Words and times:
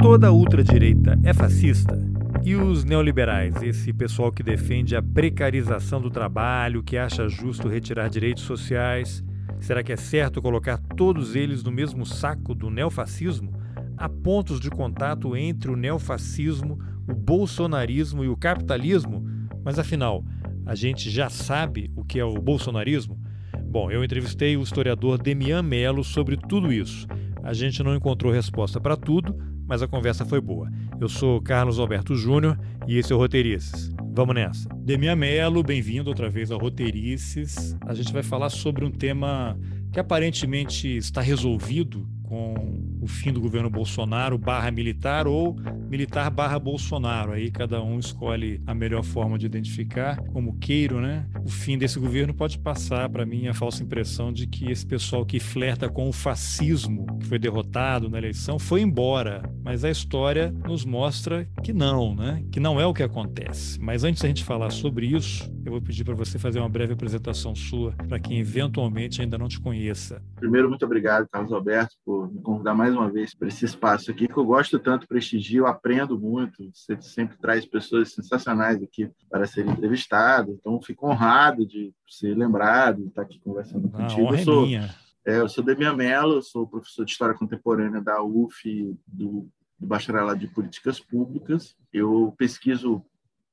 Toda 0.00 0.30
ultradireita 0.30 1.18
é 1.24 1.34
fascista? 1.34 1.98
E 2.44 2.54
os 2.54 2.84
neoliberais, 2.84 3.60
esse 3.62 3.92
pessoal 3.92 4.30
que 4.30 4.44
defende 4.44 4.94
a 4.94 5.02
precarização 5.02 6.00
do 6.00 6.08
trabalho, 6.08 6.84
que 6.84 6.96
acha 6.96 7.28
justo 7.28 7.68
retirar 7.68 8.08
direitos 8.08 8.44
sociais, 8.44 9.24
será 9.58 9.82
que 9.82 9.92
é 9.92 9.96
certo 9.96 10.40
colocar 10.40 10.78
todos 10.96 11.34
eles 11.34 11.64
no 11.64 11.72
mesmo 11.72 12.06
saco 12.06 12.54
do 12.54 12.70
neofascismo? 12.70 13.52
Há 13.96 14.08
pontos 14.08 14.60
de 14.60 14.70
contato 14.70 15.36
entre 15.36 15.68
o 15.68 15.76
neofascismo, 15.76 16.78
o 17.08 17.12
bolsonarismo 17.12 18.22
e 18.22 18.28
o 18.28 18.36
capitalismo? 18.36 19.26
Mas 19.64 19.80
afinal, 19.80 20.24
a 20.64 20.76
gente 20.76 21.10
já 21.10 21.28
sabe 21.28 21.90
o 21.96 22.04
que 22.04 22.20
é 22.20 22.24
o 22.24 22.34
bolsonarismo? 22.34 23.18
Bom, 23.64 23.90
eu 23.90 24.04
entrevistei 24.04 24.56
o 24.56 24.62
historiador 24.62 25.20
Demian 25.20 25.62
Melo 25.62 26.04
sobre 26.04 26.36
tudo 26.36 26.72
isso. 26.72 27.06
A 27.42 27.52
gente 27.52 27.82
não 27.82 27.94
encontrou 27.94 28.32
resposta 28.32 28.80
para 28.80 28.96
tudo, 28.96 29.36
mas 29.68 29.82
a 29.82 29.86
conversa 29.86 30.24
foi 30.24 30.40
boa. 30.40 30.70
Eu 30.98 31.08
sou 31.08 31.40
Carlos 31.42 31.78
Alberto 31.78 32.16
Júnior 32.16 32.58
e 32.86 32.96
esse 32.96 33.12
é 33.12 33.14
o 33.14 33.18
Roteirices. 33.18 33.92
Vamos 34.14 34.34
nessa. 34.34 34.66
Demian 34.78 35.14
Melo, 35.14 35.62
bem-vindo 35.62 36.08
outra 36.08 36.30
vez 36.30 36.50
ao 36.50 36.58
Roteirices. 36.58 37.76
A 37.86 37.92
gente 37.92 38.10
vai 38.10 38.22
falar 38.22 38.48
sobre 38.48 38.84
um 38.84 38.90
tema 38.90 39.56
que 39.92 40.00
aparentemente 40.00 40.96
está 40.96 41.20
resolvido 41.20 42.08
com 42.22 42.97
o 43.00 43.06
fim 43.06 43.32
do 43.32 43.40
governo 43.40 43.70
Bolsonaro 43.70 44.38
barra 44.38 44.70
militar 44.70 45.26
ou 45.26 45.56
militar 45.88 46.30
barra 46.30 46.58
Bolsonaro. 46.58 47.32
Aí 47.32 47.50
cada 47.50 47.82
um 47.82 47.98
escolhe 47.98 48.60
a 48.66 48.74
melhor 48.74 49.02
forma 49.02 49.38
de 49.38 49.46
identificar, 49.46 50.16
como 50.32 50.58
queiro, 50.58 51.00
né? 51.00 51.26
O 51.44 51.48
fim 51.48 51.78
desse 51.78 51.98
governo 51.98 52.34
pode 52.34 52.58
passar 52.58 53.08
para 53.08 53.24
mim 53.24 53.46
a 53.46 53.54
falsa 53.54 53.82
impressão 53.82 54.32
de 54.32 54.46
que 54.46 54.70
esse 54.70 54.86
pessoal 54.86 55.24
que 55.24 55.40
flerta 55.40 55.88
com 55.88 56.08
o 56.08 56.12
fascismo, 56.12 57.06
que 57.18 57.26
foi 57.26 57.38
derrotado 57.38 58.08
na 58.08 58.18
eleição, 58.18 58.58
foi 58.58 58.82
embora. 58.82 59.42
Mas 59.62 59.84
a 59.84 59.90
história 59.90 60.50
nos 60.66 60.84
mostra 60.84 61.48
que 61.62 61.72
não, 61.72 62.14
né? 62.14 62.44
Que 62.50 62.60
não 62.60 62.80
é 62.80 62.86
o 62.86 62.94
que 62.94 63.02
acontece. 63.02 63.80
Mas 63.80 64.04
antes 64.04 64.22
da 64.22 64.28
gente 64.28 64.44
falar 64.44 64.70
sobre 64.70 65.06
isso, 65.06 65.50
eu 65.64 65.72
vou 65.72 65.80
pedir 65.80 66.04
para 66.04 66.14
você 66.14 66.38
fazer 66.38 66.58
uma 66.58 66.68
breve 66.68 66.92
apresentação 66.92 67.54
sua 67.54 67.92
para 68.08 68.18
quem 68.18 68.38
eventualmente 68.38 69.20
ainda 69.20 69.36
não 69.36 69.48
te 69.48 69.60
conheça. 69.60 70.22
Primeiro, 70.36 70.68
muito 70.68 70.84
obrigado, 70.84 71.28
Carlos 71.30 71.52
Alberto, 71.52 71.94
por 72.04 72.32
me 72.32 72.40
convidar 72.40 72.74
mais 72.74 72.87
uma 72.94 73.10
vez 73.10 73.34
para 73.34 73.48
esse 73.48 73.64
espaço 73.64 74.10
aqui, 74.10 74.26
que 74.28 74.36
eu 74.36 74.44
gosto 74.44 74.78
tanto, 74.78 75.06
prestigio, 75.08 75.66
aprendo 75.66 76.18
muito. 76.18 76.70
Você 76.72 77.00
sempre 77.00 77.36
traz 77.38 77.64
pessoas 77.66 78.12
sensacionais 78.12 78.82
aqui 78.82 79.10
para 79.30 79.46
serem 79.46 79.72
entrevistadas, 79.72 80.54
então 80.54 80.80
fico 80.82 81.08
honrado 81.08 81.66
de 81.66 81.92
ser 82.08 82.36
lembrado, 82.36 83.02
de 83.02 83.08
estar 83.08 83.22
aqui 83.22 83.40
conversando 83.40 83.90
Ah, 83.94 84.02
contigo. 84.02 84.34
Eu 84.34 84.38
sou, 84.44 84.62
é 84.62 84.66
minha. 84.66 84.94
é, 85.26 85.40
eu 85.40 85.48
sou 85.48 85.64
Demian 85.64 85.94
Mello, 85.94 86.42
sou 86.42 86.66
professor 86.66 87.04
de 87.04 87.10
História 87.12 87.34
Contemporânea 87.34 88.00
da 88.00 88.22
UF, 88.22 88.96
do, 89.06 89.48
do 89.78 89.86
Bacharelado 89.86 90.38
de 90.40 90.48
Políticas 90.48 90.98
Públicas. 91.00 91.76
Eu 91.92 92.34
pesquiso 92.36 93.02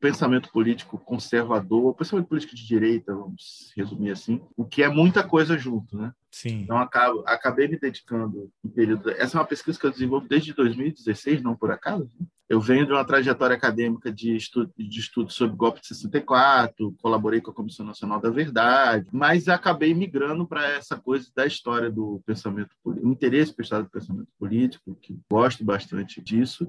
pensamento 0.06 0.52
político 0.52 1.00
conservador, 1.00 1.96
pensamento 1.96 2.28
político 2.28 2.56
de 2.56 2.68
direita, 2.68 3.16
vamos 3.16 3.72
resumir 3.76 4.12
assim, 4.12 4.40
o 4.56 4.64
que 4.64 4.84
é 4.84 4.88
muita 4.88 5.24
coisa 5.24 5.58
junto, 5.58 5.98
né? 5.98 6.14
Sim. 6.30 6.62
Então, 6.62 6.78
acabo, 6.78 7.24
acabei 7.26 7.68
me 7.68 7.80
dedicando 7.80 8.52
em 8.64 8.70
período. 8.70 9.10
Essa 9.10 9.38
é 9.38 9.40
uma 9.40 9.48
pesquisa 9.48 9.80
que 9.80 9.86
eu 9.86 9.92
desenvolvo 9.92 10.28
desde 10.28 10.54
2016, 10.54 11.42
não 11.42 11.56
por 11.56 11.72
acaso. 11.72 12.08
né? 12.20 12.28
Eu 12.48 12.62
venho 12.62 12.86
de 12.86 12.92
uma 12.92 13.04
trajetória 13.04 13.56
acadêmica 13.56 14.12
de 14.12 14.36
estudo, 14.36 14.72
de 14.78 15.00
estudo 15.00 15.32
sobre 15.32 15.56
o 15.56 15.58
golpe 15.58 15.82
de 15.82 15.88
64, 15.88 16.96
colaborei 17.02 17.42
com 17.42 17.50
a 17.50 17.54
Comissão 17.54 17.84
Nacional 17.86 18.22
da 18.22 18.30
Verdade, 18.30 19.08
mas 19.12 19.48
acabei 19.48 19.94
migrando 19.96 20.46
para 20.48 20.64
essa 20.74 20.96
coisa 20.96 21.28
da 21.36 21.46
história 21.48 21.90
do 21.90 22.22
pensamento 22.26 22.70
político, 22.84 23.08
o 23.08 23.12
interesse 23.12 23.56
história 23.60 23.84
do 23.86 23.90
pensamento 23.90 24.28
político, 24.38 24.96
que 25.02 25.18
gosto 25.30 25.64
bastante 25.66 26.22
disso, 26.22 26.68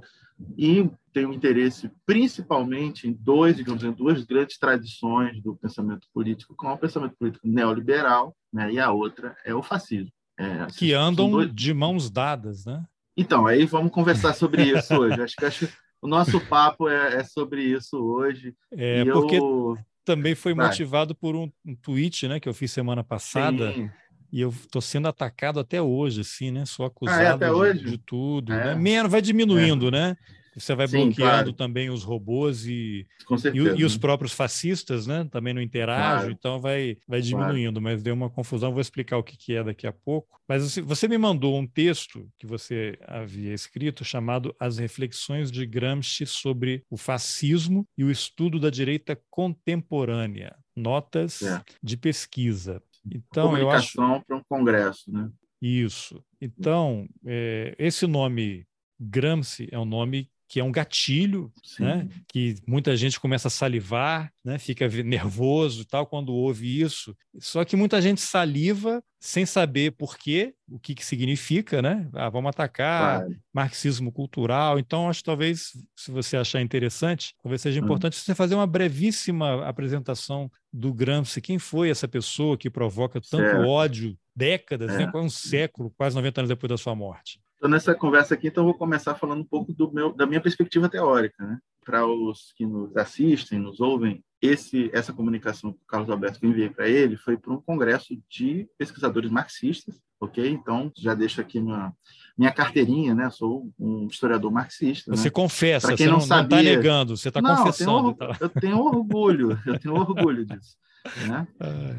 e 0.56 0.88
tenho 1.12 1.32
interesse 1.32 1.90
principalmente 2.06 3.06
em 3.06 3.12
dois, 3.12 3.56
digamos, 3.56 3.84
em 3.84 3.92
duas 3.92 4.24
grandes 4.24 4.58
tradições 4.58 5.42
do 5.42 5.54
pensamento 5.56 6.06
político, 6.12 6.54
como 6.56 6.72
o 6.72 6.78
pensamento 6.78 7.14
político 7.18 7.46
neoliberal, 7.46 8.34
né, 8.52 8.72
e 8.72 8.78
a 8.78 8.90
outra 8.92 9.36
é 9.44 9.54
o 9.54 9.62
fascismo. 9.62 10.10
É, 10.38 10.60
assim, 10.60 10.78
Que 10.78 10.92
andam 10.92 11.30
dois- 11.30 11.54
de 11.54 11.72
mãos 11.74 12.10
dadas, 12.10 12.64
né? 12.66 12.84
Então, 13.16 13.46
aí 13.46 13.64
vamos 13.64 13.90
conversar 13.92 14.34
sobre 14.34 14.62
isso 14.62 14.94
hoje. 14.94 15.22
Acho 15.22 15.36
que 15.36 15.44
acho, 15.44 15.68
o 16.02 16.06
nosso 16.08 16.40
papo 16.40 16.88
é, 16.88 17.16
é 17.16 17.24
sobre 17.24 17.62
isso 17.62 17.96
hoje. 17.96 18.54
É, 18.72 19.00
e 19.00 19.10
porque 19.10 19.36
eu, 19.36 19.78
também 20.04 20.34
foi 20.34 20.54
Vai. 20.54 20.66
motivado 20.66 21.14
por 21.14 21.34
um, 21.34 21.50
um 21.64 21.74
tweet, 21.74 22.28
né, 22.28 22.38
que 22.38 22.48
eu 22.48 22.54
fiz 22.54 22.70
semana 22.70 23.02
passada. 23.02 23.72
Sim, 23.72 23.90
E 24.32 24.40
eu 24.40 24.52
tô 24.70 24.80
sendo 24.80 25.08
atacado 25.08 25.58
até 25.58 25.80
hoje, 25.80 26.20
assim, 26.20 26.50
né? 26.50 26.66
Sou 26.66 26.84
acusado 26.84 27.44
Ah, 27.44 27.68
é, 27.68 27.72
de, 27.72 27.90
de 27.92 27.98
tudo, 27.98 28.52
É. 28.52 28.64
né? 28.66 28.74
Menos 28.74 29.10
vai 29.10 29.22
diminuindo, 29.22 29.90
né? 29.90 30.16
Você 30.56 30.74
vai 30.74 30.88
Sim, 30.88 30.96
bloqueando 30.96 31.14
claro. 31.16 31.52
também 31.52 31.90
os 31.90 32.02
robôs 32.02 32.64
e, 32.66 33.06
e, 33.30 33.38
certeza. 33.38 33.74
o- 33.74 33.78
e 33.78 33.84
os 33.84 33.94
né? 33.94 34.00
próprios 34.00 34.32
fascistas, 34.32 35.06
né? 35.06 35.28
Também 35.30 35.52
não 35.52 35.60
interagem, 35.60 36.16
Claro. 36.18 36.30
então 36.32 36.58
vai, 36.58 36.96
vai 37.06 37.20
Claro. 37.20 37.52
diminuindo, 37.52 37.80
mas 37.80 38.02
deu 38.02 38.14
uma 38.14 38.30
confusão, 38.30 38.72
vou 38.72 38.80
explicar 38.80 39.18
o 39.18 39.22
que, 39.22 39.36
que 39.36 39.54
é 39.54 39.62
daqui 39.62 39.86
a 39.86 39.92
pouco. 39.92 40.40
Mas 40.48 40.64
assim, 40.64 40.80
você 40.80 41.06
me 41.06 41.18
mandou 41.18 41.58
um 41.58 41.66
texto 41.66 42.26
que 42.38 42.46
você 42.46 42.98
havia 43.06 43.52
escrito 43.52 44.04
chamado 44.04 44.54
As 44.58 44.78
Reflexões 44.78 45.50
de 45.52 45.66
Gramsci 45.66 46.24
sobre 46.24 46.82
o 46.88 46.96
Fascismo 46.96 47.86
e 47.98 48.02
o 48.04 48.10
Estudo 48.10 48.58
da 48.58 48.70
Direita 48.70 49.20
Contemporânea, 49.30 50.56
Notas 50.74 51.42
É. 51.42 51.62
de 51.82 51.96
Pesquisa. 51.96 52.82
Então, 53.12 53.56
eu 53.56 53.70
acho 53.70 53.94
Comunicação 53.96 54.24
para 54.26 54.36
um 54.36 54.42
congresso, 54.48 55.12
né? 55.12 55.30
isso. 55.60 56.22
Então, 56.40 57.08
é, 57.24 57.74
esse 57.78 58.06
nome 58.06 58.66
Gramsci 58.98 59.68
é 59.70 59.78
um 59.78 59.84
nome 59.84 60.30
que 60.48 60.60
é 60.60 60.64
um 60.64 60.70
gatilho, 60.70 61.52
Sim. 61.64 61.82
né? 61.84 62.08
Que 62.28 62.54
muita 62.66 62.96
gente 62.96 63.18
começa 63.18 63.48
a 63.48 63.50
salivar, 63.50 64.32
né? 64.44 64.58
Fica 64.58 64.88
nervoso 64.88 65.82
e 65.82 65.84
tal 65.84 66.06
quando 66.06 66.32
ouve 66.32 66.80
isso. 66.80 67.16
Só 67.40 67.64
que 67.64 67.74
muita 67.76 68.00
gente 68.00 68.20
saliva 68.20 69.02
sem 69.18 69.44
saber 69.44 69.92
por 69.92 70.16
quê, 70.16 70.54
o 70.68 70.78
que 70.78 70.94
que 70.94 71.04
significa, 71.04 71.82
né? 71.82 72.08
Ah, 72.12 72.28
vamos 72.30 72.50
atacar 72.50 73.20
Claro. 73.22 73.36
marxismo 73.52 74.12
cultural. 74.12 74.78
Então, 74.78 75.08
acho 75.08 75.20
que 75.20 75.24
talvez, 75.24 75.72
se 75.96 76.10
você 76.12 76.36
achar 76.36 76.60
interessante, 76.60 77.34
talvez 77.42 77.60
seja 77.60 77.80
Hum. 77.80 77.84
importante 77.84 78.16
você 78.16 78.34
fazer 78.34 78.54
uma 78.54 78.66
brevíssima 78.68 79.66
apresentação 79.66 80.50
do 80.72 80.94
Gramsci. 80.94 81.40
Quem 81.40 81.58
foi 81.58 81.90
essa 81.90 82.06
pessoa 82.06 82.56
que 82.56 82.70
provoca 82.70 83.20
tanto 83.20 83.42
Certo. 83.50 83.66
ódio, 83.66 84.16
décadas, 84.34 84.92
É. 84.92 84.98
né? 84.98 85.10
quase 85.10 85.26
um 85.26 85.30
século, 85.30 85.90
quase 85.96 86.14
90 86.14 86.40
anos 86.42 86.48
depois 86.48 86.68
da 86.68 86.76
sua 86.76 86.94
morte? 86.94 87.40
Então, 87.56 87.70
nessa 87.70 87.94
conversa 87.94 88.34
aqui, 88.34 88.48
então, 88.48 88.62
eu 88.62 88.68
vou 88.68 88.78
começar 88.78 89.14
falando 89.14 89.40
um 89.40 89.46
pouco 89.46 89.72
do 89.72 89.90
meu, 89.92 90.12
da 90.12 90.26
minha 90.26 90.40
perspectiva 90.40 90.88
teórica. 90.88 91.44
Né? 91.44 91.58
Para 91.84 92.06
os 92.06 92.52
que 92.56 92.66
nos 92.66 92.96
assistem, 92.96 93.58
nos 93.58 93.80
ouvem, 93.80 94.22
esse, 94.42 94.90
essa 94.92 95.12
comunicação 95.12 95.72
que 95.72 95.78
o 95.82 95.86
Carlos 95.86 96.10
Alberto 96.10 96.38
que 96.38 96.46
eu 96.46 96.50
enviei 96.50 96.68
para 96.68 96.88
ele 96.88 97.16
foi 97.16 97.36
para 97.38 97.52
um 97.52 97.60
congresso 97.60 98.14
de 98.30 98.68
pesquisadores 98.78 99.30
marxistas, 99.30 99.96
ok? 100.20 100.48
Então, 100.48 100.92
já 100.96 101.14
deixo 101.14 101.40
aqui 101.40 101.58
minha, 101.58 101.92
minha 102.36 102.52
carteirinha, 102.52 103.14
né? 103.14 103.30
Sou 103.30 103.70
um 103.78 104.06
historiador 104.06 104.52
marxista. 104.52 105.10
Você 105.10 105.28
né? 105.28 105.30
confessa, 105.30 105.86
Pra 105.88 105.96
você 105.96 106.02
quem 106.02 106.06
não 106.06 106.18
não 106.18 106.22
está 106.22 106.42
negando, 106.42 107.16
você 107.16 107.28
está 107.28 107.40
Não, 107.40 107.50
eu 107.50 107.56
tenho, 107.56 107.66
confessando. 107.66 108.16
eu 108.40 108.48
tenho 108.48 108.78
orgulho, 108.78 109.58
eu 109.66 109.78
tenho 109.78 109.94
orgulho 109.94 110.44
disso. 110.44 110.76
Né? 111.28 111.46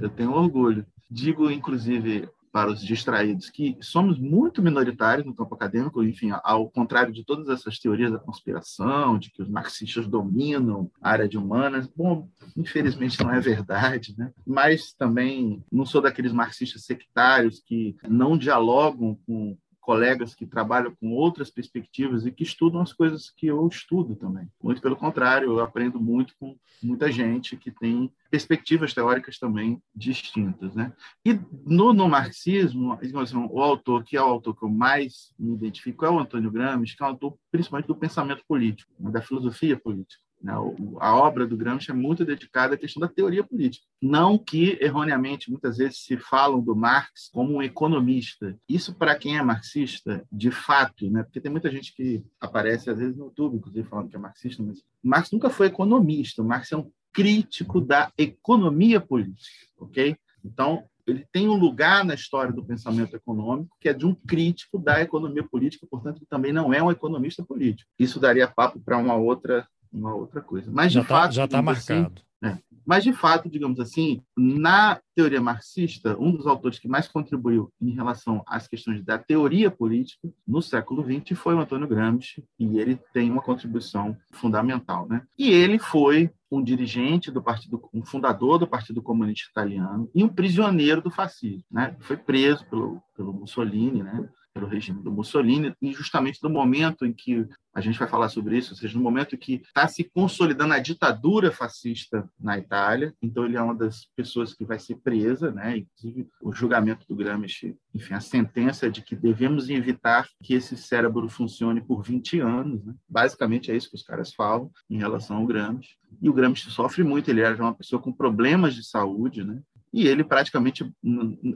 Eu 0.02 0.10
tenho 0.10 0.34
orgulho. 0.34 0.86
Digo, 1.10 1.50
inclusive, 1.50 2.28
para 2.58 2.72
os 2.72 2.82
distraídos, 2.82 3.52
que 3.52 3.78
somos 3.80 4.18
muito 4.18 4.64
minoritários 4.64 5.28
no 5.28 5.36
campo 5.36 5.54
acadêmico, 5.54 6.04
enfim, 6.04 6.32
ao 6.42 6.68
contrário 6.68 7.14
de 7.14 7.24
todas 7.24 7.50
essas 7.50 7.78
teorias 7.78 8.12
da 8.12 8.18
conspiração, 8.18 9.20
de 9.20 9.30
que 9.30 9.44
os 9.44 9.48
marxistas 9.48 10.08
dominam 10.08 10.90
a 11.00 11.12
área 11.12 11.30
de 11.30 11.38
humanas. 11.38 11.88
Bom, 11.96 12.28
infelizmente 12.58 13.24
não 13.24 13.32
é 13.32 13.40
verdade, 13.40 14.16
né? 14.18 14.34
Mas 14.44 14.92
também 14.92 15.64
não 15.72 15.86
sou 15.86 16.02
daqueles 16.02 16.34
marxistas 16.34 16.84
sectários 16.84 17.62
que 17.64 17.96
não 18.10 18.36
dialogam 18.36 19.20
com 19.28 19.56
colegas 19.88 20.36
que 20.36 20.46
trabalham 20.46 20.94
com 20.94 21.14
outras 21.14 21.50
perspectivas 21.50 22.26
e 22.26 22.32
que 22.32 22.44
estudam 22.44 22.82
as 22.82 22.92
coisas 22.92 23.30
que 23.30 23.48
eu 23.48 23.66
estudo 23.70 24.18
também. 24.18 24.46
Muito 24.62 24.82
pelo 24.82 24.98
contrário, 24.98 25.48
eu 25.48 25.62
aprendo 25.62 25.98
muito 25.98 26.36
com 26.38 26.58
muita 26.84 27.10
gente 27.10 27.56
que 27.56 27.72
tem 27.72 28.12
perspectivas 28.30 28.94
teóricas 28.94 29.40
também 29.40 29.82
distintas, 29.96 30.76
né? 30.76 30.92
E 31.26 31.40
no, 31.66 31.94
no 31.94 32.10
marxismo, 32.10 33.00
assim, 33.02 33.38
o 33.38 33.62
autor 33.62 34.04
que 34.04 34.18
é 34.18 34.22
o 34.22 34.26
autor 34.26 34.58
que 34.58 34.66
eu 34.66 34.70
mais 34.70 35.34
me 35.40 35.54
identifico 35.54 36.04
é 36.04 36.10
o 36.10 36.20
Antônio 36.20 36.52
Gramsci, 36.52 36.98
que 36.98 37.02
é 37.02 37.06
um 37.06 37.10
autor 37.10 37.38
principalmente 37.50 37.88
do 37.88 37.96
pensamento 37.96 38.44
político, 38.46 38.92
né? 39.00 39.10
da 39.10 39.22
filosofia 39.22 39.80
política. 39.80 40.22
Né? 40.42 40.54
A 41.00 41.16
obra 41.16 41.46
do 41.46 41.58
Gramsci 41.58 41.92
é 41.92 41.94
muito 41.94 42.24
dedicada 42.24 42.76
à 42.76 42.78
questão 42.78 43.02
da 43.02 43.08
teoria 43.08 43.44
política. 43.44 43.86
Não 44.02 44.38
que, 44.38 44.78
erroneamente, 44.82 45.50
muitas 45.50 45.78
vezes 45.78 46.04
se 46.04 46.18
falam 46.18 46.62
do 46.62 46.76
Marx 46.76 47.30
como 47.34 47.56
um 47.56 47.64
economista. 47.64 48.58
Isso, 48.68 48.94
para 48.94 49.16
quem 49.16 49.38
é 49.38 49.42
marxista, 49.42 50.26
de 50.32 50.52
fato, 50.52 51.10
né? 51.10 51.24
porque 51.24 51.42
tem 51.42 51.52
muita 51.52 51.72
gente 51.72 51.94
que 51.96 52.24
aparece, 52.40 52.90
às 52.90 53.00
vezes, 53.00 53.16
no 53.16 53.26
YouTube, 53.26 53.58
inclusive, 53.58 53.88
falando 53.88 54.10
que 54.10 54.16
é 54.16 54.20
marxista, 54.20 54.64
mas 54.64 54.84
Marx 55.04 55.32
nunca 55.32 55.50
foi 55.50 55.68
economista. 55.68 56.44
Marx 56.44 56.72
é 56.72 56.78
um 56.78 56.92
crítico 57.12 57.82
da 57.82 58.12
economia 58.18 59.02
política, 59.02 59.66
ok? 59.80 60.16
Então, 60.44 60.86
ele 61.08 61.26
tem 61.32 61.48
um 61.48 61.56
lugar 61.56 62.04
na 62.04 62.14
história 62.14 62.52
do 62.52 62.64
pensamento 62.64 63.16
econômico 63.16 63.76
que 63.80 63.88
é 63.88 63.94
de 63.94 64.06
um 64.06 64.14
crítico 64.14 64.78
da 64.78 65.02
economia 65.02 65.44
política, 65.44 65.88
portanto, 65.90 66.20
que 66.20 66.26
também 66.26 66.52
não 66.52 66.74
é 66.74 66.84
um 66.84 66.92
economista 66.92 67.44
político. 67.44 67.90
Isso 67.98 68.20
daria 68.20 68.48
papo 68.48 68.80
para 68.80 68.98
uma 68.98 69.16
outra 69.16 69.66
uma 69.92 70.14
outra 70.14 70.42
coisa. 70.42 70.70
Mas 70.72 70.92
já 70.92 71.02
de 71.02 71.08
tá, 71.08 71.16
fato, 71.16 71.34
já 71.34 71.46
está 71.46 71.62
marcado. 71.62 72.22
Assim, 72.42 72.54
é, 72.54 72.58
mas 72.86 73.04
de 73.04 73.12
fato, 73.12 73.50
digamos 73.50 73.80
assim, 73.80 74.22
na 74.38 75.00
teoria 75.14 75.42
marxista, 75.42 76.16
um 76.18 76.32
dos 76.32 76.48
autores 76.48 76.80
que 76.80 76.88
mais 76.88 77.08
contribuiu 77.08 77.70
em 77.82 77.90
relação 77.92 78.44
às 78.48 78.68
questões 78.68 79.04
da 79.04 79.18
teoria 79.18 79.70
política 79.70 80.30
no 80.48 80.62
século 80.62 81.04
XX 81.04 81.38
foi 81.38 81.56
o 81.56 81.60
Antônio 81.60 81.88
Gramsci, 81.88 82.46
e 82.58 82.80
ele 82.80 83.00
tem 83.14 83.30
uma 83.30 83.42
contribuição 83.42 84.16
fundamental, 84.32 85.08
né? 85.08 85.24
E 85.38 85.50
ele 85.50 85.80
foi 85.80 86.32
um 86.50 86.64
dirigente 86.64 87.30
do 87.30 87.44
partido, 87.44 87.90
um 87.94 88.06
fundador 88.06 88.58
do 88.58 88.68
Partido 88.68 89.02
Comunista 89.02 89.50
Italiano 89.50 90.10
e 90.16 90.24
um 90.24 90.30
prisioneiro 90.30 91.02
do 91.02 91.12
fascismo, 91.12 91.66
né? 91.70 91.96
Foi 92.00 92.16
preso 92.16 92.66
pelo, 92.68 93.02
pelo 93.16 93.34
Mussolini, 93.34 94.02
né? 94.02 94.30
Pelo 94.58 94.68
regime 94.68 95.04
do 95.04 95.12
Mussolini, 95.12 95.74
e 95.80 95.94
justamente 95.94 96.42
no 96.42 96.50
momento 96.50 97.06
em 97.06 97.14
que 97.14 97.48
a 97.74 97.80
gente 97.80 98.00
vai 98.00 98.08
falar 98.08 98.28
sobre 98.30 98.58
isso, 98.58 98.74
ou 98.74 98.78
seja, 98.78 98.98
no 98.98 99.04
momento 99.04 99.38
que 99.38 99.62
está 99.64 99.88
se 99.88 100.04
consolidando 100.04 100.74
a 100.74 100.80
ditadura 100.80 101.52
fascista 101.52 102.28
na 102.40 102.58
Itália, 102.58 103.14
então 103.22 103.46
ele 103.46 103.56
é 103.56 103.62
uma 103.62 103.76
das 103.76 104.08
pessoas 104.16 104.56
que 104.56 104.66
vai 104.66 104.80
ser 104.80 104.96
presa, 104.96 105.52
né? 105.52 105.78
Inclusive 105.78 106.28
o 106.42 106.52
julgamento 106.52 107.06
do 107.08 107.16
Gramsci, 107.16 107.78
enfim, 107.94 108.16
a 108.16 108.20
sentença 108.20 108.90
de 108.90 109.04
que 109.04 109.16
devemos 109.16 109.70
evitar 109.70 110.28
que 110.42 110.56
esse 110.56 110.76
cérebro 110.76 111.30
funcione 111.30 111.80
por 111.80 112.02
20 112.02 112.40
anos, 112.40 112.84
né? 112.84 112.96
Basicamente 113.08 113.72
é 113.72 113.76
isso 113.76 113.90
que 113.90 113.96
os 113.96 114.04
caras 114.04 114.34
falam 114.34 114.72
em 114.90 114.98
relação 114.98 115.38
ao 115.38 115.46
Gramsci. 115.46 115.98
E 116.20 116.30
o 116.30 116.34
Gramsci 116.34 116.72
sofre 116.72 117.04
muito, 117.04 117.30
ele 117.30 117.42
era 117.42 117.62
uma 117.62 117.76
pessoa 117.76 118.02
com 118.02 118.12
problemas 118.12 118.74
de 118.74 118.84
saúde, 118.84 119.44
né? 119.44 119.62
E 119.98 120.08
ele 120.08 120.24
praticamente, 120.24 120.88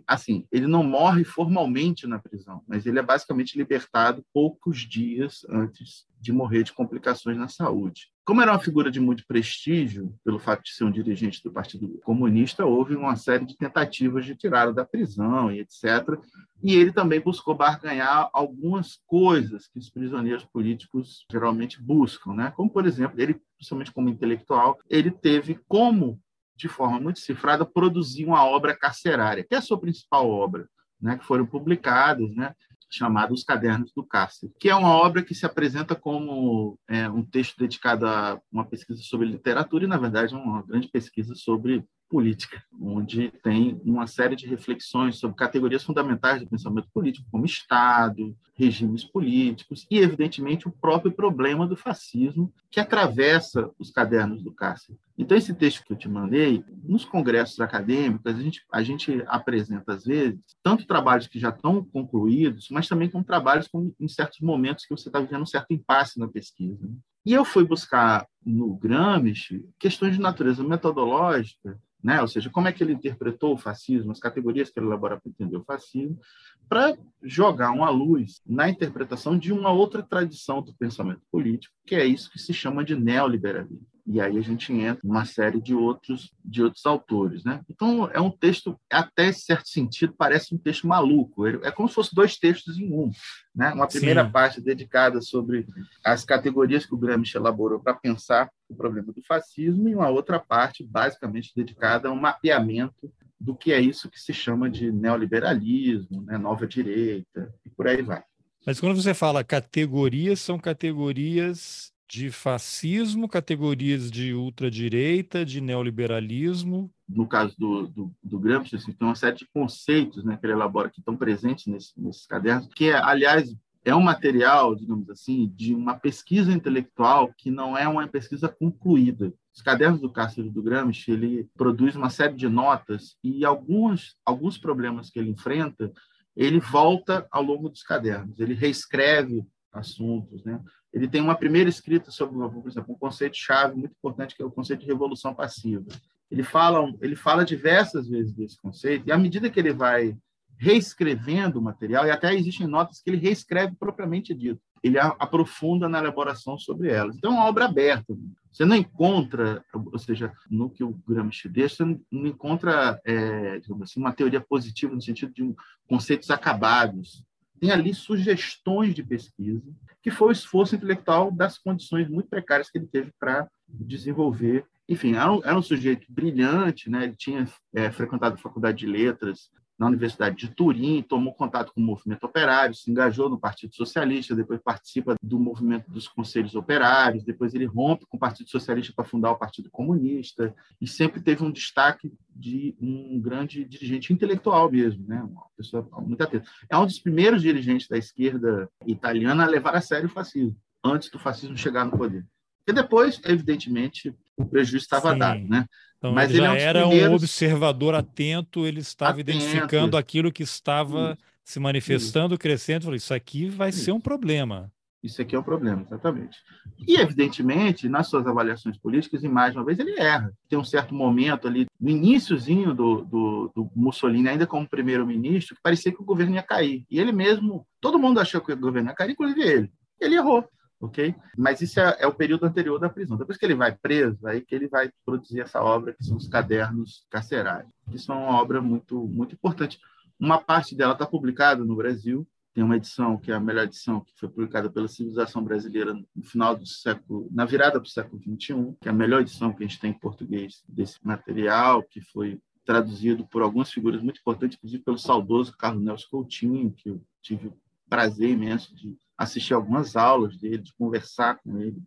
assim, 0.07 0.47
ele 0.51 0.65
não 0.65 0.81
morre 0.81 1.23
formalmente 1.23 2.07
na 2.07 2.17
prisão, 2.17 2.63
mas 2.67 2.87
ele 2.87 2.97
é 2.97 3.03
basicamente 3.03 3.55
libertado 3.55 4.25
poucos 4.33 4.79
dias 4.79 5.45
antes 5.47 6.07
de 6.19 6.31
morrer 6.31 6.63
de 6.63 6.73
complicações 6.73 7.37
na 7.37 7.47
saúde. 7.47 8.07
Como 8.25 8.41
era 8.41 8.51
uma 8.51 8.59
figura 8.59 8.89
de 8.89 8.99
muito 8.99 9.27
prestígio, 9.27 10.15
pelo 10.25 10.39
fato 10.39 10.63
de 10.63 10.73
ser 10.73 10.85
um 10.85 10.91
dirigente 10.91 11.43
do 11.43 11.51
Partido 11.51 11.99
Comunista, 12.03 12.65
houve 12.65 12.95
uma 12.95 13.15
série 13.15 13.45
de 13.45 13.55
tentativas 13.55 14.25
de 14.25 14.35
tirá-lo 14.35 14.73
da 14.73 14.85
prisão 14.85 15.51
e 15.51 15.59
etc. 15.59 16.19
E 16.63 16.73
ele 16.73 16.91
também 16.91 17.19
buscou 17.19 17.53
barganhar 17.53 18.27
algumas 18.33 18.99
coisas 19.05 19.67
que 19.67 19.77
os 19.77 19.91
prisioneiros 19.91 20.45
políticos 20.45 21.27
geralmente 21.31 21.79
buscam, 21.79 22.33
né? 22.33 22.51
Como, 22.55 22.71
por 22.71 22.87
exemplo, 22.87 23.21
ele, 23.21 23.39
principalmente 23.55 23.91
como 23.91 24.09
intelectual, 24.09 24.79
ele 24.89 25.11
teve 25.11 25.59
como 25.67 26.19
de 26.55 26.67
forma 26.67 26.99
muito 26.99 27.19
cifrada, 27.19 27.65
produzir 27.65 28.25
uma 28.25 28.45
obra 28.45 28.75
carcerária, 28.75 29.43
que 29.43 29.55
é 29.55 29.57
a 29.57 29.61
sua 29.61 29.79
principal 29.79 30.29
obra, 30.29 30.67
né, 31.01 31.17
que 31.17 31.25
foram 31.25 31.45
publicadas, 31.45 32.29
né, 32.35 32.53
chamada 32.89 33.33
Os 33.33 33.43
Cadernos 33.43 33.91
do 33.95 34.03
Cárcere, 34.03 34.53
que 34.59 34.69
é 34.69 34.75
uma 34.75 34.89
obra 34.89 35.23
que 35.23 35.33
se 35.33 35.45
apresenta 35.45 35.95
como 35.95 36.77
é, 36.87 37.09
um 37.09 37.23
texto 37.23 37.57
dedicado 37.57 38.05
a 38.05 38.39
uma 38.51 38.65
pesquisa 38.65 39.01
sobre 39.01 39.27
literatura 39.27 39.85
e, 39.85 39.87
na 39.87 39.97
verdade, 39.97 40.35
uma 40.35 40.61
grande 40.63 40.89
pesquisa 40.89 41.33
sobre 41.33 41.85
política, 42.11 42.61
onde 42.79 43.31
tem 43.41 43.79
uma 43.85 44.05
série 44.05 44.35
de 44.35 44.45
reflexões 44.45 45.15
sobre 45.15 45.37
categorias 45.37 45.81
fundamentais 45.81 46.41
do 46.41 46.49
pensamento 46.49 46.89
político, 46.93 47.25
como 47.31 47.45
Estado, 47.45 48.35
regimes 48.53 49.05
políticos 49.05 49.87
e, 49.89 49.97
evidentemente, 49.97 50.67
o 50.67 50.71
próprio 50.71 51.13
problema 51.13 51.65
do 51.65 51.77
fascismo 51.77 52.53
que 52.69 52.81
atravessa 52.81 53.71
os 53.79 53.89
cadernos 53.89 54.43
do 54.43 54.51
cárcere. 54.51 54.99
Então, 55.17 55.37
esse 55.37 55.53
texto 55.53 55.85
que 55.85 55.93
eu 55.93 55.97
te 55.97 56.09
mandei, 56.09 56.65
nos 56.83 57.05
congressos 57.05 57.61
acadêmicos, 57.61 58.25
a 58.25 58.37
gente, 58.37 58.61
a 58.69 58.83
gente 58.83 59.23
apresenta, 59.27 59.93
às 59.93 60.03
vezes, 60.03 60.39
tanto 60.61 60.85
trabalhos 60.85 61.27
que 61.27 61.39
já 61.39 61.49
estão 61.49 61.81
concluídos, 61.81 62.67
mas 62.69 62.89
também 62.89 63.09
com 63.09 63.23
trabalhos 63.23 63.69
com, 63.69 63.93
em 63.97 64.07
certos 64.09 64.41
momentos 64.41 64.85
que 64.85 64.93
você 64.93 65.07
está 65.07 65.21
vivendo 65.21 65.43
um 65.43 65.45
certo 65.45 65.71
impasse 65.71 66.19
na 66.19 66.27
pesquisa. 66.27 66.85
Né? 66.85 66.93
E 67.25 67.33
eu 67.33 67.45
fui 67.45 67.63
buscar 67.63 68.27
no 68.45 68.75
Gramsci 68.75 69.63
questões 69.79 70.15
de 70.15 70.21
natureza 70.21 70.63
metodológica 70.63 71.79
né? 72.03 72.21
ou 72.21 72.27
seja, 72.27 72.49
como 72.49 72.67
é 72.67 72.71
que 72.71 72.83
ele 72.83 72.93
interpretou 72.93 73.53
o 73.53 73.57
fascismo, 73.57 74.11
as 74.11 74.19
categorias 74.19 74.69
que 74.69 74.79
ele 74.79 74.87
elabora 74.87 75.19
para 75.19 75.29
entender 75.29 75.57
o 75.57 75.63
fascismo, 75.63 76.19
para 76.67 76.97
jogar 77.21 77.71
uma 77.71 77.89
luz 77.89 78.41
na 78.45 78.69
interpretação 78.69 79.37
de 79.37 79.51
uma 79.51 79.71
outra 79.71 80.01
tradição 80.01 80.61
do 80.61 80.73
pensamento 80.73 81.21
político, 81.31 81.75
que 81.85 81.95
é 81.95 82.05
isso 82.05 82.31
que 82.31 82.39
se 82.39 82.53
chama 82.53 82.83
de 82.83 82.95
neoliberalismo. 82.95 83.85
E 84.05 84.19
aí 84.19 84.37
a 84.37 84.41
gente 84.41 84.73
entra 84.73 84.99
numa 85.03 85.25
série 85.25 85.61
de 85.61 85.75
outros 85.75 86.31
de 86.43 86.63
outros 86.63 86.85
autores, 86.85 87.43
né? 87.43 87.61
Então 87.69 88.09
é 88.11 88.19
um 88.19 88.31
texto 88.31 88.79
até 88.89 89.31
certo 89.31 89.69
sentido 89.69 90.13
parece 90.17 90.55
um 90.55 90.57
texto 90.57 90.87
maluco. 90.87 91.45
É 91.45 91.71
como 91.71 91.87
se 91.87 91.95
fosse 91.95 92.15
dois 92.15 92.37
textos 92.37 92.77
em 92.77 92.91
um, 92.91 93.11
né? 93.55 93.71
Uma 93.73 93.87
primeira 93.87 94.25
Sim. 94.25 94.31
parte 94.31 94.61
dedicada 94.61 95.21
sobre 95.21 95.67
as 96.03 96.25
categorias 96.25 96.85
que 96.85 96.95
o 96.95 96.97
Gramsci 96.97 97.37
elaborou 97.37 97.79
para 97.79 97.93
pensar 97.93 98.49
o 98.71 98.75
problema 98.75 99.11
do 99.11 99.21
fascismo 99.21 99.87
e 99.89 99.95
uma 99.95 100.09
outra 100.09 100.39
parte 100.39 100.83
basicamente 100.83 101.51
dedicada 101.55 102.09
a 102.09 102.11
um 102.11 102.19
mapeamento 102.19 103.11
do 103.39 103.55
que 103.55 103.73
é 103.73 103.79
isso 103.79 104.09
que 104.09 104.19
se 104.19 104.33
chama 104.33 104.69
de 104.69 104.91
neoliberalismo, 104.91 106.21
né? 106.21 106.37
Nova 106.37 106.67
direita 106.67 107.53
e 107.65 107.69
por 107.69 107.87
aí 107.87 108.01
vai. 108.01 108.23
Mas 108.65 108.79
quando 108.79 109.01
você 109.01 109.13
fala 109.13 109.43
categorias, 109.43 110.39
são 110.39 110.59
categorias 110.59 111.91
de 112.07 112.29
fascismo, 112.29 113.27
categorias 113.27 114.11
de 114.11 114.33
ultradireita, 114.33 115.45
de 115.45 115.61
neoliberalismo. 115.61 116.91
No 117.07 117.25
caso 117.25 117.55
do, 117.57 117.87
do, 117.87 118.15
do 118.21 118.37
Gramsci, 118.37 118.75
assim, 118.75 118.91
tem 118.91 119.07
uma 119.07 119.15
série 119.15 119.37
de 119.37 119.47
conceitos 119.53 120.23
né, 120.23 120.37
que 120.37 120.45
ele 120.45 120.53
elabora 120.53 120.89
que 120.89 120.99
estão 120.99 121.15
presentes 121.15 121.67
nesse, 121.67 121.93
nesses 121.97 122.25
cadernos, 122.27 122.67
que, 122.75 122.89
é, 122.89 122.95
aliás, 122.95 123.55
é 123.83 123.95
um 123.95 124.01
material, 124.01 124.75
digamos 124.75 125.09
assim, 125.09 125.51
de 125.55 125.73
uma 125.73 125.97
pesquisa 125.97 126.51
intelectual 126.51 127.33
que 127.35 127.49
não 127.49 127.77
é 127.77 127.87
uma 127.87 128.07
pesquisa 128.07 128.47
concluída. 128.47 129.33
Os 129.53 129.61
cadernos 129.61 129.99
do 129.99 130.11
Cárcere 130.11 130.49
do 130.49 130.61
Gramsci, 130.61 131.11
ele 131.11 131.49
produz 131.55 131.95
uma 131.95 132.09
série 132.09 132.35
de 132.35 132.47
notas 132.47 133.17
e 133.23 133.43
alguns, 133.43 134.15
alguns 134.25 134.57
problemas 134.57 135.09
que 135.09 135.19
ele 135.19 135.31
enfrenta, 135.31 135.91
ele 136.35 136.59
volta 136.59 137.27
ao 137.31 137.43
longo 137.43 137.69
dos 137.69 137.83
cadernos, 137.83 138.39
ele 138.39 138.53
reescreve 138.53 139.43
assuntos, 139.73 140.43
né? 140.43 140.61
ele 140.93 141.07
tem 141.07 141.21
uma 141.21 141.35
primeira 141.35 141.69
escrita 141.69 142.11
sobre, 142.11 142.35
por 142.37 142.67
exemplo, 142.67 142.93
um 142.93 142.97
conceito-chave 142.97 143.75
muito 143.75 143.93
importante, 143.93 144.35
que 144.35 144.41
é 144.41 144.45
o 144.45 144.51
conceito 144.51 144.81
de 144.81 144.87
revolução 144.87 145.33
passiva. 145.33 145.85
Ele 146.29 146.43
fala, 146.43 146.93
ele 147.01 147.15
fala 147.15 147.43
diversas 147.43 148.07
vezes 148.07 148.33
desse 148.33 148.57
conceito, 148.57 149.07
e 149.07 149.11
à 149.11 149.17
medida 149.17 149.49
que 149.49 149.59
ele 149.59 149.73
vai 149.73 150.15
reescrevendo 150.61 151.57
o 151.57 151.61
material, 151.61 152.05
e 152.05 152.11
até 152.11 152.35
existem 152.35 152.67
notas 152.67 153.01
que 153.01 153.09
ele 153.09 153.17
reescreve 153.17 153.75
propriamente 153.75 154.31
dito, 154.31 154.61
ele 154.83 154.99
aprofunda 154.99 155.89
na 155.89 155.97
elaboração 155.97 156.55
sobre 156.55 156.89
elas. 156.89 157.15
Então, 157.17 157.31
é 157.31 157.35
uma 157.35 157.47
obra 157.47 157.65
aberta. 157.65 158.15
Você 158.51 158.63
não 158.63 158.75
encontra, 158.75 159.65
ou 159.73 159.97
seja, 159.97 160.31
no 160.51 160.69
que 160.69 160.83
o 160.83 160.95
Gramsci 161.07 161.49
deixa, 161.49 161.77
você 161.77 161.99
não 162.11 162.27
encontra, 162.27 163.01
é, 163.03 163.59
assim, 163.81 163.99
uma 163.99 164.13
teoria 164.13 164.39
positiva 164.39 164.93
no 164.93 165.01
sentido 165.01 165.33
de 165.33 165.51
conceitos 165.87 166.29
acabados. 166.29 167.23
Tem 167.59 167.71
ali 167.71 167.91
sugestões 167.95 168.93
de 168.93 169.01
pesquisa 169.01 169.63
que 170.03 170.11
foi 170.11 170.27
o 170.27 170.31
esforço 170.31 170.75
intelectual 170.75 171.31
das 171.31 171.57
condições 171.57 172.07
muito 172.07 172.29
precárias 172.29 172.69
que 172.69 172.77
ele 172.77 172.87
teve 172.87 173.11
para 173.19 173.47
desenvolver. 173.67 174.65
Enfim, 174.87 175.15
era 175.15 175.31
um, 175.31 175.41
era 175.43 175.57
um, 175.57 175.61
sujeito 175.61 176.05
brilhante, 176.09 176.89
né? 176.89 177.03
ele 177.03 177.15
tinha 177.15 177.47
é, 177.73 177.91
frequentado 177.91 178.35
a 178.35 178.37
faculdade 178.37 178.79
de 178.79 178.87
letras 178.87 179.49
na 179.81 179.87
Universidade 179.87 180.35
de 180.35 180.47
Turim, 180.47 181.01
tomou 181.01 181.33
contato 181.33 181.73
com 181.73 181.81
o 181.81 181.83
movimento 181.83 182.23
operário, 182.23 182.75
se 182.75 182.91
engajou 182.91 183.27
no 183.27 183.39
Partido 183.39 183.73
Socialista, 183.73 184.35
depois 184.35 184.61
participa 184.61 185.15
do 185.19 185.39
movimento 185.39 185.89
dos 185.89 186.07
Conselhos 186.07 186.53
Operários, 186.53 187.23
depois 187.23 187.55
ele 187.55 187.65
rompe 187.65 188.05
com 188.05 188.15
o 188.15 188.19
Partido 188.19 188.47
Socialista 188.47 188.93
para 188.95 189.05
fundar 189.05 189.31
o 189.31 189.39
Partido 189.39 189.71
Comunista, 189.71 190.53
e 190.79 190.85
sempre 190.85 191.19
teve 191.19 191.43
um 191.43 191.51
destaque 191.51 192.13
de 192.29 192.75
um 192.79 193.19
grande 193.19 193.65
dirigente 193.65 194.13
intelectual 194.13 194.71
mesmo, 194.71 195.03
né? 195.07 195.19
uma 195.23 195.47
pessoa 195.57 195.89
muito 195.97 196.21
atenta. 196.21 196.47
É 196.69 196.77
um 196.77 196.85
dos 196.85 196.99
primeiros 196.99 197.41
dirigentes 197.41 197.87
da 197.87 197.97
esquerda 197.97 198.69
italiana 198.85 199.45
a 199.45 199.49
levar 199.49 199.73
a 199.73 199.81
sério 199.81 200.07
o 200.07 200.11
fascismo, 200.11 200.55
antes 200.85 201.09
do 201.09 201.17
fascismo 201.17 201.57
chegar 201.57 201.85
no 201.85 201.97
poder. 201.97 202.23
E 202.67 202.71
depois, 202.71 203.19
evidentemente, 203.25 204.15
o 204.37 204.45
prejuízo 204.45 204.83
estava 204.83 205.13
Sim. 205.13 205.17
dado, 205.17 205.47
né? 205.47 205.65
Então, 206.01 206.13
Mas 206.13 206.31
ele 206.31 206.39
já 206.39 206.45
ele 206.45 206.47
é 206.47 206.51
um 206.51 206.67
era 206.67 206.81
primeiros... 206.81 207.11
um 207.11 207.15
observador 207.15 207.93
atento, 207.93 208.65
ele 208.65 208.79
estava 208.79 209.21
atento. 209.21 209.29
identificando 209.29 209.95
aquilo 209.95 210.31
que 210.31 210.41
estava 210.41 211.11
isso. 211.11 211.17
se 211.45 211.59
manifestando, 211.59 212.33
isso. 212.33 212.39
crescendo, 212.39 212.85
falou, 212.85 212.95
isso 212.95 213.13
aqui 213.13 213.47
vai 213.49 213.69
isso. 213.69 213.83
ser 213.83 213.91
um 213.91 214.01
problema. 214.01 214.71
Isso 215.03 215.21
aqui 215.21 215.35
é 215.35 215.39
um 215.39 215.43
problema, 215.43 215.83
exatamente. 215.83 216.39
E, 216.87 216.95
evidentemente, 216.99 217.87
nas 217.87 218.07
suas 218.07 218.25
avaliações 218.25 218.77
políticas, 218.79 219.23
e 219.23 219.29
mais 219.29 219.55
uma 219.55 219.63
vez, 219.63 219.77
ele 219.77 219.99
erra. 219.99 220.31
Tem 220.49 220.57
um 220.57 220.63
certo 220.63 220.95
momento 220.95 221.47
ali, 221.47 221.67
no 221.79 221.89
iníciozinho 221.89 222.73
do, 222.73 223.03
do, 223.03 223.51
do 223.55 223.71
Mussolini, 223.75 224.29
ainda 224.29 224.47
como 224.47 224.67
primeiro-ministro, 224.67 225.55
que 225.55 225.61
parecia 225.61 225.91
que 225.91 226.01
o 226.01 226.05
governo 226.05 226.35
ia 226.35 226.43
cair. 226.43 226.83
E 226.89 226.99
ele 226.99 227.11
mesmo, 227.11 227.65
todo 227.79 227.99
mundo 227.99 228.19
achou 228.19 228.41
que 228.41 228.51
o 228.51 228.57
governo 228.57 228.89
ia 228.89 228.95
cair, 228.95 229.11
inclusive 229.11 229.41
ele. 229.41 229.71
Ele 229.99 230.15
errou 230.15 230.47
ok? 230.81 231.15
Mas 231.37 231.61
isso 231.61 231.79
é, 231.79 231.97
é, 231.99 232.07
o 232.07 232.13
período 232.13 232.45
anterior 232.45 232.79
da 232.79 232.89
prisão. 232.89 233.17
Depois 233.17 233.37
que 233.37 233.45
ele 233.45 233.55
vai 233.55 233.75
preso, 233.75 234.25
aí 234.27 234.41
que 234.41 234.55
ele 234.55 234.67
vai 234.67 234.91
produzir 235.05 235.41
essa 235.41 235.61
obra 235.61 235.93
que 235.93 236.03
são 236.03 236.17
os 236.17 236.27
cadernos 236.27 237.05
carcerários, 237.09 237.71
que 237.89 237.99
são 237.99 238.23
uma 238.23 238.41
obra 238.41 238.61
muito 238.61 239.07
muito 239.07 239.35
importante. 239.35 239.79
Uma 240.19 240.39
parte 240.39 240.75
dela 240.75 240.93
está 240.93 241.05
publicada 241.05 241.63
no 241.63 241.75
Brasil. 241.75 242.27
Tem 242.53 242.63
uma 242.63 242.75
edição 242.75 243.17
que 243.17 243.31
é 243.31 243.35
a 243.35 243.39
melhor 243.39 243.63
edição 243.63 244.01
que 244.01 244.11
foi 244.19 244.27
publicada 244.27 244.69
pela 244.69 244.87
civilização 244.87 245.41
brasileira 245.41 245.93
no 245.93 246.23
final 246.23 246.53
do 246.55 246.65
século, 246.65 247.29
na 247.31 247.45
virada 247.45 247.79
do 247.79 247.87
século 247.87 248.19
21, 248.19 248.73
que 248.73 248.89
é 248.89 248.91
a 248.91 248.93
melhor 248.93 249.21
edição 249.21 249.53
que 249.53 249.63
a 249.63 249.67
gente 249.67 249.79
tem 249.79 249.91
em 249.91 249.99
português 249.99 250.61
desse 250.67 250.97
material, 251.01 251.81
que 251.81 252.01
foi 252.01 252.41
traduzido 252.65 253.25
por 253.25 253.41
algumas 253.41 253.71
figuras 253.71 254.03
muito 254.03 254.19
importantes, 254.19 254.57
inclusive 254.57 254.83
pelo 254.83 254.97
saudoso 254.97 255.55
Carlos 255.57 255.83
Nelson 255.83 256.07
Coutinho, 256.11 256.73
que 256.73 256.89
eu 256.89 257.01
tive 257.21 257.47
o 257.47 257.57
prazer 257.89 258.29
imenso 258.29 258.75
de 258.75 258.97
assistir 259.21 259.53
algumas 259.53 259.95
aulas 259.95 260.37
dele, 260.37 260.59
de 260.59 260.73
conversar 260.73 261.39
com 261.43 261.59
ele, 261.59 261.81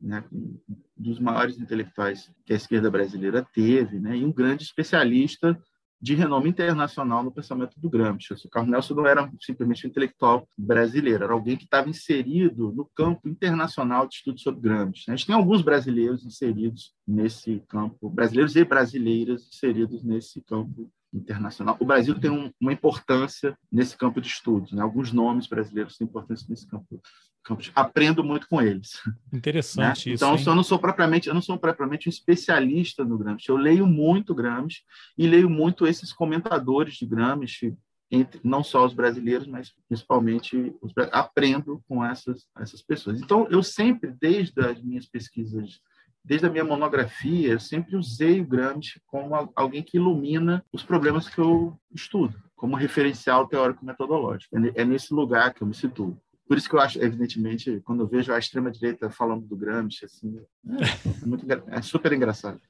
né, 0.00 0.24
um 0.32 0.58
dos 0.96 1.18
maiores 1.18 1.58
intelectuais 1.58 2.30
que 2.44 2.52
a 2.52 2.56
esquerda 2.56 2.90
brasileira 2.90 3.46
teve, 3.52 3.98
né, 3.98 4.16
e 4.16 4.24
um 4.24 4.32
grande 4.32 4.62
especialista 4.62 5.58
de 6.00 6.14
renome 6.14 6.50
internacional 6.50 7.22
no 7.22 7.32
pensamento 7.32 7.80
do 7.80 7.88
Gramsci. 7.88 8.34
O 8.34 8.50
Carlos 8.50 8.70
Nelson 8.70 8.94
não 8.94 9.06
era 9.06 9.30
simplesmente 9.40 9.86
um 9.86 9.90
intelectual 9.90 10.46
brasileiro, 10.56 11.24
era 11.24 11.32
alguém 11.32 11.56
que 11.56 11.64
estava 11.64 11.88
inserido 11.88 12.70
no 12.72 12.84
campo 12.94 13.28
internacional 13.28 14.06
de 14.06 14.16
estudos 14.16 14.42
sobre 14.42 14.60
Gramsci. 14.60 15.10
A 15.10 15.16
gente 15.16 15.26
tem 15.26 15.34
alguns 15.34 15.62
brasileiros 15.62 16.24
inseridos 16.24 16.94
nesse 17.06 17.62
campo, 17.66 18.10
brasileiros 18.10 18.54
e 18.56 18.64
brasileiras 18.64 19.48
inseridos 19.48 20.04
nesse 20.04 20.42
campo 20.42 20.90
internacional. 21.12 21.76
O 21.80 21.84
Brasil 21.84 22.18
tem 22.18 22.30
um, 22.30 22.50
uma 22.60 22.72
importância 22.72 23.56
nesse 23.70 23.96
campo 23.96 24.20
de 24.20 24.28
estudos. 24.28 24.72
Né? 24.72 24.82
Alguns 24.82 25.12
nomes 25.12 25.46
brasileiros 25.46 25.96
têm 25.96 26.06
importância 26.06 26.46
nesse 26.48 26.66
campo. 26.66 27.00
campo 27.44 27.62
de... 27.62 27.72
Aprendo 27.74 28.22
muito 28.22 28.48
com 28.48 28.60
eles. 28.60 29.00
Interessante 29.32 30.08
né? 30.08 30.14
isso. 30.14 30.24
Então, 30.24 30.36
eu 30.52 30.56
não 30.56 30.62
sou 30.62 30.78
propriamente, 30.78 31.28
eu 31.28 31.34
não 31.34 31.42
sou 31.42 31.58
propriamente 31.58 32.08
um 32.08 32.10
especialista 32.10 33.04
no 33.04 33.18
Gramsci. 33.18 33.48
Eu 33.48 33.56
leio 33.56 33.86
muito 33.86 34.34
Gramsci 34.34 34.82
e 35.16 35.26
leio 35.26 35.48
muito 35.48 35.86
esses 35.86 36.12
comentadores 36.12 36.94
de 36.94 37.06
Gramsci, 37.06 37.76
entre, 38.10 38.40
não 38.44 38.62
só 38.62 38.86
os 38.86 38.94
brasileiros, 38.94 39.46
mas 39.46 39.72
principalmente 39.88 40.74
os, 40.80 40.92
aprendo 41.10 41.82
com 41.88 42.04
essas 42.04 42.46
essas 42.58 42.80
pessoas. 42.80 43.20
Então, 43.20 43.48
eu 43.50 43.62
sempre, 43.62 44.14
desde 44.20 44.60
as 44.60 44.80
minhas 44.80 45.06
pesquisas 45.06 45.80
desde 46.26 46.46
a 46.46 46.50
minha 46.50 46.64
monografia, 46.64 47.52
eu 47.52 47.60
sempre 47.60 47.96
usei 47.96 48.40
o 48.40 48.46
Gramsci 48.46 49.00
como 49.06 49.52
alguém 49.54 49.82
que 49.82 49.96
ilumina 49.96 50.64
os 50.72 50.82
problemas 50.82 51.28
que 51.28 51.38
eu 51.38 51.78
estudo, 51.94 52.34
como 52.56 52.74
referencial 52.74 53.46
teórico-metodológico. 53.46 54.58
É, 54.58 54.82
é 54.82 54.84
nesse 54.84 55.14
lugar 55.14 55.54
que 55.54 55.62
eu 55.62 55.66
me 55.68 55.74
situo. 55.74 56.20
Por 56.48 56.58
isso 56.58 56.68
que 56.68 56.74
eu 56.74 56.80
acho, 56.80 57.00
evidentemente, 57.00 57.80
quando 57.84 58.00
eu 58.00 58.08
vejo 58.08 58.32
a 58.32 58.38
extrema-direita 58.38 59.08
falando 59.08 59.46
do 59.46 59.56
Gramsci, 59.56 60.04
assim, 60.04 60.38
é, 60.68 61.22
é, 61.22 61.26
muito, 61.26 61.46
é 61.68 61.82
super 61.82 62.12
engraçado. 62.12 62.60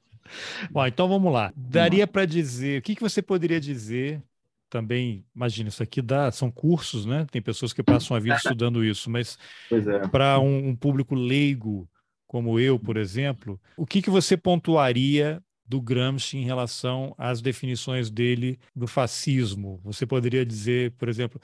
Bom, 0.69 0.85
então 0.85 1.07
vamos 1.07 1.33
lá. 1.33 1.51
Daria 1.55 2.05
para 2.05 2.25
dizer, 2.25 2.79
o 2.79 2.81
que, 2.83 2.95
que 2.95 3.01
você 3.01 3.21
poderia 3.21 3.59
dizer 3.59 4.21
também, 4.69 5.25
imagina, 5.35 5.69
isso 5.69 5.81
aqui 5.81 6.01
dá, 6.01 6.31
são 6.31 6.51
cursos, 6.51 7.05
né? 7.05 7.25
Tem 7.31 7.41
pessoas 7.41 7.73
que 7.73 7.81
passam 7.81 8.15
a 8.15 8.19
vida 8.19 8.35
estudando 8.37 8.83
isso, 8.83 9.09
mas 9.09 9.37
é. 9.71 10.07
para 10.07 10.39
um, 10.39 10.69
um, 10.69 10.75
público 10.75 11.15
leigo, 11.15 11.87
como 12.27 12.59
eu, 12.59 12.77
por 12.77 12.97
exemplo, 12.97 13.59
o 13.77 13.85
que, 13.85 14.01
que 14.01 14.09
você 14.09 14.35
pontuaria 14.35 15.41
do 15.67 15.81
Gramsci 15.81 16.37
em 16.37 16.45
relação 16.45 17.13
às 17.17 17.41
definições 17.41 18.09
dele 18.09 18.57
do 18.75 18.87
fascismo? 18.87 19.81
Você 19.83 20.05
poderia 20.05 20.45
dizer, 20.45 20.91
por 20.91 21.09
exemplo, 21.09 21.41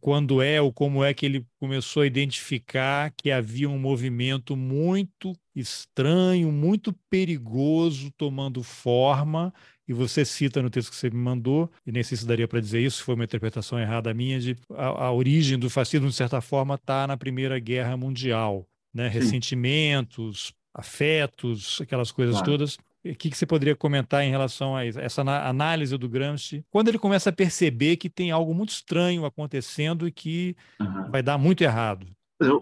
quando 0.00 0.40
é 0.40 0.60
ou 0.60 0.72
como 0.72 1.02
é 1.02 1.12
que 1.12 1.26
ele 1.26 1.46
começou 1.58 2.02
a 2.02 2.06
identificar 2.06 3.12
que 3.16 3.30
havia 3.30 3.68
um 3.68 3.78
movimento 3.78 4.56
muito 4.56 5.32
estranho, 5.54 6.52
muito 6.52 6.92
perigoso 7.10 8.12
tomando 8.16 8.62
forma 8.62 9.52
e 9.86 9.92
você 9.92 10.24
cita 10.24 10.62
no 10.62 10.70
texto 10.70 10.90
que 10.90 10.96
você 10.96 11.10
me 11.10 11.16
mandou, 11.16 11.70
e 11.86 11.92
nem 11.92 12.02
sei 12.02 12.16
se 12.16 12.26
daria 12.26 12.48
para 12.48 12.60
dizer 12.60 12.80
isso, 12.80 13.04
foi 13.04 13.14
uma 13.14 13.24
interpretação 13.24 13.78
errada 13.78 14.14
minha, 14.14 14.40
de 14.40 14.56
a, 14.70 15.06
a 15.06 15.12
origem 15.12 15.58
do 15.58 15.68
fascismo, 15.68 16.08
de 16.08 16.14
certa 16.14 16.40
forma, 16.40 16.76
está 16.76 17.06
na 17.06 17.18
Primeira 17.18 17.58
Guerra 17.58 17.94
Mundial 17.94 18.66
né? 18.94 19.08
ressentimentos, 19.08 20.54
afetos, 20.72 21.80
aquelas 21.80 22.12
coisas 22.12 22.36
claro. 22.36 22.50
todas. 22.50 22.78
O 23.04 23.14
que, 23.14 23.28
que 23.28 23.36
você 23.36 23.44
poderia 23.44 23.76
comentar 23.76 24.24
em 24.24 24.30
relação 24.30 24.74
a 24.74 24.86
isso? 24.86 24.98
essa 24.98 25.20
análise 25.20 25.98
do 25.98 26.08
Gramsci? 26.08 26.64
Quando 26.70 26.88
ele 26.88 26.98
começa 26.98 27.28
a 27.28 27.32
perceber 27.32 27.96
que 27.96 28.08
tem 28.08 28.30
algo 28.30 28.54
muito 28.54 28.70
estranho 28.70 29.26
acontecendo 29.26 30.08
e 30.08 30.12
que 30.12 30.56
uhum. 30.80 31.10
vai 31.10 31.22
dar 31.22 31.36
muito 31.36 31.62
errado. 31.62 32.06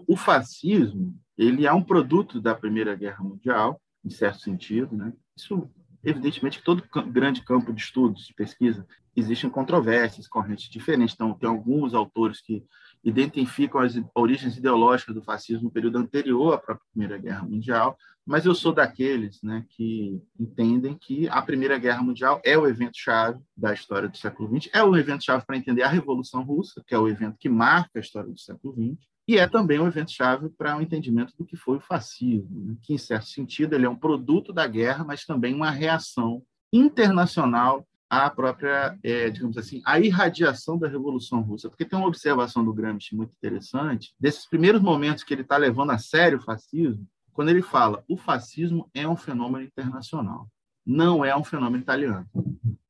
O 0.07 0.17
fascismo 0.17 1.17
ele 1.37 1.65
é 1.65 1.73
um 1.73 1.81
produto 1.81 2.39
da 2.39 2.53
Primeira 2.53 2.95
Guerra 2.95 3.23
Mundial, 3.23 3.81
em 4.03 4.09
certo 4.09 4.41
sentido. 4.41 4.95
Né? 4.95 5.13
Isso, 5.35 5.69
evidentemente, 6.03 6.59
que 6.59 6.65
todo 6.65 6.83
grande 7.11 7.41
campo 7.41 7.73
de 7.73 7.81
estudos, 7.81 8.27
de 8.27 8.33
pesquisa, 8.33 8.85
existem 9.15 9.49
controvérsias, 9.49 10.27
correntes 10.27 10.69
diferentes. 10.69 11.15
Então, 11.15 11.33
tem 11.33 11.49
alguns 11.49 11.93
autores 11.93 12.41
que 12.41 12.63
identificam 13.03 13.81
as 13.81 13.99
origens 14.15 14.57
ideológicas 14.57 15.13
do 15.13 15.21
fascismo 15.21 15.65
no 15.65 15.71
período 15.71 15.97
anterior 15.97 16.53
à 16.53 16.57
própria 16.57 16.87
Primeira 16.91 17.17
Guerra 17.17 17.43
Mundial, 17.43 17.97
mas 18.25 18.45
eu 18.45 18.55
sou 18.55 18.73
daqueles 18.73 19.41
né, 19.43 19.65
que 19.69 20.21
entendem 20.39 20.95
que 20.95 21.27
a 21.27 21.41
Primeira 21.41 21.77
Guerra 21.77 22.01
Mundial 22.01 22.41
é 22.45 22.57
o 22.57 22.65
evento-chave 22.65 23.39
da 23.55 23.73
história 23.73 24.07
do 24.07 24.17
século 24.17 24.49
XX, 24.57 24.69
é 24.73 24.81
o 24.81 24.95
evento-chave 24.95 25.45
para 25.45 25.57
entender 25.57 25.83
a 25.83 25.89
Revolução 25.89 26.43
Russa, 26.43 26.81
que 26.87 26.95
é 26.95 26.97
o 26.97 27.07
evento 27.07 27.37
que 27.37 27.49
marca 27.49 27.91
a 27.95 27.99
história 27.99 28.31
do 28.31 28.39
século 28.39 28.73
XX, 28.73 29.05
e 29.27 29.37
é 29.37 29.47
também 29.47 29.79
um 29.79 29.87
evento-chave 29.87 30.49
para 30.49 30.75
o 30.75 30.79
um 30.79 30.81
entendimento 30.81 31.33
do 31.37 31.45
que 31.45 31.57
foi 31.57 31.77
o 31.77 31.81
fascismo, 31.81 32.65
né, 32.65 32.75
que, 32.81 32.93
em 32.93 32.97
certo 32.97 33.27
sentido, 33.27 33.73
ele 33.73 33.85
é 33.85 33.89
um 33.89 33.95
produto 33.95 34.53
da 34.53 34.65
guerra, 34.65 35.03
mas 35.03 35.25
também 35.25 35.53
uma 35.53 35.69
reação 35.69 36.41
internacional 36.71 37.85
a 38.21 38.29
própria, 38.29 38.97
é, 39.03 39.29
digamos 39.29 39.57
assim, 39.57 39.81
a 39.85 39.99
irradiação 39.99 40.77
da 40.77 40.87
Revolução 40.87 41.41
Russa. 41.41 41.69
Porque 41.69 41.85
tem 41.85 41.97
uma 41.97 42.07
observação 42.07 42.63
do 42.63 42.73
Gramsci 42.73 43.15
muito 43.15 43.33
interessante, 43.33 44.13
desses 44.19 44.47
primeiros 44.47 44.81
momentos 44.81 45.23
que 45.23 45.33
ele 45.33 45.41
está 45.41 45.57
levando 45.57 45.91
a 45.91 45.97
sério 45.97 46.37
o 46.37 46.41
fascismo, 46.41 47.07
quando 47.33 47.49
ele 47.49 47.61
fala 47.61 48.03
o 48.07 48.15
fascismo 48.15 48.89
é 48.93 49.07
um 49.07 49.17
fenômeno 49.17 49.65
internacional, 49.65 50.47
não 50.85 51.25
é 51.25 51.35
um 51.35 51.43
fenômeno 51.43 51.81
italiano. 51.81 52.27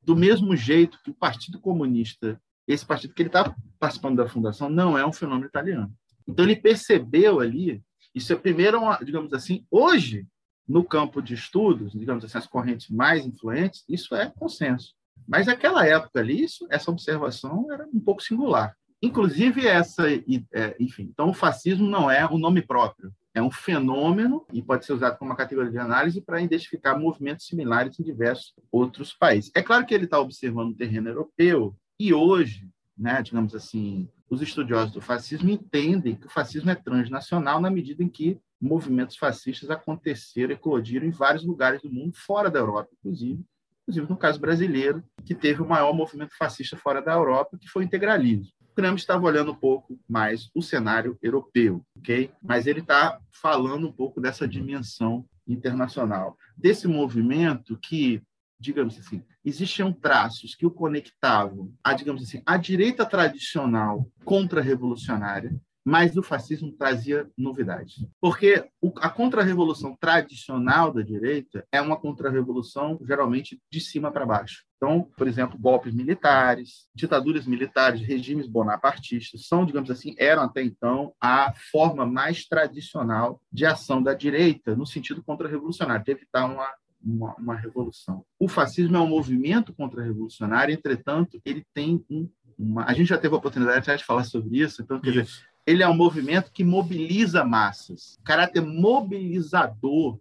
Do 0.01 0.15
mesmo 0.15 0.55
jeito 0.55 0.99
que 1.01 1.11
o 1.11 1.15
Partido 1.15 1.59
Comunista, 1.59 2.39
esse 2.67 2.85
partido 2.85 3.13
que 3.13 3.21
ele 3.21 3.29
está 3.29 3.55
participando 3.79 4.17
da 4.17 4.27
fundação, 4.27 4.69
não 4.69 4.97
é 4.97 5.05
um 5.05 5.13
fenômeno 5.13 5.45
italiano. 5.45 5.93
Então 6.27 6.43
ele 6.43 6.55
percebeu 6.55 7.39
ali, 7.39 7.81
isso 8.13 8.33
é 8.33 8.35
primeiro, 8.35 8.79
digamos 9.03 9.31
assim, 9.33 9.65
hoje, 9.71 10.27
no 10.67 10.83
campo 10.83 11.21
de 11.21 11.33
estudos, 11.33 11.93
digamos 11.93 12.23
assim, 12.23 12.37
as 12.37 12.47
correntes 12.47 12.89
mais 12.89 13.25
influentes, 13.25 13.83
isso 13.87 14.15
é 14.15 14.29
consenso. 14.29 14.93
Mas 15.27 15.47
naquela 15.47 15.85
época 15.85 16.19
ali, 16.19 16.43
isso, 16.43 16.67
essa 16.69 16.91
observação 16.91 17.71
era 17.71 17.87
um 17.93 17.99
pouco 17.99 18.21
singular. 18.21 18.75
Inclusive 19.01 19.67
essa, 19.67 20.09
é, 20.09 20.75
enfim, 20.79 21.09
então 21.11 21.29
o 21.29 21.33
fascismo 21.33 21.85
não 21.85 22.09
é 22.09 22.25
um 22.25 22.37
nome 22.37 22.61
próprio, 22.61 23.11
é 23.33 23.41
um 23.41 23.51
fenômeno 23.51 24.45
e 24.53 24.61
pode 24.61 24.85
ser 24.85 24.93
usado 24.93 25.17
como 25.17 25.31
uma 25.31 25.37
categoria 25.37 25.71
de 25.71 25.77
análise 25.77 26.21
para 26.21 26.41
identificar 26.41 26.97
movimentos 26.97 27.45
similares 27.45 27.99
em 27.99 28.03
diversos 28.03 28.53
outros 28.71 29.11
países. 29.11 29.51
É 29.53 29.61
claro 29.61 29.85
que 29.85 29.93
ele 29.93 30.05
está 30.05 30.19
observando 30.19 30.71
o 30.71 30.75
terreno 30.75 31.09
europeu 31.09 31.75
e 31.99 32.13
hoje, 32.13 32.69
né, 32.97 33.21
digamos 33.21 33.53
assim, 33.53 34.07
os 34.29 34.41
estudiosos 34.41 34.93
do 34.93 35.01
fascismo 35.01 35.49
entendem 35.49 36.15
que 36.15 36.27
o 36.27 36.29
fascismo 36.29 36.69
é 36.69 36.75
transnacional 36.75 37.59
na 37.59 37.69
medida 37.69 38.03
em 38.03 38.09
que 38.09 38.39
movimentos 38.59 39.17
fascistas 39.17 39.69
aconteceram, 39.69 40.53
eclodiram 40.53 41.05
em 41.05 41.11
vários 41.11 41.43
lugares 41.43 41.81
do 41.81 41.91
mundo, 41.91 42.13
fora 42.15 42.49
da 42.49 42.59
Europa, 42.59 42.89
inclusive, 42.97 43.43
inclusive 43.83 44.09
no 44.09 44.17
caso 44.17 44.39
brasileiro, 44.39 45.03
que 45.25 45.35
teve 45.35 45.61
o 45.61 45.67
maior 45.67 45.93
movimento 45.93 46.35
fascista 46.37 46.77
fora 46.77 47.01
da 47.01 47.13
Europa, 47.13 47.57
que 47.59 47.67
foi 47.67 47.83
o 47.83 47.85
integralismo. 47.85 48.47
O 48.71 48.75
Gramsci 48.75 49.03
estava 49.03 49.25
olhando 49.25 49.51
um 49.51 49.55
pouco 49.55 49.99
mais 50.09 50.49
o 50.55 50.61
cenário 50.61 51.17
europeu, 51.21 51.85
ok? 51.97 52.31
Mas 52.41 52.65
ele 52.65 52.79
está 52.79 53.19
falando 53.41 53.87
um 53.87 53.91
pouco 53.91 54.19
dessa 54.19 54.47
dimensão 54.47 55.25
internacional, 55.47 56.37
desse 56.57 56.87
movimento 56.87 57.77
que, 57.77 58.21
digamos 58.59 58.97
assim, 58.97 59.21
existiam 59.45 59.91
traços 59.91 60.55
que 60.55 60.65
o 60.65 60.71
conectavam 60.71 61.71
a, 61.83 61.93
digamos 61.93 62.23
assim, 62.23 62.41
a 62.45 62.57
direita 62.57 63.05
tradicional 63.05 64.07
contra-revolucionária, 64.23 65.55
mas 65.85 66.15
o 66.15 66.23
fascismo 66.23 66.71
trazia 66.71 67.29
novidades. 67.37 68.05
Porque 68.21 68.69
a 68.97 69.09
contra-revolução 69.09 69.95
tradicional 69.99 70.93
da 70.93 71.01
direita 71.01 71.65
é 71.71 71.81
uma 71.81 71.97
contra-revolução 71.97 72.99
geralmente 73.05 73.59
de 73.69 73.81
cima 73.81 74.11
para 74.11 74.25
baixo. 74.25 74.63
Então, 74.77 75.09
por 75.17 75.27
exemplo, 75.27 75.57
golpes 75.57 75.93
militares, 75.93 76.87
ditaduras 76.93 77.45
militares, 77.45 78.01
regimes 78.01 78.47
bonapartistas 78.47 79.47
são, 79.47 79.65
digamos 79.65 79.89
assim, 79.89 80.15
eram 80.17 80.43
até 80.43 80.61
então 80.61 81.13
a 81.19 81.53
forma 81.71 82.05
mais 82.05 82.45
tradicional 82.45 83.41
de 83.51 83.65
ação 83.65 84.01
da 84.01 84.13
direita 84.13 84.75
no 84.75 84.85
sentido 84.85 85.23
contra-revolucionário, 85.23 86.03
de 86.03 86.11
evitar 86.11 86.45
uma 86.45 86.69
uma, 87.05 87.35
uma, 87.35 87.55
revolução. 87.55 88.23
O 88.39 88.47
fascismo 88.47 88.95
é 88.95 88.99
um 89.01 89.07
movimento 89.07 89.73
contra-revolucionário, 89.73 90.73
entretanto, 90.73 91.37
ele 91.43 91.65
tem 91.73 92.01
um, 92.09 92.29
uma. 92.57 92.85
A 92.85 92.93
gente 92.93 93.09
já 93.09 93.17
teve 93.17 93.35
a 93.35 93.37
oportunidade 93.37 93.85
de 93.85 94.05
falar 94.05 94.23
sobre 94.23 94.59
isso, 94.59 94.81
então, 94.81 95.01
quer 95.01 95.09
isso. 95.09 95.23
dizer, 95.23 95.52
ele 95.65 95.83
é 95.83 95.87
um 95.87 95.95
movimento 95.95 96.51
que 96.51 96.63
mobiliza 96.63 97.43
massas. 97.43 98.19
Caráter 98.23 98.61
mobilizador 98.61 100.19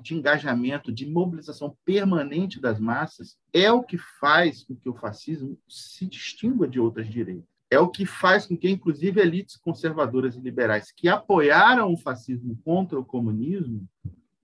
de 0.00 0.14
engajamento, 0.14 0.92
de 0.92 1.06
mobilização 1.06 1.76
permanente 1.84 2.60
das 2.60 2.78
massas, 2.78 3.36
é 3.52 3.70
o 3.70 3.82
que 3.82 3.98
faz 3.98 4.62
com 4.62 4.76
que 4.76 4.88
o 4.88 4.94
fascismo 4.94 5.58
se 5.68 6.06
distingua 6.06 6.68
de 6.68 6.78
outras 6.78 7.08
direitas. 7.08 7.48
É 7.70 7.78
o 7.78 7.88
que 7.88 8.04
faz 8.04 8.46
com 8.46 8.56
que, 8.56 8.68
inclusive, 8.68 9.20
elites 9.20 9.56
conservadoras 9.56 10.36
e 10.36 10.40
liberais 10.40 10.92
que 10.92 11.08
apoiaram 11.08 11.92
o 11.92 11.96
fascismo 11.96 12.58
contra 12.64 12.98
o 12.98 13.04
comunismo 13.04 13.88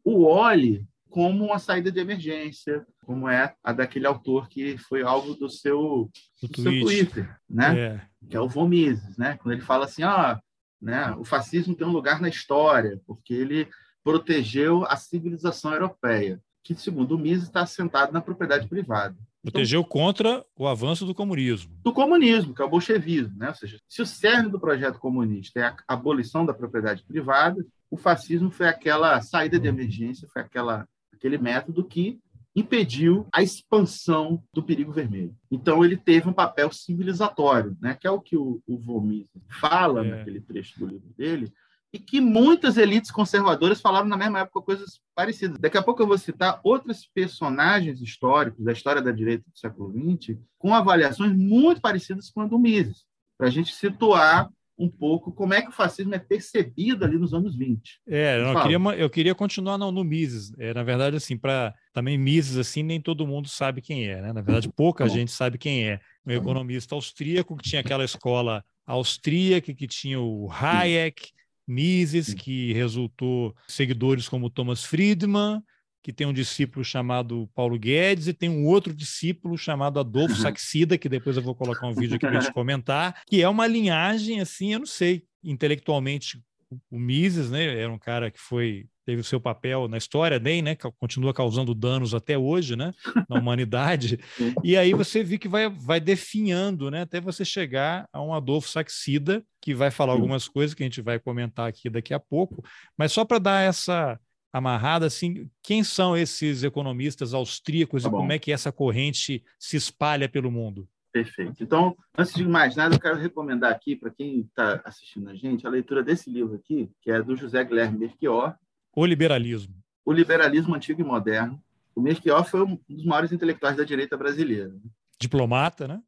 o 0.04 0.22
olhe 0.24 0.86
como 1.10 1.44
uma 1.44 1.58
saída 1.58 1.90
de 1.90 2.00
emergência, 2.00 2.86
como 3.04 3.28
é 3.28 3.54
a 3.62 3.72
daquele 3.72 4.06
autor 4.06 4.48
que 4.48 4.76
foi 4.76 5.02
alvo 5.02 5.34
do 5.34 5.48
seu, 5.48 6.10
do 6.42 6.60
seu 6.60 6.80
Twitter, 6.80 7.36
né? 7.48 7.78
É. 7.78 8.00
que 8.28 8.36
é 8.36 8.40
o 8.40 8.48
Von 8.48 8.68
Mises, 8.68 9.16
né? 9.16 9.38
quando 9.40 9.54
ele 9.54 9.62
fala 9.62 9.84
assim, 9.84 10.02
ah, 10.02 10.40
né, 10.80 11.14
o 11.18 11.24
fascismo 11.24 11.74
tem 11.74 11.86
um 11.86 11.92
lugar 11.92 12.20
na 12.20 12.28
história, 12.28 13.00
porque 13.06 13.32
ele 13.32 13.68
protegeu 14.04 14.84
a 14.86 14.96
civilização 14.96 15.72
europeia, 15.72 16.40
que, 16.62 16.74
segundo 16.74 17.12
o 17.12 17.18
Mises, 17.18 17.44
está 17.44 17.62
assentado 17.62 18.12
na 18.12 18.20
propriedade 18.20 18.68
privada. 18.68 19.16
Protegeu 19.42 19.80
então, 19.80 19.88
contra 19.88 20.44
o 20.56 20.66
avanço 20.66 21.06
do 21.06 21.14
comunismo. 21.14 21.72
Do 21.84 21.92
comunismo, 21.92 22.52
que 22.52 22.60
é 22.60 22.64
o 22.64 22.68
bolchevismo. 22.68 23.36
Né? 23.36 23.48
Ou 23.48 23.54
seja, 23.54 23.78
se 23.88 24.02
o 24.02 24.06
cerne 24.06 24.50
do 24.50 24.60
projeto 24.60 24.98
comunista 24.98 25.60
é 25.60 25.64
a 25.64 25.76
abolição 25.88 26.44
da 26.44 26.52
propriedade 26.52 27.04
privada, 27.04 27.64
o 27.90 27.96
fascismo 27.96 28.50
foi 28.50 28.66
aquela 28.66 29.20
saída 29.20 29.58
de 29.58 29.68
emergência, 29.68 30.28
foi 30.32 30.42
aquela 30.42 30.86
aquele 31.16 31.38
método 31.38 31.84
que 31.84 32.20
impediu 32.54 33.26
a 33.32 33.42
expansão 33.42 34.42
do 34.52 34.62
perigo 34.62 34.90
vermelho. 34.90 35.36
Então 35.50 35.84
ele 35.84 35.96
teve 35.96 36.28
um 36.28 36.32
papel 36.32 36.72
civilizatório, 36.72 37.76
né, 37.80 37.94
que 37.94 38.06
é 38.06 38.10
o 38.10 38.20
que 38.20 38.36
o, 38.36 38.62
o 38.66 38.78
Vomis 38.78 39.26
fala 39.60 40.04
é. 40.04 40.10
naquele 40.10 40.40
trecho 40.40 40.78
do 40.78 40.86
livro 40.86 41.12
dele, 41.16 41.52
e 41.92 41.98
que 41.98 42.20
muitas 42.20 42.76
elites 42.76 43.10
conservadoras 43.10 43.80
falaram 43.80 44.06
na 44.06 44.16
mesma 44.16 44.40
época 44.40 44.62
coisas 44.62 45.00
parecidas. 45.14 45.58
Daqui 45.58 45.76
a 45.76 45.82
pouco 45.82 46.02
eu 46.02 46.06
vou 46.06 46.18
citar 46.18 46.60
outros 46.64 47.06
personagens 47.06 48.00
históricos 48.00 48.64
da 48.64 48.72
história 48.72 49.02
da 49.02 49.12
direita 49.12 49.44
do 49.50 49.58
século 49.58 49.92
XX 49.92 50.38
com 50.58 50.74
avaliações 50.74 51.36
muito 51.36 51.80
parecidas 51.80 52.30
com 52.30 52.40
a 52.40 52.46
do 52.46 52.58
Mises, 52.58 53.04
para 53.38 53.48
a 53.48 53.50
gente 53.50 53.74
situar 53.74 54.50
um 54.78 54.88
pouco 54.88 55.32
como 55.32 55.54
é 55.54 55.62
que 55.62 55.68
o 55.68 55.72
fascismo 55.72 56.14
é 56.14 56.18
percebido 56.18 57.04
ali 57.04 57.18
nos 57.18 57.32
anos 57.32 57.56
20. 57.56 58.00
É, 58.06 58.38
eu 58.38 58.62
queria, 58.62 58.78
eu 58.96 59.10
queria 59.10 59.34
continuar 59.34 59.78
no, 59.78 59.90
no 59.90 60.04
Mises. 60.04 60.52
É, 60.58 60.74
na 60.74 60.82
verdade, 60.82 61.16
assim, 61.16 61.36
para 61.36 61.74
também 61.92 62.18
Mises, 62.18 62.56
assim, 62.58 62.82
nem 62.82 63.00
todo 63.00 63.26
mundo 63.26 63.48
sabe 63.48 63.80
quem 63.80 64.06
é, 64.06 64.20
né? 64.20 64.32
Na 64.32 64.42
verdade, 64.42 64.68
pouca 64.68 65.04
tá 65.04 65.10
gente 65.10 65.30
sabe 65.30 65.56
quem 65.56 65.88
é. 65.88 66.00
Um 66.26 66.32
economista 66.32 66.94
austríaco 66.94 67.56
que 67.56 67.68
tinha 67.68 67.80
aquela 67.80 68.04
escola 68.04 68.64
austríaca, 68.86 69.72
que 69.72 69.86
tinha 69.86 70.20
o 70.20 70.50
Hayek, 70.50 71.30
Mises, 71.66 72.32
que 72.34 72.72
resultou 72.72 73.54
seguidores 73.66 74.28
como 74.28 74.50
Thomas 74.50 74.84
Friedman, 74.84 75.62
que 76.06 76.12
tem 76.12 76.24
um 76.24 76.32
discípulo 76.32 76.84
chamado 76.84 77.50
Paulo 77.52 77.76
Guedes 77.76 78.28
e 78.28 78.32
tem 78.32 78.48
um 78.48 78.64
outro 78.64 78.94
discípulo 78.94 79.58
chamado 79.58 79.98
Adolfo 79.98 80.36
uhum. 80.36 80.40
Saxida, 80.40 80.96
que 80.96 81.08
depois 81.08 81.36
eu 81.36 81.42
vou 81.42 81.52
colocar 81.52 81.84
um 81.84 81.92
vídeo 81.92 82.14
aqui 82.14 82.28
para 82.28 82.38
te 82.38 82.52
comentar, 82.54 83.22
que 83.26 83.42
é 83.42 83.48
uma 83.48 83.66
linhagem 83.66 84.40
assim, 84.40 84.72
eu 84.72 84.78
não 84.78 84.86
sei, 84.86 85.24
intelectualmente 85.42 86.40
o 86.88 86.96
Mises, 86.96 87.50
né, 87.50 87.80
era 87.80 87.92
um 87.92 87.98
cara 87.98 88.30
que 88.30 88.38
foi 88.38 88.86
teve 89.04 89.20
o 89.20 89.24
seu 89.24 89.40
papel 89.40 89.88
na 89.88 89.96
história, 89.96 90.38
nem, 90.38 90.62
né, 90.62 90.76
continua 90.76 91.34
causando 91.34 91.74
danos 91.74 92.14
até 92.14 92.38
hoje, 92.38 92.76
né, 92.76 92.92
na 93.28 93.38
humanidade. 93.40 94.20
e 94.62 94.76
aí 94.76 94.94
você 94.94 95.24
vê 95.24 95.38
que 95.38 95.48
vai 95.48 95.68
vai 95.68 95.98
definhando, 95.98 96.88
né, 96.88 97.02
até 97.02 97.20
você 97.20 97.44
chegar 97.44 98.08
a 98.12 98.22
um 98.22 98.32
Adolfo 98.32 98.68
Saxida, 98.68 99.44
que 99.60 99.74
vai 99.74 99.90
falar 99.90 100.12
algumas 100.12 100.46
coisas 100.46 100.72
que 100.72 100.84
a 100.84 100.86
gente 100.86 101.02
vai 101.02 101.18
comentar 101.18 101.68
aqui 101.68 101.90
daqui 101.90 102.14
a 102.14 102.20
pouco, 102.20 102.64
mas 102.96 103.10
só 103.10 103.24
para 103.24 103.40
dar 103.40 103.62
essa 103.62 104.16
amarrada, 104.56 105.06
assim, 105.06 105.50
quem 105.62 105.84
são 105.84 106.16
esses 106.16 106.64
economistas 106.64 107.34
austríacos 107.34 108.04
tá 108.04 108.08
e 108.08 108.12
como 108.12 108.32
é 108.32 108.38
que 108.38 108.50
essa 108.50 108.72
corrente 108.72 109.44
se 109.58 109.76
espalha 109.76 110.28
pelo 110.28 110.50
mundo? 110.50 110.88
Perfeito. 111.12 111.62
Então, 111.62 111.94
antes 112.16 112.34
de 112.34 112.44
mais 112.44 112.74
nada, 112.74 112.94
eu 112.94 113.00
quero 113.00 113.18
recomendar 113.18 113.70
aqui 113.70 113.94
para 113.94 114.10
quem 114.10 114.40
está 114.40 114.80
assistindo 114.84 115.28
a 115.28 115.34
gente 115.34 115.66
a 115.66 115.70
leitura 115.70 116.02
desse 116.02 116.30
livro 116.30 116.56
aqui, 116.56 116.90
que 117.02 117.10
é 117.10 117.22
do 117.22 117.36
José 117.36 117.62
Guilherme 117.64 117.98
Merchior. 117.98 118.54
O 118.94 119.04
Liberalismo. 119.04 119.74
O 120.04 120.12
Liberalismo 120.12 120.74
Antigo 120.74 121.00
e 121.02 121.04
Moderno. 121.04 121.62
O 121.94 122.00
Merchior 122.00 122.44
foi 122.44 122.62
um 122.62 122.78
dos 122.88 123.04
maiores 123.04 123.32
intelectuais 123.32 123.76
da 123.76 123.84
direita 123.84 124.16
brasileira. 124.16 124.74
Diplomata, 125.20 125.86
né? 125.86 126.02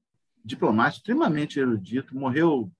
Diplomata, 0.45 0.97
extremamente 0.97 1.59
erudito, 1.59 2.17
morreu 2.17 2.71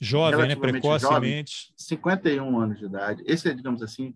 jovem, 0.00 0.48
né? 0.48 0.56
precocemente. 0.56 1.66
Jovem, 1.68 1.74
51 1.76 2.60
anos 2.60 2.78
de 2.78 2.84
idade. 2.84 3.22
Esse 3.26 3.48
é, 3.48 3.54
digamos 3.54 3.82
assim, 3.82 4.14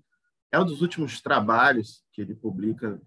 é 0.53 0.59
um 0.59 0.65
dos 0.65 0.83
últimos 0.83 1.21
trabalhos 1.21 2.03
que 2.13 2.21
ele 2.21 2.35
publica 2.35 3.01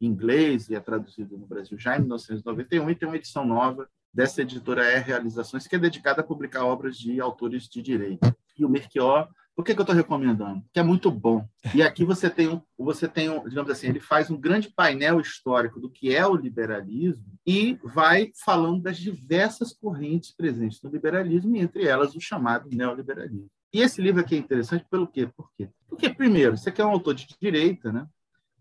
em 0.00 0.06
inglês 0.06 0.68
e 0.68 0.74
é 0.74 0.80
traduzido 0.80 1.38
no 1.38 1.46
Brasil 1.46 1.78
já 1.78 1.96
em 1.96 2.00
1991 2.00 2.90
e 2.90 2.94
tem 2.94 3.08
uma 3.08 3.16
edição 3.16 3.46
nova 3.46 3.88
dessa 4.12 4.40
editora 4.40 4.82
é 4.82 4.98
Realizações, 4.98 5.66
que 5.66 5.76
é 5.76 5.78
dedicada 5.78 6.22
a 6.22 6.24
publicar 6.24 6.64
obras 6.64 6.96
de 6.96 7.20
autores 7.20 7.68
de 7.68 7.82
direito. 7.82 8.34
E 8.58 8.64
o 8.64 8.68
Merchior, 8.68 9.28
por 9.54 9.62
que, 9.62 9.74
que 9.74 9.80
eu 9.80 9.82
estou 9.82 9.94
recomendando? 9.94 10.64
Que 10.72 10.80
é 10.80 10.82
muito 10.82 11.10
bom. 11.10 11.46
E 11.74 11.82
aqui 11.82 12.02
você 12.02 12.30
tem, 12.30 12.48
um, 12.48 12.62
você 12.78 13.06
tem 13.06 13.28
um, 13.28 13.46
digamos 13.46 13.70
assim, 13.70 13.88
ele 13.88 14.00
faz 14.00 14.30
um 14.30 14.40
grande 14.40 14.70
painel 14.70 15.20
histórico 15.20 15.78
do 15.78 15.90
que 15.90 16.14
é 16.14 16.26
o 16.26 16.34
liberalismo 16.34 17.24
e 17.46 17.78
vai 17.84 18.32
falando 18.42 18.82
das 18.82 18.96
diversas 18.96 19.72
correntes 19.72 20.30
presentes 20.30 20.80
no 20.82 20.90
liberalismo, 20.90 21.54
e 21.54 21.60
entre 21.60 21.86
elas 21.86 22.14
o 22.14 22.20
chamado 22.20 22.70
neoliberalismo. 22.70 23.50
E 23.76 23.82
esse 23.82 24.00
livro 24.00 24.22
aqui 24.22 24.34
é 24.34 24.38
interessante 24.38 24.86
pelo 24.90 25.06
quê? 25.06 25.26
Por 25.26 25.52
quê? 25.54 25.68
Porque, 25.86 26.08
primeiro, 26.08 26.54
isso 26.54 26.66
aqui 26.66 26.80
é 26.80 26.86
um 26.86 26.92
autor 26.92 27.12
de 27.12 27.26
direita, 27.38 27.92
né? 27.92 28.06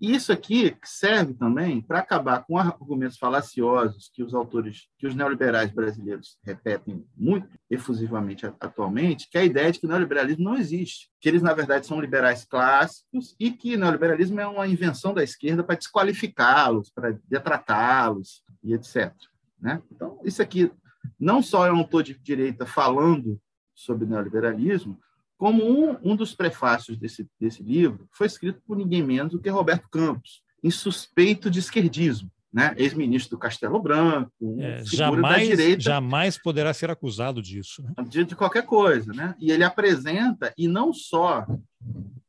E 0.01 0.13
isso 0.13 0.29
aqui 0.29 0.75
serve 0.83 1.33
também 1.33 1.81
para 1.81 1.99
acabar 1.99 2.43
com 2.43 2.57
argumentos 2.57 3.17
falaciosos 3.17 4.11
que 4.13 4.21
os 4.21 4.33
autores, 4.33 4.89
que 4.97 5.07
os 5.07 5.15
neoliberais 5.15 5.71
brasileiros 5.71 6.37
repetem 6.43 7.07
muito 7.15 7.47
efusivamente 7.69 8.45
atualmente, 8.59 9.29
que 9.29 9.37
é 9.37 9.41
a 9.41 9.45
ideia 9.45 9.71
de 9.71 9.79
que 9.79 9.85
o 9.85 9.89
neoliberalismo 9.89 10.43
não 10.43 10.57
existe, 10.57 11.09
que 11.21 11.29
eles, 11.29 11.41
na 11.41 11.53
verdade, 11.53 11.87
são 11.87 12.01
liberais 12.01 12.43
clássicos 12.43 13.37
e 13.39 13.51
que 13.51 13.75
o 13.75 13.79
neoliberalismo 13.79 14.41
é 14.41 14.45
uma 14.45 14.67
invenção 14.67 15.13
da 15.13 15.23
esquerda 15.23 15.63
para 15.63 15.77
desqualificá-los, 15.77 16.89
para 16.89 17.17
detratá-los 17.29 18.43
e 18.61 18.73
etc. 18.73 19.13
Né? 19.61 19.81
Então, 19.89 20.19
isso 20.25 20.41
aqui 20.41 20.69
não 21.17 21.41
só 21.41 21.65
é 21.65 21.71
um 21.71 21.77
autor 21.77 22.03
de 22.03 22.19
direita 22.19 22.65
falando 22.65 23.39
sobre 23.73 24.05
neoliberalismo, 24.05 24.99
como 25.37 25.63
um, 25.63 25.97
um 26.03 26.15
dos 26.15 26.33
prefácios 26.33 26.97
desse, 26.97 27.27
desse 27.39 27.61
livro 27.61 28.07
foi 28.11 28.27
escrito 28.27 28.61
por 28.65 28.77
ninguém 28.77 29.03
menos 29.03 29.33
do 29.33 29.41
que 29.41 29.49
Roberto 29.49 29.89
Campos, 29.89 30.41
insuspeito 30.63 31.49
de 31.49 31.59
esquerdismo. 31.59 32.31
Né? 32.53 32.73
ex-ministro 32.77 33.31
do 33.31 33.37
Castelo 33.37 33.81
Branco, 33.81 34.31
é, 34.61 34.81
jamais, 34.85 35.45
direita, 35.45 35.81
jamais 35.81 36.37
poderá 36.37 36.73
ser 36.73 36.89
acusado 36.89 37.41
disso. 37.41 37.83
Né? 37.83 37.93
De, 38.07 38.23
de, 38.23 38.33
qualquer 38.33 38.65
coisa. 38.65 39.11
Né? 39.11 39.35
E 39.41 39.51
ele 39.51 39.61
apresenta, 39.61 40.53
e 40.57 40.65
não 40.65 40.93
só 40.93 41.45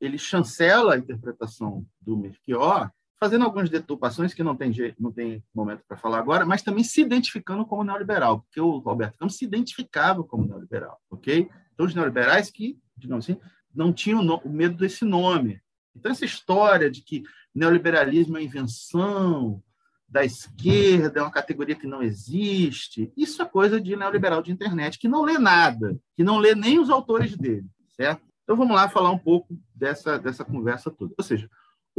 ele 0.01 0.19
chancela 0.19 0.95
a 0.95 0.99
interpretação 0.99 1.87
do 2.01 2.17
Melchior, 2.17 2.91
fazendo 3.19 3.45
algumas 3.45 3.71
deturpações 3.71 4.35
que 4.35 4.43
não 4.43 4.57
tem, 4.57 4.73
não 4.99 5.11
tem 5.11 5.43
momento 5.55 5.83
para 5.87 5.97
falar 5.97 6.19
agora, 6.19 6.45
mas 6.45 6.63
também 6.63 6.85
se 6.85 7.01
identificando 7.01 7.65
como 7.65 7.85
neoliberal, 7.85 8.41
porque 8.41 8.61
o 8.61 8.79
Roberto 8.79 9.19
Campos 9.19 9.37
se 9.37 9.45
identificava 9.45 10.23
como 10.23 10.47
neoliberal, 10.47 10.99
ok? 11.11 11.49
Então, 11.73 11.87
os 11.87 11.95
neoliberais 11.95 12.51
que, 12.51 12.79
digamos 12.97 13.25
assim, 13.25 13.39
não 13.75 13.93
tinham 13.93 14.23
o 14.23 14.49
medo 14.49 14.77
desse 14.77 15.05
nome. 15.05 15.61
Então, 15.95 16.13
essa 16.13 16.25
história 16.25 16.91
de 16.91 17.03
que 17.03 17.23
neoliberalismo 17.55 18.37
é 18.37 18.43
invenção 18.43 19.63
da 20.09 20.25
esquerda, 20.25 21.21
é 21.21 21.23
uma 21.23 21.31
categoria 21.31 21.75
que 21.75 21.87
não 21.87 22.03
existe. 22.03 23.13
Isso 23.17 23.43
é 23.43 23.45
coisa 23.45 23.81
de 23.81 23.97
neoliberal 23.97 24.43
de 24.43 24.53
internet, 24.53 24.99
que 24.99 25.09
não 25.09 25.23
lê 25.23 25.39
nada, 25.39 25.99
que 26.15 26.23
não 26.23 26.39
lê 26.39 26.55
nem 26.55 26.79
os 26.79 26.91
autores 26.91 27.37
dele, 27.37 27.67
certo? 27.97 28.23
Então 28.45 28.57
vamos 28.57 28.77
lá 28.77 28.89
falar 28.89 29.11
um 29.11 29.19
pouco 29.19 29.59
dessa, 29.75 30.19
dessa 30.19 30.45
conversa 30.45 30.91
toda. 30.91 31.13
Ou 31.19 31.25
seja, 31.25 31.51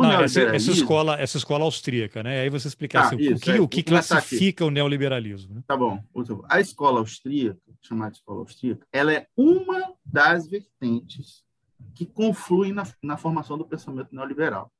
não, 0.03 0.09
neoliberalismo... 0.09 0.55
essa, 0.55 0.71
escola, 0.71 1.19
essa 1.19 1.37
escola 1.37 1.65
austríaca, 1.65 2.21
né? 2.21 2.41
Aí 2.41 2.49
você 2.49 2.67
explicar 2.67 3.01
tá, 3.01 3.07
assim, 3.07 3.17
isso, 3.17 3.35
o 3.35 3.39
que, 3.39 3.51
é, 3.51 3.61
o 3.61 3.67
que 3.67 3.83
classifica 3.83 4.65
o 4.65 4.69
neoliberalismo. 4.69 5.55
Né? 5.55 5.63
Tá 5.65 5.75
bom. 5.75 6.03
A 6.47 6.59
escola 6.59 6.99
austríaca, 6.99 7.59
chamada 7.81 8.13
escola 8.13 8.39
austríaca, 8.39 8.85
ela 8.91 9.11
é 9.11 9.27
uma 9.35 9.93
das 10.05 10.47
vertentes 10.47 11.43
que 11.95 12.05
confluem 12.05 12.73
na, 12.73 12.87
na 13.01 13.17
formação 13.17 13.57
do 13.57 13.65
pensamento 13.65 14.13
neoliberal. 14.13 14.71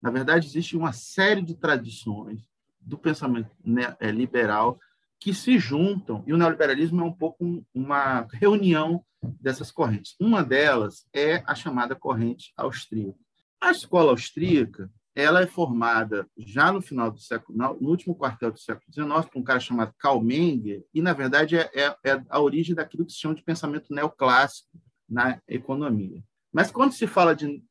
Na 0.00 0.10
verdade, 0.10 0.46
existe 0.46 0.76
uma 0.76 0.92
série 0.92 1.42
de 1.42 1.54
tradições 1.54 2.40
do 2.80 2.98
pensamento 2.98 3.50
é, 4.00 4.10
liberal 4.10 4.78
que 5.20 5.32
se 5.32 5.56
juntam, 5.56 6.24
e 6.26 6.32
o 6.32 6.36
neoliberalismo 6.36 7.00
é 7.00 7.04
um 7.04 7.12
pouco 7.12 7.64
uma 7.72 8.26
reunião 8.32 9.04
dessas 9.40 9.70
correntes. 9.70 10.16
Uma 10.18 10.42
delas 10.42 11.06
é 11.14 11.44
a 11.46 11.54
chamada 11.54 11.94
corrente 11.94 12.52
austríaca. 12.56 13.18
A 13.62 13.70
escola 13.70 14.10
austríaca 14.10 14.90
ela 15.14 15.40
é 15.40 15.46
formada 15.46 16.28
já 16.36 16.72
no 16.72 16.82
final 16.82 17.12
do 17.12 17.20
século, 17.20 17.56
no 17.80 17.88
último 17.88 18.12
quartel 18.12 18.50
do 18.50 18.58
século 18.58 18.92
XIX, 18.92 19.30
por 19.30 19.38
um 19.38 19.44
cara 19.44 19.60
chamado 19.60 19.94
Karl 19.98 20.20
Menger, 20.20 20.84
e, 20.92 21.00
na 21.00 21.12
verdade, 21.12 21.56
é, 21.56 21.70
é, 21.72 21.96
é 22.04 22.24
a 22.28 22.40
origem 22.40 22.74
daquilo 22.74 23.06
que 23.06 23.12
se 23.12 23.20
chama 23.20 23.36
de 23.36 23.42
pensamento 23.44 23.94
neoclássico 23.94 24.68
na 25.08 25.40
economia. 25.46 26.20
Mas 26.52 26.72
quando 26.72 26.92
se 26.92 27.06
fala 27.06 27.36
de 27.36 27.62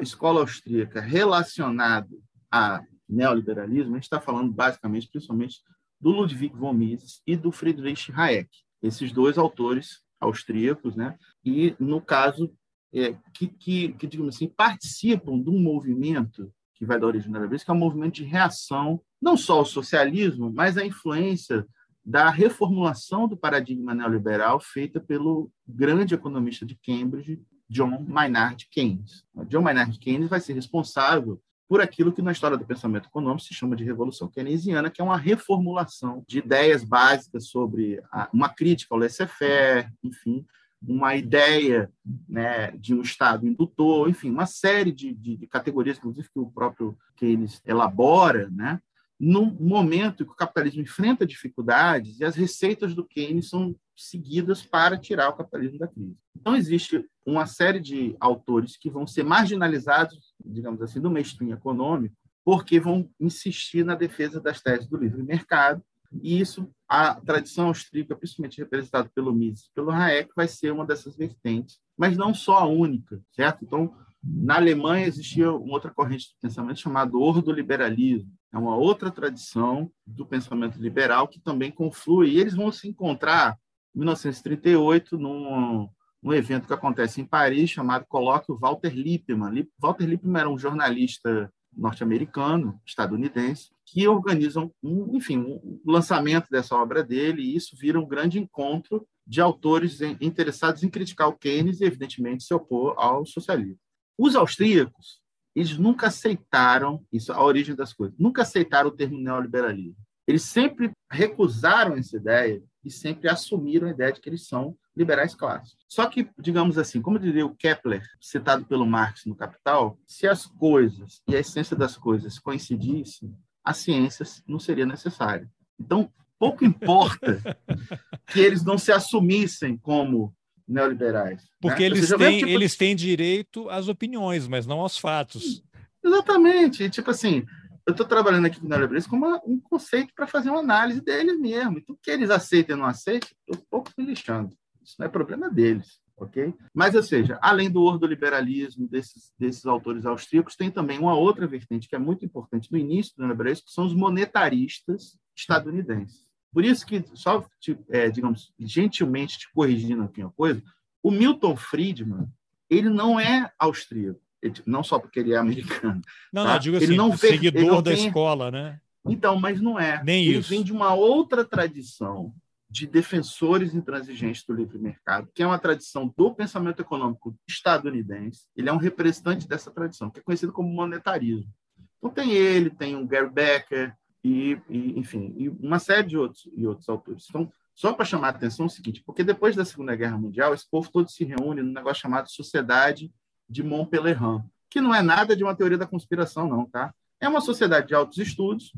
escola 0.00 0.42
austríaca 0.42 1.00
relacionado 1.00 2.22
a 2.48 2.80
neoliberalismo, 3.08 3.94
a 3.94 3.96
gente 3.96 4.04
está 4.04 4.20
falando 4.20 4.52
basicamente, 4.52 5.08
principalmente, 5.10 5.60
do 6.00 6.10
Ludwig 6.10 6.54
von 6.54 6.72
Mises 6.72 7.20
e 7.26 7.36
do 7.36 7.50
Friedrich 7.50 8.12
Hayek, 8.12 8.48
esses 8.80 9.10
dois 9.10 9.36
autores 9.36 10.02
austríacos, 10.20 10.94
né? 10.94 11.18
E 11.44 11.74
no 11.80 12.00
caso 12.00 12.54
é, 12.94 13.16
que, 13.32 13.46
que, 13.46 13.92
que, 13.92 14.06
digamos 14.06 14.36
assim, 14.36 14.48
participam 14.48 15.40
de 15.40 15.48
um 15.50 15.58
movimento 15.58 16.52
que 16.74 16.84
vai 16.84 16.98
da 16.98 17.06
origem 17.06 17.30
da 17.30 17.38
neoliberalismo, 17.38 17.64
que 17.64 17.70
é 17.70 17.74
um 17.74 17.78
movimento 17.78 18.14
de 18.14 18.24
reação 18.24 19.00
não 19.20 19.36
só 19.36 19.58
ao 19.58 19.64
socialismo, 19.64 20.52
mas 20.52 20.76
à 20.76 20.84
influência 20.84 21.66
da 22.04 22.28
reformulação 22.28 23.28
do 23.28 23.36
paradigma 23.36 23.94
neoliberal 23.94 24.58
feita 24.60 25.00
pelo 25.00 25.50
grande 25.66 26.14
economista 26.14 26.66
de 26.66 26.74
Cambridge, 26.74 27.40
John 27.70 28.04
Maynard 28.06 28.66
Keynes. 28.70 29.24
John 29.48 29.62
Maynard 29.62 29.96
Keynes 29.98 30.28
vai 30.28 30.40
ser 30.40 30.54
responsável 30.54 31.40
por 31.68 31.80
aquilo 31.80 32.12
que 32.12 32.20
na 32.20 32.32
história 32.32 32.58
do 32.58 32.66
pensamento 32.66 33.06
econômico 33.06 33.46
se 33.46 33.54
chama 33.54 33.74
de 33.74 33.84
revolução 33.84 34.28
keynesiana, 34.28 34.90
que 34.90 35.00
é 35.00 35.04
uma 35.04 35.16
reformulação 35.16 36.22
de 36.28 36.38
ideias 36.38 36.84
básicas 36.84 37.46
sobre 37.46 38.02
a, 38.12 38.28
uma 38.32 38.48
crítica 38.48 38.94
ao 38.94 38.98
laissez-faire, 38.98 39.88
enfim, 40.02 40.44
uma 40.86 41.14
ideia 41.14 41.90
né, 42.28 42.72
de 42.72 42.94
um 42.94 43.02
Estado 43.02 43.46
indutor, 43.46 44.08
enfim, 44.08 44.30
uma 44.30 44.46
série 44.46 44.90
de, 44.90 45.14
de, 45.14 45.36
de, 45.36 45.46
categorias, 45.46 45.98
inclusive, 45.98 46.28
que 46.28 46.40
o 46.40 46.50
próprio 46.50 46.96
Keynes 47.16 47.62
elabora, 47.64 48.48
né, 48.50 48.80
no 49.18 49.46
momento 49.46 50.24
que 50.24 50.32
o 50.32 50.36
capitalismo 50.36 50.82
enfrenta 50.82 51.24
dificuldades 51.24 52.18
e 52.18 52.24
as 52.24 52.34
receitas 52.34 52.92
do 52.92 53.04
Keynes 53.04 53.48
são 53.48 53.74
seguidas 53.94 54.66
para 54.66 54.98
tirar 54.98 55.28
o 55.28 55.34
capitalismo 55.34 55.78
da 55.78 55.86
crise. 55.86 56.16
Então, 56.34 56.56
existe 56.56 57.06
uma 57.24 57.46
série 57.46 57.78
de 57.78 58.16
autores 58.18 58.76
que 58.76 58.90
vão 58.90 59.06
ser 59.06 59.22
marginalizados, 59.22 60.34
digamos 60.44 60.82
assim, 60.82 61.00
do 61.00 61.10
mainstream 61.10 61.52
econômico, 61.52 62.16
porque 62.44 62.80
vão 62.80 63.08
insistir 63.20 63.84
na 63.84 63.94
defesa 63.94 64.40
das 64.40 64.60
teses 64.60 64.88
do 64.88 64.96
livre 64.96 65.22
mercado, 65.22 65.80
e 66.20 66.40
isso, 66.40 66.68
a 66.88 67.14
tradição 67.14 67.68
austríaca, 67.68 68.16
principalmente 68.16 68.58
representada 68.58 69.10
pelo 69.14 69.32
Mises 69.32 69.70
pelo 69.74 69.90
Hayek, 69.90 70.30
vai 70.36 70.48
ser 70.48 70.72
uma 70.72 70.84
dessas 70.84 71.16
vertentes, 71.16 71.78
mas 71.96 72.16
não 72.16 72.34
só 72.34 72.58
a 72.58 72.66
única, 72.66 73.20
certo? 73.30 73.64
Então, 73.64 73.94
na 74.22 74.56
Alemanha 74.56 75.06
existia 75.06 75.50
uma 75.50 75.74
outra 75.74 75.90
corrente 75.90 76.28
de 76.28 76.36
pensamento 76.40 76.80
chamada 76.80 77.16
ordoliberalismo, 77.16 78.30
é 78.52 78.58
uma 78.58 78.76
outra 78.76 79.10
tradição 79.10 79.90
do 80.06 80.26
pensamento 80.26 80.80
liberal 80.80 81.26
que 81.26 81.40
também 81.40 81.70
conflui, 81.70 82.30
e 82.30 82.38
eles 82.38 82.54
vão 82.54 82.70
se 82.70 82.88
encontrar 82.88 83.56
1938, 83.94 85.18
num, 85.18 85.88
num 86.22 86.32
evento 86.32 86.66
que 86.66 86.72
acontece 86.72 87.20
em 87.20 87.24
Paris, 87.24 87.70
chamado 87.70 88.06
Colóquio 88.06 88.56
Walter 88.56 88.94
Lippmann. 88.94 89.66
Walter 89.78 90.06
Lippmann 90.06 90.40
era 90.40 90.50
um 90.50 90.58
jornalista 90.58 91.52
norte-americano, 91.76 92.80
estadunidense, 92.86 93.70
que 93.86 94.06
organizam, 94.06 94.72
um, 94.82 95.16
enfim, 95.16 95.38
um 95.38 95.80
lançamento 95.86 96.48
dessa 96.50 96.74
obra 96.76 97.02
dele, 97.02 97.42
e 97.42 97.56
isso 97.56 97.76
vira 97.76 97.98
um 97.98 98.06
grande 98.06 98.38
encontro 98.38 99.06
de 99.26 99.40
autores 99.40 100.00
interessados 100.20 100.82
em 100.82 100.88
criticar 100.88 101.28
o 101.28 101.36
Keynes 101.36 101.80
e, 101.80 101.84
evidentemente, 101.84 102.44
se 102.44 102.52
opor 102.52 102.94
ao 102.96 103.24
socialismo. 103.24 103.78
Os 104.18 104.36
austríacos, 104.36 105.20
eles 105.54 105.76
nunca 105.78 106.08
aceitaram 106.08 107.04
isso, 107.12 107.32
a 107.32 107.42
origem 107.42 107.74
das 107.74 107.92
coisas, 107.92 108.16
nunca 108.18 108.42
aceitaram 108.42 108.88
o 108.88 108.96
termo 108.96 109.18
neoliberalismo. 109.18 109.96
Eles 110.26 110.42
sempre 110.42 110.92
recusaram 111.10 111.94
essa 111.96 112.16
ideia 112.16 112.62
e 112.84 112.90
sempre 112.90 113.28
assumiram 113.28 113.88
a 113.88 113.90
ideia 113.90 114.12
de 114.12 114.20
que 114.20 114.28
eles 114.28 114.46
são 114.46 114.76
liberais 114.96 115.34
clássicos. 115.34 115.84
Só 115.88 116.06
que, 116.06 116.28
digamos 116.38 116.78
assim, 116.78 117.00
como 117.00 117.18
diria 117.18 117.46
o 117.46 117.54
Kepler, 117.54 118.02
citado 118.20 118.64
pelo 118.64 118.86
Marx 118.86 119.24
no 119.24 119.34
Capital, 119.34 119.98
se 120.06 120.26
as 120.26 120.46
coisas 120.46 121.22
e 121.28 121.34
a 121.34 121.40
essência 121.40 121.76
das 121.76 121.96
coisas 121.96 122.38
coincidissem, 122.38 123.34
a 123.64 123.72
ciência 123.72 124.26
não 124.46 124.58
seria 124.58 124.86
necessária. 124.86 125.48
Então, 125.78 126.12
pouco 126.38 126.64
importa 126.64 127.40
que 128.26 128.40
eles 128.40 128.64
não 128.64 128.76
se 128.76 128.90
assumissem 128.92 129.76
como 129.76 130.34
neoliberais. 130.66 131.42
Porque 131.60 131.80
né? 131.80 131.86
eles, 131.86 132.00
seja, 132.00 132.18
têm, 132.18 132.38
tipo... 132.38 132.50
eles 132.50 132.76
têm 132.76 132.96
direito 132.96 133.68
às 133.68 133.88
opiniões, 133.88 134.46
mas 134.46 134.66
não 134.66 134.80
aos 134.80 134.98
fatos. 134.98 135.62
Exatamente. 136.04 136.90
Tipo 136.90 137.10
assim, 137.10 137.44
eu 137.86 137.92
estou 137.92 138.06
trabalhando 138.06 138.46
aqui 138.46 138.60
com 138.60 138.66
o 138.66 138.68
neoliberalismo 138.68 139.10
como 139.10 139.40
um 139.46 139.60
conceito 139.60 140.12
para 140.14 140.26
fazer 140.26 140.50
uma 140.50 140.60
análise 140.60 141.00
deles 141.00 141.38
mesmo. 141.38 141.78
Então, 141.78 141.96
que 142.00 142.10
eles 142.10 142.30
aceitem 142.30 142.74
ou 142.74 142.80
não 142.80 142.88
aceitem, 142.88 143.30
estou 143.40 143.62
um 143.62 143.66
pouco 143.70 143.90
me 143.96 144.04
lixando. 144.04 144.56
Isso 144.84 144.96
não 144.98 145.06
é 145.06 145.08
problema 145.08 145.50
deles, 145.50 146.00
ok? 146.16 146.54
Mas, 146.74 146.94
ou 146.94 147.02
seja, 147.02 147.38
além 147.40 147.70
do 147.70 147.82
ordoliberalismo 147.82 148.88
desses, 148.88 149.32
desses 149.38 149.66
autores 149.66 150.04
austríacos, 150.04 150.56
tem 150.56 150.70
também 150.70 150.98
uma 150.98 151.14
outra 151.14 151.46
vertente 151.46 151.88
que 151.88 151.96
é 151.96 151.98
muito 151.98 152.24
importante 152.24 152.70
no 152.70 152.78
início 152.78 153.14
do 153.16 153.20
neoliberalismo, 153.20 153.66
que 153.66 153.72
são 153.72 153.86
os 153.86 153.94
monetaristas 153.94 155.18
estadunidenses. 155.36 156.26
Por 156.52 156.64
isso 156.64 156.86
que, 156.86 157.02
só, 157.14 157.44
é, 157.88 158.10
digamos, 158.10 158.52
gentilmente 158.58 159.38
te 159.38 159.52
corrigindo 159.52 160.02
aqui 160.02 160.22
uma 160.22 160.32
coisa, 160.32 160.62
o 161.02 161.10
Milton 161.10 161.56
Friedman, 161.56 162.28
ele 162.68 162.90
não 162.90 163.18
é 163.18 163.50
austríaco 163.58 164.20
não 164.66 164.82
só 164.82 164.98
porque 164.98 165.20
ele 165.20 165.32
é 165.32 165.36
americano. 165.36 166.00
Não, 166.32 166.44
tá? 166.44 166.52
não, 166.54 166.58
digo 166.58 166.76
assim, 166.76 166.86
ele 166.86 166.96
não 166.96 167.16
seguidor 167.16 167.62
não 167.62 167.82
da 167.82 167.92
tem... 167.92 168.06
escola, 168.06 168.50
né? 168.50 168.80
Então, 169.06 169.38
mas 169.38 169.60
não 169.60 169.78
é. 169.78 170.02
Nem 170.04 170.24
ele 170.26 170.38
isso. 170.38 170.50
vem 170.50 170.62
de 170.62 170.72
uma 170.72 170.94
outra 170.94 171.44
tradição 171.44 172.32
de 172.72 172.86
defensores 172.86 173.74
intransigentes 173.74 174.46
do 174.46 174.54
livre 174.54 174.78
mercado, 174.78 175.28
que 175.34 175.42
é 175.42 175.46
uma 175.46 175.58
tradição 175.58 176.10
do 176.16 176.34
pensamento 176.34 176.80
econômico 176.80 177.36
estadunidense. 177.46 178.46
Ele 178.56 178.70
é 178.70 178.72
um 178.72 178.78
representante 178.78 179.46
dessa 179.46 179.70
tradição, 179.70 180.08
que 180.08 180.20
é 180.20 180.22
conhecido 180.22 180.54
como 180.54 180.72
monetarismo. 180.72 181.52
Então 181.98 182.10
tem 182.10 182.32
ele, 182.32 182.70
tem 182.70 182.96
o 182.96 183.06
Gary 183.06 183.28
Becker 183.28 183.94
e, 184.24 184.58
e 184.70 184.98
enfim, 184.98 185.34
e 185.36 185.50
uma 185.50 185.78
série 185.78 186.08
de 186.08 186.16
outros 186.16 186.48
e 186.56 186.66
outros 186.66 186.88
autores. 186.88 187.26
Então, 187.28 187.52
só 187.74 187.92
para 187.92 188.06
chamar 188.06 188.28
a 188.28 188.30
atenção 188.30 188.64
é 188.64 188.68
o 188.68 188.70
seguinte, 188.70 189.02
porque 189.04 189.22
depois 189.22 189.54
da 189.54 189.66
Segunda 189.66 189.94
Guerra 189.94 190.16
Mundial, 190.16 190.54
esse 190.54 190.68
povo 190.68 190.90
todo 190.90 191.10
se 191.10 191.24
reúne 191.24 191.60
num 191.60 191.74
negócio 191.74 192.00
chamado 192.00 192.30
Sociedade 192.30 193.12
de 193.46 193.62
Montpellerin, 193.62 194.42
que 194.70 194.80
não 194.80 194.94
é 194.94 195.02
nada 195.02 195.36
de 195.36 195.44
uma 195.44 195.54
teoria 195.54 195.76
da 195.76 195.86
conspiração, 195.86 196.48
não, 196.48 196.64
tá? 196.64 196.94
É 197.20 197.28
uma 197.28 197.42
sociedade 197.42 197.88
de 197.88 197.94
altos 197.94 198.16
estudos, 198.16 198.72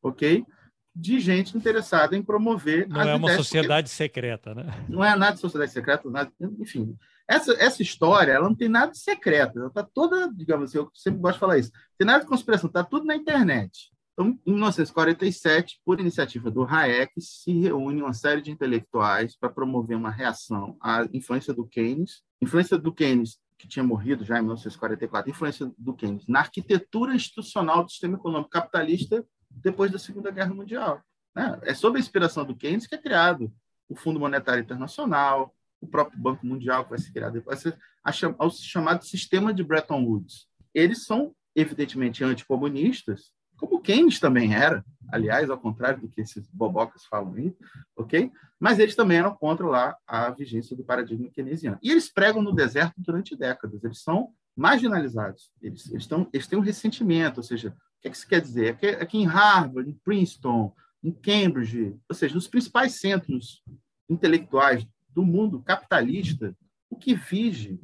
ok? 0.00 0.46
De 0.94 1.18
gente 1.20 1.56
interessada 1.56 2.16
em 2.16 2.22
promover. 2.22 2.88
Não 2.88 3.00
é 3.00 3.14
uma 3.14 3.34
sociedade 3.34 3.88
secreta, 3.88 4.54
né? 4.54 4.84
Não 4.88 5.02
é 5.02 5.16
nada 5.16 5.34
de 5.34 5.40
sociedade 5.40 5.72
secreta, 5.72 6.08
nada, 6.10 6.30
enfim. 6.60 6.96
Essa, 7.26 7.52
essa 7.54 7.82
história, 7.82 8.32
ela 8.32 8.48
não 8.48 8.54
tem 8.54 8.68
nada 8.68 8.92
de 8.92 8.98
secreto, 8.98 9.58
ela 9.58 9.68
está 9.68 9.82
toda, 9.82 10.30
digamos 10.34 10.68
assim, 10.68 10.78
eu 10.78 10.90
sempre 10.92 11.20
gosto 11.20 11.34
de 11.34 11.40
falar 11.40 11.58
isso, 11.58 11.70
tem 11.96 12.06
nada 12.06 12.20
de 12.20 12.28
conspiração, 12.28 12.66
está 12.66 12.84
tudo 12.84 13.06
na 13.06 13.16
internet. 13.16 13.90
Então, 14.12 14.38
em 14.46 14.52
1947, 14.52 15.80
por 15.84 15.98
iniciativa 15.98 16.50
do 16.50 16.64
Hayek, 16.64 17.12
se 17.18 17.52
reúne 17.60 18.02
uma 18.02 18.12
série 18.12 18.42
de 18.42 18.50
intelectuais 18.50 19.34
para 19.34 19.48
promover 19.48 19.96
uma 19.96 20.10
reação 20.10 20.76
à 20.82 21.06
influência 21.14 21.54
do 21.54 21.66
Keynes. 21.66 22.22
Influência 22.42 22.76
do 22.76 22.92
Keynes 22.92 23.38
que 23.62 23.68
tinha 23.68 23.84
morrido 23.84 24.24
já 24.24 24.38
em 24.38 24.42
1944, 24.42 25.30
influência 25.30 25.72
do 25.78 25.94
Keynes 25.94 26.26
na 26.26 26.40
arquitetura 26.40 27.14
institucional 27.14 27.84
do 27.84 27.90
sistema 27.90 28.16
econômico 28.16 28.50
capitalista 28.50 29.24
depois 29.56 29.90
da 29.90 29.98
Segunda 29.98 30.30
Guerra 30.30 30.54
Mundial. 30.54 31.02
Né? 31.34 31.58
É 31.62 31.74
sob 31.74 31.96
a 31.96 32.00
inspiração 32.00 32.44
do 32.44 32.56
Keynes 32.56 32.86
que 32.86 32.94
é 32.94 32.98
criado 32.98 33.52
o 33.88 33.94
Fundo 33.94 34.20
Monetário 34.20 34.62
Internacional, 34.62 35.54
o 35.80 35.86
próprio 35.86 36.18
Banco 36.18 36.46
Mundial 36.46 36.84
que 36.84 36.90
vai 36.90 36.98
ser 36.98 37.12
criado 37.12 37.34
depois, 37.34 37.62
o 37.64 38.50
chamado 38.50 39.04
sistema 39.04 39.52
de 39.52 39.62
Bretton 39.62 40.04
Woods. 40.04 40.46
Eles 40.72 41.04
são 41.04 41.34
evidentemente 41.54 42.24
anticomunistas, 42.24 43.32
como 43.56 43.80
Keynes 43.80 44.18
também 44.18 44.54
era. 44.54 44.84
aliás, 45.12 45.50
ao 45.50 45.58
contrário 45.58 46.00
do 46.00 46.08
que 46.08 46.22
esses 46.22 46.48
bobocas 46.48 47.04
falam 47.04 47.34
aí, 47.34 47.54
ok? 47.94 48.32
Mas 48.58 48.78
eles 48.78 48.96
também 48.96 49.18
eram 49.18 49.36
contra 49.36 49.66
lá 49.66 49.96
a 50.06 50.30
vigência 50.30 50.74
do 50.74 50.82
paradigma 50.82 51.28
keynesiano. 51.30 51.78
E 51.82 51.90
eles 51.90 52.10
pregam 52.10 52.42
no 52.42 52.54
deserto 52.54 52.94
durante 52.96 53.36
décadas, 53.36 53.84
eles 53.84 54.02
são 54.02 54.32
marginalizados, 54.56 55.52
eles, 55.60 55.90
eles, 55.90 56.08
eles 56.32 56.46
têm 56.46 56.58
um 56.58 56.62
ressentimento, 56.62 57.40
ou 57.40 57.44
seja, 57.44 57.76
que, 58.02 58.10
que 58.10 58.16
isso 58.16 58.28
quer 58.28 58.40
dizer? 58.40 58.76
É 58.82 58.86
é 58.86 59.06
que 59.06 59.16
em 59.16 59.24
Harvard, 59.24 59.88
em 59.88 59.94
Princeton, 60.04 60.74
em 61.02 61.12
Cambridge, 61.12 61.96
ou 62.08 62.14
seja, 62.14 62.34
nos 62.34 62.48
principais 62.48 63.00
centros 63.00 63.62
intelectuais 64.08 64.86
do 65.08 65.24
mundo 65.24 65.62
capitalista, 65.62 66.56
o 66.90 66.96
que 66.96 67.14
vige 67.14 67.78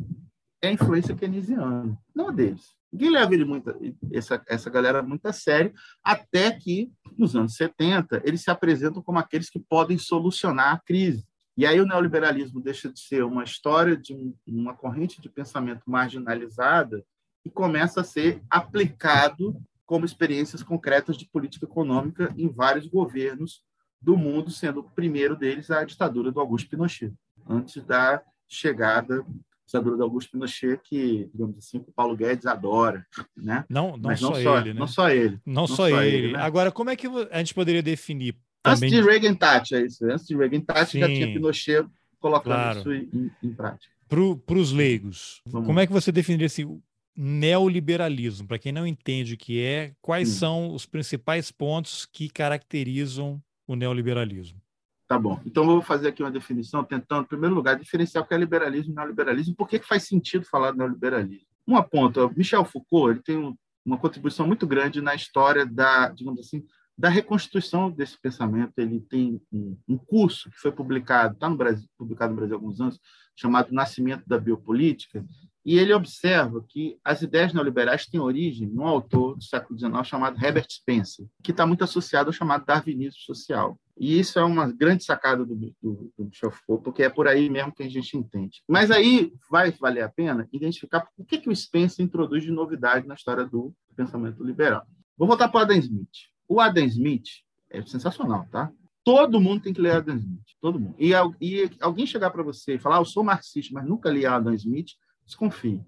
é 0.60 0.68
a 0.68 0.72
influência 0.72 1.14
keynesiana, 1.14 1.96
não 2.14 2.28
a 2.28 2.32
deles. 2.32 2.76
Ninguém 2.92 3.10
leva 3.10 3.34
ele 3.34 3.44
muito, 3.44 3.74
essa, 4.12 4.42
essa 4.46 4.70
galera 4.70 5.02
muito 5.02 5.26
a 5.26 5.32
sério, 5.32 5.72
até 6.02 6.50
que, 6.50 6.90
nos 7.16 7.36
anos 7.36 7.54
70, 7.54 8.22
eles 8.24 8.42
se 8.42 8.50
apresentam 8.50 9.02
como 9.02 9.18
aqueles 9.18 9.50
que 9.50 9.58
podem 9.58 9.98
solucionar 9.98 10.74
a 10.74 10.78
crise. 10.78 11.26
E 11.56 11.66
aí 11.66 11.80
o 11.80 11.86
neoliberalismo 11.86 12.60
deixa 12.60 12.90
de 12.90 13.00
ser 13.00 13.24
uma 13.24 13.44
história 13.44 13.96
de 13.96 14.14
um, 14.14 14.34
uma 14.46 14.74
corrente 14.74 15.20
de 15.20 15.28
pensamento 15.28 15.82
marginalizada 15.86 17.04
e 17.44 17.50
começa 17.50 18.00
a 18.00 18.04
ser 18.04 18.42
aplicado 18.48 19.60
como 19.88 20.04
experiências 20.04 20.62
concretas 20.62 21.16
de 21.16 21.24
política 21.24 21.64
econômica 21.64 22.32
em 22.36 22.46
vários 22.46 22.86
governos 22.86 23.62
do 24.00 24.18
mundo, 24.18 24.50
sendo 24.50 24.80
o 24.80 24.90
primeiro 24.90 25.34
deles 25.34 25.70
a 25.70 25.82
ditadura 25.82 26.30
do 26.30 26.38
Augusto 26.38 26.68
Pinochet, 26.68 27.10
antes 27.48 27.82
da 27.82 28.22
chegada 28.46 29.24
ditadura 29.64 29.96
do 29.96 30.02
Augusto 30.02 30.30
Pinochet 30.30 30.78
que, 30.84 31.30
digamos 31.32 31.56
assim, 31.56 31.78
o 31.78 31.92
Paulo 31.92 32.14
Guedes 32.14 32.44
adora, 32.44 33.06
né? 33.34 33.64
Não, 33.66 33.92
não, 33.92 34.10
Mas 34.10 34.20
só, 34.20 34.30
não 34.30 34.42
só 34.42 34.58
ele, 34.58 34.74
né? 34.74 34.80
Não 34.80 34.86
só 34.86 35.08
ele. 35.08 35.40
Não, 35.46 35.54
não 35.54 35.66
só, 35.66 35.76
só, 35.76 36.02
ele. 36.02 36.16
ele 36.16 36.32
né? 36.34 36.38
Agora, 36.38 36.70
como 36.70 36.90
é 36.90 36.96
que 36.96 37.06
a 37.30 37.38
gente 37.38 37.54
poderia 37.54 37.82
definir? 37.82 38.36
Também... 38.62 38.90
Antes 38.90 38.90
de 38.90 39.10
Reagan 39.10 39.34
Thatch, 39.34 39.72
é 39.72 39.86
isso. 39.86 40.04
Antes 40.04 40.26
de 40.26 40.36
Reagan 40.36 40.60
Thatch 40.60 40.92
já 40.92 41.06
tinha 41.06 41.32
Pinochet 41.32 41.86
colocando 42.20 42.52
claro. 42.52 42.78
isso 42.80 42.92
em, 42.92 43.30
em 43.42 43.54
prática. 43.54 43.90
Para 44.06 44.58
os 44.58 44.70
leigos, 44.70 45.40
Vamos 45.46 45.66
como 45.66 45.80
é 45.80 45.86
que 45.86 45.92
você 45.92 46.12
definiria 46.12 46.46
assim, 46.46 46.80
neoliberalismo? 47.20 48.46
Para 48.46 48.58
quem 48.58 48.70
não 48.70 48.86
entende 48.86 49.34
o 49.34 49.36
que 49.36 49.60
é, 49.60 49.92
quais 50.00 50.28
hum. 50.28 50.38
são 50.38 50.74
os 50.74 50.86
principais 50.86 51.50
pontos 51.50 52.06
que 52.06 52.28
caracterizam 52.28 53.42
o 53.66 53.74
neoliberalismo? 53.74 54.60
Tá 55.08 55.18
bom. 55.18 55.40
Então, 55.44 55.64
eu 55.64 55.70
vou 55.70 55.82
fazer 55.82 56.08
aqui 56.08 56.22
uma 56.22 56.30
definição, 56.30 56.84
tentando, 56.84 57.24
em 57.24 57.28
primeiro 57.28 57.54
lugar, 57.54 57.78
diferenciar 57.78 58.22
o 58.22 58.26
que 58.26 58.34
é 58.34 58.38
liberalismo 58.38 58.92
e 58.92 58.94
neoliberalismo. 58.94 59.56
Por 59.56 59.66
que, 59.66 59.78
que 59.78 59.86
faz 59.88 60.04
sentido 60.04 60.44
falar 60.44 60.72
de 60.72 60.78
neoliberalismo? 60.78 61.46
Um 61.66 61.82
ponto, 61.82 62.32
Michel 62.36 62.64
Foucault 62.64 63.10
ele 63.10 63.22
tem 63.22 63.56
uma 63.84 63.98
contribuição 63.98 64.46
muito 64.46 64.66
grande 64.66 65.00
na 65.00 65.14
história 65.14 65.66
da, 65.66 66.08
digamos 66.08 66.40
assim, 66.40 66.62
da 66.96 67.08
reconstituição 67.08 67.90
desse 67.90 68.20
pensamento. 68.20 68.72
Ele 68.76 69.00
tem 69.00 69.40
um, 69.52 69.78
um 69.88 69.96
curso 69.96 70.50
que 70.50 70.58
foi 70.58 70.72
publicado, 70.72 71.34
está 71.34 71.48
no 71.48 71.56
Brasil, 71.56 71.88
publicado 71.96 72.32
no 72.32 72.36
Brasil 72.36 72.56
há 72.56 72.58
alguns 72.58 72.80
anos, 72.80 73.00
chamado 73.36 73.72
Nascimento 73.72 74.24
da 74.26 74.38
Biopolítica, 74.38 75.24
e 75.68 75.78
ele 75.78 75.92
observa 75.92 76.64
que 76.66 76.98
as 77.04 77.20
ideias 77.20 77.52
neoliberais 77.52 78.06
têm 78.06 78.18
origem 78.18 78.66
num 78.66 78.86
autor 78.86 79.36
do 79.36 79.44
século 79.44 79.78
XIX 79.78 79.92
chamado 80.02 80.42
Herbert 80.42 80.66
Spencer, 80.70 81.26
que 81.42 81.50
está 81.50 81.66
muito 81.66 81.84
associado 81.84 82.30
ao 82.30 82.32
chamado 82.32 82.64
darwinismo 82.64 83.20
social. 83.20 83.78
E 83.94 84.18
isso 84.18 84.38
é 84.38 84.44
uma 84.44 84.72
grande 84.72 85.04
sacada 85.04 85.44
do, 85.44 85.54
do, 85.54 86.10
do 86.16 86.24
Michel 86.24 86.50
Foucault, 86.50 86.82
porque 86.82 87.02
é 87.02 87.10
por 87.10 87.28
aí 87.28 87.50
mesmo 87.50 87.74
que 87.74 87.82
a 87.82 87.90
gente 87.90 88.16
entende. 88.16 88.62
Mas 88.66 88.90
aí 88.90 89.30
vai 89.50 89.70
valer 89.72 90.04
a 90.04 90.08
pena 90.08 90.48
identificar 90.54 91.06
o 91.18 91.22
que, 91.22 91.36
que 91.36 91.50
o 91.50 91.54
Spencer 91.54 92.02
introduz 92.02 92.42
de 92.42 92.50
novidade 92.50 93.06
na 93.06 93.14
história 93.14 93.44
do 93.44 93.70
pensamento 93.94 94.42
liberal. 94.42 94.86
Vou 95.18 95.28
voltar 95.28 95.50
para 95.50 95.58
o 95.58 95.62
Adam 95.64 95.76
Smith. 95.76 96.08
O 96.48 96.62
Adam 96.62 96.84
Smith 96.86 97.28
é 97.68 97.84
sensacional, 97.84 98.48
tá? 98.50 98.72
Todo 99.04 99.38
mundo 99.38 99.64
tem 99.64 99.74
que 99.74 99.82
ler 99.82 99.96
Adam 99.96 100.16
Smith, 100.16 100.48
todo 100.62 100.80
mundo. 100.80 100.94
E, 100.98 101.12
e 101.42 101.70
alguém 101.78 102.06
chegar 102.06 102.30
para 102.30 102.42
você 102.42 102.76
e 102.76 102.78
falar, 102.78 102.96
ah, 102.96 103.00
eu 103.00 103.04
sou 103.04 103.22
marxista, 103.22 103.74
mas 103.74 103.86
nunca 103.86 104.08
li 104.08 104.24
Adam 104.24 104.54
Smith, 104.54 104.92
Desconfie. 105.28 105.84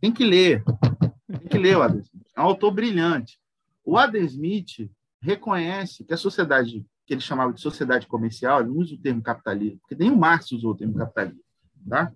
Tem 0.00 0.10
que 0.10 0.24
ler. 0.24 0.64
Tem 1.28 1.48
que 1.48 1.58
ler 1.58 1.76
o 1.76 1.82
Adam 1.82 2.00
Smith. 2.00 2.26
É 2.34 2.40
um 2.40 2.44
autor 2.44 2.72
brilhante. 2.72 3.38
O 3.84 3.98
Adam 3.98 4.22
Smith 4.22 4.90
reconhece 5.20 6.04
que 6.04 6.14
a 6.14 6.16
sociedade, 6.16 6.84
que 7.06 7.12
ele 7.12 7.20
chamava 7.20 7.52
de 7.52 7.60
sociedade 7.60 8.06
comercial, 8.06 8.60
ele 8.60 8.70
não 8.70 8.78
usa 8.78 8.94
o 8.94 8.98
termo 8.98 9.22
capitalismo, 9.22 9.78
porque 9.80 9.94
nem 9.94 10.10
o 10.10 10.16
Marx 10.16 10.50
usou 10.52 10.72
o 10.72 10.76
termo 10.76 10.94
capitalismo. 10.94 11.42
Tá? 11.86 12.10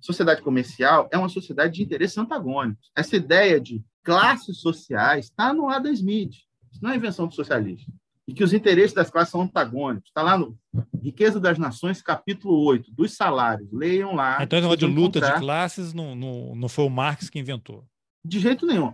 Sociedade 0.00 0.40
comercial 0.40 1.08
é 1.12 1.18
uma 1.18 1.28
sociedade 1.28 1.74
de 1.74 1.82
interesses 1.82 2.16
antagônicos. 2.16 2.90
Essa 2.96 3.16
ideia 3.16 3.60
de 3.60 3.84
classes 4.02 4.60
sociais 4.60 5.26
está 5.26 5.52
no 5.52 5.68
Adam 5.68 5.92
Smith. 5.92 6.32
Isso 6.72 6.82
não 6.82 6.90
é 6.90 6.96
invenção 6.96 7.26
do 7.26 7.34
socialista 7.34 7.92
e 8.28 8.34
que 8.34 8.44
os 8.44 8.52
interesses 8.52 8.92
das 8.92 9.10
classes 9.10 9.32
são 9.32 9.40
antagônicos. 9.40 10.10
Está 10.10 10.20
lá 10.20 10.36
no 10.36 10.54
Riqueza 11.02 11.40
das 11.40 11.58
Nações, 11.58 12.02
capítulo 12.02 12.62
8, 12.62 12.92
dos 12.92 13.16
salários. 13.16 13.72
Leiam 13.72 14.14
lá. 14.14 14.42
Então, 14.42 14.58
esse 14.58 14.76
de 14.76 14.84
luta 14.86 15.18
de 15.18 15.32
classes 15.38 15.94
não, 15.94 16.14
não, 16.14 16.54
não 16.54 16.68
foi 16.68 16.84
o 16.84 16.90
Marx 16.90 17.30
que 17.30 17.38
inventou. 17.38 17.86
De 18.22 18.38
jeito 18.38 18.66
nenhum. 18.66 18.92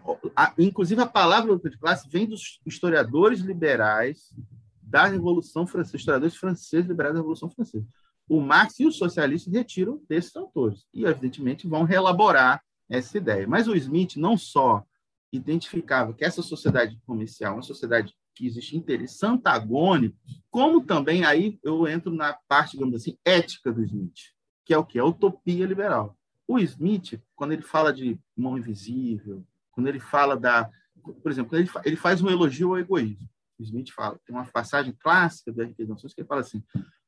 Inclusive, 0.57 1.03
a 1.03 1.07
palavra 1.07 1.51
luta 1.51 1.68
de 1.68 1.77
classe 1.77 2.09
vem 2.09 2.29
dos 2.29 2.61
historiadores 2.64 3.40
liberais 3.40 4.33
da 4.81 5.07
Revolução 5.07 5.66
Francesa, 5.66 5.97
historiadores 5.97 6.37
franceses 6.37 6.87
liberais 6.87 7.14
da 7.14 7.18
Revolução 7.18 7.51
Francesa. 7.51 7.85
O 8.29 8.40
Marx 8.40 8.79
e 8.79 8.87
os 8.87 8.97
socialistas 8.97 9.53
retiram 9.53 10.01
desses 10.09 10.37
autores 10.37 10.87
e, 10.94 11.05
evidentemente, 11.05 11.66
vão 11.66 11.83
reelaborar 11.83 12.62
essa 12.88 13.18
ideia. 13.18 13.49
Mas 13.49 13.66
o 13.66 13.75
Smith 13.75 14.14
não 14.14 14.38
só 14.38 14.85
identificava 15.33 16.14
que 16.14 16.25
essa 16.25 16.40
sociedade 16.40 16.97
comercial 17.05 17.55
uma 17.55 17.62
sociedade 17.62 18.14
que 18.35 18.47
existe 18.47 18.77
interesses 18.77 19.23
antagônicos, 19.23 20.18
como 20.51 20.85
também 20.85 21.25
aí 21.25 21.59
eu 21.62 21.87
entro 21.87 22.12
na 22.12 22.33
parte, 22.49 22.73
digamos 22.73 22.94
assim, 22.94 23.16
ética 23.25 23.73
do 23.73 23.83
Smith, 23.85 24.33
que 24.64 24.75
é 24.75 24.79
o 24.79 24.85
que? 24.85 24.99
A 24.99 25.05
utopia 25.05 25.66
liberal. 25.66 26.16
O 26.47 26.59
Smith, 26.59 27.20
quando 27.35 27.53
ele 27.53 27.62
fala 27.62 27.92
de 27.92 28.18
mão 28.37 28.59
invisível, 28.59 29.44
quando 29.70 29.88
ele 29.88 30.01
fala 30.01 30.37
da. 30.37 30.70
Por 31.23 31.31
exemplo, 31.31 31.57
ele, 31.57 31.70
ele 31.85 31.97
faz 31.97 32.23
um 32.23 32.31
elogio 32.31 32.70
ao 32.70 32.79
egoísmo. 32.79 33.29
O 33.59 33.62
Smith 33.62 33.90
fala, 33.92 34.18
tem 34.27 34.35
uma 34.35 34.44
passagem 34.44 34.97
clássica 34.99 35.53
da 35.53 35.64
Riqueza 35.64 35.94
que 35.94 36.20
ele 36.20 36.29
fala 36.29 36.40
assim: 36.40 36.62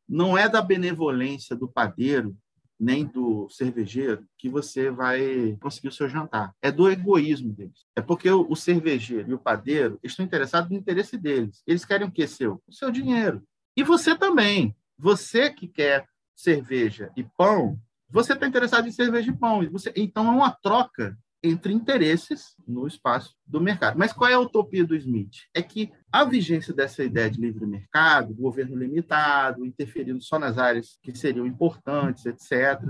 não 0.09 0.37
é 0.37 0.49
da 0.49 0.63
benevolência 0.63 1.57
do 1.57 1.69
padeiro 1.69 2.37
nem 2.79 3.05
do 3.05 3.49
cervejeiro 3.49 4.27
que 4.39 4.49
você 4.49 4.91
vai 4.91 5.57
conseguir 5.61 5.89
o 5.89 5.93
seu 5.93 6.09
jantar. 6.09 6.55
É 6.61 6.71
do 6.71 6.91
egoísmo 6.91 7.53
deles. 7.53 7.87
É 7.95 8.01
porque 8.01 8.31
o, 8.31 8.55
cervejeiro 8.55 9.31
e 9.31 9.35
o 9.35 9.39
padeiro 9.39 9.99
estão 10.03 10.25
interessados 10.25 10.71
no 10.71 10.77
interesse 10.77 11.17
deles. 11.17 11.63
Eles 11.67 11.85
querem 11.85 12.07
o 12.07 12.11
que 12.11 12.27
seu? 12.27 12.63
O 12.67 12.73
seu 12.73 12.91
dinheiro. 12.91 13.43
E 13.77 13.83
você 13.83 14.17
também. 14.17 14.75
Você 14.99 15.51
que 15.51 15.69
quer 15.69 16.07
cerveja 16.35 17.11
e 17.17 17.25
pão, 17.25 17.79
você 18.09 18.35
está 18.35 18.47
interessado 18.47 18.87
em 18.87 18.93
cerveja 18.93 19.31
e 19.31 19.37
pão. 19.37 19.69
Você, 19.71 19.93
então 19.97 20.27
é 20.27 20.31
uma 20.31 20.51
troca 20.51 21.17
entre 21.43 21.73
interesses 21.73 22.55
no 22.67 22.87
espaço 22.87 23.35
do 23.47 23.61
mercado. 23.61 23.99
Mas 23.99 24.13
qual 24.13 24.31
é 24.31 24.35
a 24.35 24.41
utopia 24.41 24.85
do 24.85 24.97
Smith? 24.97 25.37
É 25.55 25.63
que 25.63 25.93
a 26.17 26.25
vigência 26.25 26.73
dessa 26.73 27.05
ideia 27.05 27.31
de 27.31 27.39
livre 27.39 27.67
mercado, 27.67 28.35
governo 28.35 28.75
limitado, 28.75 29.67
interferindo 29.67 30.23
só 30.23 30.39
nas 30.39 30.57
áreas 30.57 30.99
que 31.03 31.15
seriam 31.15 31.47
importantes, 31.47 32.25
etc., 32.25 32.81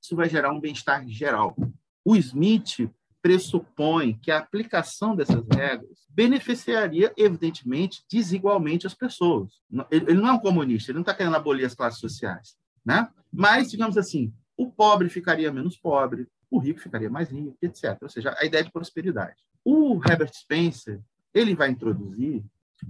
isso 0.00 0.14
vai 0.14 0.28
gerar 0.28 0.52
um 0.52 0.60
bem-estar 0.60 1.04
geral. 1.08 1.56
O 2.04 2.14
Smith 2.14 2.88
pressupõe 3.20 4.16
que 4.22 4.30
a 4.30 4.38
aplicação 4.38 5.16
dessas 5.16 5.44
regras 5.52 6.06
beneficiaria, 6.08 7.12
evidentemente, 7.16 8.04
desigualmente 8.08 8.86
as 8.86 8.94
pessoas. 8.94 9.54
Ele 9.90 10.14
não 10.14 10.28
é 10.28 10.32
um 10.32 10.38
comunista, 10.38 10.92
ele 10.92 10.98
não 10.98 11.02
está 11.02 11.12
querendo 11.12 11.34
abolir 11.34 11.66
as 11.66 11.74
classes 11.74 11.98
sociais. 11.98 12.56
Né? 12.84 13.08
Mas, 13.32 13.68
digamos 13.68 13.98
assim, 13.98 14.32
o 14.56 14.70
pobre 14.70 15.08
ficaria 15.08 15.52
menos 15.52 15.76
pobre, 15.76 16.28
o 16.48 16.60
rico 16.60 16.78
ficaria 16.78 17.10
mais 17.10 17.30
rico, 17.30 17.58
etc. 17.60 17.98
Ou 18.00 18.08
seja, 18.08 18.32
a 18.38 18.44
ideia 18.44 18.62
de 18.62 18.70
prosperidade. 18.70 19.42
O 19.64 20.00
Herbert 20.08 20.32
Spencer 20.32 21.00
ele 21.34 21.56
vai 21.56 21.68
introduzir 21.68 22.44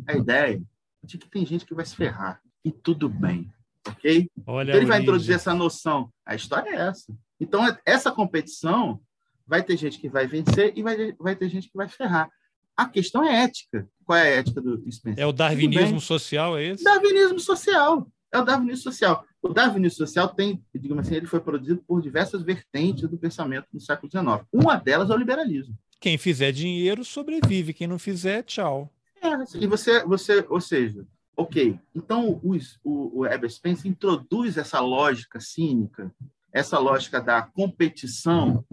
a 0.06 0.14
ideia 0.14 0.62
de 1.02 1.18
que 1.18 1.28
tem 1.28 1.44
gente 1.46 1.64
que 1.64 1.74
vai 1.74 1.84
se 1.84 1.94
ferrar 1.94 2.40
e 2.64 2.70
tudo 2.70 3.08
bem, 3.08 3.50
ok? 3.86 4.28
Olha 4.46 4.76
ele 4.76 4.86
vai 4.86 5.00
introduzir 5.00 5.34
essa 5.34 5.54
noção. 5.54 6.10
A 6.24 6.34
história 6.34 6.70
é 6.70 6.88
essa. 6.88 7.14
Então 7.40 7.62
essa 7.84 8.10
competição 8.10 9.00
vai 9.46 9.62
ter 9.62 9.76
gente 9.76 9.98
que 9.98 10.08
vai 10.08 10.26
vencer 10.26 10.72
e 10.76 10.82
vai, 10.82 11.12
vai 11.18 11.36
ter 11.36 11.48
gente 11.48 11.68
que 11.68 11.76
vai 11.76 11.88
ferrar. 11.88 12.28
A 12.76 12.86
questão 12.86 13.24
é 13.24 13.44
ética. 13.44 13.88
Qual 14.04 14.18
é 14.18 14.22
a 14.22 14.36
ética 14.38 14.60
do 14.60 14.78
Spencer? 14.90 15.22
É 15.22 15.26
o 15.26 15.32
darwinismo 15.32 16.00
social, 16.00 16.58
é 16.58 16.64
esse? 16.64 16.84
Darwinismo 16.84 17.40
social. 17.40 18.06
É 18.32 18.38
o 18.38 18.44
darwinismo 18.44 18.82
social. 18.82 19.24
O 19.40 19.48
darwinismo 19.48 19.96
social 19.96 20.28
tem, 20.28 20.62
digamos 20.74 21.06
assim, 21.06 21.16
ele 21.16 21.26
foi 21.26 21.40
produzido 21.40 21.82
por 21.86 22.02
diversas 22.02 22.42
vertentes 22.42 23.08
do 23.08 23.16
pensamento 23.16 23.66
no 23.72 23.80
século 23.80 24.10
XIX. 24.10 24.46
Uma 24.52 24.76
delas 24.76 25.08
é 25.08 25.14
o 25.14 25.16
liberalismo. 25.16 25.74
Quem 26.00 26.18
fizer 26.18 26.52
dinheiro 26.52 27.04
sobrevive, 27.04 27.72
quem 27.72 27.86
não 27.86 27.98
fizer, 27.98 28.42
tchau. 28.42 28.92
É, 29.26 29.58
e 29.58 29.66
você, 29.66 30.04
você, 30.04 30.46
ou 30.48 30.60
seja, 30.60 31.06
ok. 31.36 31.78
Então 31.94 32.40
o, 32.42 32.56
o, 32.84 33.20
o 33.20 33.26
Herbert 33.26 33.50
Spencer 33.50 33.90
introduz 33.90 34.56
essa 34.56 34.80
lógica 34.80 35.40
cínica, 35.40 36.12
essa 36.52 36.78
lógica 36.78 37.20
da 37.20 37.42
competição, 37.42 38.64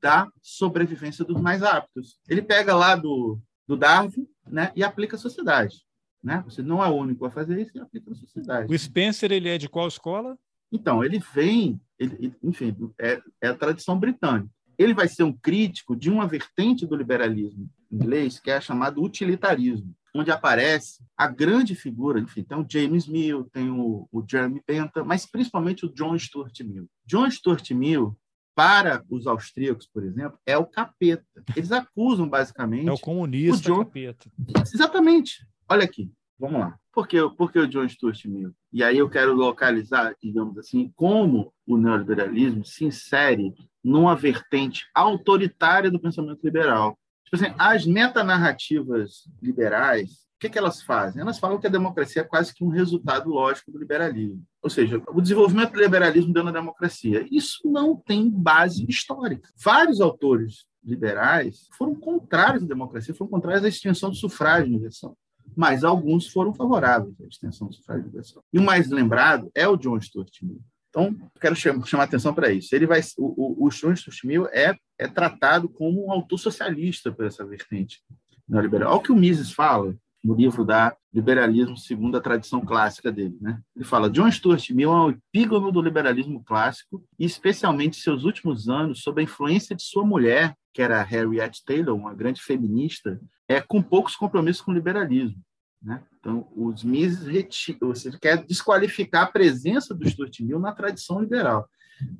da 0.00 0.28
sobrevivência 0.40 1.24
dos 1.24 1.40
mais 1.40 1.62
aptos. 1.62 2.18
Ele 2.28 2.42
pega 2.42 2.74
lá 2.74 2.94
do, 2.94 3.40
do 3.66 3.76
Darwin, 3.76 4.26
né, 4.46 4.72
e 4.74 4.84
aplica 4.84 5.16
à 5.16 5.18
sociedade. 5.18 5.84
Né? 6.22 6.42
Você 6.46 6.62
não 6.62 6.82
é 6.82 6.88
o 6.88 6.94
único 6.94 7.24
a 7.26 7.30
fazer 7.30 7.60
isso 7.60 7.76
e 7.76 7.80
aplica 7.80 8.10
na 8.10 8.16
sociedade. 8.16 8.72
O 8.72 8.78
Spencer 8.78 9.30
ele 9.30 9.48
é 9.48 9.58
de 9.58 9.68
qual 9.68 9.88
escola? 9.88 10.38
Então, 10.70 11.02
ele 11.02 11.18
vem, 11.18 11.80
ele, 11.98 12.34
enfim, 12.42 12.76
é, 12.98 13.22
é 13.40 13.48
a 13.48 13.54
tradição 13.54 13.98
britânica. 13.98 14.50
Ele 14.78 14.94
vai 14.94 15.08
ser 15.08 15.24
um 15.24 15.32
crítico 15.32 15.96
de 15.96 16.08
uma 16.10 16.26
vertente 16.26 16.86
do 16.86 16.96
liberalismo 16.96 17.68
inglês 17.90 18.38
que 18.38 18.50
é 18.50 18.60
chamado 18.60 19.02
utilitarismo, 19.02 19.94
onde 20.14 20.30
aparece 20.30 21.02
a 21.16 21.26
grande 21.26 21.74
figura, 21.74 22.20
enfim, 22.20 22.42
tem 22.42 22.58
o 22.58 22.66
James 22.68 23.06
Mill, 23.06 23.44
tem 23.52 23.70
o, 23.70 24.08
o 24.12 24.24
Jeremy 24.28 24.62
Bentham, 24.66 25.04
mas 25.04 25.26
principalmente 25.26 25.86
o 25.86 25.92
John 25.92 26.18
Stuart 26.18 26.60
Mill. 26.60 26.88
John 27.06 27.30
Stuart 27.30 27.70
Mill 27.70 28.16
para 28.54 29.04
os 29.08 29.26
austríacos, 29.26 29.86
por 29.86 30.04
exemplo, 30.04 30.38
é 30.44 30.58
o 30.58 30.66
capeta. 30.66 31.24
Eles 31.54 31.70
acusam 31.70 32.28
basicamente. 32.28 32.88
É 32.88 32.92
o 32.92 32.98
comunista 32.98 33.70
o 33.70 33.76
John... 33.76 33.84
capeta. 33.84 34.30
Exatamente. 34.74 35.46
Olha 35.68 35.84
aqui, 35.84 36.10
vamos 36.38 36.60
lá. 36.60 36.78
Por 36.92 37.06
que, 37.06 37.16
por 37.30 37.52
que 37.52 37.58
o 37.58 37.68
John 37.68 37.88
Stuart 37.88 38.24
Mill? 38.24 38.52
E 38.72 38.82
aí 38.82 38.98
eu 38.98 39.08
quero 39.08 39.34
localizar, 39.34 40.14
digamos 40.22 40.58
assim, 40.58 40.92
como 40.96 41.52
o 41.66 41.76
neoliberalismo 41.76 42.64
se 42.64 42.84
insere 42.84 43.54
numa 43.82 44.16
vertente 44.16 44.86
autoritária 44.94 45.90
do 45.90 46.00
pensamento 46.00 46.40
liberal. 46.42 46.98
Tipo 47.24 47.36
assim, 47.36 47.54
as 47.58 47.86
metanarrativas 47.86 49.30
liberais, 49.40 50.10
o 50.10 50.40
que, 50.40 50.48
que 50.48 50.58
elas 50.58 50.82
fazem? 50.82 51.20
Elas 51.20 51.38
falam 51.38 51.58
que 51.58 51.66
a 51.66 51.70
democracia 51.70 52.22
é 52.22 52.24
quase 52.24 52.54
que 52.54 52.64
um 52.64 52.68
resultado 52.68 53.28
lógico 53.28 53.70
do 53.70 53.78
liberalismo. 53.78 54.42
Ou 54.62 54.70
seja, 54.70 55.02
o 55.08 55.20
desenvolvimento 55.20 55.72
do 55.72 55.80
liberalismo 55.80 56.32
deu 56.32 56.44
na 56.44 56.52
democracia. 56.52 57.26
Isso 57.30 57.60
não 57.64 57.96
tem 57.96 58.30
base 58.30 58.84
histórica. 58.88 59.48
Vários 59.56 60.00
autores 60.00 60.66
liberais 60.82 61.68
foram 61.76 61.94
contrários 61.94 62.64
à 62.64 62.66
democracia, 62.66 63.14
foram 63.14 63.30
contrários 63.30 63.64
à 63.64 63.68
extensão 63.68 64.10
do 64.10 64.16
sufrágio 64.16 64.68
universal 64.68 65.16
mas 65.58 65.82
alguns 65.82 66.28
foram 66.28 66.54
favoráveis 66.54 67.20
à 67.20 67.26
extensão 67.26 67.66
do 67.66 67.74
sufrágio 67.74 68.04
universal. 68.04 68.44
E 68.52 68.60
o 68.60 68.62
mais 68.62 68.88
lembrado 68.88 69.50
é 69.52 69.66
o 69.66 69.76
John 69.76 70.00
Stuart 70.00 70.30
Mill. 70.40 70.60
Então, 70.88 71.16
quero 71.40 71.56
chamar, 71.56 72.04
atenção 72.04 72.32
para 72.32 72.52
isso. 72.52 72.72
Ele 72.76 72.86
vai, 72.86 73.00
o, 73.18 73.64
o, 73.64 73.66
o 73.66 73.68
John 73.70 73.94
Stuart 73.96 74.22
Mill 74.22 74.46
é, 74.52 74.76
é 74.96 75.08
tratado 75.08 75.68
como 75.68 76.06
um 76.06 76.12
autor 76.12 76.38
socialista 76.38 77.10
por 77.10 77.26
essa 77.26 77.44
vertente 77.44 78.00
neoliberal. 78.48 78.90
Olha 78.90 78.98
o 78.98 79.02
que 79.02 79.10
o 79.10 79.16
Mises 79.16 79.50
fala 79.50 79.96
no 80.22 80.32
livro 80.32 80.64
da 80.64 80.96
Liberalismo 81.12 81.76
segundo 81.76 82.16
a 82.16 82.20
tradição 82.20 82.60
clássica 82.60 83.10
dele. 83.10 83.36
Né? 83.40 83.60
Ele 83.74 83.84
fala: 83.84 84.08
John 84.08 84.30
Stuart 84.30 84.70
Mill 84.70 84.92
é 84.92 84.94
um 85.06 85.10
epígono 85.10 85.72
do 85.72 85.82
liberalismo 85.82 86.40
clássico, 86.44 87.04
e 87.18 87.24
especialmente 87.24 87.96
seus 87.96 88.22
últimos 88.22 88.68
anos, 88.68 89.02
sob 89.02 89.20
a 89.20 89.24
influência 89.24 89.74
de 89.74 89.82
sua 89.82 90.06
mulher, 90.06 90.54
que 90.72 90.80
era 90.80 91.02
Harriet 91.02 91.64
Taylor, 91.64 91.96
uma 91.96 92.14
grande 92.14 92.40
feminista, 92.40 93.20
é 93.48 93.60
com 93.60 93.82
poucos 93.82 94.14
compromissos 94.14 94.62
com 94.62 94.70
o 94.70 94.74
liberalismo. 94.74 95.42
Né? 95.82 96.02
Então, 96.18 96.48
os 96.56 96.82
Mises 96.82 97.26
retiram, 97.26 97.88
você 97.88 98.10
quer 98.18 98.44
desqualificar 98.44 99.22
a 99.24 99.30
presença 99.30 99.94
do 99.94 100.08
Stuart 100.08 100.40
Mill 100.40 100.58
na 100.58 100.72
tradição 100.72 101.20
liberal. 101.20 101.68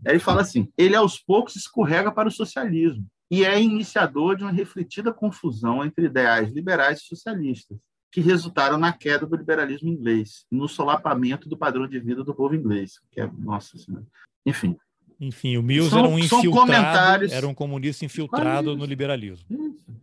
Aí 0.06 0.12
ele 0.12 0.18
fala 0.18 0.42
assim: 0.42 0.68
ele 0.76 0.96
aos 0.96 1.18
poucos 1.18 1.56
escorrega 1.56 2.10
para 2.10 2.28
o 2.28 2.32
socialismo 2.32 3.04
e 3.30 3.44
é 3.44 3.60
iniciador 3.60 4.36
de 4.36 4.42
uma 4.42 4.52
refletida 4.52 5.12
confusão 5.12 5.84
entre 5.84 6.06
ideais 6.06 6.50
liberais 6.52 7.00
e 7.00 7.06
socialistas, 7.06 7.76
que 8.10 8.20
resultaram 8.20 8.78
na 8.78 8.92
queda 8.92 9.26
do 9.26 9.36
liberalismo 9.36 9.88
inglês, 9.88 10.46
no 10.50 10.66
solapamento 10.66 11.48
do 11.48 11.56
padrão 11.56 11.86
de 11.86 12.00
vida 12.00 12.24
do 12.24 12.34
povo 12.34 12.54
inglês, 12.54 13.00
que 13.10 13.20
é 13.20 13.30
nossa 13.38 13.76
senhora. 13.76 14.06
Enfim. 14.46 14.76
Enfim, 15.20 15.56
o 15.56 15.62
Mills 15.62 15.90
são, 15.90 15.98
era 15.98 16.08
um 16.08 16.18
infiltrado, 16.18 17.24
era 17.32 17.48
um 17.48 17.54
comunista 17.54 18.04
infiltrado 18.04 18.76
no 18.76 18.84
liberalismo. 18.84 19.44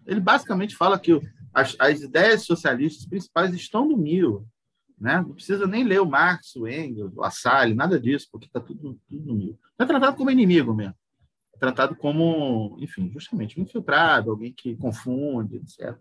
Ele 0.06 0.20
basicamente 0.20 0.76
fala 0.76 1.00
que 1.00 1.20
as, 1.56 1.74
as 1.80 2.02
ideias 2.02 2.44
socialistas 2.44 3.06
principais 3.06 3.54
estão 3.54 3.88
no 3.88 3.96
Mill. 3.96 4.46
Né? 5.00 5.22
Não 5.22 5.34
precisa 5.34 5.66
nem 5.66 5.86
ler 5.86 6.02
o 6.02 6.06
Marx, 6.06 6.54
o 6.58 6.68
Engels, 6.68 7.14
o 7.16 7.24
Assali, 7.24 7.74
nada 7.74 7.98
disso, 7.98 8.28
porque 8.30 8.48
está 8.48 8.60
tudo, 8.60 9.00
tudo 9.08 9.26
no 9.26 9.36
Mill. 9.36 9.58
É 9.80 9.86
tratado 9.86 10.18
como 10.18 10.30
inimigo 10.30 10.74
mesmo. 10.74 10.96
É 11.54 11.58
tratado 11.58 11.96
como, 11.96 12.76
enfim, 12.82 13.10
justamente 13.14 13.58
um 13.58 13.64
infiltrado, 13.64 14.32
alguém 14.32 14.52
que 14.52 14.76
confunde, 14.76 15.56
etc. 15.56 15.98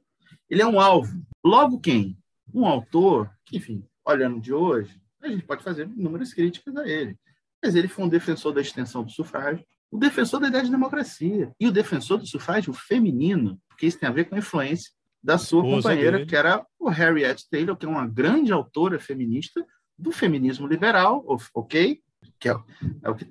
Ele 0.51 0.61
é 0.61 0.67
um 0.67 0.81
alvo. 0.81 1.25
Logo 1.45 1.79
quem? 1.79 2.19
Um 2.53 2.67
autor 2.67 3.31
que, 3.45 3.57
enfim, 3.57 3.85
olhando 4.05 4.41
de 4.41 4.53
hoje, 4.53 5.01
a 5.23 5.29
gente 5.29 5.45
pode 5.45 5.63
fazer 5.63 5.87
inúmeras 5.87 6.35
críticas 6.35 6.77
a 6.77 6.87
ele. 6.87 7.17
Mas 7.63 7.77
ele 7.77 7.87
foi 7.87 8.05
um 8.05 8.09
defensor 8.09 8.53
da 8.53 8.61
extensão 8.61 9.05
do 9.05 9.11
sufrágio, 9.11 9.65
o 9.91 9.99
defensor 9.99 10.41
da 10.41 10.49
ideia 10.49 10.65
de 10.65 10.71
democracia 10.71 11.53
e 11.59 11.69
o 11.69 11.73
defensor 11.73 12.19
do 12.19 12.27
sufrágio 12.27 12.73
feminino, 12.73 13.61
porque 13.69 13.87
isso 13.87 13.99
tem 13.99 14.09
a 14.09 14.13
ver 14.13 14.25
com 14.25 14.35
a 14.35 14.39
influência 14.39 14.91
da 15.25 15.39
sua 15.39 15.63
companheira, 15.63 16.19
dele. 16.19 16.29
que 16.29 16.37
era 16.37 16.65
o 16.79 16.91
Harriet 16.91 17.49
Taylor, 17.51 17.75
que 17.75 17.87
é 17.87 17.89
uma 17.89 18.07
grande 18.07 18.53
autora 18.53 19.01
feminista 19.01 19.65
do 19.99 20.13
feminismo 20.13 20.67
liberal, 20.67 21.25
ok? 21.55 21.99
Que 22.39 22.51
é, 22.51 22.57
é 23.03 23.09
o 23.09 23.15
que 23.15 23.25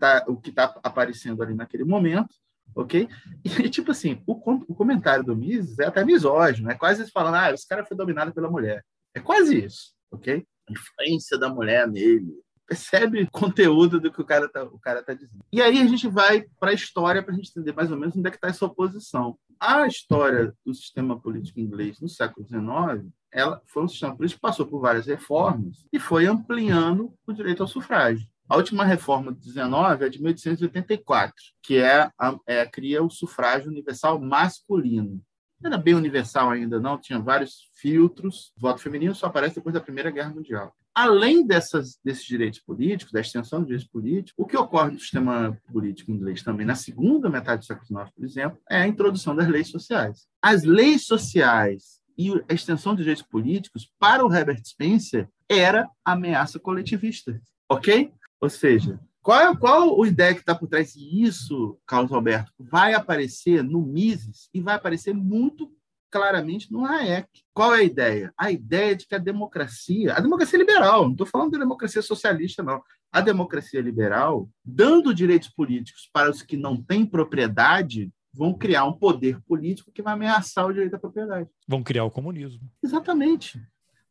está 0.50 0.68
tá 0.68 0.80
aparecendo 0.84 1.44
ali 1.44 1.54
naquele 1.54 1.84
momento, 1.84 2.34
ok? 2.76 3.08
E, 3.46 3.50
tipo 3.70 3.92
assim, 3.92 4.24
o, 4.26 4.34
o 4.68 4.74
comentário 4.74 5.24
do 5.24 5.36
Mises 5.36 5.78
é 5.78 5.86
até 5.86 6.04
misógino, 6.04 6.72
é 6.72 6.74
quase 6.74 7.10
falando, 7.12 7.36
ah, 7.36 7.52
esse 7.52 7.68
cara 7.68 7.86
foi 7.86 7.96
dominado 7.96 8.34
pela 8.34 8.50
mulher. 8.50 8.84
É 9.14 9.20
quase 9.20 9.64
isso, 9.64 9.94
ok? 10.12 10.44
A 10.68 10.72
influência 10.72 11.38
da 11.38 11.48
mulher 11.48 11.88
nele, 11.88 12.34
percebe 12.68 13.22
o 13.22 13.30
conteúdo 13.30 14.00
do 14.00 14.12
que 14.12 14.22
o 14.22 14.26
cara 14.26 14.46
está 14.46 14.66
tá 15.04 15.14
dizendo. 15.14 15.46
E 15.52 15.62
aí 15.62 15.80
a 15.80 15.86
gente 15.86 16.08
vai 16.08 16.44
para 16.60 16.72
a 16.72 16.74
história 16.74 17.22
para 17.22 17.34
a 17.34 17.36
gente 17.36 17.52
entender 17.52 17.74
mais 17.74 17.92
ou 17.92 17.98
menos 17.98 18.16
onde 18.16 18.28
é 18.28 18.32
que 18.32 18.38
está 18.38 18.48
essa 18.48 18.66
oposição. 18.66 19.38
A 19.66 19.88
história 19.88 20.54
do 20.66 20.74
sistema 20.74 21.18
político 21.18 21.58
inglês 21.58 21.98
no 22.02 22.10
século 22.10 22.46
XIX, 22.46 23.10
ela 23.32 23.62
foi 23.66 23.86
um 23.86 23.88
sistema 23.88 24.14
político 24.14 24.40
que 24.40 24.42
passou 24.42 24.68
por 24.68 24.82
várias 24.82 25.08
reformas 25.08 25.88
e 25.94 25.98
foi 25.98 26.26
ampliando 26.26 27.14
o 27.26 27.32
direito 27.32 27.64
ao 27.64 27.70
sufrágio. 27.70 28.28
A 28.50 28.58
última 28.58 28.84
reforma 28.84 29.32
de 29.32 29.40
19 29.40 30.06
é 30.06 30.10
de 30.10 30.22
1884, 30.22 31.34
que 31.62 31.78
é, 31.78 32.12
a, 32.20 32.38
é 32.46 32.66
cria 32.66 33.02
o 33.02 33.10
sufrágio 33.10 33.72
universal 33.72 34.20
masculino. 34.20 35.24
Não 35.62 35.72
era 35.72 35.82
bem 35.82 35.94
universal 35.94 36.50
ainda, 36.50 36.78
não, 36.78 37.00
tinha 37.00 37.18
vários 37.18 37.70
filtros. 37.74 38.52
O 38.58 38.60
voto 38.60 38.82
feminino 38.82 39.16
só 39.16 39.28
aparece 39.28 39.56
depois 39.56 39.74
da 39.74 39.80
Primeira 39.80 40.12
Guerra 40.12 40.34
Mundial 40.34 40.76
além 40.94 41.46
dessas, 41.46 41.98
desses 42.04 42.26
direitos 42.26 42.60
políticos, 42.60 43.12
da 43.12 43.22
extensão 43.22 43.60
dos 43.60 43.68
direitos 43.68 43.90
políticos, 43.90 44.34
o 44.38 44.46
que 44.46 44.58
ocorre 44.58 44.92
no 44.92 45.00
sistema 45.00 45.58
político 45.72 46.12
inglês 46.12 46.44
também, 46.44 46.66
na 46.66 46.76
segunda 46.76 47.30
metade 47.30 47.62
do 47.62 47.66
século 47.66 47.86
XIX, 47.86 48.12
por 48.16 48.26
exemplo, 48.26 48.60
é 48.70 48.78
a 48.78 48.88
introdução 48.88 49.36
das 49.36 49.48
leis 49.48 49.70
sociais. 49.70 50.28
As 50.42 50.64
leis 50.64 51.06
sociais 51.06 52.02
e 52.18 52.32
a 52.48 52.54
extensão 52.54 52.94
dos 52.94 53.04
direitos 53.04 53.26
políticos, 53.26 53.92
para 54.00 54.26
o 54.26 54.34
Herbert 54.34 54.62
Spencer, 54.64 55.28
era 55.50 55.90
ameaça 56.06 56.60
coletivista, 56.60 57.42
ok? 57.70 58.12
Ou 58.40 58.50
seja, 58.50 59.00
qual 59.22 59.40
é 59.40 59.56
qual 59.56 60.04
a 60.04 60.08
ideia 60.08 60.34
que 60.34 60.42
está 60.42 60.54
por 60.54 60.68
trás 60.68 60.94
disso, 60.94 61.80
Carlos 61.88 62.12
Alberto? 62.12 62.52
Vai 62.60 62.94
aparecer 62.94 63.64
no 63.64 63.82
Mises 63.82 64.50
e 64.54 64.62
vai 64.62 64.76
aparecer 64.76 65.14
muito 65.14 65.72
claramente 66.14 66.72
no 66.72 66.86
Hayek. 66.86 67.28
Qual 67.56 67.74
é 67.74 67.80
a 67.80 67.84
ideia? 67.84 68.32
A 68.38 68.52
ideia 68.52 68.96
de 68.96 69.08
que 69.08 69.16
a 69.16 69.18
democracia, 69.18 70.14
a 70.14 70.20
democracia 70.20 70.60
liberal, 70.60 71.06
não 71.06 71.14
estou 71.14 71.26
falando 71.26 71.54
da 71.54 71.58
democracia 71.58 72.04
socialista, 72.04 72.62
não. 72.62 72.84
A 73.12 73.20
democracia 73.20 73.82
liberal, 73.82 74.48
dando 74.64 75.12
direitos 75.12 75.50
políticos 75.50 76.08
para 76.14 76.30
os 76.30 76.44
que 76.44 76.56
não 76.56 76.80
têm 76.80 77.04
propriedade, 77.04 78.12
vão 78.32 78.54
criar 78.54 78.86
um 78.86 78.94
poder 78.94 79.42
político 79.42 79.92
que 79.92 80.04
vai 80.04 80.14
ameaçar 80.14 80.68
o 80.68 80.74
direito 80.74 80.96
à 80.96 81.00
propriedade. 81.00 81.50
Vão 81.68 81.82
criar 81.82 82.06
o 82.06 82.12
comunismo. 82.12 82.62
Exatamente. 82.84 83.60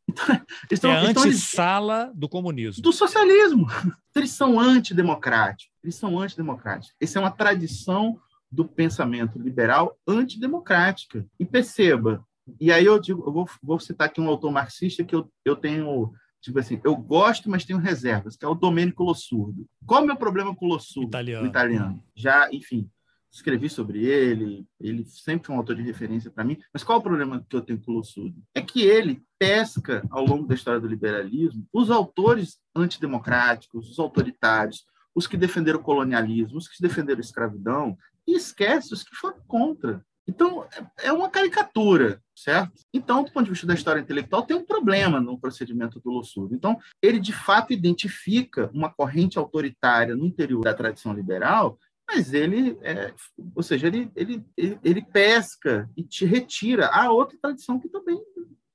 Então, 0.09 0.25
estão, 0.69 0.91
é 0.91 0.97
a 0.97 1.09
antessala 1.09 2.11
do 2.13 2.27
comunismo. 2.27 2.83
Do 2.83 2.91
socialismo. 2.91 3.65
Eles 4.13 4.31
são 4.31 4.59
antidemocráticos. 4.59 5.73
Eles 5.81 5.95
são 5.95 6.19
antidemocráticos. 6.19 6.93
Essa 6.99 7.19
é 7.19 7.21
uma 7.21 7.31
tradição 7.31 8.19
do 8.53 8.65
pensamento 8.65 9.39
liberal 9.39 9.97
antidemocrática. 10.07 11.25
E 11.39 11.45
perceba, 11.45 12.23
e 12.59 12.71
aí 12.71 12.85
eu 12.85 12.99
digo, 12.99 13.23
eu 13.25 13.33
vou, 13.33 13.49
vou 13.61 13.79
citar 13.79 14.07
aqui 14.07 14.21
um 14.21 14.29
autor 14.29 14.51
marxista 14.51 15.03
que 15.03 15.15
eu, 15.15 15.31
eu 15.43 15.55
tenho, 15.55 16.13
tipo 16.39 16.59
assim, 16.59 16.79
eu 16.83 16.95
gosto, 16.95 17.49
mas 17.49 17.65
tenho 17.65 17.79
reservas, 17.79 18.35
que 18.35 18.45
é 18.45 18.47
o 18.47 18.53
Domenico 18.53 19.03
Lossurdo. 19.03 19.65
Qual 19.87 20.01
é 20.01 20.03
o 20.03 20.07
meu 20.07 20.15
problema 20.15 20.55
com 20.55 20.67
o 20.67 20.69
Lossurdo? 20.69 21.07
Italiano. 21.07 21.45
O 21.45 21.49
italiano. 21.49 22.03
Já, 22.15 22.47
enfim, 22.51 22.87
escrevi 23.31 23.67
sobre 23.69 24.05
ele, 24.05 24.67
ele 24.79 25.03
sempre 25.05 25.47
foi 25.47 25.55
um 25.55 25.57
autor 25.57 25.75
de 25.75 25.81
referência 25.81 26.29
para 26.29 26.43
mim, 26.43 26.59
mas 26.71 26.83
qual 26.83 26.99
é 26.99 26.99
o 26.99 27.03
problema 27.03 27.43
que 27.49 27.55
eu 27.55 27.61
tenho 27.61 27.81
com 27.81 27.91
o 27.91 27.95
Lossurdo? 27.95 28.35
É 28.53 28.61
que 28.61 28.83
ele 28.83 29.23
pesca, 29.39 30.05
ao 30.11 30.23
longo 30.23 30.45
da 30.45 30.53
história 30.53 30.79
do 30.79 30.87
liberalismo, 30.87 31.67
os 31.73 31.89
autores 31.89 32.59
antidemocráticos, 32.75 33.89
os 33.89 33.97
autoritários, 33.97 34.85
os 35.15 35.27
que 35.27 35.37
defenderam 35.37 35.79
o 35.79 35.83
colonialismo, 35.83 36.57
os 36.57 36.67
que 36.67 36.81
defenderam 36.81 37.19
a 37.19 37.21
escravidão, 37.21 37.97
e 38.27 38.35
esquece 38.35 38.93
os 38.93 39.03
que 39.03 39.15
foram 39.15 39.39
contra. 39.47 40.03
Então, 40.27 40.65
é, 41.01 41.11
uma 41.11 41.29
caricatura, 41.29 42.21
certo? 42.35 42.71
Então, 42.93 43.23
do 43.23 43.31
ponto 43.31 43.45
de 43.45 43.51
vista 43.51 43.67
da 43.67 43.73
história 43.73 43.99
intelectual, 43.99 44.43
tem 44.43 44.55
um 44.55 44.65
problema 44.65 45.19
no 45.19 45.37
procedimento 45.37 45.99
do 45.99 46.11
Lossurdo. 46.11 46.55
Então, 46.55 46.79
ele, 47.01 47.19
de 47.19 47.33
fato, 47.33 47.73
identifica 47.73 48.69
uma 48.73 48.89
corrente 48.91 49.37
autoritária 49.37 50.15
no 50.15 50.25
interior 50.25 50.63
da 50.63 50.73
tradição 50.73 51.13
liberal, 51.13 51.77
mas 52.07 52.33
ele, 52.33 52.77
é, 52.81 53.13
ou 53.55 53.63
seja, 53.63 53.87
ele, 53.87 54.11
ele, 54.15 54.45
ele, 54.55 54.79
ele 54.83 55.01
pesca 55.01 55.89
e 55.95 56.03
te 56.03 56.25
retira 56.25 56.87
a 56.87 57.11
outra 57.11 57.37
tradição 57.41 57.79
que 57.79 57.89
também 57.89 58.21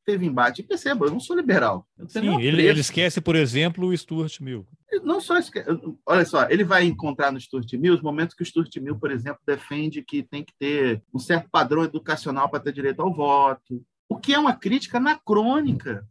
teve 0.08 0.24
embate. 0.24 0.62
E 0.62 0.64
perceba, 0.64 1.04
eu 1.04 1.10
não 1.10 1.20
sou 1.20 1.36
liberal. 1.36 1.86
Sim, 2.08 2.40
ele, 2.40 2.62
ele, 2.62 2.80
esquece, 2.80 3.20
por 3.20 3.36
exemplo, 3.36 3.88
o 3.88 3.96
Stuart 3.96 4.40
Mill. 4.40 4.66
Não 5.04 5.20
só 5.20 5.36
esquece. 5.36 5.68
Olha 6.06 6.24
só, 6.24 6.48
ele 6.48 6.64
vai 6.64 6.84
encontrar 6.84 7.30
no 7.30 7.38
Stuart 7.38 7.70
Mill 7.74 7.92
os 7.92 8.00
momentos 8.00 8.34
que 8.34 8.42
o 8.42 8.46
Stuart 8.46 8.74
Mill, 8.76 8.98
por 8.98 9.10
exemplo, 9.10 9.40
defende 9.46 10.02
que 10.02 10.22
tem 10.22 10.42
que 10.42 10.54
ter 10.58 11.02
um 11.12 11.18
certo 11.18 11.50
padrão 11.50 11.84
educacional 11.84 12.48
para 12.48 12.60
ter 12.60 12.72
direito 12.72 13.02
ao 13.02 13.12
voto, 13.12 13.84
o 14.08 14.16
que 14.16 14.32
é 14.32 14.38
uma 14.38 14.54
crítica 14.54 14.96
anacrônica 14.96 16.06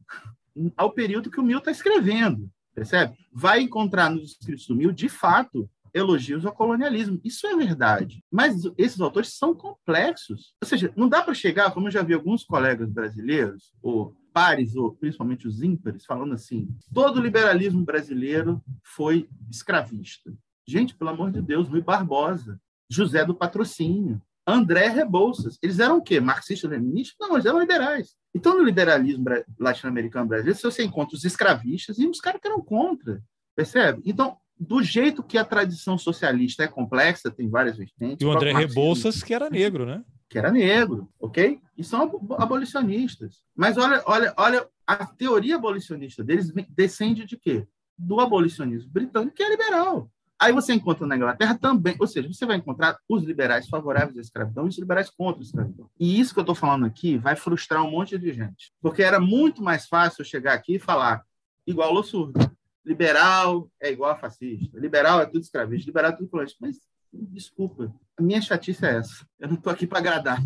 ao 0.75 0.91
período 0.91 1.31
que 1.31 1.39
o 1.39 1.43
Mill 1.43 1.57
está 1.57 1.71
escrevendo, 1.71 2.47
percebe? 2.75 3.17
Vai 3.33 3.61
encontrar 3.61 4.11
nos 4.11 4.33
escritos 4.33 4.67
do 4.67 4.75
Mill, 4.75 4.91
de 4.91 5.09
fato, 5.09 5.67
elogios 5.97 6.45
ao 6.45 6.53
colonialismo. 6.53 7.19
Isso 7.23 7.47
é 7.47 7.55
verdade. 7.55 8.23
Mas 8.31 8.63
esses 8.77 8.99
autores 8.99 9.37
são 9.37 9.53
complexos. 9.53 10.53
Ou 10.61 10.67
seja, 10.67 10.91
não 10.95 11.09
dá 11.09 11.21
para 11.21 11.33
chegar, 11.33 11.71
como 11.71 11.87
eu 11.87 11.91
já 11.91 12.03
vi 12.03 12.13
alguns 12.13 12.43
colegas 12.43 12.89
brasileiros, 12.89 13.73
ou 13.81 14.15
pares, 14.33 14.75
ou 14.75 14.93
principalmente 14.93 15.47
os 15.47 15.63
ímpares, 15.63 16.05
falando 16.05 16.33
assim: 16.33 16.69
todo 16.93 17.17
o 17.17 17.21
liberalismo 17.21 17.83
brasileiro 17.83 18.61
foi 18.83 19.27
escravista. 19.49 20.31
Gente, 20.67 20.95
pelo 20.95 21.09
amor 21.09 21.31
de 21.31 21.41
Deus, 21.41 21.67
Rui 21.67 21.81
Barbosa, 21.81 22.59
José 22.89 23.25
do 23.25 23.33
Patrocínio, 23.33 24.21
André 24.45 24.87
Rebouças. 24.89 25.57
Eles 25.61 25.79
eram 25.79 25.97
o 25.97 26.01
quê? 26.01 26.19
Marxistas-leninistas? 26.19 27.15
Não, 27.19 27.35
eles 27.35 27.45
eram 27.45 27.59
liberais. 27.59 28.15
Então, 28.33 28.57
no 28.57 28.63
liberalismo 28.63 29.25
latino-americano 29.59 30.27
brasileiro, 30.27 30.59
você 30.59 30.83
encontra 30.83 31.15
os 31.15 31.25
escravistas 31.25 31.97
e 31.97 32.07
os 32.07 32.21
caras 32.21 32.39
que 32.39 32.47
eram 32.47 32.61
contra. 32.61 33.21
Percebe? 33.55 34.01
Então, 34.05 34.37
do 34.59 34.81
jeito 34.81 35.23
que 35.23 35.37
a 35.37 35.45
tradição 35.45 35.97
socialista 35.97 36.63
é 36.63 36.67
complexa, 36.67 37.31
tem 37.31 37.49
várias 37.49 37.77
vertentes. 37.77 38.17
E 38.19 38.25
o 38.25 38.31
André 38.31 38.53
Rebouças, 38.53 39.21
que 39.23 39.33
era 39.33 39.49
negro, 39.49 39.85
né? 39.85 40.03
Que 40.29 40.37
era 40.37 40.51
negro, 40.51 41.07
ok? 41.19 41.59
E 41.77 41.83
são 41.83 42.19
abolicionistas. 42.37 43.43
Mas 43.55 43.77
olha, 43.77 44.01
olha, 44.05 44.33
olha, 44.35 44.67
a 44.85 45.05
teoria 45.05 45.55
abolicionista 45.55 46.23
deles 46.23 46.51
descende 46.69 47.25
de 47.25 47.37
quê? 47.37 47.67
Do 47.97 48.19
abolicionismo 48.19 48.89
britânico, 48.91 49.35
que 49.35 49.43
é 49.43 49.49
liberal. 49.49 50.09
Aí 50.39 50.53
você 50.53 50.73
encontra 50.73 51.07
na 51.07 51.15
Inglaterra 51.15 51.57
também, 51.57 51.95
ou 51.99 52.05
seja, 52.05 52.27
você 52.31 52.45
vai 52.45 52.57
encontrar 52.57 52.99
os 53.09 53.23
liberais 53.23 53.67
favoráveis 53.67 54.17
à 54.17 54.21
escravidão 54.21 54.65
e 54.65 54.69
os 54.69 54.77
liberais 54.77 55.09
contra 55.09 55.41
a 55.41 55.43
escravidão. 55.43 55.89
E 55.99 56.19
isso 56.19 56.33
que 56.33 56.39
eu 56.39 56.43
estou 56.43 56.55
falando 56.55 56.85
aqui 56.85 57.17
vai 57.17 57.35
frustrar 57.35 57.83
um 57.83 57.89
monte 57.89 58.17
de 58.19 58.31
gente. 58.33 58.71
Porque 58.79 59.01
era 59.01 59.19
muito 59.19 59.63
mais 59.63 59.87
fácil 59.87 60.23
chegar 60.23 60.53
aqui 60.53 60.75
e 60.75 60.79
falar 60.79 61.23
igual 61.65 61.93
o 61.93 62.03
surdo 62.03 62.39
liberal 62.87 63.69
é 63.81 63.91
igual 63.91 64.11
a 64.11 64.15
fascista, 64.15 64.79
liberal 64.79 65.21
é 65.21 65.25
tudo 65.25 65.41
escravista, 65.41 65.89
liberal 65.89 66.11
é 66.11 66.15
tudo 66.15 66.29
colonista. 66.29 66.57
Mas, 66.61 66.79
desculpa, 67.11 67.93
a 68.17 68.21
minha 68.21 68.41
chatice 68.41 68.85
é 68.85 68.97
essa. 68.97 69.27
Eu 69.37 69.49
não 69.49 69.55
estou 69.55 69.71
aqui 69.71 69.85
para 69.85 69.99
agradar. 69.99 70.41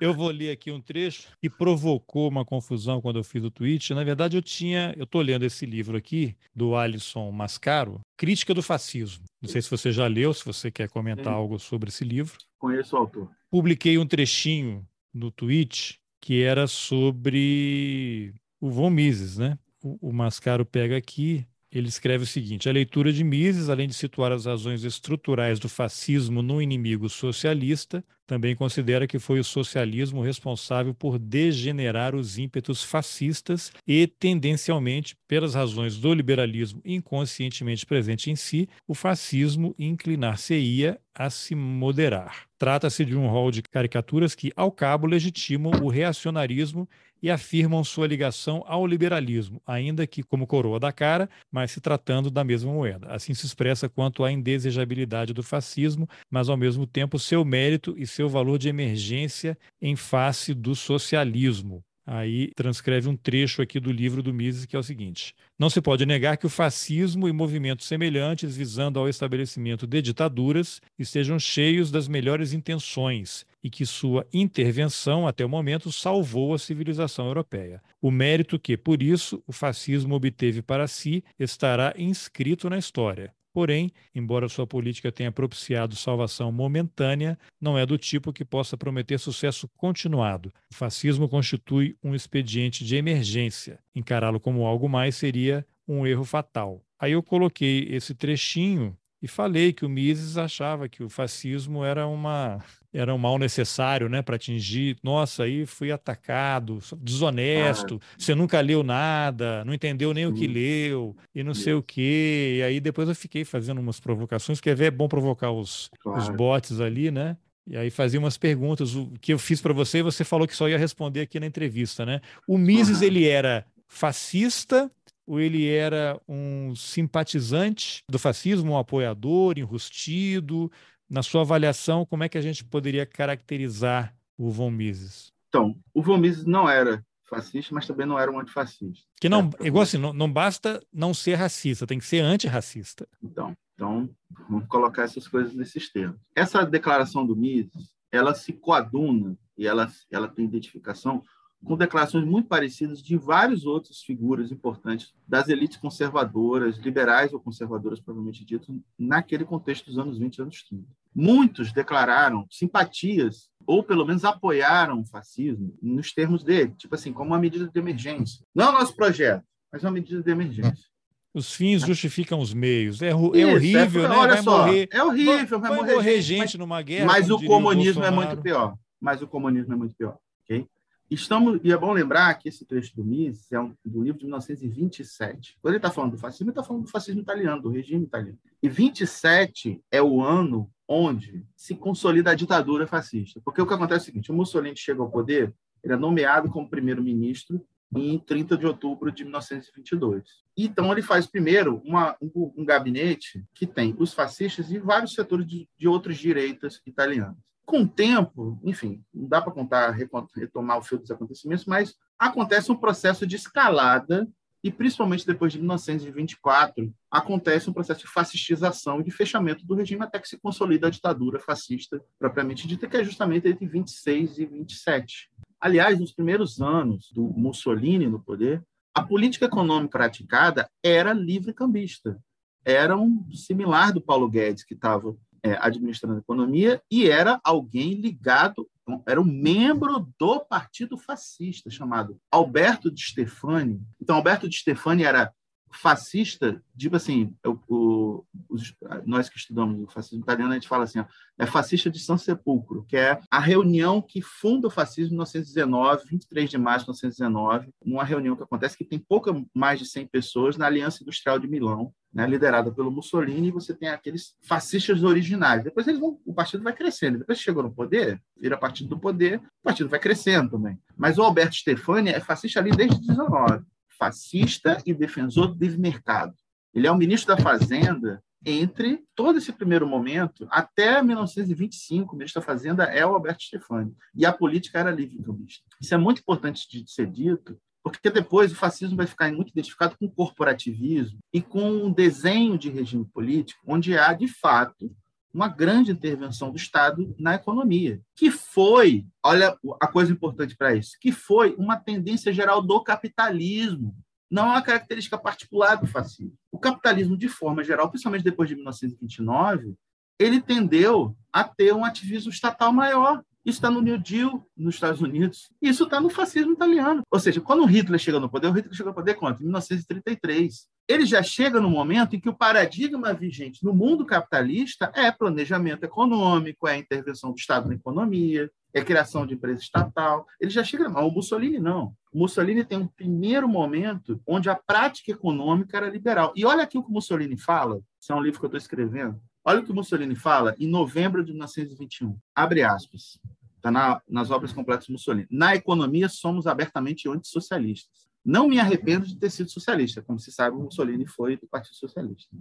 Eu 0.00 0.12
vou 0.12 0.28
ler 0.28 0.50
aqui 0.50 0.72
um 0.72 0.80
trecho 0.80 1.28
que 1.40 1.48
provocou 1.48 2.28
uma 2.28 2.44
confusão 2.44 3.00
quando 3.00 3.18
eu 3.18 3.24
fiz 3.24 3.44
o 3.44 3.50
tweet. 3.50 3.94
Na 3.94 4.02
verdade, 4.02 4.36
eu 4.36 4.42
tinha, 4.42 4.92
eu 4.96 5.04
estou 5.04 5.22
lendo 5.22 5.44
esse 5.44 5.64
livro 5.64 5.96
aqui, 5.96 6.36
do 6.54 6.74
Alisson 6.74 7.30
Mascaro, 7.30 8.00
Crítica 8.16 8.52
do 8.52 8.62
Fascismo. 8.62 9.24
Não 9.40 9.48
sei 9.48 9.62
se 9.62 9.70
você 9.70 9.92
já 9.92 10.06
leu, 10.06 10.34
se 10.34 10.44
você 10.44 10.70
quer 10.70 10.88
comentar 10.88 11.32
Sim. 11.32 11.38
algo 11.38 11.58
sobre 11.58 11.90
esse 11.90 12.04
livro. 12.04 12.36
Conheço 12.58 12.96
o 12.96 12.98
autor. 12.98 13.30
Publiquei 13.50 13.98
um 13.98 14.06
trechinho 14.06 14.84
no 15.12 15.30
tweet 15.30 16.00
que 16.20 16.42
era 16.42 16.66
sobre 16.66 18.34
o 18.60 18.70
Von 18.70 18.90
Mises, 18.90 19.36
né? 19.38 19.58
O, 19.82 20.08
o 20.08 20.12
Mascaro 20.12 20.64
pega 20.64 20.96
aqui 20.96 21.46
ele 21.74 21.88
escreve 21.88 22.24
o 22.24 22.26
seguinte: 22.26 22.68
a 22.68 22.72
leitura 22.72 23.12
de 23.12 23.24
Mises, 23.24 23.68
além 23.68 23.88
de 23.88 23.94
situar 23.94 24.30
as 24.30 24.46
razões 24.46 24.84
estruturais 24.84 25.58
do 25.58 25.68
fascismo 25.68 26.40
no 26.40 26.62
inimigo 26.62 27.08
socialista, 27.08 28.04
também 28.26 28.56
considera 28.56 29.06
que 29.06 29.18
foi 29.18 29.38
o 29.38 29.44
socialismo 29.44 30.22
responsável 30.22 30.94
por 30.94 31.18
degenerar 31.18 32.14
os 32.14 32.38
ímpetos 32.38 32.82
fascistas 32.82 33.70
e, 33.86 34.06
tendencialmente, 34.06 35.16
pelas 35.28 35.54
razões 35.54 35.98
do 35.98 36.14
liberalismo 36.14 36.80
inconscientemente 36.84 37.84
presente 37.84 38.30
em 38.30 38.36
si, 38.36 38.68
o 38.88 38.94
fascismo 38.94 39.74
inclinar-se-ia 39.78 40.98
a 41.14 41.28
se 41.28 41.54
moderar. 41.54 42.46
Trata-se 42.58 43.04
de 43.04 43.14
um 43.14 43.28
rol 43.28 43.50
de 43.50 43.62
caricaturas 43.62 44.34
que, 44.34 44.52
ao 44.56 44.72
cabo, 44.72 45.06
legitimam 45.06 45.72
o 45.82 45.88
reacionarismo 45.88 46.88
e 47.24 47.30
afirmam 47.30 47.82
sua 47.82 48.06
ligação 48.06 48.62
ao 48.66 48.86
liberalismo, 48.86 49.58
ainda 49.66 50.06
que 50.06 50.22
como 50.22 50.46
coroa 50.46 50.78
da 50.78 50.92
cara, 50.92 51.26
mas 51.50 51.70
se 51.70 51.80
tratando 51.80 52.30
da 52.30 52.44
mesma 52.44 52.70
moeda. 52.70 53.06
Assim 53.08 53.32
se 53.32 53.46
expressa 53.46 53.88
quanto 53.88 54.22
à 54.22 54.30
indesejabilidade 54.30 55.32
do 55.32 55.42
fascismo, 55.42 56.06
mas 56.30 56.50
ao 56.50 56.56
mesmo 56.58 56.86
tempo 56.86 57.18
seu 57.18 57.42
mérito 57.42 57.94
e 57.96 58.06
seu 58.06 58.28
valor 58.28 58.58
de 58.58 58.68
emergência 58.68 59.56
em 59.80 59.96
face 59.96 60.52
do 60.52 60.74
socialismo. 60.74 61.82
Aí 62.06 62.50
transcreve 62.54 63.08
um 63.08 63.16
trecho 63.16 63.62
aqui 63.62 63.80
do 63.80 63.90
livro 63.90 64.22
do 64.22 64.34
Mises, 64.34 64.66
que 64.66 64.76
é 64.76 64.78
o 64.78 64.82
seguinte: 64.82 65.34
Não 65.58 65.70
se 65.70 65.80
pode 65.80 66.04
negar 66.04 66.36
que 66.36 66.44
o 66.44 66.50
fascismo 66.50 67.26
e 67.26 67.32
movimentos 67.32 67.86
semelhantes 67.86 68.54
visando 68.54 68.98
ao 68.98 69.08
estabelecimento 69.08 69.86
de 69.86 70.02
ditaduras 70.02 70.78
estejam 70.98 71.38
cheios 71.38 71.90
das 71.90 72.06
melhores 72.06 72.52
intenções 72.52 73.46
e 73.64 73.70
que 73.70 73.86
sua 73.86 74.26
intervenção, 74.30 75.26
até 75.26 75.42
o 75.42 75.48
momento, 75.48 75.90
salvou 75.90 76.52
a 76.52 76.58
civilização 76.58 77.26
europeia. 77.26 77.82
O 78.00 78.10
mérito 78.10 78.58
que, 78.58 78.76
por 78.76 79.02
isso, 79.02 79.42
o 79.46 79.52
fascismo 79.52 80.14
obteve 80.14 80.60
para 80.60 80.86
si 80.86 81.24
estará 81.38 81.94
inscrito 81.96 82.68
na 82.68 82.76
história. 82.76 83.32
Porém, 83.54 83.92
embora 84.14 84.48
sua 84.48 84.66
política 84.66 85.12
tenha 85.12 85.30
propiciado 85.30 85.94
salvação 85.94 86.50
momentânea, 86.50 87.38
não 87.60 87.78
é 87.78 87.86
do 87.86 87.96
tipo 87.96 88.32
que 88.32 88.44
possa 88.44 88.76
prometer 88.76 89.16
sucesso 89.16 89.68
continuado. 89.76 90.52
O 90.72 90.74
fascismo 90.74 91.28
constitui 91.28 91.96
um 92.02 92.14
expediente 92.14 92.84
de 92.84 92.96
emergência. 92.96 93.78
Encará-lo 93.94 94.40
como 94.40 94.66
algo 94.66 94.88
mais 94.88 95.14
seria 95.14 95.64
um 95.86 96.04
erro 96.04 96.24
fatal. 96.24 96.82
Aí 96.98 97.12
eu 97.12 97.22
coloquei 97.22 97.86
esse 97.90 98.12
trechinho 98.14 98.96
e 99.24 99.28
falei 99.28 99.72
que 99.72 99.86
o 99.86 99.88
Mises 99.88 100.36
achava 100.36 100.86
que 100.86 101.02
o 101.02 101.08
fascismo 101.08 101.82
era 101.82 102.06
uma 102.06 102.62
era 102.92 103.12
um 103.14 103.16
mal 103.16 103.38
necessário, 103.38 104.06
né, 104.06 104.20
para 104.20 104.36
atingir. 104.36 104.98
Nossa, 105.02 105.44
aí 105.44 105.64
fui 105.64 105.90
atacado, 105.90 106.78
desonesto. 106.98 107.98
Ah, 108.02 108.14
você 108.18 108.34
nunca 108.34 108.60
leu 108.60 108.82
nada, 108.82 109.64
não 109.64 109.72
entendeu 109.72 110.12
nem 110.12 110.26
o 110.26 110.34
que 110.34 110.46
leu 110.46 111.16
e 111.34 111.42
não 111.42 111.54
sei 111.54 111.72
o 111.72 111.82
quê. 111.82 112.56
E 112.58 112.62
aí 112.62 112.80
depois 112.80 113.08
eu 113.08 113.14
fiquei 113.14 113.46
fazendo 113.46 113.80
umas 113.80 113.98
provocações, 113.98 114.60
porque 114.60 114.84
é 114.84 114.90
bom 114.90 115.08
provocar 115.08 115.50
os, 115.50 115.90
claro. 116.00 116.20
os 116.20 116.28
bots 116.28 116.78
ali, 116.78 117.10
né? 117.10 117.38
E 117.66 117.78
aí 117.78 117.88
fazia 117.88 118.20
umas 118.20 118.36
perguntas, 118.36 118.94
o 118.94 119.10
que 119.22 119.32
eu 119.32 119.38
fiz 119.38 119.62
para 119.62 119.72
você 119.72 120.00
e 120.00 120.02
você 120.02 120.22
falou 120.22 120.46
que 120.46 120.54
só 120.54 120.68
ia 120.68 120.76
responder 120.76 121.22
aqui 121.22 121.40
na 121.40 121.46
entrevista, 121.46 122.04
né? 122.04 122.20
O 122.46 122.58
Mises 122.58 123.00
uhum. 123.00 123.06
ele 123.06 123.26
era 123.26 123.64
fascista 123.88 124.90
ou 125.26 125.40
ele 125.40 125.66
era 125.66 126.20
um 126.28 126.74
simpatizante 126.74 128.02
do 128.10 128.18
fascismo, 128.18 128.72
um 128.72 128.78
apoiador, 128.78 129.58
enrustido? 129.58 130.70
Na 131.08 131.22
sua 131.22 131.42
avaliação, 131.42 132.06
como 132.06 132.24
é 132.24 132.28
que 132.28 132.38
a 132.38 132.40
gente 132.40 132.64
poderia 132.64 133.06
caracterizar 133.06 134.14
o 134.36 134.50
Von 134.50 134.70
Mises? 134.70 135.32
Então, 135.48 135.76
o 135.92 136.02
Von 136.02 136.18
Mises 136.18 136.44
não 136.44 136.68
era 136.68 137.04
fascista, 137.24 137.74
mas 137.74 137.86
também 137.86 138.06
não 138.06 138.18
era 138.18 138.30
um 138.30 138.38
antifascista. 138.38 139.06
Que 139.20 139.28
não, 139.28 139.50
é, 139.60 139.66
igual 139.66 139.82
assim, 139.82 139.98
não, 139.98 140.12
não 140.12 140.30
basta 140.30 140.82
não 140.92 141.14
ser 141.14 141.34
racista, 141.34 141.86
tem 141.86 141.98
que 141.98 142.04
ser 142.04 142.20
antirracista. 142.20 143.06
Então, 143.22 143.54
então, 143.74 144.08
vamos 144.48 144.66
colocar 144.68 145.02
essas 145.02 145.26
coisas 145.26 145.54
nesses 145.54 145.90
termos. 145.90 146.18
Essa 146.34 146.64
declaração 146.64 147.26
do 147.26 147.36
Mises, 147.36 147.94
ela 148.10 148.34
se 148.34 148.52
coaduna 148.52 149.36
e 149.56 149.66
ela, 149.66 149.90
ela 150.10 150.28
tem 150.28 150.44
identificação 150.44 151.22
com 151.64 151.76
declarações 151.76 152.24
muito 152.24 152.46
parecidas 152.46 153.02
de 153.02 153.16
várias 153.16 153.64
outras 153.64 154.02
figuras 154.02 154.52
importantes 154.52 155.12
das 155.26 155.48
elites 155.48 155.78
conservadoras, 155.78 156.76
liberais 156.76 157.32
ou 157.32 157.40
conservadoras, 157.40 158.00
provavelmente 158.00 158.44
dito, 158.44 158.80
naquele 158.98 159.44
contexto 159.44 159.86
dos 159.86 159.98
anos 159.98 160.18
20 160.18 160.36
e 160.36 160.42
anos 160.42 160.62
30. 160.62 160.84
Muitos 161.14 161.72
declararam 161.72 162.46
simpatias 162.50 163.48
ou 163.66 163.82
pelo 163.82 164.04
menos 164.04 164.24
apoiaram 164.24 165.00
o 165.00 165.06
fascismo 165.06 165.74
nos 165.82 166.12
termos 166.12 166.44
dele, 166.44 166.74
tipo 166.76 166.94
assim, 166.94 167.12
como 167.12 167.30
uma 167.30 167.38
medida 167.38 167.66
de 167.66 167.78
emergência. 167.78 168.44
Não 168.54 168.66
é 168.66 168.68
o 168.68 168.72
nosso 168.72 168.94
projeto, 168.94 169.42
mas 169.72 169.82
uma 169.82 169.90
medida 169.90 170.22
de 170.22 170.30
emergência. 170.30 170.84
Os 171.32 171.52
fins 171.52 171.82
justificam 171.82 172.38
os 172.38 172.54
meios. 172.54 173.02
É, 173.02 173.08
é 173.08 173.10
Isso, 173.10 173.36
é 173.36 173.54
horrível, 173.54 174.04
é, 174.04 174.08
né? 174.08 174.16
Olha 174.16 174.34
vai 174.34 174.42
só, 174.42 174.58
morrer, 174.58 174.88
é 174.92 175.02
horrível, 175.02 175.58
vai, 175.58 175.70
vai 175.70 175.78
morrer, 175.80 175.94
morrer 175.94 176.22
gente, 176.22 176.40
gente, 176.42 176.58
numa 176.58 176.80
guerra. 176.80 177.06
Mas 177.06 177.28
o 177.28 177.44
comunismo 177.44 178.04
é 178.04 178.10
muito 178.10 178.36
pior. 178.40 178.76
Mas 179.00 179.20
o 179.20 179.26
comunismo 179.26 179.72
é 179.72 179.76
muito 179.76 179.96
pior, 179.96 180.16
ok? 180.44 180.66
Estamos, 181.10 181.60
e 181.62 181.70
é 181.70 181.76
bom 181.76 181.92
lembrar 181.92 182.34
que 182.34 182.48
esse 182.48 182.64
trecho 182.64 182.96
do 182.96 183.04
Mises 183.04 183.52
é 183.52 183.60
um, 183.60 183.74
do 183.84 184.02
livro 184.02 184.18
de 184.18 184.24
1927. 184.24 185.58
Quando 185.60 185.72
ele 185.72 185.78
está 185.78 185.90
falando 185.90 186.12
do 186.12 186.18
fascismo, 186.18 186.46
ele 186.46 186.52
está 186.52 186.62
falando 186.62 186.84
do 186.84 186.90
fascismo 186.90 187.20
italiano, 187.20 187.62
do 187.62 187.68
regime 187.68 188.04
italiano. 188.04 188.38
E 188.62 188.68
27 188.68 189.82
é 189.90 190.02
o 190.02 190.22
ano 190.22 190.70
onde 190.88 191.44
se 191.56 191.74
consolida 191.74 192.30
a 192.30 192.34
ditadura 192.34 192.86
fascista. 192.86 193.40
Porque 193.44 193.60
o 193.60 193.66
que 193.66 193.74
acontece 193.74 194.00
é 194.00 194.02
o 194.02 194.06
seguinte: 194.06 194.30
o 194.32 194.34
Mussolini 194.34 194.76
chega 194.76 195.02
ao 195.02 195.10
poder, 195.10 195.54
ele 195.82 195.92
é 195.92 195.96
nomeado 195.96 196.50
como 196.50 196.68
primeiro-ministro 196.68 197.64
em 197.94 198.18
30 198.18 198.56
de 198.56 198.66
outubro 198.66 199.12
de 199.12 199.24
1922. 199.24 200.24
Então, 200.56 200.90
ele 200.90 201.02
faz 201.02 201.26
primeiro 201.26 201.80
uma, 201.84 202.16
um, 202.20 202.52
um, 202.56 202.64
gabinete 202.64 203.44
que 203.54 203.66
tem 203.66 203.94
os 203.98 204.12
fascistas 204.12 204.70
e 204.70 204.78
vários 204.78 205.14
setores 205.14 205.46
de, 205.46 205.68
de 205.78 205.86
outras 205.86 206.16
direitas 206.16 206.80
italianas. 206.86 207.36
Com 207.64 207.82
o 207.82 207.88
tempo, 207.88 208.58
enfim, 208.62 209.02
não 209.12 209.28
dá 209.28 209.40
para 209.40 209.52
contar, 209.52 209.90
retomar 209.90 210.78
o 210.78 210.82
fio 210.82 210.98
dos 210.98 211.10
acontecimentos, 211.10 211.64
mas 211.64 211.94
acontece 212.18 212.70
um 212.70 212.76
processo 212.76 213.26
de 213.26 213.36
escalada 213.36 214.28
e 214.64 214.70
principalmente 214.70 215.26
depois 215.26 215.52
de 215.52 215.58
1924, 215.58 216.90
acontece 217.10 217.68
um 217.68 217.72
processo 217.72 218.00
de 218.00 218.06
fascistização 218.06 218.98
e 218.98 219.04
de 219.04 219.10
fechamento 219.10 219.66
do 219.66 219.74
regime 219.74 220.02
até 220.02 220.18
que 220.18 220.26
se 220.26 220.38
consolida 220.38 220.86
a 220.86 220.90
ditadura 220.90 221.38
fascista 221.38 222.02
propriamente 222.18 222.66
dita, 222.66 222.88
que 222.88 222.96
é 222.96 223.04
justamente 223.04 223.46
entre 223.46 223.66
26 223.66 224.38
e 224.38 224.46
27. 224.46 225.30
Aliás, 225.60 226.00
nos 226.00 226.12
primeiros 226.12 226.62
anos 226.62 227.10
do 227.12 227.24
Mussolini 227.24 228.06
no 228.06 228.18
poder, 228.18 228.64
a 228.94 229.02
política 229.02 229.44
econômica 229.44 229.98
praticada 229.98 230.66
era 230.82 231.12
livre-cambista. 231.12 232.18
Era 232.64 232.96
um 232.96 233.30
similar 233.34 233.92
do 233.92 234.00
Paulo 234.00 234.30
Guedes, 234.30 234.64
que 234.64 234.72
estava 234.72 235.14
é, 235.44 235.56
administrando 235.60 236.16
a 236.16 236.18
economia, 236.18 236.82
e 236.90 237.08
era 237.08 237.38
alguém 237.44 237.94
ligado 237.94 238.68
era 239.06 239.20
um 239.20 239.24
membro 239.24 240.12
do 240.18 240.40
Partido 240.40 240.98
Fascista, 240.98 241.70
chamado 241.70 242.20
Alberto 242.30 242.90
de 242.90 243.02
Stefani. 243.02 243.80
Então, 244.00 244.16
Alberto 244.16 244.48
de 244.48 244.56
Stefani 244.56 245.04
era 245.04 245.32
fascista, 245.74 246.62
tipo 246.76 246.96
assim, 246.96 247.34
o, 247.44 248.24
os, 248.48 248.74
nós 249.04 249.28
que 249.28 249.36
estudamos 249.36 249.82
o 249.82 249.90
fascismo 249.90 250.22
italiano, 250.22 250.52
a 250.52 250.54
gente 250.54 250.68
fala 250.68 250.84
assim, 250.84 251.00
ó, 251.00 251.04
é 251.38 251.46
fascista 251.46 251.90
de 251.90 251.98
São 251.98 252.16
Sepulcro, 252.16 252.84
que 252.88 252.96
é 252.96 253.20
a 253.30 253.40
reunião 253.40 254.00
que 254.00 254.22
funda 254.22 254.68
o 254.68 254.70
fascismo 254.70 255.14
em 255.14 255.16
1919, 255.16 256.04
23 256.08 256.50
de 256.50 256.58
março 256.58 256.86
de 256.86 256.92
1919, 256.92 257.70
numa 257.84 258.04
reunião 258.04 258.36
que 258.36 258.42
acontece 258.42 258.76
que 258.76 258.84
tem 258.84 258.98
pouca 258.98 259.32
mais 259.52 259.78
de 259.78 259.86
100 259.86 260.06
pessoas 260.06 260.56
na 260.56 260.66
Aliança 260.66 261.02
Industrial 261.02 261.38
de 261.38 261.48
Milão, 261.48 261.92
né, 262.12 262.26
liderada 262.26 262.70
pelo 262.70 262.92
Mussolini, 262.92 263.48
e 263.48 263.52
você 263.52 263.74
tem 263.74 263.88
aqueles 263.88 264.36
fascistas 264.42 265.02
originais. 265.02 265.64
Depois 265.64 265.88
eles 265.88 265.98
vão, 265.98 266.20
o 266.24 266.32
partido 266.32 266.62
vai 266.62 266.72
crescendo. 266.72 267.18
Depois 267.18 267.40
chegou 267.40 267.64
no 267.64 267.74
poder, 267.74 268.22
vira 268.40 268.56
partido 268.56 268.90
do 268.90 268.98
poder, 268.98 269.38
o 269.38 269.64
partido 269.64 269.88
vai 269.88 269.98
crescendo 269.98 270.50
também. 270.50 270.78
Mas 270.96 271.18
o 271.18 271.22
Alberto 271.22 271.56
Stefani 271.56 272.10
é 272.10 272.20
fascista 272.20 272.60
ali 272.60 272.70
desde 272.70 273.00
19 273.00 273.64
fascista 273.98 274.82
e 274.86 274.94
defensor 274.94 275.48
do 275.48 275.62
livre 275.62 275.78
mercado. 275.78 276.34
Ele 276.72 276.86
é 276.86 276.90
o 276.90 276.96
ministro 276.96 277.34
da 277.34 277.42
Fazenda 277.42 278.22
entre 278.44 279.02
todo 279.14 279.38
esse 279.38 279.52
primeiro 279.52 279.86
momento 279.86 280.46
até 280.50 281.02
1925, 281.02 282.12
o 282.12 282.18
ministro 282.18 282.40
da 282.40 282.46
Fazenda 282.46 282.84
é 282.84 283.04
o 283.06 283.14
Alberto 283.14 283.42
Stefani, 283.42 283.94
e 284.14 284.26
a 284.26 284.32
política 284.32 284.78
era 284.78 284.90
livre 284.90 285.22
cambista. 285.22 285.64
Isso 285.80 285.94
é 285.94 285.98
muito 285.98 286.20
importante 286.20 286.68
de 286.68 286.90
ser 286.90 287.06
dito, 287.06 287.58
porque 287.82 288.10
depois 288.10 288.52
o 288.52 288.56
fascismo 288.56 288.96
vai 288.96 289.06
ficar 289.06 289.32
muito 289.32 289.50
identificado 289.50 289.96
com 289.98 290.06
o 290.06 290.10
corporativismo 290.10 291.18
e 291.32 291.40
com 291.40 291.70
um 291.70 291.92
desenho 291.92 292.58
de 292.58 292.70
regime 292.70 293.04
político 293.06 293.62
onde 293.66 293.96
há, 293.96 294.12
de 294.12 294.28
fato, 294.28 294.94
uma 295.34 295.48
grande 295.48 295.90
intervenção 295.90 296.50
do 296.50 296.56
Estado 296.56 297.12
na 297.18 297.34
economia, 297.34 298.00
que 298.14 298.30
foi, 298.30 299.04
olha 299.20 299.58
a 299.80 299.88
coisa 299.88 300.12
importante 300.12 300.56
para 300.56 300.76
isso, 300.76 300.96
que 301.00 301.10
foi 301.10 301.56
uma 301.58 301.76
tendência 301.76 302.32
geral 302.32 302.62
do 302.62 302.80
capitalismo, 302.84 303.96
não 304.30 304.44
é 304.44 304.50
uma 304.50 304.62
característica 304.62 305.18
particular 305.18 305.74
do 305.74 305.88
fascismo. 305.88 306.34
O 306.52 306.58
capitalismo, 306.58 307.16
de 307.16 307.28
forma 307.28 307.64
geral, 307.64 307.88
principalmente 307.90 308.22
depois 308.22 308.48
de 308.48 308.54
1929, 308.54 309.74
ele 310.18 310.40
tendeu 310.40 311.16
a 311.32 311.42
ter 311.42 311.74
um 311.74 311.84
ativismo 311.84 312.30
estatal 312.30 312.72
maior. 312.72 313.20
Isso 313.44 313.58
está 313.58 313.70
no 313.70 313.82
New 313.82 313.98
Deal 313.98 314.44
nos 314.56 314.74
Estados 314.74 315.02
Unidos. 315.02 315.50
Isso 315.60 315.84
está 315.84 316.00
no 316.00 316.08
fascismo 316.08 316.52
italiano. 316.52 317.02
Ou 317.10 317.20
seja, 317.20 317.40
quando 317.40 317.62
o 317.62 317.66
Hitler 317.66 318.00
chega 318.00 318.18
no 318.18 318.30
poder, 318.30 318.48
o 318.48 318.52
Hitler 318.52 318.74
chegou 318.74 318.90
ao 318.90 318.94
poder 318.94 319.14
quanto? 319.14 319.40
Em 319.40 319.44
1933. 319.44 320.66
Ele 320.88 321.04
já 321.04 321.22
chega 321.22 321.60
no 321.60 321.70
momento 321.70 322.16
em 322.16 322.20
que 322.20 322.28
o 322.28 322.34
paradigma 322.34 323.12
vigente 323.12 323.64
no 323.64 323.74
mundo 323.74 324.04
capitalista 324.06 324.90
é 324.94 325.10
planejamento 325.10 325.84
econômico, 325.84 326.66
é 326.66 326.76
intervenção 326.76 327.32
do 327.32 327.38
Estado 327.38 327.68
na 327.68 327.74
economia, 327.74 328.50
é 328.72 328.82
criação 328.82 329.26
de 329.26 329.34
empresa 329.34 329.60
estatal. 329.60 330.26
Ele 330.40 330.50
já 330.50 330.64
chega. 330.64 330.88
Mas 330.88 331.04
o 331.04 331.10
Mussolini 331.10 331.58
não. 331.58 331.94
O 332.12 332.18
Mussolini 332.18 332.64
tem 332.64 332.78
um 332.78 332.86
primeiro 332.86 333.48
momento 333.48 334.20
onde 334.26 334.50
a 334.50 334.54
prática 334.54 335.12
econômica 335.12 335.76
era 335.76 335.88
liberal. 335.88 336.32
E 336.34 336.44
olha 336.44 336.64
aqui 336.64 336.76
o 336.76 336.82
que 336.82 336.90
o 336.90 336.92
Mussolini 336.92 337.36
fala. 337.36 337.80
Isso 338.00 338.12
é 338.12 338.14
um 338.14 338.22
livro 338.22 338.40
que 338.40 338.46
eu 338.46 338.48
estou 338.48 338.58
escrevendo. 338.58 339.20
Olha 339.46 339.60
o 339.60 339.64
que 339.64 339.74
Mussolini 339.74 340.16
fala 340.16 340.56
em 340.58 340.66
novembro 340.66 341.22
de 341.22 341.32
1921. 341.32 342.18
Abre 342.34 342.62
aspas. 342.62 343.20
Está 343.56 343.70
na, 343.70 344.00
nas 344.08 344.30
obras 344.30 344.54
completas 344.54 344.86
do 344.86 344.92
Mussolini. 344.92 345.26
Na 345.30 345.54
economia, 345.54 346.08
somos 346.08 346.46
abertamente 346.46 347.06
antissocialistas. 347.10 348.08
Não 348.24 348.48
me 348.48 348.58
arrependo 348.58 349.06
de 349.06 349.16
ter 349.16 349.28
sido 349.28 349.50
socialista. 349.50 350.00
Como 350.00 350.18
se 350.18 350.32
sabe, 350.32 350.56
Mussolini 350.56 351.06
foi 351.06 351.36
do 351.36 351.46
Partido 351.46 351.76
Socialista. 351.76 352.34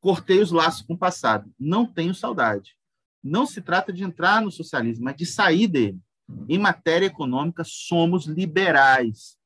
Cortei 0.00 0.40
os 0.40 0.50
laços 0.50 0.80
com 0.80 0.94
o 0.94 0.98
passado. 0.98 1.52
Não 1.60 1.84
tenho 1.84 2.14
saudade. 2.14 2.74
Não 3.22 3.44
se 3.44 3.60
trata 3.60 3.92
de 3.92 4.02
entrar 4.02 4.40
no 4.40 4.50
socialismo, 4.50 5.04
mas 5.04 5.16
de 5.16 5.26
sair 5.26 5.68
dele. 5.68 6.00
Em 6.48 6.58
matéria 6.58 7.06
econômica, 7.06 7.64
somos 7.66 8.24
liberais, 8.24 9.36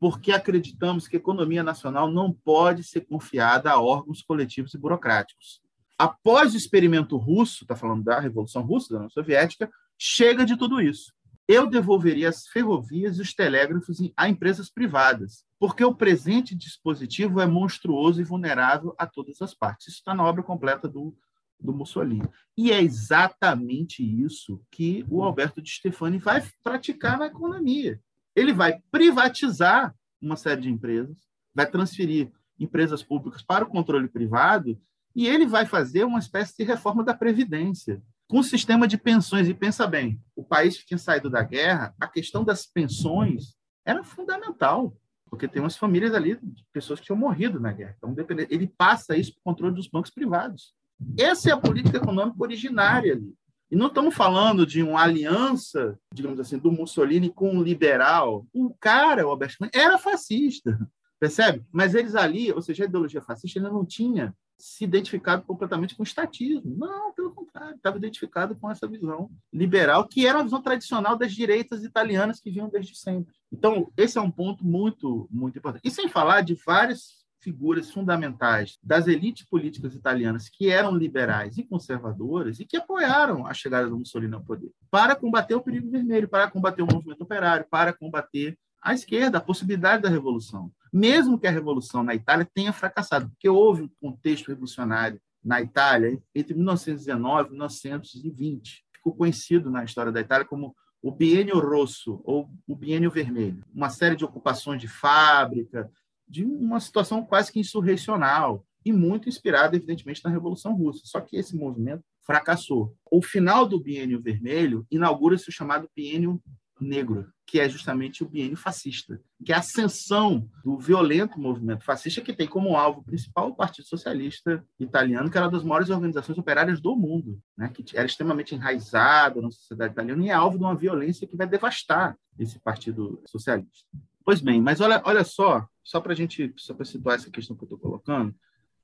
porque 0.00 0.32
acreditamos 0.32 1.06
que 1.06 1.14
a 1.14 1.18
economia 1.20 1.62
nacional 1.62 2.10
não 2.10 2.32
pode 2.32 2.82
ser 2.82 3.02
confiada 3.02 3.70
a 3.70 3.80
órgãos 3.80 4.20
coletivos 4.20 4.74
e 4.74 4.78
burocráticos 4.78 5.64
após 5.98 6.54
o 6.54 6.56
experimento 6.56 7.16
russo, 7.16 7.64
está 7.64 7.74
falando 7.74 8.04
da 8.04 8.20
Revolução 8.20 8.62
Russa, 8.62 8.90
da 8.90 8.96
União 8.96 9.10
Soviética, 9.10 9.70
chega 9.98 10.44
de 10.44 10.56
tudo 10.56 10.80
isso. 10.80 11.12
Eu 11.48 11.66
devolveria 11.66 12.28
as 12.28 12.46
ferrovias 12.48 13.18
e 13.18 13.22
os 13.22 13.32
telégrafos 13.32 13.98
a 14.16 14.28
empresas 14.28 14.68
privadas, 14.68 15.44
porque 15.60 15.84
o 15.84 15.94
presente 15.94 16.56
dispositivo 16.56 17.40
é 17.40 17.46
monstruoso 17.46 18.20
e 18.20 18.24
vulnerável 18.24 18.94
a 18.98 19.06
todas 19.06 19.40
as 19.40 19.54
partes. 19.54 19.88
Isso 19.88 19.98
está 19.98 20.12
na 20.12 20.24
obra 20.24 20.42
completa 20.42 20.88
do, 20.88 21.16
do 21.58 21.72
Mussolini. 21.72 22.28
E 22.56 22.72
é 22.72 22.82
exatamente 22.82 24.02
isso 24.02 24.60
que 24.72 25.06
o 25.08 25.22
Alberto 25.22 25.62
de 25.62 25.70
Stefani 25.70 26.18
vai 26.18 26.42
praticar 26.64 27.16
na 27.16 27.26
economia. 27.26 28.00
Ele 28.34 28.52
vai 28.52 28.80
privatizar 28.90 29.94
uma 30.20 30.36
série 30.36 30.62
de 30.62 30.70
empresas, 30.70 31.16
vai 31.54 31.70
transferir 31.70 32.32
empresas 32.58 33.04
públicas 33.04 33.42
para 33.42 33.64
o 33.64 33.68
controle 33.68 34.08
privado 34.08 34.76
e 35.16 35.26
ele 35.26 35.46
vai 35.46 35.64
fazer 35.64 36.04
uma 36.04 36.18
espécie 36.18 36.54
de 36.58 36.62
reforma 36.62 37.02
da 37.02 37.14
Previdência, 37.14 38.02
com 38.28 38.40
o 38.40 38.44
sistema 38.44 38.86
de 38.86 38.98
pensões. 38.98 39.48
E 39.48 39.54
pensa 39.54 39.86
bem, 39.86 40.20
o 40.36 40.44
país 40.44 40.76
que 40.76 40.84
tinha 40.84 40.98
saído 40.98 41.30
da 41.30 41.42
guerra, 41.42 41.94
a 41.98 42.06
questão 42.06 42.44
das 42.44 42.66
pensões 42.66 43.56
era 43.82 44.04
fundamental, 44.04 44.94
porque 45.30 45.48
tem 45.48 45.62
umas 45.62 45.74
famílias 45.74 46.12
ali 46.12 46.38
de 46.42 46.62
pessoas 46.70 47.00
que 47.00 47.06
tinham 47.06 47.16
morrido 47.16 47.58
na 47.58 47.72
guerra. 47.72 47.96
Então, 47.96 48.14
ele 48.50 48.66
passa 48.76 49.16
isso 49.16 49.32
para 49.32 49.40
o 49.40 49.44
controle 49.44 49.74
dos 49.74 49.88
bancos 49.88 50.10
privados. 50.10 50.74
Essa 51.18 51.48
é 51.48 51.52
a 51.54 51.58
política 51.58 51.96
econômica 51.96 52.36
originária 52.38 53.14
ali. 53.14 53.34
E 53.70 53.74
não 53.74 53.86
estamos 53.86 54.14
falando 54.14 54.66
de 54.66 54.82
uma 54.82 55.02
aliança, 55.02 55.98
digamos 56.12 56.38
assim, 56.38 56.58
do 56.58 56.70
Mussolini 56.70 57.30
com 57.30 57.50
um 57.50 57.62
liberal. 57.62 58.46
O 58.52 58.74
cara, 58.78 59.26
o 59.26 59.30
Albert 59.30 59.56
era 59.72 59.96
fascista, 59.96 60.78
percebe? 61.18 61.64
Mas 61.72 61.94
eles 61.94 62.14
ali, 62.14 62.52
ou 62.52 62.60
seja, 62.60 62.84
a 62.84 62.86
ideologia 62.86 63.22
fascista, 63.22 63.58
ele 63.58 63.68
não 63.70 63.84
tinha 63.84 64.34
se 64.58 64.84
identificado 64.84 65.42
completamente 65.44 65.94
com 65.94 66.02
o 66.02 66.06
estatismo. 66.06 66.76
Não, 66.76 67.12
pelo 67.12 67.34
contrário, 67.34 67.76
estava 67.76 67.98
identificado 67.98 68.56
com 68.56 68.70
essa 68.70 68.88
visão 68.88 69.30
liberal, 69.52 70.06
que 70.08 70.26
era 70.26 70.40
a 70.40 70.42
visão 70.42 70.62
tradicional 70.62 71.16
das 71.16 71.32
direitas 71.32 71.84
italianas 71.84 72.40
que 72.40 72.50
vinham 72.50 72.68
desde 72.68 72.96
sempre. 72.96 73.34
Então, 73.52 73.92
esse 73.96 74.18
é 74.18 74.20
um 74.20 74.30
ponto 74.30 74.64
muito, 74.64 75.28
muito 75.30 75.58
importante. 75.58 75.86
E 75.86 75.90
sem 75.90 76.08
falar 76.08 76.40
de 76.40 76.54
várias 76.66 77.26
figuras 77.40 77.92
fundamentais 77.92 78.76
das 78.82 79.06
elites 79.06 79.46
políticas 79.46 79.94
italianas 79.94 80.48
que 80.48 80.68
eram 80.68 80.96
liberais 80.96 81.56
e 81.56 81.62
conservadoras 81.62 82.58
e 82.58 82.64
que 82.64 82.76
apoiaram 82.76 83.46
a 83.46 83.54
chegada 83.54 83.88
do 83.88 83.98
Mussolini 83.98 84.34
ao 84.34 84.42
poder 84.42 84.72
para 84.90 85.14
combater 85.14 85.54
o 85.54 85.62
perigo 85.62 85.88
vermelho, 85.88 86.28
para 86.28 86.50
combater 86.50 86.82
o 86.82 86.92
movimento 86.92 87.22
operário, 87.22 87.64
para 87.70 87.92
combater 87.92 88.58
a 88.82 88.94
esquerda, 88.94 89.38
a 89.38 89.40
possibilidade 89.40 90.02
da 90.02 90.08
revolução 90.08 90.72
mesmo 90.96 91.38
que 91.38 91.46
a 91.46 91.50
revolução 91.50 92.02
na 92.02 92.14
Itália 92.14 92.48
tenha 92.54 92.72
fracassado, 92.72 93.28
porque 93.28 93.50
houve 93.50 93.82
um 93.82 93.90
contexto 94.00 94.48
revolucionário 94.48 95.20
na 95.44 95.60
Itália 95.60 96.18
entre 96.34 96.54
1919 96.54 97.48
e 97.48 97.50
1920. 97.52 98.82
Ficou 98.94 99.14
conhecido 99.14 99.70
na 99.70 99.84
história 99.84 100.10
da 100.10 100.22
Itália 100.22 100.46
como 100.46 100.74
o 101.02 101.12
Biênio 101.12 101.58
Rosso 101.58 102.22
ou 102.24 102.48
o 102.66 102.74
Biênio 102.74 103.10
Vermelho. 103.10 103.62
Uma 103.74 103.90
série 103.90 104.16
de 104.16 104.24
ocupações 104.24 104.80
de 104.80 104.88
fábrica, 104.88 105.90
de 106.26 106.46
uma 106.46 106.80
situação 106.80 107.22
quase 107.22 107.52
que 107.52 107.60
insurrecional 107.60 108.64
e 108.82 108.90
muito 108.90 109.28
inspirada, 109.28 109.76
evidentemente, 109.76 110.24
na 110.24 110.30
Revolução 110.30 110.74
Russa. 110.74 111.02
Só 111.04 111.20
que 111.20 111.36
esse 111.36 111.54
movimento 111.54 112.02
fracassou. 112.22 112.96
O 113.10 113.20
final 113.20 113.66
do 113.66 113.78
Biênio 113.78 114.22
Vermelho 114.22 114.86
inaugura-se 114.90 115.50
o 115.50 115.52
chamado 115.52 115.90
Biênio 115.94 116.42
negro, 116.80 117.26
que 117.46 117.60
é 117.60 117.68
justamente 117.68 118.22
o 118.22 118.28
biênio 118.28 118.56
fascista, 118.56 119.20
que 119.44 119.52
é 119.52 119.54
a 119.54 119.60
ascensão 119.60 120.48
do 120.64 120.78
violento 120.78 121.38
movimento 121.38 121.84
fascista 121.84 122.20
que 122.20 122.32
tem 122.32 122.46
como 122.46 122.76
alvo 122.76 123.04
principal 123.04 123.48
o 123.48 123.54
Partido 123.54 123.86
Socialista 123.86 124.64
Italiano, 124.78 125.30
que 125.30 125.36
era 125.36 125.46
uma 125.46 125.52
das 125.52 125.64
maiores 125.64 125.90
organizações 125.90 126.38
operárias 126.38 126.80
do 126.80 126.96
mundo, 126.96 127.40
né? 127.56 127.68
que 127.68 127.96
era 127.96 128.06
extremamente 128.06 128.54
enraizada 128.54 129.40
na 129.40 129.50
sociedade 129.50 129.92
italiana 129.92 130.24
e 130.24 130.28
é 130.28 130.32
alvo 130.32 130.58
de 130.58 130.64
uma 130.64 130.74
violência 130.74 131.26
que 131.26 131.36
vai 131.36 131.46
devastar 131.46 132.16
esse 132.38 132.58
Partido 132.58 133.22
Socialista. 133.26 133.86
Pois 134.24 134.40
bem, 134.40 134.60
mas 134.60 134.80
olha, 134.80 135.00
olha 135.04 135.22
só, 135.22 135.66
só 135.84 136.00
para 136.00 136.12
a 136.12 136.16
gente, 136.16 136.52
só 136.56 136.74
para 136.74 136.84
situar 136.84 137.14
essa 137.14 137.30
questão 137.30 137.56
que 137.56 137.62
eu 137.62 137.66
estou 137.66 137.78
colocando, 137.78 138.34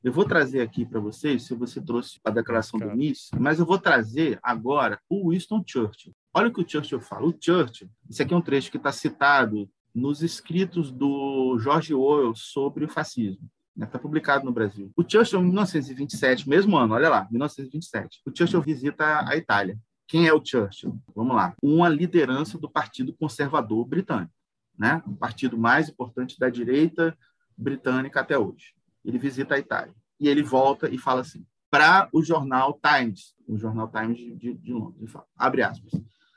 eu 0.03 0.13
vou 0.13 0.25
trazer 0.25 0.61
aqui 0.61 0.85
para 0.85 0.99
vocês, 0.99 1.45
se 1.45 1.55
você 1.55 1.81
trouxe 1.81 2.19
a 2.25 2.31
declaração 2.31 2.79
do 2.79 2.95
Nice, 2.95 3.31
mas 3.39 3.59
eu 3.59 3.67
vou 3.67 3.79
trazer 3.79 4.39
agora 4.43 5.01
o 5.09 5.31
Winston 5.31 5.63
Churchill. 5.65 6.13
Olha 6.35 6.49
o 6.49 6.53
que 6.53 6.61
o 6.61 6.69
Churchill 6.69 7.01
fala. 7.01 7.27
O 7.27 7.37
Churchill, 7.39 7.89
isso 8.09 8.23
aqui 8.23 8.35
é 8.35 8.37
um 8.37 8.43
trecho 8.43 8.71
que 8.71 8.79
está 8.79 8.91
citado 8.91 9.71
nos 9.95 10.23
escritos 10.23 10.91
do 10.91 11.59
George 11.61 11.95
Orwell 11.95 12.35
sobre 12.35 12.85
o 12.85 12.89
fascismo. 12.89 13.49
Está 13.77 13.99
né? 13.99 14.03
publicado 14.03 14.45
no 14.45 14.53
Brasil. 14.53 14.91
O 14.97 15.05
Churchill, 15.09 15.41
em 15.41 15.45
1927, 15.45 16.49
mesmo 16.49 16.77
ano, 16.77 16.95
olha 16.95 17.09
lá, 17.09 17.29
1927, 17.31 18.23
o 18.27 18.37
Churchill 18.37 18.61
visita 18.61 19.27
a 19.27 19.37
Itália. 19.37 19.79
Quem 20.09 20.27
é 20.27 20.33
o 20.33 20.45
Churchill? 20.45 20.99
Vamos 21.15 21.37
lá. 21.37 21.55
Uma 21.63 21.89
liderança 21.89 22.59
do 22.59 22.69
Partido 22.69 23.15
Conservador 23.15 23.87
Britânico, 23.87 24.33
né? 24.77 25.03
o 25.07 25.15
partido 25.15 25.57
mais 25.57 25.89
importante 25.89 26.39
da 26.39 26.51
direita 26.51 27.17
britânica 27.57 28.21
até 28.21 28.37
hoje. 28.37 28.75
Ele 29.05 29.19
visita 29.19 29.55
a 29.55 29.59
Itália. 29.59 29.95
E 30.19 30.29
ele 30.29 30.43
volta 30.43 30.89
e 30.89 30.99
fala 30.99 31.21
assim, 31.23 31.45
para 31.71 32.09
o 32.13 32.23
jornal 32.23 32.79
Times, 32.81 33.35
o 33.49 33.57
jornal 33.57 33.89
Times 33.89 34.19
de, 34.39 34.55
de 34.55 34.73
Londres, 34.73 35.01
ele 35.01 35.11
fala, 35.11 35.27
abre 35.37 35.63
aspas, 35.63 35.93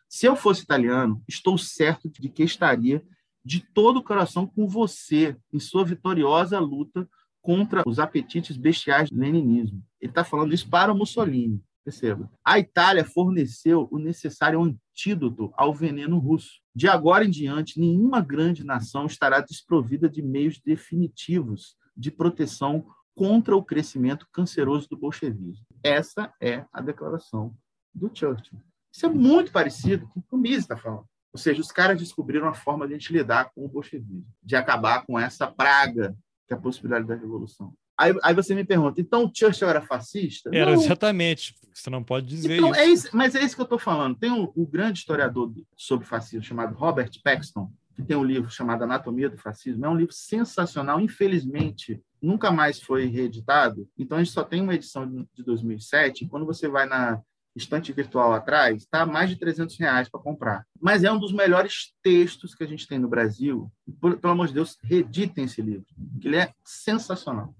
se 0.07 0.25
eu 0.25 0.35
fosse 0.35 0.63
italiano, 0.63 1.21
estou 1.27 1.57
certo 1.57 2.09
de 2.09 2.29
que 2.29 2.43
estaria 2.43 3.03
de 3.43 3.59
todo 3.59 3.97
o 3.97 4.03
coração 4.03 4.47
com 4.47 4.67
você 4.67 5.37
em 5.51 5.59
sua 5.59 5.85
vitoriosa 5.85 6.57
luta 6.59 7.07
contra 7.41 7.83
os 7.85 7.99
apetites 7.99 8.57
bestiais 8.57 9.09
do 9.09 9.19
leninismo. 9.19 9.83
Ele 10.01 10.11
está 10.11 10.23
falando 10.23 10.53
isso 10.53 10.69
para 10.69 10.93
Mussolini. 10.93 11.61
Perceba. 11.83 12.31
A 12.43 12.57
Itália 12.57 13.05
forneceu 13.05 13.87
o 13.91 13.99
necessário 13.99 14.59
antídoto 14.63 15.53
ao 15.55 15.71
veneno 15.71 16.17
russo. 16.17 16.59
De 16.73 16.87
agora 16.87 17.23
em 17.23 17.29
diante, 17.29 17.79
nenhuma 17.79 18.21
grande 18.21 18.63
nação 18.63 19.05
estará 19.05 19.39
desprovida 19.39 20.09
de 20.09 20.23
meios 20.23 20.59
definitivos 20.59 21.75
de 21.95 22.11
proteção 22.11 22.85
contra 23.13 23.55
o 23.55 23.63
crescimento 23.63 24.27
canceroso 24.31 24.89
do 24.89 24.97
bolchevismo. 24.97 25.65
Essa 25.83 26.33
é 26.41 26.65
a 26.71 26.81
declaração 26.81 27.55
do 27.93 28.11
Churchill. 28.13 28.61
Isso 28.93 29.05
é 29.05 29.09
muito 29.09 29.51
parecido 29.51 30.07
com 30.09 30.19
o 30.19 30.23
que 30.23 30.35
o 30.35 30.37
Mises 30.37 30.59
está 30.59 30.77
falando. 30.77 31.05
Ou 31.33 31.39
seja, 31.39 31.59
os 31.59 31.71
caras 31.71 31.99
descobriram 31.99 32.47
a 32.47 32.53
forma 32.53 32.87
de 32.87 32.93
a 32.93 32.97
gente 32.97 33.11
lidar 33.11 33.51
com 33.53 33.65
o 33.65 33.67
bolchevismo, 33.67 34.25
de 34.41 34.55
acabar 34.55 35.05
com 35.05 35.19
essa 35.19 35.47
praga 35.47 36.15
que 36.47 36.53
é 36.53 36.57
a 36.57 36.59
possibilidade 36.59 37.07
da 37.07 37.15
revolução. 37.15 37.73
Aí, 37.97 38.13
aí 38.23 38.33
você 38.33 38.53
me 38.53 38.63
pergunta, 38.63 38.99
então 38.99 39.25
o 39.25 39.31
Churchill 39.33 39.69
era 39.69 39.81
fascista? 39.81 40.49
Era 40.53 40.75
não. 40.75 40.81
exatamente. 40.81 41.55
Você 41.73 41.89
não 41.89 42.03
pode 42.03 42.27
dizer 42.27 42.57
então, 42.57 42.71
isso. 42.71 42.79
É 42.79 42.85
isso. 42.85 43.09
Mas 43.13 43.35
é 43.35 43.43
isso 43.43 43.55
que 43.55 43.61
eu 43.61 43.65
estou 43.65 43.79
falando. 43.79 44.17
Tem 44.17 44.31
um, 44.31 44.51
um, 44.55 44.65
grande 44.65 44.99
historiador 44.99 45.53
sobre 45.75 46.05
fascismo 46.05 46.43
chamado 46.43 46.75
Robert 46.75 47.11
Paxton, 47.23 47.71
que 47.95 48.03
tem 48.03 48.17
um 48.17 48.23
livro 48.23 48.49
chamado 48.49 48.83
Anatomia 48.83 49.29
do 49.29 49.37
Fascismo. 49.37 49.85
É 49.85 49.89
um 49.89 49.95
livro 49.95 50.13
sensacional. 50.13 50.99
Infelizmente, 50.99 52.01
nunca 52.21 52.51
mais 52.51 52.81
foi 52.81 53.05
reeditado. 53.05 53.87
Então, 53.97 54.17
a 54.17 54.23
gente 54.23 54.33
só 54.33 54.43
tem 54.43 54.61
uma 54.61 54.75
edição 54.75 55.25
de 55.33 55.43
2007. 55.43 56.27
Quando 56.27 56.45
você 56.45 56.67
vai 56.67 56.85
na 56.85 57.21
estante 57.55 57.93
virtual 57.93 58.33
atrás, 58.33 58.83
está 58.83 59.05
mais 59.05 59.29
de 59.29 59.37
300 59.37 59.77
reais 59.77 60.09
para 60.09 60.19
comprar. 60.19 60.65
Mas 60.79 61.05
é 61.05 61.11
um 61.11 61.17
dos 61.17 61.31
melhores 61.31 61.93
textos 62.03 62.53
que 62.53 62.63
a 62.65 62.67
gente 62.67 62.85
tem 62.85 62.99
no 62.99 63.07
Brasil. 63.07 63.71
Por, 64.01 64.17
pelo 64.17 64.33
amor 64.33 64.47
de 64.47 64.53
Deus, 64.53 64.77
reeditem 64.83 65.45
esse 65.45 65.61
livro, 65.61 65.85
que 66.19 66.27
ele 66.27 66.37
é 66.37 66.51
sensacional. 66.65 67.55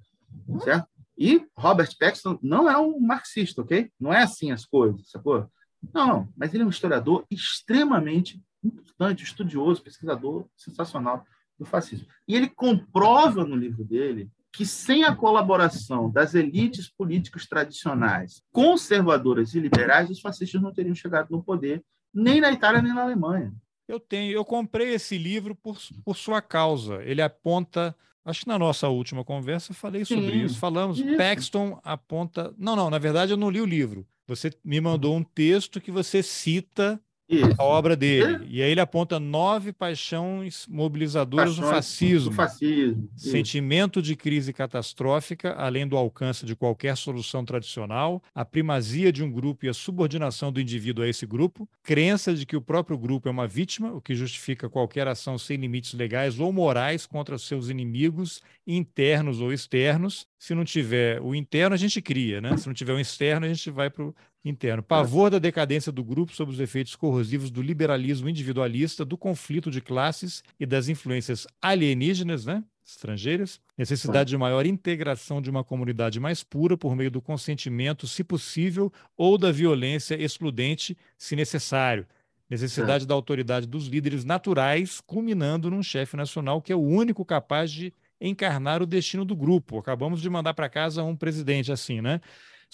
Certo? 0.64 0.88
E 1.18 1.48
Robert 1.56 1.96
Paxton 1.98 2.38
não 2.42 2.70
é 2.70 2.78
um 2.78 3.00
marxista, 3.00 3.62
ok? 3.62 3.90
Não 3.98 4.12
é 4.12 4.22
assim 4.22 4.52
as 4.52 4.66
coisas, 4.66 5.10
sacou? 5.10 5.50
Não, 5.94 6.28
mas 6.36 6.54
ele 6.54 6.64
é 6.64 6.66
um 6.66 6.70
historiador 6.70 7.26
extremamente 7.32 8.42
importante, 8.68 9.24
estudioso, 9.24 9.82
pesquisador 9.82 10.46
sensacional 10.56 11.26
do 11.58 11.66
fascismo. 11.66 12.08
E 12.28 12.36
ele 12.36 12.50
comprova 12.50 13.46
no 13.46 13.56
livro 13.56 13.84
dele 13.84 14.30
que 14.52 14.66
sem 14.66 15.04
a 15.04 15.14
colaboração 15.14 16.10
das 16.10 16.34
elites 16.34 16.90
políticas 16.90 17.46
tradicionais, 17.46 18.42
conservadoras 18.52 19.54
e 19.54 19.60
liberais, 19.60 20.10
os 20.10 20.22
fascistas 20.22 20.62
não 20.62 20.74
teriam 20.74 20.96
chegado 20.96 21.30
no 21.30 21.44
poder 21.44 21.84
nem 22.14 22.40
na 22.40 22.52
Itália 22.52 22.82
nem 22.82 22.94
na 22.94 23.04
Alemanha. 23.04 23.54
Eu 23.88 24.00
tenho, 24.00 24.32
eu 24.32 24.46
comprei 24.46 24.94
esse 24.94 25.18
livro 25.18 25.54
por, 25.54 25.78
por 26.04 26.16
sua 26.16 26.42
causa. 26.42 27.04
Ele 27.04 27.22
aponta, 27.22 27.96
acho 28.24 28.42
que 28.42 28.48
na 28.48 28.58
nossa 28.58 28.88
última 28.88 29.24
conversa 29.24 29.72
eu 29.72 29.76
falei 29.76 30.06
sobre 30.06 30.32
Sim, 30.32 30.46
isso. 30.46 30.58
Falamos, 30.58 31.00
isso. 31.00 31.18
Paxton 31.18 31.80
aponta. 31.84 32.54
Não, 32.58 32.76
não, 32.76 32.90
na 32.90 32.98
verdade 32.98 33.34
eu 33.34 33.38
não 33.38 33.50
li 33.50 33.60
o 33.60 33.66
livro. 33.66 34.08
Você 34.28 34.52
me 34.64 34.82
mandou 34.82 35.16
um 35.16 35.24
texto 35.24 35.80
que 35.82 35.92
você 35.92 36.24
cita 36.24 37.00
isso. 37.28 37.56
a 37.58 37.64
obra 37.64 37.96
dele. 37.96 38.46
E 38.50 38.62
aí 38.62 38.72
ele 38.72 38.80
aponta 38.80 39.20
nove 39.20 39.74
paixões 39.74 40.66
mobilizadoras 40.68 41.56
Paixões 41.56 41.68
do 41.68 41.76
fascismo. 41.76 42.30
Do 42.30 42.36
fascismo. 42.36 43.10
Sentimento 43.16 44.02
de 44.02 44.16
crise 44.16 44.54
catastrófica, 44.54 45.54
além 45.54 45.88
do 45.88 45.98
alcance 45.98 46.46
de 46.46 46.56
qualquer 46.56 46.96
solução 46.96 47.44
tradicional, 47.44 48.22
a 48.34 48.46
primazia 48.46 49.12
de 49.12 49.24
um 49.24 49.32
grupo 49.32 49.66
e 49.66 49.70
a 49.70 49.74
subordinação 49.74 50.52
do 50.52 50.62
indivíduo 50.62 51.04
a 51.04 51.08
esse 51.08 51.26
grupo, 51.26 51.68
crença 51.84 52.34
de 52.34 52.46
que 52.46 52.56
o 52.56 52.62
próprio 52.62 52.98
grupo 52.98 53.28
é 53.28 53.32
uma 53.32 53.48
vítima, 53.48 53.92
o 53.92 54.02
que 54.02 54.16
justifica 54.16 54.70
qualquer 54.70 55.08
ação 55.08 55.38
sem 55.38 55.58
limites 55.58 55.94
legais 55.94 56.40
ou 56.40 56.52
morais 56.54 57.06
contra 57.06 57.38
seus 57.38 57.70
inimigos 57.70 58.42
internos 58.68 59.42
ou 59.42 59.52
externos. 59.52 60.28
Se 60.38 60.54
não 60.54 60.64
tiver 60.64 61.22
o 61.22 61.34
interno, 61.34 61.74
a 61.74 61.78
gente 61.78 62.02
cria, 62.02 62.40
né? 62.40 62.56
Se 62.58 62.68
não 62.68 62.74
tiver 62.74 62.94
o 62.94 63.00
externo, 63.00 63.46
a 63.46 63.50
gente 63.50 63.70
vai 63.72 63.90
para 63.90 64.04
o 64.04 64.16
interno. 64.46 64.84
Pavor 64.84 65.30
da 65.32 65.40
decadência 65.40 65.92
do 65.92 66.04
grupo 66.04 66.34
sob 66.34 66.52
os 66.52 66.60
efeitos 66.60 66.96
corrosivos 66.96 67.50
do 67.50 67.62
liberalismo 67.62 68.30
individualista, 68.30 69.04
do 69.04 69.18
conflito 69.18 69.72
de 69.72 69.82
classes 69.82 70.44
e 70.60 70.66
das 70.66 70.88
influências 70.88 71.48
alienígenas, 71.62 72.46
né? 72.46 72.64
estrangeiras, 72.86 73.60
necessidade 73.76 74.30
de 74.30 74.38
maior 74.38 74.66
integração 74.66 75.42
de 75.42 75.50
uma 75.50 75.64
comunidade 75.64 76.20
mais 76.20 76.44
pura 76.44 76.78
por 76.78 76.96
meio 76.96 77.10
do 77.10 77.20
consentimento, 77.20 78.06
se 78.08 78.24
possível, 78.24 78.94
ou 79.18 79.40
da 79.40 79.52
violência 79.52 80.16
excludente, 80.22 80.96
se 81.18 81.36
necessário. 81.36 82.06
Necessidade 82.48 83.08
da 83.08 83.16
autoridade 83.16 83.66
dos 83.66 83.88
líderes 83.88 84.24
naturais, 84.24 85.02
culminando 85.02 85.72
num 85.72 85.82
chefe 85.82 86.16
nacional 86.16 86.62
que 86.62 86.72
é 86.72 86.76
o 86.76 86.80
único 86.80 87.26
capaz 87.26 87.72
de 87.72 87.92
encarnar 88.22 88.84
o 88.84 88.86
destino 88.86 89.26
do 89.26 89.36
grupo. 89.36 89.80
Acabamos 89.80 90.22
de 90.22 90.30
mandar 90.30 90.54
para 90.54 90.70
casa 90.70 91.04
um 91.04 91.16
presidente 91.16 91.72
assim, 91.72 92.02
né? 92.02 92.22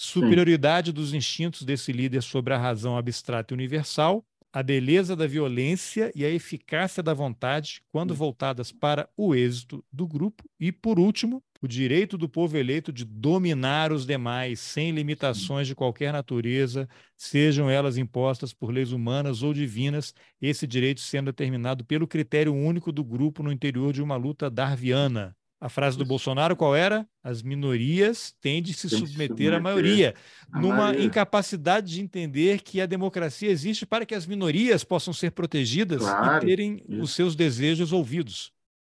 Superioridade 0.02 0.88
Sim. 0.88 0.94
dos 0.94 1.14
instintos 1.14 1.62
desse 1.62 1.92
líder 1.92 2.22
sobre 2.22 2.52
a 2.52 2.58
razão 2.58 2.96
abstrata 2.96 3.54
e 3.54 3.56
universal, 3.56 4.24
a 4.52 4.60
beleza 4.60 5.14
da 5.14 5.26
violência 5.28 6.10
e 6.14 6.24
a 6.24 6.28
eficácia 6.28 7.02
da 7.02 7.14
vontade, 7.14 7.82
quando 7.90 8.12
voltadas 8.12 8.72
para 8.72 9.08
o 9.16 9.32
êxito 9.32 9.82
do 9.92 10.06
grupo, 10.06 10.44
e, 10.58 10.72
por 10.72 10.98
último, 10.98 11.40
o 11.62 11.68
direito 11.68 12.18
do 12.18 12.28
povo 12.28 12.58
eleito 12.58 12.92
de 12.92 13.04
dominar 13.04 13.92
os 13.92 14.04
demais, 14.04 14.58
sem 14.58 14.90
limitações 14.90 15.68
de 15.68 15.74
qualquer 15.74 16.12
natureza, 16.12 16.88
sejam 17.16 17.70
elas 17.70 17.96
impostas 17.96 18.52
por 18.52 18.72
leis 18.72 18.90
humanas 18.90 19.44
ou 19.44 19.54
divinas, 19.54 20.12
esse 20.40 20.66
direito 20.66 21.00
sendo 21.00 21.26
determinado 21.26 21.84
pelo 21.84 22.08
critério 22.08 22.52
único 22.52 22.90
do 22.90 23.04
grupo 23.04 23.42
no 23.42 23.52
interior 23.52 23.92
de 23.92 24.02
uma 24.02 24.16
luta 24.16 24.50
darwiana. 24.50 25.36
A 25.62 25.68
frase 25.68 25.96
do 25.96 26.04
Bolsonaro 26.04 26.56
qual 26.56 26.74
era? 26.74 27.06
As 27.22 27.40
minorias 27.40 28.34
têm 28.40 28.60
de 28.60 28.74
se 28.74 28.88
submeter, 28.88 29.28
submeter 29.28 29.54
à 29.54 29.60
maioria, 29.60 30.12
numa 30.52 30.74
maioria. 30.74 31.04
incapacidade 31.04 31.86
de 31.86 32.00
entender 32.00 32.62
que 32.62 32.80
a 32.80 32.86
democracia 32.86 33.48
existe 33.48 33.86
para 33.86 34.04
que 34.04 34.12
as 34.12 34.26
minorias 34.26 34.82
possam 34.82 35.14
ser 35.14 35.30
protegidas 35.30 36.02
claro, 36.02 36.44
e 36.44 36.48
terem 36.48 36.82
isso. 36.88 37.00
os 37.00 37.14
seus 37.14 37.36
desejos 37.36 37.92
ouvidos. 37.92 38.52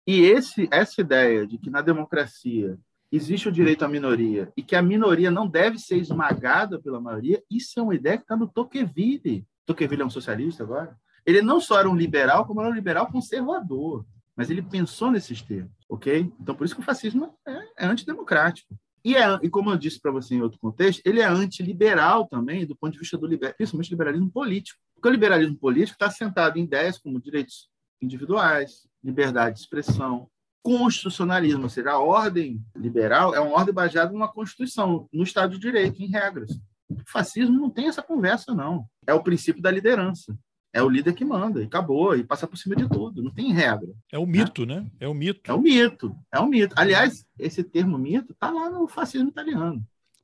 E 0.08 0.22
esse, 0.22 0.68
essa 0.72 1.02
ideia 1.02 1.46
de 1.46 1.60
que 1.60 1.70
na 1.70 1.84
democracia 1.84 2.80
existe 3.12 3.48
o 3.48 3.52
direito 3.52 3.86
à 3.86 3.88
minoria 3.88 4.52
e 4.58 4.64
que 4.64 4.76
a 4.76 4.82
minoria 4.82 5.30
não 5.30 5.48
deve 5.48 5.78
ser 5.78 5.98
esmagada 5.98 6.80
pela 6.80 7.00
maioria, 7.00 7.44
isso 7.48 7.80
é 7.80 7.84
uma 7.84 7.94
ideia 7.94 8.18
que 8.18 8.24
está 8.24 8.36
no 8.36 8.48
Tocqueville. 8.48 9.46
Tocqueville 9.68 10.02
é 10.02 10.06
um 10.06 10.10
socialista 10.10 10.64
agora. 10.64 10.98
Ele 11.24 11.44
não 11.44 11.62
só 11.62 11.78
era 11.78 11.88
um 11.88 11.96
liberal, 11.96 12.44
como 12.44 12.60
era 12.60 12.72
um 12.72 12.74
liberal 12.74 13.06
conservador 13.12 14.04
mas 14.36 14.50
ele 14.50 14.62
pensou 14.62 15.10
nesses 15.10 15.42
termos, 15.42 15.72
ok? 15.90 16.32
Então, 16.40 16.56
por 16.56 16.66
isso 16.66 16.76
que 16.76 16.82
o 16.82 16.86
fascismo 16.86 17.34
é, 17.48 17.86
é 17.86 17.86
antidemocrático. 17.86 18.76
E, 19.04 19.16
é, 19.16 19.40
e 19.44 19.50
como 19.50 19.70
eu 19.70 19.78
disse 19.78 20.02
para 20.02 20.12
você 20.12 20.34
em 20.34 20.42
outro 20.42 20.60
contexto, 20.60 21.02
ele 21.06 21.20
é 21.20 21.26
antiliberal 21.26 22.28
também, 22.28 22.66
do 22.66 22.76
ponto 22.76 22.94
de 22.94 23.00
vista 23.00 23.18
do 23.18 23.28
liber, 23.28 23.56
principalmente 23.56 23.92
liberalismo 23.92 24.32
político. 24.32 24.80
Porque 24.96 25.08
o 25.08 25.12
liberalismo 25.12 25.58
político 25.58 25.94
está 25.94 26.10
sentado 26.10 26.58
em 26.58 26.64
ideias 26.64 26.98
como 26.98 27.22
direitos 27.22 27.70
individuais, 28.02 28.88
liberdade 29.04 29.56
de 29.56 29.62
expressão, 29.62 30.28
constitucionalismo, 30.64 31.62
ou 31.62 31.70
seja, 31.70 31.92
a 31.92 32.00
ordem 32.00 32.60
liberal 32.76 33.36
é 33.36 33.40
uma 33.40 33.56
ordem 33.56 33.72
baseada 33.72 34.12
numa 34.12 34.28
constituição, 34.28 35.08
no 35.14 35.24
Estado 35.24 35.54
de 35.54 35.60
Direito, 35.60 36.02
em 36.02 36.08
regras. 36.08 36.60
O 36.90 36.98
fascismo 37.06 37.60
não 37.60 37.70
tem 37.70 37.88
essa 37.88 38.02
conversa, 38.02 38.56
não. 38.56 38.88
É 39.06 39.14
o 39.14 39.22
princípio 39.22 39.62
da 39.62 39.70
liderança. 39.70 40.36
É 40.76 40.84
o 40.84 40.90
líder 40.90 41.14
que 41.14 41.24
manda, 41.24 41.62
e 41.62 41.66
acabou, 41.68 42.18
e 42.18 42.22
passa 42.22 42.46
por 42.46 42.58
cima 42.58 42.76
de 42.76 42.86
tudo, 42.90 43.24
não 43.24 43.32
tem 43.32 43.54
regra. 43.54 43.88
É 44.12 44.20
o 44.20 44.26
mito, 44.26 44.66
né? 44.66 44.82
né? 44.82 44.92
É 45.00 45.08
o 45.08 45.14
mito. 45.14 45.50
É 45.50 45.54
o 45.54 45.62
mito, 45.62 46.16
é 46.34 46.40
o 46.42 46.48
mito. 46.48 46.76
Aliás, 46.78 47.26
esse 47.40 47.64
termo 47.64 47.98
mito 47.98 48.34
está 48.34 48.52
lá 48.52 48.70
no 48.70 48.86
fascismo 48.86 49.30
italiano. 49.30 49.82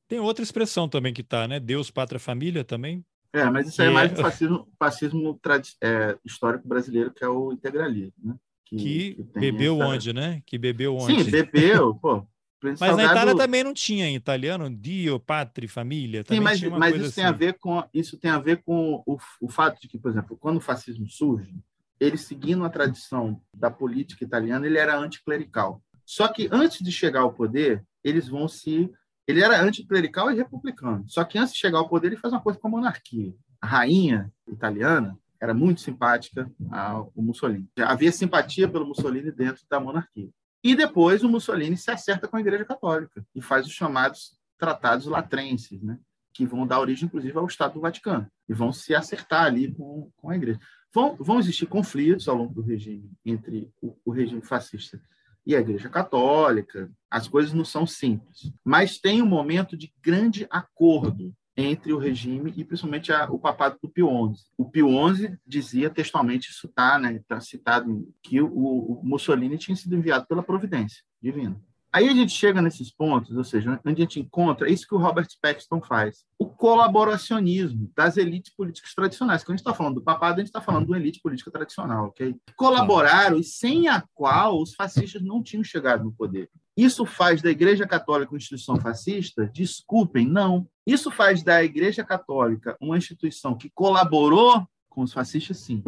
Tem 0.10 0.20
outra 0.20 0.44
expressão 0.44 0.90
também 0.90 1.14
que 1.14 1.22
está, 1.22 1.48
né? 1.48 1.58
Deus, 1.58 1.90
pátria, 1.90 2.20
família 2.20 2.66
também. 2.66 3.02
É, 3.32 3.46
mas 3.50 3.70
isso 3.70 3.82
aí 3.82 3.88
é 3.88 3.92
mais 3.92 4.12
do 4.12 4.22
fascismo, 4.22 4.68
fascismo 4.78 5.40
é, 5.82 6.18
histórico 6.26 6.68
brasileiro, 6.68 7.14
que 7.14 7.24
é 7.24 7.30
o 7.30 7.54
integralismo, 7.54 8.14
né? 8.22 8.36
Que, 8.66 8.76
que, 8.76 9.14
que 9.16 9.40
bebeu 9.40 9.76
essa... 9.76 9.86
onde, 9.86 10.12
né? 10.12 10.44
Que 10.46 10.58
bebeu 10.58 10.98
onde? 10.98 11.24
Sim, 11.24 11.32
bebeu, 11.32 11.96
pô. 12.04 12.28
Mas 12.64 12.80
Salgado... 12.80 12.98
na 12.98 13.12
Itália 13.12 13.36
também 13.36 13.64
não 13.64 13.74
tinha 13.74 14.08
em 14.08 14.16
italiano 14.16 14.70
Dio, 14.70 15.20
Patri, 15.20 15.68
família. 15.68 16.24
Sim, 16.28 16.40
mas, 16.40 16.62
mas 16.62 16.96
isso, 16.96 17.06
assim. 17.06 17.16
tem 17.16 17.24
a 17.26 17.32
ver 17.32 17.54
com, 17.60 17.84
isso 17.94 18.18
tem 18.18 18.32
a 18.32 18.40
ver 18.40 18.62
com 18.64 19.04
o, 19.06 19.18
o 19.42 19.50
fato 19.50 19.82
de 19.82 19.88
que, 19.88 19.98
por 19.98 20.12
exemplo, 20.12 20.38
quando 20.38 20.58
o 20.58 20.62
fascismo 20.62 21.08
surge, 21.08 21.56
ele 22.00 22.18
seguindo 22.18 22.64
a 22.64 22.70
tradição 22.70 23.42
da 23.54 23.70
política 23.70 24.24
italiana, 24.24 24.66
ele 24.66 24.78
era 24.78 24.98
anticlerical. 24.98 25.82
Só 26.06 26.28
que 26.28 26.50
antes 26.52 26.80
de 26.80 26.92
chegar 26.92 27.22
ao 27.22 27.34
poder, 27.34 27.84
eles 28.04 28.28
vão 28.28 28.48
se 28.48 28.92
ele 29.28 29.42
era 29.42 29.62
anticlerical 29.62 30.32
e 30.32 30.36
republicano. 30.36 31.06
Só 31.08 31.24
que 31.24 31.38
antes 31.38 31.54
de 31.54 31.60
chegar 31.60 31.80
ao 31.80 31.88
poder, 31.88 32.08
ele 32.08 32.18
faz 32.18 32.34
uma 32.34 32.42
coisa 32.42 32.60
com 32.60 32.68
a 32.68 32.72
monarquia. 32.72 33.34
A 33.62 33.68
rainha 33.68 34.32
italiana 34.48 35.18
era 35.40 35.54
muito 35.54 35.82
simpática 35.82 36.52
ao 36.72 37.12
Mussolini. 37.16 37.68
Havia 37.80 38.12
simpatia 38.12 38.68
pelo 38.68 38.86
Mussolini 38.86 39.32
dentro 39.32 39.64
da 39.70 39.80
monarquia. 39.80 40.30
E 40.64 40.76
depois 40.76 41.24
o 41.24 41.30
Mussolini 41.30 41.76
se 41.76 41.90
acerta 41.90 42.28
com 42.28 42.38
a 42.38 42.40
Igreja 42.40 42.66
Católica 42.66 43.26
e 43.34 43.42
faz 43.42 43.66
os 43.66 43.74
chamados 43.74 44.38
tratados 44.58 45.08
latrenses, 45.08 45.82
né? 45.82 45.98
que 46.34 46.46
vão 46.46 46.66
dar 46.66 46.80
origem, 46.80 47.08
inclusive, 47.08 47.38
ao 47.38 47.46
Estado 47.46 47.74
do 47.74 47.82
Vaticano, 47.82 48.28
e 48.48 48.54
vão 48.54 48.72
se 48.72 48.96
acertar 48.96 49.46
ali 49.46 49.74
com, 49.74 50.10
com 50.16 50.30
a 50.30 50.36
Igreja. 50.36 50.60
Vão, 50.94 51.16
vão 51.16 51.40
existir 51.40 51.66
conflitos 51.66 52.28
ao 52.28 52.36
longo 52.36 52.54
do 52.54 52.62
regime 52.62 53.12
entre 53.26 53.72
o, 53.82 53.98
o 54.06 54.12
regime 54.12 54.42
fascista 54.42 55.02
e 55.46 55.56
a 55.56 55.60
Igreja 55.60 55.90
Católica. 55.90 56.92
As 57.10 57.28
coisas 57.28 57.54
não 57.54 57.66
são 57.66 57.86
simples, 57.86 58.54
mas 58.64 59.00
tem 59.00 59.22
um 59.22 59.26
momento 59.26 59.76
de 59.76 59.94
grande 60.02 60.48
acordo 60.50 61.36
entre 61.56 61.92
o 61.94 61.98
regime 61.98 62.54
e 62.56 62.64
principalmente 62.64 63.12
a, 63.12 63.26
o 63.26 63.40
papado 63.40 63.78
do 63.82 63.90
Pio 63.90 64.08
XI. 64.34 64.44
O 64.58 64.70
Pio 64.70 64.88
XI 65.16 65.38
dizia 65.46 65.90
textualmente, 65.90 66.50
isso 66.50 66.68
está 66.68 66.98
né, 66.98 67.22
tá 67.28 67.40
citado, 67.40 68.08
que 68.22 68.42
o, 68.42 68.48
o 68.48 69.02
Mussolini 69.04 69.58
tinha 69.58 69.76
sido 69.76 69.96
enviado 69.96 70.26
pela 70.28 70.44
providência 70.44 71.04
divina. 71.22 71.60
Aí 71.94 72.08
a 72.08 72.14
gente 72.14 72.32
chega 72.32 72.62
nesses 72.62 72.90
pontos, 72.90 73.36
ou 73.36 73.44
seja, 73.44 73.78
onde 73.86 74.02
a 74.02 74.06
gente 74.06 74.20
encontra 74.20 74.72
isso 74.72 74.88
que 74.88 74.96
o 74.96 74.98
Robert 74.98 75.28
Paxton 75.42 75.82
faz, 75.82 76.24
o 76.40 76.46
colaboracionismo 76.46 77.92
das 77.94 78.16
elites 78.16 78.54
políticas 78.56 78.94
tradicionais. 78.94 79.44
Quando 79.44 79.56
a 79.56 79.58
gente 79.58 79.68
está 79.68 79.74
falando 79.74 79.96
do 79.96 80.02
papado, 80.02 80.36
a 80.36 80.38
gente 80.38 80.48
está 80.48 80.62
falando 80.62 80.86
de 80.86 80.92
uma 80.92 80.98
elite 80.98 81.20
política 81.22 81.52
tradicional, 81.52 82.06
ok? 82.06 82.34
Colaboraram 82.56 83.38
e 83.38 83.44
sem 83.44 83.90
a 83.90 84.02
qual 84.14 84.62
os 84.62 84.74
fascistas 84.74 85.22
não 85.22 85.44
tinham 85.44 85.66
chegado 85.66 86.06
no 86.06 86.14
poder. 86.14 86.50
Isso 86.78 87.06
faz 87.06 87.42
da 87.42 87.50
Igreja 87.50 87.86
Católica 87.86 88.32
uma 88.32 88.38
instituição 88.38 88.78
fascista? 88.78 89.52
Desculpem, 89.54 90.26
não. 90.26 90.66
Isso 90.88 91.12
faz 91.12 91.44
da 91.44 91.62
Igreja 91.62 92.06
Católica 92.06 92.78
uma 92.80 92.98
instituição 92.98 93.58
que 93.58 93.70
colaborou 93.70 94.66
com 94.90 95.02
os 95.02 95.12
fascistas, 95.12 95.58
sim. 95.58 95.84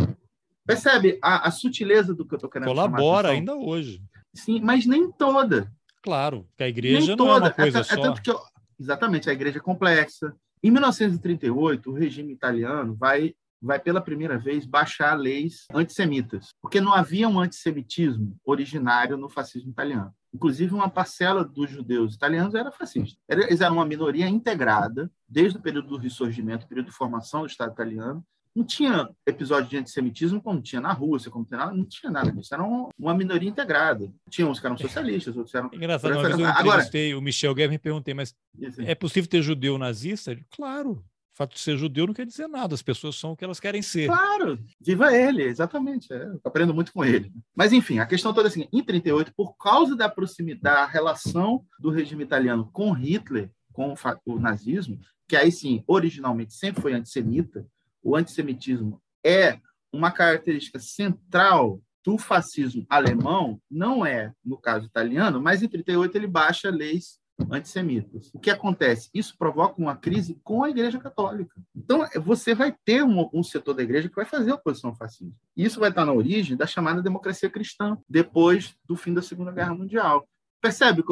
Percebe 0.65 1.17
a, 1.21 1.47
a 1.47 1.51
sutileza 1.51 2.13
do 2.13 2.25
que 2.25 2.33
eu 2.33 2.37
estou 2.37 2.49
querendo 2.49 2.67
Colabora 2.67 3.29
ainda 3.29 3.55
hoje. 3.55 4.01
Sim, 4.33 4.59
mas 4.61 4.85
nem 4.85 5.09
toda. 5.11 5.71
Claro, 6.03 6.45
que 6.57 6.63
a 6.63 6.67
igreja 6.67 7.15
não 7.15 7.29
é 7.29 7.37
uma 7.37 7.49
coisa 7.49 7.79
é, 7.79 7.83
só. 7.83 8.13
É 8.13 8.21
eu, 8.27 8.39
exatamente, 8.77 9.29
a 9.29 9.33
igreja 9.33 9.57
é 9.57 9.61
complexa. 9.61 10.35
Em 10.61 10.69
1938, 10.69 11.89
o 11.89 11.93
regime 11.93 12.33
italiano 12.33 12.93
vai, 12.93 13.33
vai 13.61 13.79
pela 13.79 14.01
primeira 14.01 14.37
vez 14.37 14.65
baixar 14.65 15.13
leis 15.15 15.65
antissemitas, 15.73 16.49
porque 16.61 16.81
não 16.81 16.93
havia 16.93 17.29
um 17.29 17.39
antissemitismo 17.39 18.37
originário 18.45 19.15
no 19.15 19.29
fascismo 19.29 19.71
italiano. 19.71 20.13
Inclusive, 20.33 20.73
uma 20.73 20.89
parcela 20.89 21.43
dos 21.43 21.69
judeus 21.69 22.15
italianos 22.15 22.53
era 22.53 22.71
fascista. 22.71 23.17
Eles 23.29 23.61
eram 23.61 23.75
uma 23.75 23.85
minoria 23.85 24.27
integrada, 24.27 25.09
desde 25.27 25.57
o 25.57 25.61
período 25.61 25.89
do 25.89 25.97
ressurgimento, 25.97 26.67
período 26.67 26.87
de 26.87 26.91
formação 26.91 27.41
do 27.41 27.47
Estado 27.47 27.71
italiano, 27.71 28.25
não 28.55 28.63
tinha 28.63 29.09
episódio 29.25 29.69
de 29.69 29.77
antissemitismo 29.77 30.41
como 30.41 30.61
tinha 30.61 30.79
na 30.79 30.93
Rússia, 30.93 31.31
como 31.31 31.45
tinha 31.45 31.57
nada, 31.57 31.73
não 31.73 31.85
tinha 31.85 32.11
nada 32.11 32.31
disso. 32.31 32.53
Era 32.53 32.63
uma 32.63 33.13
minoria 33.13 33.49
integrada. 33.49 34.11
Tinha 34.29 34.47
uns 34.47 34.59
que 34.59 34.65
eram 34.65 34.77
socialistas, 34.77 35.35
outros 35.35 35.53
eram. 35.55 35.69
Engraçado, 35.73 36.13
vez 36.13 36.39
eu 36.39 36.49
entrevistei 36.49 37.07
Agora, 37.07 37.19
o 37.19 37.21
Michel 37.21 37.55
Guerra 37.55 37.69
e 37.69 37.71
me 37.71 37.79
perguntei, 37.79 38.13
mas 38.13 38.35
é 38.79 38.93
possível 38.93 39.29
ter 39.29 39.41
judeu 39.41 39.77
nazista? 39.77 40.37
Claro. 40.51 41.03
O 41.33 41.35
fato 41.35 41.55
de 41.55 41.59
ser 41.59 41.75
judeu 41.77 42.05
não 42.05 42.13
quer 42.13 42.27
dizer 42.27 42.47
nada, 42.47 42.75
as 42.75 42.83
pessoas 42.83 43.15
são 43.15 43.31
o 43.31 43.35
que 43.35 43.43
elas 43.43 43.59
querem 43.59 43.81
ser. 43.81 44.05
Claro, 44.05 44.59
viva 44.79 45.11
ele, 45.11 45.41
exatamente. 45.41 46.13
É, 46.13 46.31
aprendo 46.43 46.75
muito 46.75 46.93
com 46.93 47.03
ele. 47.03 47.33
Mas, 47.55 47.73
enfim, 47.73 47.97
a 47.97 48.05
questão 48.05 48.31
toda 48.31 48.47
é 48.47 48.51
assim: 48.51 48.67
em 48.71 48.83
38, 48.83 49.33
por 49.35 49.57
causa 49.57 49.95
da 49.95 50.07
proximidade, 50.07 50.61
da 50.61 50.85
relação 50.85 51.65
do 51.79 51.89
regime 51.89 52.23
italiano 52.23 52.69
com 52.71 52.91
Hitler, 52.91 53.49
com 53.71 53.95
o 54.27 54.39
nazismo, 54.39 54.99
que 55.27 55.35
aí 55.35 55.51
sim, 55.51 55.83
originalmente 55.87 56.53
sempre 56.53 56.83
foi 56.83 56.93
antissemita, 56.93 57.65
o 58.03 58.15
antissemitismo 58.15 59.01
é 59.25 59.59
uma 59.91 60.11
característica 60.11 60.79
central 60.79 61.79
do 62.05 62.17
fascismo 62.17 62.85
alemão, 62.89 63.61
não 63.71 64.05
é 64.05 64.33
no 64.43 64.57
caso 64.57 64.85
italiano, 64.85 65.41
mas 65.41 65.63
em 65.63 65.67
38 65.67 66.15
ele 66.15 66.27
baixa 66.27 66.69
leis 66.69 67.19
antissemitas. 67.51 68.29
O 68.33 68.39
que 68.39 68.49
acontece? 68.49 69.09
Isso 69.13 69.35
provoca 69.37 69.81
uma 69.81 69.95
crise 69.95 70.39
com 70.43 70.63
a 70.63 70.69
Igreja 70.69 70.99
Católica. 70.99 71.59
Então, 71.75 72.07
você 72.21 72.53
vai 72.53 72.75
ter 72.85 73.03
um, 73.03 73.29
um 73.33 73.43
setor 73.43 73.73
da 73.73 73.83
Igreja 73.83 74.09
que 74.09 74.15
vai 74.15 74.25
fazer 74.25 74.51
oposição 74.51 74.91
ao 74.91 74.95
fascismo. 74.95 75.35
Isso 75.55 75.79
vai 75.79 75.89
estar 75.89 76.05
na 76.05 76.13
origem 76.13 76.55
da 76.55 76.67
chamada 76.67 77.01
democracia 77.01 77.49
cristã, 77.49 77.97
depois 78.07 78.75
do 78.85 78.95
fim 78.95 79.13
da 79.13 79.21
Segunda 79.21 79.51
Guerra 79.51 79.73
Mundial. 79.73 80.27
Percebe 80.61 81.01
o 81.01 81.03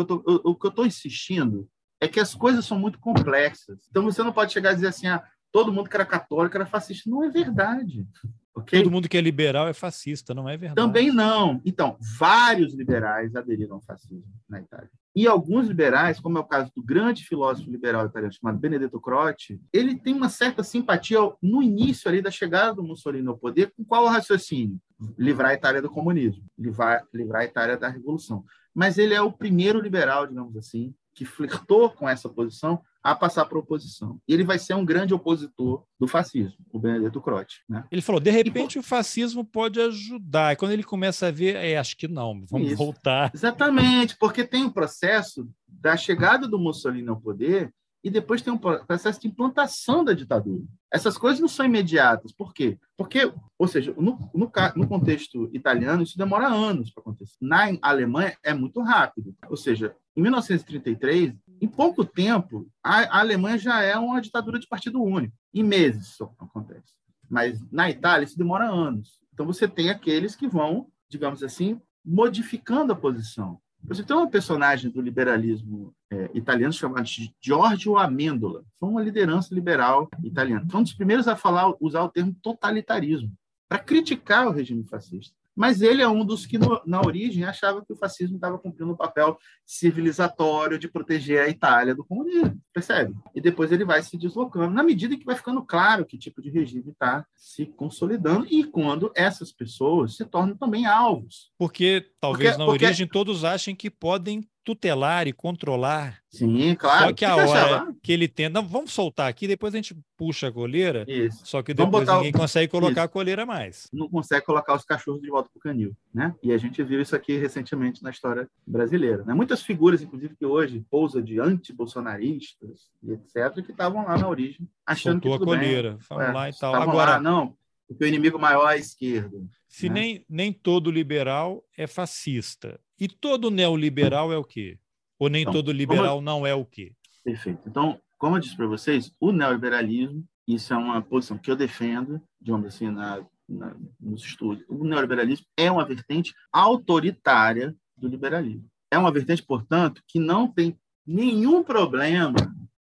que 0.55 0.65
eu 0.65 0.69
estou 0.69 0.85
insistindo? 0.85 1.67
É 1.99 2.07
que 2.07 2.19
as 2.19 2.33
coisas 2.33 2.65
são 2.65 2.79
muito 2.79 2.99
complexas. 2.99 3.79
Então, 3.89 4.03
você 4.03 4.23
não 4.23 4.33
pode 4.33 4.53
chegar 4.53 4.71
a 4.71 4.73
dizer 4.73 4.87
assim, 4.87 5.07
ah, 5.07 5.23
todo 5.51 5.71
mundo 5.71 5.89
que 5.89 5.95
era 5.95 6.05
católico 6.05 6.55
era 6.55 6.65
fascista. 6.65 7.09
Não 7.09 7.23
é 7.23 7.29
verdade. 7.29 8.07
Okay? 8.53 8.81
Todo 8.81 8.91
mundo 8.91 9.07
que 9.07 9.17
é 9.17 9.21
liberal 9.21 9.67
é 9.67 9.73
fascista, 9.73 10.33
não 10.33 10.47
é 10.47 10.57
verdade? 10.57 10.75
Também 10.75 11.11
não. 11.11 11.61
Então, 11.65 11.97
vários 12.19 12.73
liberais 12.73 13.35
aderiram 13.35 13.75
ao 13.75 13.81
fascismo 13.81 14.23
na 14.47 14.59
Itália. 14.59 14.89
E 15.15 15.27
alguns 15.27 15.67
liberais, 15.67 16.19
como 16.19 16.37
é 16.37 16.41
o 16.41 16.45
caso 16.45 16.71
do 16.75 16.81
grande 16.81 17.23
filósofo 17.25 17.69
liberal 17.69 18.05
italiano 18.05 18.33
chamado 18.33 18.59
Benedetto 18.59 18.99
Croce, 18.99 19.59
ele 19.73 19.97
tem 19.97 20.13
uma 20.13 20.29
certa 20.29 20.63
simpatia 20.63 21.19
no 21.41 21.61
início 21.61 22.09
ali 22.09 22.21
da 22.21 22.31
chegada 22.31 22.75
do 22.75 22.83
Mussolini 22.83 23.27
ao 23.27 23.37
poder, 23.37 23.73
com 23.75 23.83
qual 23.83 24.05
o 24.05 24.09
raciocínio? 24.09 24.79
Livrar 25.17 25.51
a 25.51 25.53
Itália 25.53 25.81
do 25.81 25.89
comunismo, 25.89 26.43
livrar, 26.57 27.05
livrar 27.13 27.41
a 27.41 27.45
Itália 27.45 27.77
da 27.77 27.89
revolução. 27.89 28.45
Mas 28.73 28.97
ele 28.97 29.13
é 29.13 29.21
o 29.21 29.31
primeiro 29.31 29.81
liberal, 29.81 30.27
digamos 30.27 30.55
assim, 30.55 30.93
que 31.13 31.25
flertou 31.25 31.89
com 31.89 32.07
essa 32.07 32.29
posição 32.29 32.81
a 33.03 33.15
passar 33.15 33.45
para 33.45 33.57
a 33.57 33.61
oposição. 33.61 34.19
E 34.27 34.33
ele 34.33 34.43
vai 34.43 34.59
ser 34.59 34.75
um 34.75 34.85
grande 34.85 35.13
opositor 35.13 35.83
do 35.99 36.07
fascismo, 36.07 36.57
o 36.71 36.79
Benedetto 36.79 37.21
Croce. 37.21 37.57
Né? 37.67 37.83
Ele 37.91 38.01
falou, 38.01 38.21
de 38.21 38.31
repente 38.31 38.75
e, 38.75 38.79
o 38.79 38.83
fascismo 38.83 39.43
pode 39.43 39.79
ajudar. 39.81 40.53
E 40.53 40.55
quando 40.55 40.71
ele 40.71 40.83
começa 40.83 41.27
a 41.27 41.31
ver, 41.31 41.55
é, 41.55 41.77
acho 41.77 41.97
que 41.97 42.07
não, 42.07 42.45
vamos 42.49 42.67
isso. 42.67 42.77
voltar. 42.77 43.31
Exatamente, 43.33 44.15
porque 44.17 44.43
tem 44.43 44.63
o 44.63 44.67
um 44.67 44.71
processo 44.71 45.49
da 45.67 45.97
chegada 45.97 46.47
do 46.47 46.59
Mussolini 46.59 47.09
ao 47.09 47.19
poder 47.19 47.73
e 48.03 48.09
depois 48.09 48.41
tem 48.41 48.51
um 48.51 48.57
processo 48.57 49.21
de 49.21 49.27
implantação 49.27 50.03
da 50.03 50.13
ditadura. 50.13 50.63
Essas 50.91 51.17
coisas 51.17 51.39
não 51.39 51.47
são 51.47 51.65
imediatas. 51.65 52.31
Por 52.31 52.53
quê? 52.53 52.77
Porque, 52.97 53.31
ou 53.57 53.67
seja, 53.67 53.93
no, 53.95 54.17
no, 54.33 54.51
no 54.75 54.87
contexto 54.87 55.49
italiano, 55.53 56.01
isso 56.01 56.17
demora 56.17 56.47
anos 56.47 56.91
para 56.91 57.01
acontecer. 57.01 57.37
Na 57.39 57.77
Alemanha, 57.81 58.35
é 58.43 58.53
muito 58.53 58.81
rápido. 58.81 59.35
Ou 59.47 59.55
seja, 59.55 59.95
em 60.15 60.21
1933, 60.21 61.33
em 61.61 61.67
pouco 61.67 62.03
tempo, 62.03 62.67
a, 62.83 63.19
Alemanha 63.19 63.57
já 63.57 63.83
é 63.83 63.95
uma 63.95 64.19
ditadura 64.19 64.57
de 64.57 64.67
partido 64.67 65.01
único. 65.01 65.37
Em 65.53 65.63
meses 65.63 66.07
isso 66.07 66.23
acontece. 66.39 66.93
Mas 67.29 67.63
na 67.71 67.89
Itália, 67.89 68.25
isso 68.25 68.37
demora 68.37 68.67
anos. 68.67 69.21
Então, 69.31 69.45
você 69.45 69.67
tem 69.67 69.89
aqueles 69.89 70.35
que 70.35 70.47
vão, 70.47 70.87
digamos 71.07 71.43
assim, 71.43 71.79
modificando 72.03 72.91
a 72.91 72.95
posição. 72.95 73.59
Você 73.83 74.03
tem 74.03 74.15
uma 74.15 74.29
personagem 74.29 74.91
do 74.91 75.01
liberalismo 75.01 75.93
é, 76.11 76.29
italiano 76.33 76.73
chamado 76.73 77.07
Giorgio 77.39 77.97
Amendola. 77.97 78.63
Foi 78.79 78.89
uma 78.89 79.01
liderança 79.01 79.53
liberal 79.53 80.09
italiana. 80.23 80.67
Foi 80.69 80.79
um 80.79 80.83
dos 80.83 80.93
primeiros 80.93 81.27
a 81.27 81.35
falar, 81.35 81.73
usar 81.79 82.03
o 82.03 82.09
termo 82.09 82.35
totalitarismo 82.41 83.31
para 83.69 83.79
criticar 83.79 84.47
o 84.47 84.51
regime 84.51 84.83
fascista. 84.83 85.35
Mas 85.55 85.81
ele 85.81 86.01
é 86.01 86.07
um 86.07 86.25
dos 86.25 86.45
que, 86.45 86.57
no, 86.57 86.81
na 86.85 87.01
origem, 87.01 87.43
achava 87.43 87.83
que 87.85 87.91
o 87.91 87.95
fascismo 87.95 88.35
estava 88.35 88.57
cumprindo 88.57 88.91
um 88.91 88.97
papel 88.97 89.37
civilizatório 89.65 90.79
de 90.79 90.87
proteger 90.87 91.41
a 91.41 91.49
Itália 91.49 91.93
do 91.93 92.05
comunismo, 92.05 92.59
percebe? 92.73 93.13
E 93.35 93.41
depois 93.41 93.71
ele 93.71 93.85
vai 93.85 94.01
se 94.01 94.17
deslocando, 94.17 94.73
na 94.73 94.83
medida 94.83 95.17
que 95.17 95.25
vai 95.25 95.35
ficando 95.35 95.63
claro 95.63 96.05
que 96.05 96.17
tipo 96.17 96.41
de 96.41 96.49
regime 96.49 96.91
está 96.91 97.25
se 97.35 97.65
consolidando 97.65 98.45
e 98.49 98.63
quando 98.63 99.11
essas 99.15 99.51
pessoas 99.51 100.15
se 100.15 100.25
tornam 100.25 100.55
também 100.55 100.85
alvos. 100.85 101.51
Porque 101.57 102.11
talvez 102.19 102.51
porque, 102.51 102.59
na 102.59 102.65
porque... 102.65 102.85
origem 102.85 103.07
todos 103.07 103.43
achem 103.43 103.75
que 103.75 103.89
podem 103.89 104.47
tutelar 104.63 105.27
e 105.27 105.33
controlar. 105.33 106.19
Sim, 106.29 106.75
claro. 106.75 107.07
Só 107.07 107.13
que 107.13 107.25
a 107.25 107.35
hora 107.35 107.93
que 108.01 108.11
ele 108.11 108.27
tenta. 108.27 108.61
Não, 108.61 108.67
vamos 108.67 108.93
soltar 108.93 109.27
aqui, 109.27 109.47
depois 109.47 109.73
a 109.73 109.77
gente 109.77 109.95
puxa 110.17 110.47
a 110.47 110.51
coleira. 110.51 111.03
Isso. 111.07 111.41
Só 111.43 111.61
que 111.61 111.73
depois 111.73 112.07
ninguém 112.07 112.31
consegue 112.31 112.71
colocar 112.71 113.01
isso. 113.01 113.05
a 113.05 113.07
coleira 113.07 113.45
mais. 113.45 113.87
Não 113.91 114.09
consegue 114.09 114.45
colocar 114.45 114.75
os 114.75 114.85
cachorros 114.85 115.21
de 115.21 115.29
volta 115.29 115.49
para 115.51 115.59
o 115.59 115.61
canil. 115.61 115.95
Né? 116.13 116.33
E 116.41 116.53
a 116.53 116.57
gente 116.57 116.81
viu 116.83 117.01
isso 117.01 117.15
aqui 117.15 117.37
recentemente 117.37 118.03
na 118.03 118.11
história 118.11 118.47
brasileira. 118.65 119.23
Né? 119.23 119.33
Muitas 119.33 119.61
figuras, 119.61 120.01
inclusive, 120.01 120.35
que 120.35 120.45
hoje 120.45 120.85
pousam 120.89 121.21
de 121.21 121.39
anti-bolsonaristas 121.39 122.89
e 123.03 123.11
etc., 123.11 123.63
que 123.65 123.71
estavam 123.71 124.05
lá 124.05 124.17
na 124.17 124.29
origem, 124.29 124.69
achando 124.85 125.21
Soltou 125.21 125.33
que 125.33 125.39
tudo 125.39 125.53
a 125.53 125.57
coleira. 125.57 125.89
Bem. 125.91 125.99
Vamos 126.09 126.23
é, 126.25 126.31
lá 126.31 126.49
e 126.49 126.53
tal. 126.53 126.75
Agora, 126.75 127.11
lá, 127.11 127.19
não, 127.19 127.55
porque 127.91 128.05
o 128.05 128.07
inimigo 128.07 128.39
maior 128.39 128.69
é 128.69 128.75
a 128.75 128.77
esquerda. 128.77 129.37
Se 129.67 129.89
né? 129.89 129.95
nem, 129.95 130.25
nem 130.29 130.53
todo 130.53 130.89
liberal 130.89 131.63
é 131.77 131.85
fascista. 131.87 132.79
E 132.99 133.07
todo 133.07 133.51
neoliberal 133.51 134.31
é 134.31 134.37
o 134.37 134.43
quê? 134.43 134.79
Ou 135.19 135.29
nem 135.29 135.41
então, 135.41 135.53
todo 135.53 135.71
liberal 135.71 136.15
como... 136.15 136.25
não 136.25 136.47
é 136.47 136.53
o 136.53 136.65
quê? 136.65 136.93
Perfeito. 137.23 137.67
Então, 137.67 137.99
como 138.17 138.37
eu 138.37 138.39
disse 138.39 138.55
para 138.55 138.67
vocês, 138.67 139.11
o 139.19 139.31
neoliberalismo, 139.31 140.25
isso 140.47 140.73
é 140.73 140.77
uma 140.77 141.01
posição 141.01 141.37
que 141.37 141.51
eu 141.51 141.55
defendo, 141.55 142.21
digamos 142.39 142.67
assim, 142.67 142.89
na, 142.89 143.25
na, 143.47 143.75
nos 143.99 144.23
estudos, 144.23 144.63
o 144.69 144.83
neoliberalismo 144.83 145.45
é 145.57 145.69
uma 145.69 145.85
vertente 145.85 146.33
autoritária 146.51 147.75
do 147.97 148.07
liberalismo. 148.07 148.65
É 148.89 148.97
uma 148.97 149.11
vertente, 149.11 149.43
portanto, 149.43 150.01
que 150.07 150.19
não 150.19 150.47
tem 150.47 150.77
nenhum 151.05 151.63
problema 151.63 152.35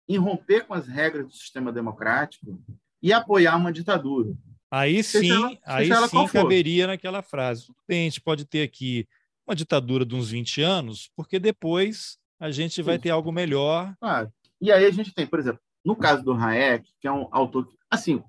em 0.09 0.17
romper 0.17 0.67
com 0.67 0.75
as 0.75 0.87
regras 0.87 1.27
do 1.27 1.33
sistema 1.33 1.73
democrático 1.73 2.61
e 3.03 3.13
apoiar 3.13 3.57
uma 3.57 3.73
ditadura. 3.73 4.35
Aí 4.71 5.03
sim, 5.03 5.31
ela, 5.31 5.59
aí 5.67 5.91
sim 6.09 6.27
caberia 6.29 6.87
naquela 6.87 7.23
frase. 7.23 7.67
Tudo 7.67 7.79
bem, 7.89 8.03
a 8.03 8.05
gente 8.05 8.21
pode 8.21 8.45
ter 8.45 8.63
aqui 8.63 9.09
uma 9.47 9.57
ditadura 9.57 10.07
de 10.07 10.15
uns 10.15 10.31
20 10.31 10.63
anos, 10.63 11.11
porque 11.17 11.39
depois 11.39 12.19
a 12.39 12.51
gente 12.51 12.81
vai 12.81 12.99
ter 12.99 13.11
algo 13.11 13.33
melhor. 13.33 13.95
Claro. 13.99 14.33
E 14.61 14.71
aí 14.71 14.85
a 14.85 14.91
gente 14.91 15.13
tem, 15.13 15.27
por 15.27 15.39
exemplo, 15.39 15.61
no 15.85 15.97
caso 15.97 16.23
do 16.23 16.33
Hayek, 16.33 16.89
que 17.01 17.09
é 17.09 17.13
um 17.13 17.27
autor, 17.33 17.69
assim, 17.91 18.23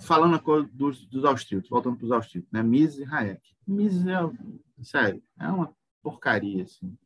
falando 0.00 0.34
a 0.34 0.38
coisa 0.38 0.68
dos, 0.72 1.06
dos 1.06 1.24
austríacos, 1.24 1.70
voltando 1.70 1.96
para 1.96 2.04
os 2.04 2.12
austríacos, 2.12 2.50
né? 2.52 2.62
Mises 2.62 2.98
e 2.98 3.04
Hayek. 3.04 3.40
Mises 3.66 4.04
é, 4.06 4.18
sério, 4.82 5.22
é 5.38 5.46
uma 5.46 5.72
porcaria, 6.02 6.64
assim. 6.64 6.96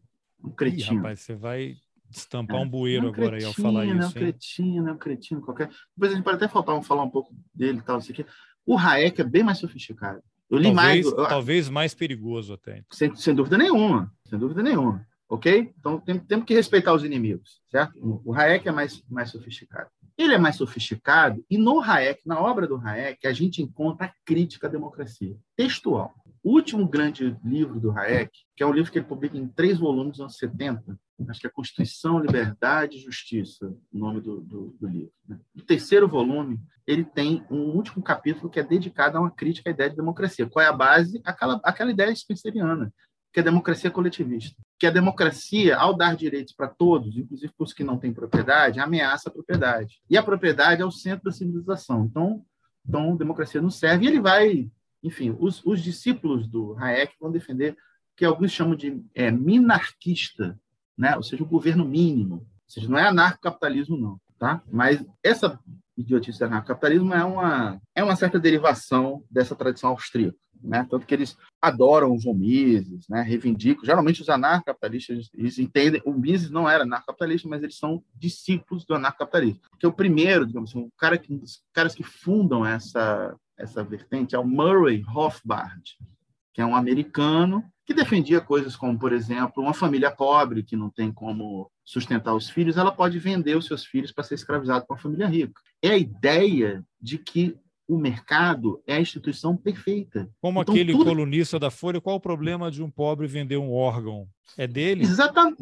Um 0.42 0.50
cretino. 0.50 0.94
Ih, 0.94 0.96
rapaz, 0.96 1.20
você 1.20 1.34
vai 1.34 1.76
estampar 2.10 2.56
é, 2.56 2.60
um 2.60 2.68
bueiro 2.68 3.06
é 3.06 3.08
um 3.08 3.12
agora 3.12 3.30
cretino, 3.30 3.36
aí 3.36 3.44
ao 3.44 3.52
falar 3.52 3.84
isso. 3.84 4.02
É 4.02 4.06
um 4.06 4.12
cretino, 4.12 4.88
é 4.88 4.92
um 4.92 4.98
cretino 4.98 5.40
qualquer. 5.42 5.70
Depois 5.94 6.12
a 6.12 6.14
gente 6.14 6.24
pode 6.24 6.36
até 6.36 6.48
faltar, 6.48 6.82
falar 6.82 7.02
um 7.02 7.10
pouco 7.10 7.34
dele 7.54 7.78
e 7.78 7.82
tal, 7.82 7.98
isso 7.98 8.10
aqui. 8.10 8.22
O 8.22 8.26
Hayek 8.74 9.20
é 9.20 9.24
bem 9.24 9.42
mais 9.42 9.58
sofisticado. 9.58 10.22
Eu 10.50 10.58
li 10.58 10.64
talvez, 10.64 10.74
mais. 10.74 11.06
Eu, 11.06 11.28
talvez 11.28 11.68
mais 11.68 11.94
perigoso 11.94 12.54
até. 12.54 12.82
Sem, 12.90 13.14
sem 13.14 13.34
dúvida 13.34 13.58
nenhuma. 13.58 14.12
Sem 14.28 14.38
dúvida 14.38 14.62
nenhuma. 14.62 15.06
Ok? 15.28 15.72
Então 15.78 16.00
tem, 16.00 16.18
temos 16.18 16.46
que 16.46 16.54
respeitar 16.54 16.94
os 16.94 17.04
inimigos, 17.04 17.60
certo? 17.68 17.92
O 18.24 18.32
Hayek 18.32 18.68
é 18.68 18.72
mais, 18.72 19.02
mais 19.08 19.30
sofisticado. 19.30 19.90
Ele 20.16 20.34
é 20.34 20.38
mais 20.38 20.56
sofisticado 20.56 21.44
e 21.50 21.58
no 21.58 21.80
Hayek, 21.80 22.22
na 22.24 22.40
obra 22.40 22.66
do 22.66 22.76
Hayek, 22.76 23.26
a 23.26 23.32
gente 23.32 23.60
encontra 23.60 24.06
a 24.06 24.12
crítica 24.24 24.66
à 24.66 24.70
democracia, 24.70 25.36
textual. 25.56 26.14
O 26.42 26.52
último 26.52 26.86
grande 26.88 27.36
livro 27.44 27.80
do 27.80 27.90
Hayek, 27.90 28.30
que 28.54 28.62
é 28.62 28.66
um 28.66 28.72
livro 28.72 28.90
que 28.90 28.98
ele 28.98 29.06
publica 29.06 29.36
em 29.36 29.48
três 29.48 29.78
volumes 29.78 30.18
nos 30.18 30.20
anos 30.20 30.36
70, 30.38 30.96
acho 31.28 31.40
que 31.40 31.46
é 31.46 31.50
Constituição, 31.50 32.18
Liberdade 32.18 32.96
e 32.96 33.00
Justiça, 33.00 33.74
o 33.92 33.98
nome 33.98 34.20
do, 34.20 34.40
do, 34.40 34.76
do 34.78 34.86
livro. 34.86 35.12
Né? 35.26 35.38
O 35.54 35.62
terceiro 35.62 36.06
volume, 36.06 36.60
ele 36.86 37.04
tem 37.04 37.44
um 37.50 37.70
último 37.70 38.02
capítulo 38.02 38.50
que 38.50 38.60
é 38.60 38.62
dedicado 38.62 39.16
a 39.16 39.20
uma 39.20 39.30
crítica 39.30 39.70
à 39.70 39.72
ideia 39.72 39.90
de 39.90 39.96
democracia. 39.96 40.48
Qual 40.48 40.64
é 40.64 40.68
a 40.68 40.72
base? 40.72 41.20
Aquela, 41.24 41.60
aquela 41.64 41.90
ideia 41.90 42.14
spenceriana, 42.14 42.92
que 43.32 43.40
é 43.40 43.42
a 43.42 43.44
democracia 43.44 43.90
coletivista. 43.90 44.60
Que 44.78 44.86
a 44.86 44.90
democracia, 44.90 45.76
ao 45.76 45.96
dar 45.96 46.14
direitos 46.16 46.54
para 46.54 46.68
todos, 46.68 47.16
inclusive 47.16 47.52
para 47.56 47.64
os 47.64 47.72
que 47.72 47.82
não 47.82 47.98
têm 47.98 48.12
propriedade, 48.12 48.78
ameaça 48.78 49.28
a 49.28 49.32
propriedade. 49.32 50.00
E 50.10 50.18
a 50.18 50.22
propriedade 50.22 50.82
é 50.82 50.84
o 50.84 50.90
centro 50.90 51.24
da 51.24 51.32
civilização. 51.32 52.04
Então, 52.04 52.44
então 52.86 53.16
democracia 53.16 53.60
não 53.60 53.70
serve. 53.70 54.04
E 54.04 54.08
ele 54.08 54.20
vai, 54.20 54.70
enfim, 55.02 55.34
os, 55.38 55.64
os 55.64 55.82
discípulos 55.82 56.46
do 56.46 56.76
Hayek 56.78 57.14
vão 57.18 57.32
defender 57.32 57.76
que 58.16 58.24
alguns 58.24 58.52
chamam 58.52 58.74
de 58.74 59.02
é, 59.14 59.30
minarquista, 59.30 60.58
né? 60.96 61.16
ou 61.16 61.22
seja, 61.22 61.42
o 61.42 61.46
governo 61.46 61.84
mínimo. 61.84 62.36
Ou 62.36 62.68
seja, 62.68 62.88
não 62.88 62.98
é 62.98 63.06
anarcocapitalismo, 63.06 63.96
não. 63.96 64.20
Tá? 64.38 64.62
Mas 64.70 65.04
essa 65.22 65.58
idiotice 65.96 66.38
do 66.38 66.44
anarcocapitalismo 66.44 67.14
é 67.14 67.24
uma, 67.24 67.80
é 67.94 68.04
uma 68.04 68.16
certa 68.16 68.38
derivação 68.38 69.22
dessa 69.30 69.54
tradição 69.54 69.90
austríaca 69.90 70.36
né? 70.62 70.86
Tanto 70.90 71.06
que 71.06 71.14
eles 71.14 71.36
adoram 71.60 72.14
os 72.14 72.24
Mises, 72.24 73.08
né? 73.08 73.22
Reivindicam. 73.22 73.84
Geralmente 73.84 74.22
os 74.22 74.28
anarcapitalistas 74.28 75.30
eles 75.34 75.58
entendem. 75.58 76.02
O 76.04 76.12
Mises 76.12 76.50
não 76.50 76.68
era 76.68 76.84
anarcapitalista, 76.84 77.48
mas 77.48 77.62
eles 77.62 77.78
são 77.78 78.02
discípulos 78.14 78.84
do 78.84 78.94
anarcapitalismo. 78.94 79.60
Porque 79.70 79.86
o 79.86 79.92
primeiro, 79.92 80.46
digamos 80.46 80.70
assim, 80.70 80.80
o 80.80 80.90
cara 80.98 81.16
que, 81.16 81.32
um 81.32 81.38
dos 81.38 81.62
caras 81.72 81.94
que 81.94 82.02
fundam 82.02 82.64
essa 82.64 83.34
essa 83.58 83.82
vertente 83.82 84.34
é 84.34 84.38
o 84.38 84.46
Murray 84.46 85.00
Rothbard, 85.00 85.96
que 86.56 86.62
é 86.62 86.64
um 86.64 86.74
americano 86.74 87.62
que 87.84 87.92
defendia 87.92 88.40
coisas 88.40 88.74
como, 88.74 88.98
por 88.98 89.12
exemplo, 89.12 89.62
uma 89.62 89.74
família 89.74 90.10
pobre 90.10 90.62
que 90.62 90.74
não 90.74 90.88
tem 90.88 91.12
como 91.12 91.70
sustentar 91.84 92.34
os 92.34 92.48
filhos, 92.48 92.78
ela 92.78 92.90
pode 92.90 93.18
vender 93.18 93.58
os 93.58 93.66
seus 93.66 93.84
filhos 93.84 94.10
para 94.10 94.24
ser 94.24 94.36
escravizado 94.36 94.86
por 94.86 94.94
uma 94.94 94.98
família 94.98 95.26
rica. 95.26 95.60
É 95.82 95.90
a 95.90 95.98
ideia 95.98 96.82
de 96.98 97.18
que 97.18 97.54
o 97.86 97.98
mercado 97.98 98.82
é 98.86 98.94
a 98.94 99.00
instituição 99.00 99.54
perfeita. 99.54 100.30
Como 100.40 100.62
então, 100.62 100.74
aquele 100.74 100.92
tudo... 100.92 101.04
colunista 101.04 101.58
da 101.58 101.70
Folha, 101.70 102.00
qual 102.00 102.16
o 102.16 102.20
problema 102.20 102.70
de 102.70 102.82
um 102.82 102.90
pobre 102.90 103.26
vender 103.26 103.58
um 103.58 103.74
órgão? 103.74 104.26
É 104.56 104.66
dele? 104.66 105.02
Exatamente. 105.02 105.58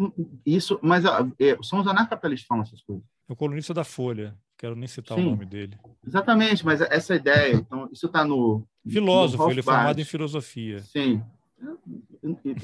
Isso, 0.47 0.79
mas 0.81 1.05
é, 1.05 1.59
são 1.61 1.81
os 1.81 1.89
anarcapitalistas 1.89 2.45
que 2.45 2.49
falam 2.49 2.63
essas 2.63 2.81
coisas. 2.83 3.05
É 3.29 3.33
o 3.33 3.37
colunista 3.37 3.75
da 3.75 3.83
Folha. 3.83 4.39
Quero 4.65 4.77
nem 4.77 4.89
citar 4.89 5.19
Sim, 5.19 5.27
o 5.27 5.31
nome 5.33 5.45
dele. 5.45 5.79
Exatamente, 6.07 6.65
mas 6.65 6.81
essa 6.81 7.15
ideia, 7.15 7.53
então, 7.53 7.87
isso 7.93 8.07
está 8.07 8.25
no. 8.25 8.67
Filósofo, 8.89 9.45
no 9.45 9.51
ele 9.51 9.61
é 9.61 9.63
formado 9.63 10.01
em 10.01 10.05
filosofia. 10.07 10.81
Sim. 10.81 11.23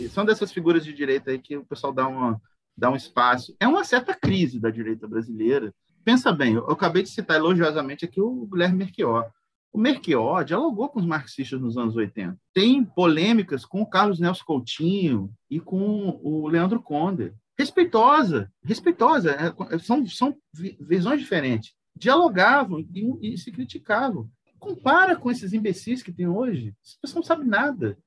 São 0.08 0.24
dessas 0.24 0.50
figuras 0.50 0.82
de 0.82 0.94
direita 0.94 1.30
aí 1.30 1.38
que 1.38 1.58
o 1.58 1.64
pessoal 1.66 1.92
dá, 1.92 2.08
uma, 2.08 2.40
dá 2.74 2.90
um 2.90 2.96
espaço. 2.96 3.54
É 3.60 3.68
uma 3.68 3.84
certa 3.84 4.14
crise 4.14 4.58
da 4.58 4.70
direita 4.70 5.06
brasileira. 5.06 5.74
Pensa 6.02 6.32
bem, 6.32 6.54
eu 6.54 6.70
acabei 6.70 7.02
de 7.02 7.10
citar 7.10 7.36
elogiosamente 7.36 8.06
aqui 8.06 8.18
o 8.18 8.46
Guilherme 8.46 8.78
Merchior 8.78 9.30
o 9.72 9.78
Merquior 9.78 10.44
dialogou 10.44 10.88
com 10.88 10.98
os 10.98 11.06
marxistas 11.06 11.60
nos 11.60 11.76
anos 11.76 11.94
80. 11.94 12.36
Tem 12.52 12.84
polêmicas 12.84 13.64
com 13.64 13.82
o 13.82 13.86
Carlos 13.86 14.18
Nelson 14.18 14.44
Coutinho 14.44 15.30
e 15.48 15.60
com 15.60 16.18
o 16.22 16.48
Leandro 16.48 16.82
Conde. 16.82 17.32
Respeitosa, 17.56 18.50
respeitosa. 18.64 19.30
É, 19.70 19.78
são, 19.78 20.04
são 20.06 20.36
visões 20.52 21.20
diferentes. 21.20 21.72
Dialogavam 21.96 22.80
e, 22.80 23.34
e 23.34 23.38
se 23.38 23.50
criticavam. 23.50 24.30
Compara 24.58 25.16
com 25.16 25.30
esses 25.30 25.52
imbecis 25.52 26.02
que 26.02 26.12
tem 26.12 26.28
hoje. 26.28 26.74
Esse 26.84 27.00
pessoal 27.00 27.20
não 27.20 27.26
sabe 27.26 27.44
nada. 27.46 27.98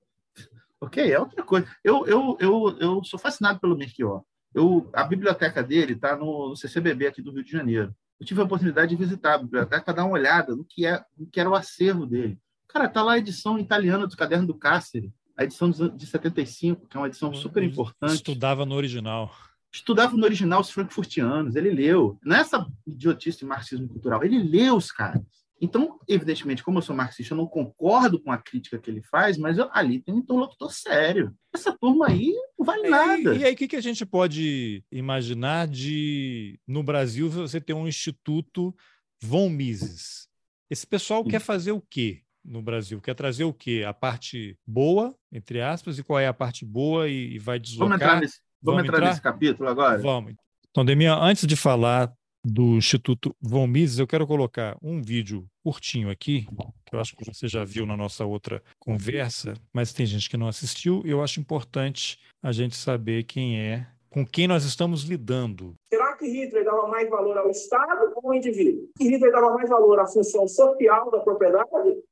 Ok? 0.79 1.11
É 1.11 1.19
outra 1.19 1.43
coisa. 1.43 1.67
Eu, 1.83 2.05
eu, 2.05 2.37
eu, 2.39 2.77
eu 2.79 3.03
sou 3.03 3.19
fascinado 3.19 3.59
pelo 3.59 3.77
Merquior. 3.77 4.23
Eu, 4.53 4.89
a 4.93 5.03
biblioteca 5.03 5.63
dele 5.63 5.93
está 5.93 6.15
no, 6.15 6.49
no 6.49 6.55
CCBB 6.55 7.07
aqui 7.07 7.21
do 7.21 7.31
Rio 7.31 7.43
de 7.43 7.51
Janeiro 7.51 7.95
eu 8.23 8.25
tive 8.25 8.41
a 8.41 8.45
oportunidade 8.45 8.89
de 8.89 8.95
visitar 8.95 9.35
a 9.35 9.37
biblioteca 9.37 9.83
para 9.83 9.93
dar 9.95 10.05
uma 10.05 10.13
olhada 10.13 10.55
no 10.55 10.63
que, 10.63 10.85
é, 10.85 11.03
no 11.17 11.27
que 11.27 11.39
era 11.39 11.49
o 11.49 11.55
acervo 11.55 12.05
dele. 12.05 12.39
Cara, 12.67 12.87
tá 12.87 13.03
lá 13.03 13.13
a 13.13 13.17
edição 13.17 13.59
italiana 13.59 14.07
do 14.07 14.17
Caderno 14.17 14.47
do 14.47 14.55
Cáceres, 14.55 15.11
a 15.37 15.43
edição 15.43 15.69
de 15.69 16.05
75, 16.05 16.87
que 16.87 16.97
é 16.97 16.99
uma 16.99 17.07
edição 17.07 17.33
super 17.33 17.61
importante. 17.61 18.15
Estudava 18.15 18.65
no 18.65 18.75
original. 18.75 19.31
Estudava 19.73 20.15
no 20.15 20.23
original 20.23 20.61
os 20.61 20.69
frankfurtianos, 20.69 21.55
ele 21.55 21.71
leu. 21.71 22.19
Não 22.23 22.35
é 22.35 22.41
essa 22.41 22.65
idiotice 22.85 23.39
de 23.39 23.45
marxismo 23.45 23.87
cultural, 23.87 24.23
ele 24.23 24.41
leu 24.41 24.75
os 24.75 24.91
caras. 24.91 25.21
Então, 25.59 25.97
evidentemente, 26.07 26.61
como 26.61 26.77
eu 26.77 26.81
sou 26.81 26.95
marxista, 26.95 27.33
eu 27.33 27.37
não 27.37 27.47
concordo 27.47 28.19
com 28.19 28.31
a 28.31 28.37
crítica 28.37 28.77
que 28.77 28.91
ele 28.91 29.01
faz, 29.01 29.37
mas 29.37 29.57
eu, 29.57 29.69
ali 29.71 29.99
tem 29.99 30.13
um 30.13 30.17
interlocutor 30.17 30.71
sério. 30.71 31.33
Essa 31.53 31.71
turma 31.71 32.07
aí 32.07 32.33
não 32.59 32.65
vale 32.65 32.89
nada. 32.89 33.33
E, 33.33 33.39
e 33.39 33.45
aí, 33.45 33.53
o 33.53 33.55
que, 33.55 33.69
que 33.69 33.75
a 33.77 33.81
gente 33.81 34.05
pode 34.05 34.83
imaginar 34.91 35.67
de, 35.67 36.59
no 36.67 36.83
Brasil, 36.83 37.29
você 37.29 37.61
ter 37.61 37.73
um 37.73 37.87
instituto 37.87 38.75
Von 39.21 39.49
Mises? 39.49 40.27
Esse 40.69 40.85
pessoal 40.85 41.23
Sim. 41.23 41.29
quer 41.29 41.39
fazer 41.39 41.71
o 41.71 41.81
quê 41.81 42.23
no 42.43 42.61
Brasil? 42.61 42.99
Quer 42.99 43.15
trazer 43.15 43.45
o 43.45 43.53
quê? 43.53 43.85
A 43.87 43.93
parte 43.93 44.57
boa, 44.67 45.15
entre 45.31 45.61
aspas, 45.61 45.97
e 45.97 46.03
qual 46.03 46.19
é 46.19 46.27
a 46.27 46.33
parte 46.33 46.65
boa 46.65 47.07
e, 47.07 47.35
e 47.35 47.39
vai 47.39 47.57
deslocar? 47.57 47.87
Vamos 47.87 48.03
entrar 48.03 48.19
nesse, 48.19 48.41
vamos 48.63 48.77
vamos 48.77 48.83
entrar, 48.85 48.97
entrar 48.97 49.09
nesse 49.09 49.21
capítulo 49.21 49.69
agora? 49.69 49.97
Vamos. 49.99 50.33
Então, 50.69 50.83
Demian, 50.83 51.17
antes 51.19 51.45
de 51.45 51.55
falar 51.55 52.11
do 52.43 52.75
Instituto 52.75 53.35
Von 53.41 53.67
Mises, 53.67 53.99
eu 53.99 54.07
quero 54.07 54.27
colocar 54.27 54.75
um 54.81 55.01
vídeo 55.01 55.45
curtinho 55.63 56.09
aqui, 56.09 56.45
que 56.85 56.95
eu 56.95 56.99
acho 56.99 57.15
que 57.15 57.25
você 57.25 57.47
já 57.47 57.63
viu 57.63 57.85
na 57.85 57.95
nossa 57.95 58.25
outra 58.25 58.61
conversa, 58.79 59.53
mas 59.71 59.93
tem 59.93 60.05
gente 60.05 60.29
que 60.29 60.35
não 60.35 60.47
assistiu, 60.47 61.01
e 61.05 61.11
eu 61.11 61.23
acho 61.23 61.39
importante 61.39 62.19
a 62.41 62.51
gente 62.51 62.75
saber 62.75 63.23
quem 63.23 63.59
é, 63.59 63.87
com 64.09 64.25
quem 64.25 64.47
nós 64.47 64.63
estamos 64.63 65.03
lidando. 65.03 65.73
Será 65.91 66.15
que 66.15 66.27
Hitler 66.27 66.63
dava 66.63 66.87
mais 66.87 67.09
valor 67.09 67.37
ao 67.37 67.49
Estado 67.49 68.13
ou 68.15 68.29
ao 68.29 68.33
indivíduo? 68.35 68.87
Que 68.97 69.05
Hitler 69.05 69.31
dava 69.31 69.53
mais 69.53 69.69
valor 69.69 69.99
à 69.99 70.05
função 70.05 70.47
social 70.47 71.09
da 71.09 71.19
propriedade 71.19 71.67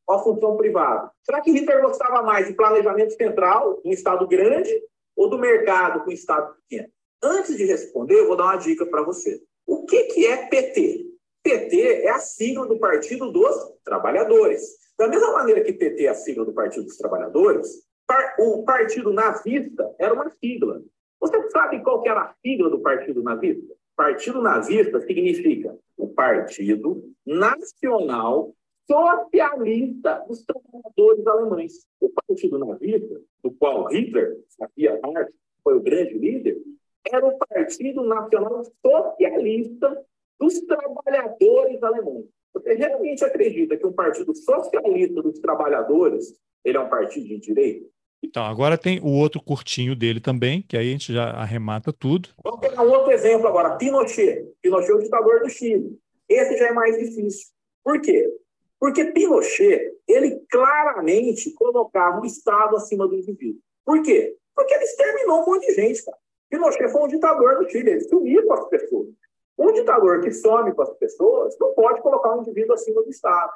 ou 0.08 0.16
à 0.16 0.20
função 0.20 0.58
privada? 0.58 1.12
Será 1.24 1.41
que 1.41 1.52
Hitler 1.52 1.82
gostava 1.82 2.24
mais 2.24 2.47
do 2.47 2.56
planejamento 2.56 3.14
central, 3.16 3.80
um 3.86 3.91
Estado 3.91 4.28
grande, 4.28 4.72
ou 5.16 5.30
do 5.30 5.38
mercado 5.38 6.03
com 6.03 6.09
um 6.09 6.14
Estado 6.14 6.55
pequeno? 6.55 6.89
Antes 7.24 7.55
de 7.55 7.66
responder, 7.66 8.16
eu 8.16 8.28
vou 8.28 8.36
dar 8.36 8.45
uma 8.45 8.55
dica 8.55 8.86
para 8.86 9.03
você. 9.03 9.41
O 9.66 9.86
que, 9.86 10.03
que 10.05 10.26
é 10.26 10.47
PT? 10.47 11.05
PT 11.43 12.03
é 12.03 12.09
a 12.09 12.20
sigla 12.20 12.68
do 12.68 12.80
Partido 12.80 13.32
dos 13.32 13.55
Trabalhadores. 13.84 14.62
Da 14.97 15.07
mesma 15.07 15.32
maneira 15.34 15.64
que 15.64 15.74
PT 15.74 16.05
é 16.05 16.09
a 16.09 16.16
sigla 16.16 16.45
do 16.45 16.53
Partido 16.53 16.86
dos 16.86 16.97
Trabalhadores, 16.97 17.68
o 18.39 18.64
Partido 18.64 19.14
Nazista 19.14 19.95
era 19.97 20.14
uma 20.14 20.30
sigla. 20.30 20.82
Você 21.20 21.49
sabe 21.49 21.82
qual 21.82 22.01
que 22.01 22.09
era 22.09 22.22
a 22.22 22.34
sigla 22.41 22.70
do 22.70 22.82
Partido 22.82 23.24
Nazista? 23.24 23.74
Partido 23.95 24.41
Nazista 24.41 24.99
significa 25.01 25.78
o 25.97 26.07
Partido 26.09 27.03
Nacional 27.26 28.53
Socialista 28.88 30.25
dos 30.27 30.43
Trabalhadores 30.43 31.27
Alemães. 31.27 31.86
O 31.99 32.09
Partido 32.09 32.57
Nazista, 32.59 33.21
do 33.43 33.51
qual 33.51 33.88
Hitler 33.88 34.38
fazia 34.57 34.97
parte, 34.99 35.34
foi 35.63 35.75
o 35.75 35.82
grande 35.82 36.17
líder, 36.17 36.57
era 37.11 37.25
o 37.25 37.38
Partido 37.38 38.03
Nacional 38.03 38.63
Socialista 38.86 40.05
dos 40.39 40.59
Trabalhadores 40.61 41.82
Alemães. 41.84 42.25
Você 42.53 42.73
realmente 42.73 43.23
acredita 43.23 43.77
que 43.77 43.88
um 43.88 43.93
partido 43.93 44.36
socialista 44.36 45.21
dos 45.21 45.39
trabalhadores 45.39 46.34
ele 46.63 46.77
é 46.77 46.79
um 46.79 46.89
partido 46.89 47.27
de 47.27 47.39
direita? 47.39 47.88
Então, 48.23 48.43
agora 48.43 48.77
tem 48.77 48.99
o 48.99 49.07
outro 49.07 49.41
curtinho 49.41 49.95
dele 49.95 50.19
também, 50.19 50.61
que 50.61 50.77
aí 50.77 50.89
a 50.89 50.91
gente 50.91 51.11
já 51.11 51.32
arremata 51.32 51.91
tudo. 51.91 52.29
Vamos 52.43 52.59
pegar 52.59 52.84
um 52.84 52.91
outro 52.91 53.11
exemplo 53.11 53.47
agora, 53.47 53.77
Pinochet. 53.77 54.47
Pinochet 54.61 54.91
é 54.91 54.95
o 54.95 54.99
ditador 54.99 55.41
do 55.41 55.49
Chile. 55.49 55.97
Esse 56.29 56.57
já 56.57 56.67
é 56.67 56.71
mais 56.71 56.97
difícil. 56.97 57.47
Por 57.84 57.99
quê? 57.99 58.29
Porque 58.82 59.05
Pinochet, 59.05 59.95
ele 60.07 60.43
claramente 60.49 61.53
colocava 61.53 62.19
o 62.19 62.25
Estado 62.25 62.75
acima 62.75 63.07
do 63.07 63.13
indivíduo. 63.13 63.61
Por 63.86 64.01
quê? 64.01 64.36
Porque 64.55 64.73
ele 64.73 64.86
exterminou 64.86 65.43
um 65.43 65.45
monte 65.45 65.67
de 65.67 65.75
gente, 65.75 66.03
cara. 66.03 66.17
Pinochet 66.49 66.89
foi 66.89 67.03
um 67.03 67.07
ditador 67.07 67.59
do 67.59 67.69
Chile, 67.69 67.91
ele 67.91 68.01
sumiu 68.01 68.43
com 68.47 68.53
as 68.53 68.67
pessoas. 68.69 69.09
Um 69.55 69.71
ditador 69.71 70.21
que 70.21 70.32
some 70.32 70.73
com 70.73 70.82
as 70.82 70.89
pessoas 70.97 71.55
não 71.59 71.75
pode 71.75 72.01
colocar 72.01 72.36
um 72.36 72.41
indivíduo 72.41 72.73
acima 72.73 73.03
do 73.03 73.09
Estado. 73.11 73.53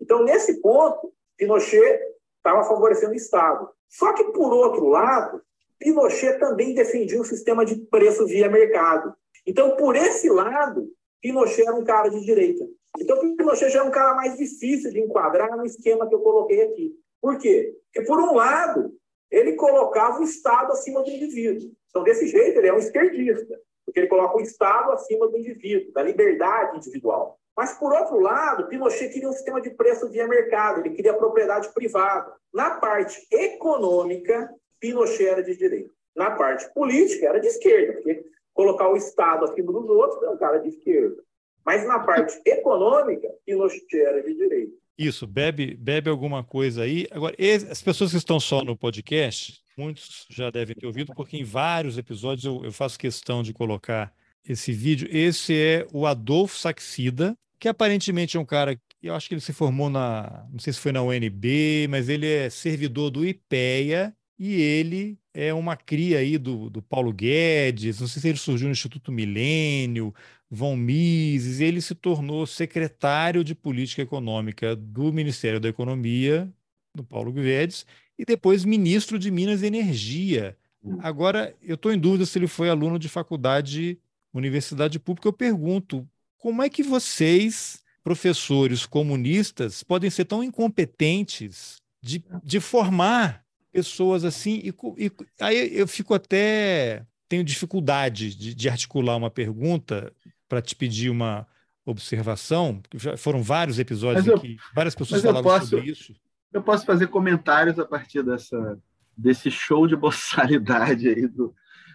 Então, 0.00 0.24
nesse 0.24 0.60
ponto, 0.60 1.12
Pinochet 1.36 2.00
estava 2.38 2.64
favorecendo 2.64 3.12
o 3.12 3.16
Estado. 3.16 3.70
Só 3.88 4.12
que, 4.12 4.24
por 4.24 4.52
outro 4.52 4.88
lado, 4.88 5.40
Pinochet 5.78 6.36
também 6.40 6.74
defendia 6.74 7.20
um 7.20 7.24
sistema 7.24 7.64
de 7.64 7.76
preço 7.76 8.26
via 8.26 8.50
mercado. 8.50 9.14
Então, 9.46 9.76
por 9.76 9.94
esse 9.94 10.28
lado, 10.28 10.90
Pinochet 11.22 11.62
era 11.62 11.76
um 11.76 11.84
cara 11.84 12.08
de 12.08 12.20
direita. 12.24 12.66
Então, 12.98 13.36
Pinochet 13.36 13.70
já 13.70 13.80
é 13.80 13.82
um 13.82 13.90
cara 13.90 14.14
mais 14.14 14.36
difícil 14.36 14.90
de 14.90 15.00
enquadrar 15.00 15.56
no 15.56 15.64
esquema 15.64 16.08
que 16.08 16.14
eu 16.14 16.20
coloquei 16.20 16.62
aqui. 16.62 16.94
Por 17.20 17.38
quê? 17.38 17.74
Porque, 17.92 18.06
por 18.06 18.20
um 18.20 18.34
lado, 18.34 18.92
ele 19.30 19.54
colocava 19.54 20.20
o 20.20 20.24
Estado 20.24 20.72
acima 20.72 21.02
do 21.02 21.10
indivíduo. 21.10 21.70
Então, 21.90 22.02
desse 22.02 22.26
jeito, 22.26 22.58
ele 22.58 22.68
é 22.68 22.74
um 22.74 22.78
esquerdista, 22.78 23.60
porque 23.84 24.00
ele 24.00 24.08
coloca 24.08 24.36
o 24.36 24.40
Estado 24.40 24.92
acima 24.92 25.28
do 25.28 25.36
indivíduo, 25.36 25.92
da 25.92 26.02
liberdade 26.02 26.76
individual. 26.76 27.38
Mas, 27.56 27.72
por 27.72 27.92
outro 27.92 28.20
lado, 28.20 28.68
Pinochet 28.68 29.12
queria 29.12 29.28
um 29.28 29.32
sistema 29.32 29.60
de 29.60 29.70
preço 29.70 30.08
via 30.08 30.28
mercado, 30.28 30.80
ele 30.80 30.94
queria 30.94 31.14
propriedade 31.14 31.72
privada. 31.74 32.32
Na 32.54 32.78
parte 32.78 33.26
econômica, 33.32 34.48
Pinochet 34.78 35.26
era 35.26 35.42
de 35.42 35.56
direita. 35.56 35.90
Na 36.14 36.30
parte 36.30 36.72
política, 36.72 37.26
era 37.26 37.40
de 37.40 37.48
esquerda, 37.48 37.94
porque 37.94 38.24
colocar 38.54 38.88
o 38.88 38.96
Estado 38.96 39.44
acima 39.44 39.72
dos 39.72 39.88
outros 39.88 40.22
é 40.22 40.30
um 40.30 40.36
cara 40.36 40.58
de 40.58 40.68
esquerda. 40.68 41.20
Mas 41.68 41.86
na 41.86 41.98
parte 41.98 42.32
econômica, 42.46 43.28
Pinochet 43.44 43.84
era 43.92 44.22
de 44.22 44.34
direita. 44.34 44.72
Isso, 44.96 45.26
bebe, 45.26 45.76
bebe 45.76 46.08
alguma 46.08 46.42
coisa 46.42 46.84
aí. 46.84 47.06
Agora, 47.10 47.36
as 47.70 47.82
pessoas 47.82 48.10
que 48.10 48.16
estão 48.16 48.40
só 48.40 48.64
no 48.64 48.74
podcast, 48.74 49.60
muitos 49.76 50.24
já 50.30 50.48
devem 50.48 50.74
ter 50.74 50.86
ouvido, 50.86 51.12
porque 51.14 51.36
em 51.36 51.44
vários 51.44 51.98
episódios 51.98 52.46
eu, 52.46 52.64
eu 52.64 52.72
faço 52.72 52.98
questão 52.98 53.42
de 53.42 53.52
colocar 53.52 54.10
esse 54.48 54.72
vídeo. 54.72 55.10
Esse 55.12 55.54
é 55.54 55.86
o 55.92 56.06
Adolfo 56.06 56.56
Saxida, 56.56 57.36
que 57.60 57.68
aparentemente 57.68 58.38
é 58.38 58.40
um 58.40 58.46
cara, 58.46 58.80
eu 59.02 59.14
acho 59.14 59.28
que 59.28 59.34
ele 59.34 59.42
se 59.42 59.52
formou 59.52 59.90
na, 59.90 60.46
não 60.50 60.58
sei 60.58 60.72
se 60.72 60.80
foi 60.80 60.90
na 60.90 61.02
UNB, 61.02 61.86
mas 61.90 62.08
ele 62.08 62.26
é 62.26 62.48
servidor 62.48 63.10
do 63.10 63.26
IPEA 63.26 64.16
e 64.38 64.58
ele 64.58 65.18
é 65.34 65.52
uma 65.52 65.76
cria 65.76 66.18
aí 66.18 66.38
do, 66.38 66.70
do 66.70 66.80
Paulo 66.80 67.12
Guedes, 67.12 68.00
não 68.00 68.08
sei 68.08 68.22
se 68.22 68.28
ele 68.28 68.38
surgiu 68.38 68.68
no 68.68 68.72
Instituto 68.72 69.12
Milênio, 69.12 70.14
Von 70.50 70.76
Mises, 70.76 71.60
ele 71.60 71.80
se 71.80 71.94
tornou 71.94 72.46
secretário 72.46 73.44
de 73.44 73.54
Política 73.54 74.02
Econômica 74.02 74.74
do 74.74 75.12
Ministério 75.12 75.60
da 75.60 75.68
Economia, 75.68 76.50
do 76.94 77.04
Paulo 77.04 77.32
Guedes, 77.32 77.84
e 78.18 78.24
depois 78.24 78.64
ministro 78.64 79.18
de 79.18 79.30
Minas 79.30 79.62
e 79.62 79.66
Energia. 79.66 80.56
Hum. 80.82 80.98
Agora, 81.00 81.54
eu 81.62 81.74
estou 81.74 81.92
em 81.92 81.98
dúvida 81.98 82.24
se 82.24 82.38
ele 82.38 82.46
foi 82.46 82.70
aluno 82.70 82.98
de 82.98 83.08
faculdade, 83.08 83.98
universidade 84.32 84.98
pública. 84.98 85.28
Eu 85.28 85.32
pergunto, 85.32 86.08
como 86.38 86.62
é 86.62 86.68
que 86.68 86.82
vocês, 86.82 87.82
professores 88.02 88.86
comunistas, 88.86 89.82
podem 89.82 90.08
ser 90.08 90.24
tão 90.24 90.42
incompetentes 90.42 91.76
de, 92.02 92.24
de 92.42 92.58
formar 92.58 93.44
pessoas 93.70 94.24
assim? 94.24 94.62
E, 94.64 95.04
e, 95.04 95.12
aí 95.40 95.76
eu 95.76 95.86
fico 95.86 96.14
até. 96.14 97.04
Tenho 97.28 97.44
dificuldade 97.44 98.34
de, 98.34 98.54
de 98.54 98.68
articular 98.70 99.14
uma 99.14 99.30
pergunta 99.30 100.10
para 100.48 100.62
te 100.62 100.74
pedir 100.74 101.10
uma 101.10 101.46
observação, 101.84 102.82
já 102.94 103.16
foram 103.16 103.42
vários 103.42 103.78
episódios 103.78 104.26
eu, 104.26 104.38
que 104.38 104.56
várias 104.74 104.94
pessoas 104.94 105.22
falaram 105.22 105.42
posso, 105.42 105.66
sobre 105.66 105.90
isso. 105.90 106.14
Eu 106.52 106.62
posso 106.62 106.84
fazer 106.84 107.08
comentários 107.08 107.78
a 107.78 107.84
partir 107.84 108.22
dessa, 108.22 108.78
desse 109.16 109.50
show 109.50 109.86
de 109.86 109.96
boçalidade 109.96 111.08
aí 111.08 111.26
do, 111.26 111.54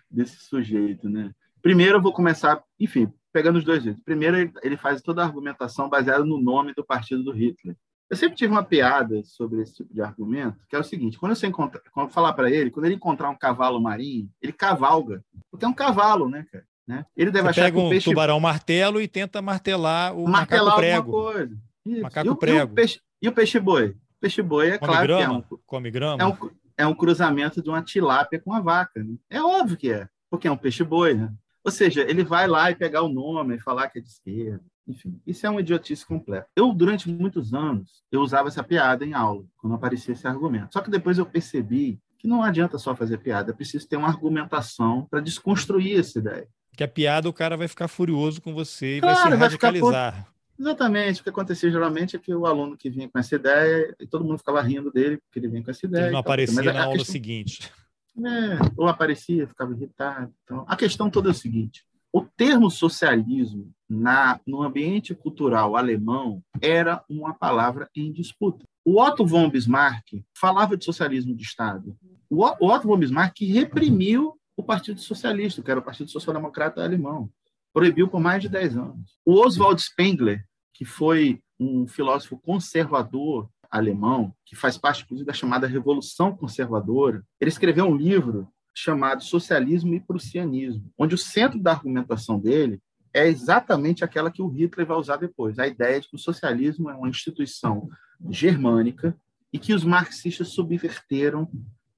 desse 0.09 0.37
sujeito, 0.37 1.09
né? 1.09 1.31
Primeiro 1.61 1.97
eu 1.97 2.01
vou 2.01 2.11
começar, 2.11 2.61
enfim, 2.79 3.11
pegando 3.31 3.57
os 3.57 3.63
dois 3.63 3.83
jeitos. 3.83 4.03
Primeiro, 4.03 4.51
ele 4.61 4.77
faz 4.77 5.01
toda 5.01 5.21
a 5.21 5.25
argumentação 5.25 5.89
baseada 5.89 6.25
no 6.25 6.39
nome 6.39 6.73
do 6.73 6.83
partido 6.83 7.23
do 7.23 7.31
Hitler. 7.31 7.75
Eu 8.09 8.17
sempre 8.17 8.35
tive 8.35 8.51
uma 8.51 8.63
piada 8.63 9.23
sobre 9.23 9.61
esse 9.61 9.75
tipo 9.75 9.93
de 9.93 10.01
argumento, 10.01 10.59
que 10.69 10.75
é 10.75 10.79
o 10.79 10.83
seguinte: 10.83 11.17
quando 11.17 11.35
você 11.35 11.47
encontra, 11.47 11.81
quando 11.91 12.07
eu 12.07 12.13
falar 12.13 12.33
para 12.33 12.51
ele, 12.51 12.69
quando 12.69 12.85
ele 12.85 12.95
encontrar 12.95 13.29
um 13.29 13.35
cavalo 13.35 13.81
marinho, 13.81 14.29
ele 14.41 14.53
cavalga, 14.53 15.23
porque 15.49 15.65
é 15.65 15.67
um 15.67 15.73
cavalo, 15.73 16.29
né, 16.29 16.45
cara? 16.51 16.65
Né? 16.87 17.05
Ele 17.15 17.31
deve 17.31 17.45
você 17.45 17.61
achar 17.61 17.63
pega 17.63 17.77
que 17.77 17.85
o 17.85 17.89
peixe... 17.89 18.09
um 18.09 18.11
tubarão 18.11 18.39
martelo 18.39 19.01
e 19.01 19.07
tenta 19.07 19.41
martelar 19.41 20.13
o 20.15 20.27
martelar 20.27 20.65
macaco 20.65 20.77
prego. 20.77 22.01
Macaco 22.01 22.27
e 22.27 22.29
o, 22.29 22.35
prego. 22.35 22.57
E 22.57 22.71
o 22.71 22.75
peixe, 22.75 22.99
e 23.21 23.27
o 23.27 23.31
peixe 23.31 23.59
boi? 23.59 23.89
O 23.89 24.19
peixe 24.19 24.41
boi 24.41 24.69
é 24.71 24.77
Come 24.77 24.91
claro 24.91 25.07
grama? 25.07 25.23
que 25.23 25.53
é 25.53 25.55
um, 25.55 25.59
Come 25.65 25.91
grama? 25.91 26.23
É 26.23 26.25
um, 26.25 26.37
é 26.77 26.87
um 26.87 26.93
cruzamento 26.93 27.61
de 27.61 27.69
uma 27.69 27.81
tilápia 27.81 28.39
com 28.39 28.51
uma 28.51 28.61
vaca. 28.61 29.03
Né? 29.03 29.15
É 29.29 29.41
óbvio 29.41 29.77
que 29.77 29.91
é, 29.91 30.07
porque 30.29 30.47
é 30.47 30.51
um 30.51 30.57
peixe 30.57 30.83
boi, 30.83 31.13
né? 31.13 31.31
Ou 31.63 31.71
seja, 31.71 32.01
ele 32.01 32.23
vai 32.23 32.45
lá 32.47 32.69
e 32.71 32.75
pegar 32.75 33.03
o 33.03 33.09
nome 33.09 33.55
e 33.55 33.59
falar 33.59 33.87
que 33.87 33.99
é 33.99 34.01
de 34.01 34.09
esquerda. 34.09 34.61
Enfim, 34.85 35.21
isso 35.25 35.47
é 35.47 35.49
um 35.49 35.59
idiotice 35.59 36.05
completo. 36.05 36.47
Eu, 36.55 36.73
durante 36.73 37.09
muitos 37.09 37.53
anos, 37.53 38.03
eu 38.11 38.19
usava 38.19 38.49
essa 38.49 38.61
piada 38.61 39.05
em 39.05 39.13
aula, 39.13 39.45
quando 39.55 39.73
aparecia 39.73 40.13
esse 40.13 40.27
argumento. 40.27 40.73
Só 40.73 40.81
que 40.81 40.91
depois 40.91 41.17
eu 41.17 41.25
percebi 41.25 42.01
que 42.19 42.27
não 42.27 42.43
adianta 42.43 42.77
só 42.77 42.93
fazer 42.93 43.17
piada, 43.19 43.51
é 43.51 43.53
preciso 43.53 43.87
ter 43.87 43.95
uma 43.95 44.09
argumentação 44.09 45.07
para 45.09 45.21
desconstruir 45.21 45.99
essa 45.99 46.19
ideia. 46.19 46.47
Que 46.75 46.83
a 46.83 46.87
piada 46.87 47.29
o 47.29 47.33
cara 47.33 47.55
vai 47.55 47.67
ficar 47.67 47.87
furioso 47.87 48.41
com 48.41 48.53
você 48.53 48.97
e 48.97 49.01
claro, 49.01 49.15
vai 49.15 49.23
se 49.23 49.29
vai 49.29 49.39
radicalizar. 49.39 50.27
Exatamente. 50.59 51.21
O 51.21 51.23
que 51.23 51.29
acontecia 51.29 51.69
geralmente 51.71 52.15
é 52.15 52.19
que 52.19 52.33
o 52.33 52.45
aluno 52.45 52.77
que 52.77 52.89
vinha 52.89 53.09
com 53.09 53.19
essa 53.19 53.35
ideia, 53.35 53.95
e 53.99 54.07
todo 54.07 54.23
mundo 54.23 54.37
ficava 54.37 54.61
rindo 54.61 54.91
dele, 54.91 55.17
porque 55.17 55.39
ele 55.39 55.47
vinha 55.47 55.63
com 55.63 55.71
essa 55.71 55.85
ideia. 55.85 56.05
Ele 56.05 56.11
não 56.11 56.19
aparecia 56.19 56.55
Mas 56.55 56.73
na 56.73 56.83
aula 56.83 56.97
questão... 56.97 57.11
seguinte. 57.11 57.71
É, 58.15 58.59
ou 58.77 58.87
aparecia, 58.87 59.47
ficava 59.47 59.73
irritado. 59.73 60.31
Então, 60.43 60.63
a 60.67 60.75
questão 60.75 61.09
toda 61.09 61.29
é 61.29 61.31
o 61.31 61.33
seguinte: 61.33 61.83
o 62.13 62.21
termo 62.21 62.69
socialismo 62.69 63.73
na, 63.89 64.39
no 64.45 64.61
ambiente 64.61 65.15
cultural 65.15 65.75
alemão 65.75 66.39
era 66.61 67.03
uma 67.09 67.33
palavra 67.33 67.89
em 67.95 68.11
disputa. 68.11 68.65
O 68.85 69.01
Otto 69.01 69.25
von 69.25 69.49
Bismarck 69.49 70.23
falava 70.37 70.77
de 70.77 70.85
socialismo 70.85 71.35
de 71.35 71.41
Estado. 71.41 71.97
O, 72.29 72.43
o 72.43 72.71
Otto 72.71 72.87
von 72.87 72.97
Bismarck 72.97 73.41
reprimiu 73.41 74.37
o 74.55 74.63
Partido 74.63 74.99
Socialista, 74.99 75.61
que 75.61 75.71
era 75.71 75.79
o 75.79 75.83
Partido 75.83 76.09
Social 76.09 76.35
Democrata 76.35 76.83
alemão. 76.83 77.29
Proibiu 77.73 78.07
por 78.07 78.19
mais 78.19 78.41
de 78.41 78.49
10 78.49 78.77
anos. 78.77 79.17
O 79.25 79.39
Oswald 79.39 79.81
Spengler, 79.81 80.45
que 80.73 80.85
foi 80.85 81.41
um 81.59 81.87
filósofo 81.87 82.37
conservador 82.37 83.49
alemão, 83.69 84.33
que 84.45 84.55
faz 84.55 84.77
parte, 84.77 85.03
inclusive, 85.03 85.25
da 85.25 85.33
chamada 85.33 85.65
Revolução 85.65 86.35
Conservadora, 86.35 87.23
ele 87.41 87.49
escreveu 87.49 87.85
um 87.85 87.95
livro 87.95 88.47
chamado 88.75 89.23
Socialismo 89.23 89.93
e 89.93 89.99
Prussianismo, 89.99 90.91
onde 90.97 91.15
o 91.15 91.17
centro 91.17 91.59
da 91.59 91.71
argumentação 91.71 92.39
dele 92.39 92.79
é 93.13 93.27
exatamente 93.27 94.03
aquela 94.03 94.31
que 94.31 94.41
o 94.41 94.47
Hitler 94.47 94.87
vai 94.87 94.97
usar 94.97 95.17
depois, 95.17 95.59
a 95.59 95.67
ideia 95.67 96.01
de 96.01 96.09
que 96.09 96.15
o 96.15 96.19
socialismo 96.19 96.89
é 96.89 96.95
uma 96.95 97.09
instituição 97.09 97.87
germânica 98.29 99.15
e 99.51 99.59
que 99.59 99.73
os 99.73 99.83
marxistas 99.83 100.49
subverteram 100.49 101.47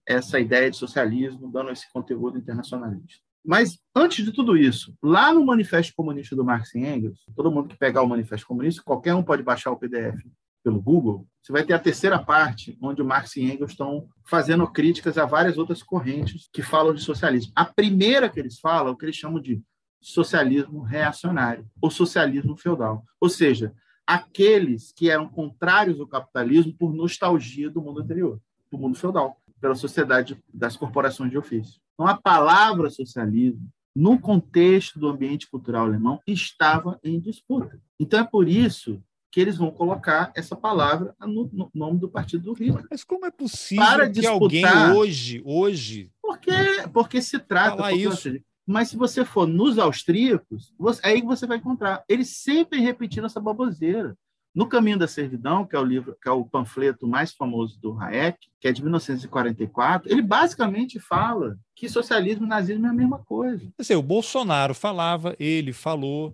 essa 0.08 0.40
ideia 0.40 0.70
de 0.70 0.78
socialismo, 0.78 1.52
dando 1.52 1.72
esse 1.72 1.92
conteúdo 1.92 2.38
internacionalista. 2.38 3.24
Mas, 3.44 3.78
antes 3.96 4.26
de 4.26 4.32
tudo 4.32 4.58
isso, 4.58 4.96
lá 5.04 5.32
no 5.32 5.46
Manifesto 5.46 5.94
Comunista 5.96 6.36
do 6.36 6.44
Marx 6.44 6.74
e 6.74 6.80
Engels, 6.80 7.20
todo 7.36 7.52
mundo 7.52 7.70
que 7.70 7.78
pegar 7.78 8.02
o 8.02 8.08
Manifesto 8.08 8.48
Comunista, 8.48 8.82
qualquer 8.84 9.14
um 9.14 9.22
pode 9.22 9.44
baixar 9.44 9.72
o 9.72 9.78
PDF 9.78 10.20
pelo 10.64 10.82
Google, 10.82 11.28
você 11.44 11.52
vai 11.52 11.64
ter 11.64 11.74
a 11.74 11.80
terceira 11.80 12.18
parte, 12.18 12.76
onde 12.82 13.04
o 13.04 13.06
Marx 13.06 13.36
e 13.36 13.44
Engels 13.44 13.72
estão 13.72 14.10
fazendo 14.24 14.68
críticas 14.68 15.16
a 15.16 15.26
várias 15.26 15.60
outras 15.60 15.84
correntes 15.84 16.50
que 16.52 16.64
falam 16.64 16.92
de 16.92 17.04
socialismo. 17.04 17.52
A 17.56 17.64
primeira 17.64 18.28
que 18.28 18.40
eles 18.40 18.60
falam 18.60 18.88
é 18.88 18.92
o 18.92 18.98
que 18.98 19.06
eles 19.06 19.16
chamam 19.16 19.40
de 19.40 19.62
socialismo 20.02 20.82
reacionário, 20.82 21.68
ou 21.80 21.92
socialismo 21.92 22.58
feudal. 22.58 23.04
Ou 23.22 23.30
seja, 23.30 23.74
aqueles 24.08 24.92
que 24.92 25.10
eram 25.10 25.28
contrários 25.28 26.00
ao 26.00 26.08
capitalismo 26.08 26.74
por 26.74 26.94
nostalgia 26.94 27.70
do 27.70 27.82
mundo 27.82 28.02
anterior, 28.02 28.40
do 28.72 28.78
mundo 28.78 28.98
feudal, 28.98 29.40
pela 29.60 29.76
sociedade 29.76 30.38
das 30.54 30.76
corporações 30.78 31.32
de 31.32 31.38
ofício. 31.38 31.80
Então, 31.94 32.08
a 32.08 32.16
palavra 32.16 32.90
socialismo, 32.90 33.68
no 33.96 34.20
contexto 34.20 35.00
do 35.00 35.08
ambiente 35.08 35.50
cultural 35.50 35.86
alemão, 35.86 36.20
estava 36.28 37.00
em 37.04 37.20
disputa. 37.20 37.80
Então, 38.00 38.20
é 38.20 38.24
por 38.24 38.48
isso 38.48 39.02
que 39.32 39.40
eles 39.40 39.58
vão 39.58 39.72
colocar 39.72 40.32
essa 40.36 40.56
palavra 40.56 41.14
no, 41.22 41.50
no 41.52 41.70
nome 41.74 42.00
do 42.00 42.10
partido 42.10 42.44
do 42.44 42.54
Hitler. 42.54 42.86
Mas 42.90 43.04
como 43.04 43.26
é 43.26 43.32
possível 43.32 43.86
Para 43.86 44.10
que 44.10 44.26
alguém 44.26 44.66
hoje, 44.96 45.42
hoje... 45.46 46.12
Porque, 46.22 46.52
porque 46.94 47.22
se 47.22 47.40
trata... 47.40 47.84
Porque, 47.84 47.96
isso. 47.96 48.16
Seja, 48.18 48.42
mas 48.66 48.90
se 48.90 48.98
você 48.98 49.24
for 49.24 49.48
nos 49.48 49.78
austríacos, 49.78 50.74
você, 50.78 51.00
aí 51.06 51.22
você 51.22 51.46
vai 51.46 51.58
encontrar. 51.58 52.04
Eles 52.10 52.30
sempre 52.30 52.80
repetiram 52.80 53.28
essa 53.28 53.40
baboseira. 53.40 54.18
No 54.56 54.68
Caminho 54.68 54.98
da 54.98 55.08
Servidão, 55.08 55.66
que 55.66 55.76
é 55.76 55.80
o 55.80 55.84
livro, 55.84 56.16
que 56.22 56.30
é 56.30 56.32
o 56.32 56.46
panfleto 56.46 57.06
mais 57.06 57.34
famoso 57.34 57.78
do 57.82 58.00
Hayek, 58.00 58.38
que 58.62 58.70
é 58.70 58.72
de 58.72 58.82
1944, 58.82 60.10
ele 60.10 60.22
basicamente 60.22 60.98
fala 60.98 61.58
que 61.76 61.90
socialismo 61.90 62.46
e 62.46 62.50
nazismo 62.50 62.88
é 62.88 62.90
a 62.90 62.94
mesma 62.94 63.20
coisa. 63.20 63.68
Assim, 63.78 63.96
o 63.96 64.02
Bolsonaro 64.02 64.74
falava, 64.74 65.36
ele 65.38 65.74
falou. 65.74 66.34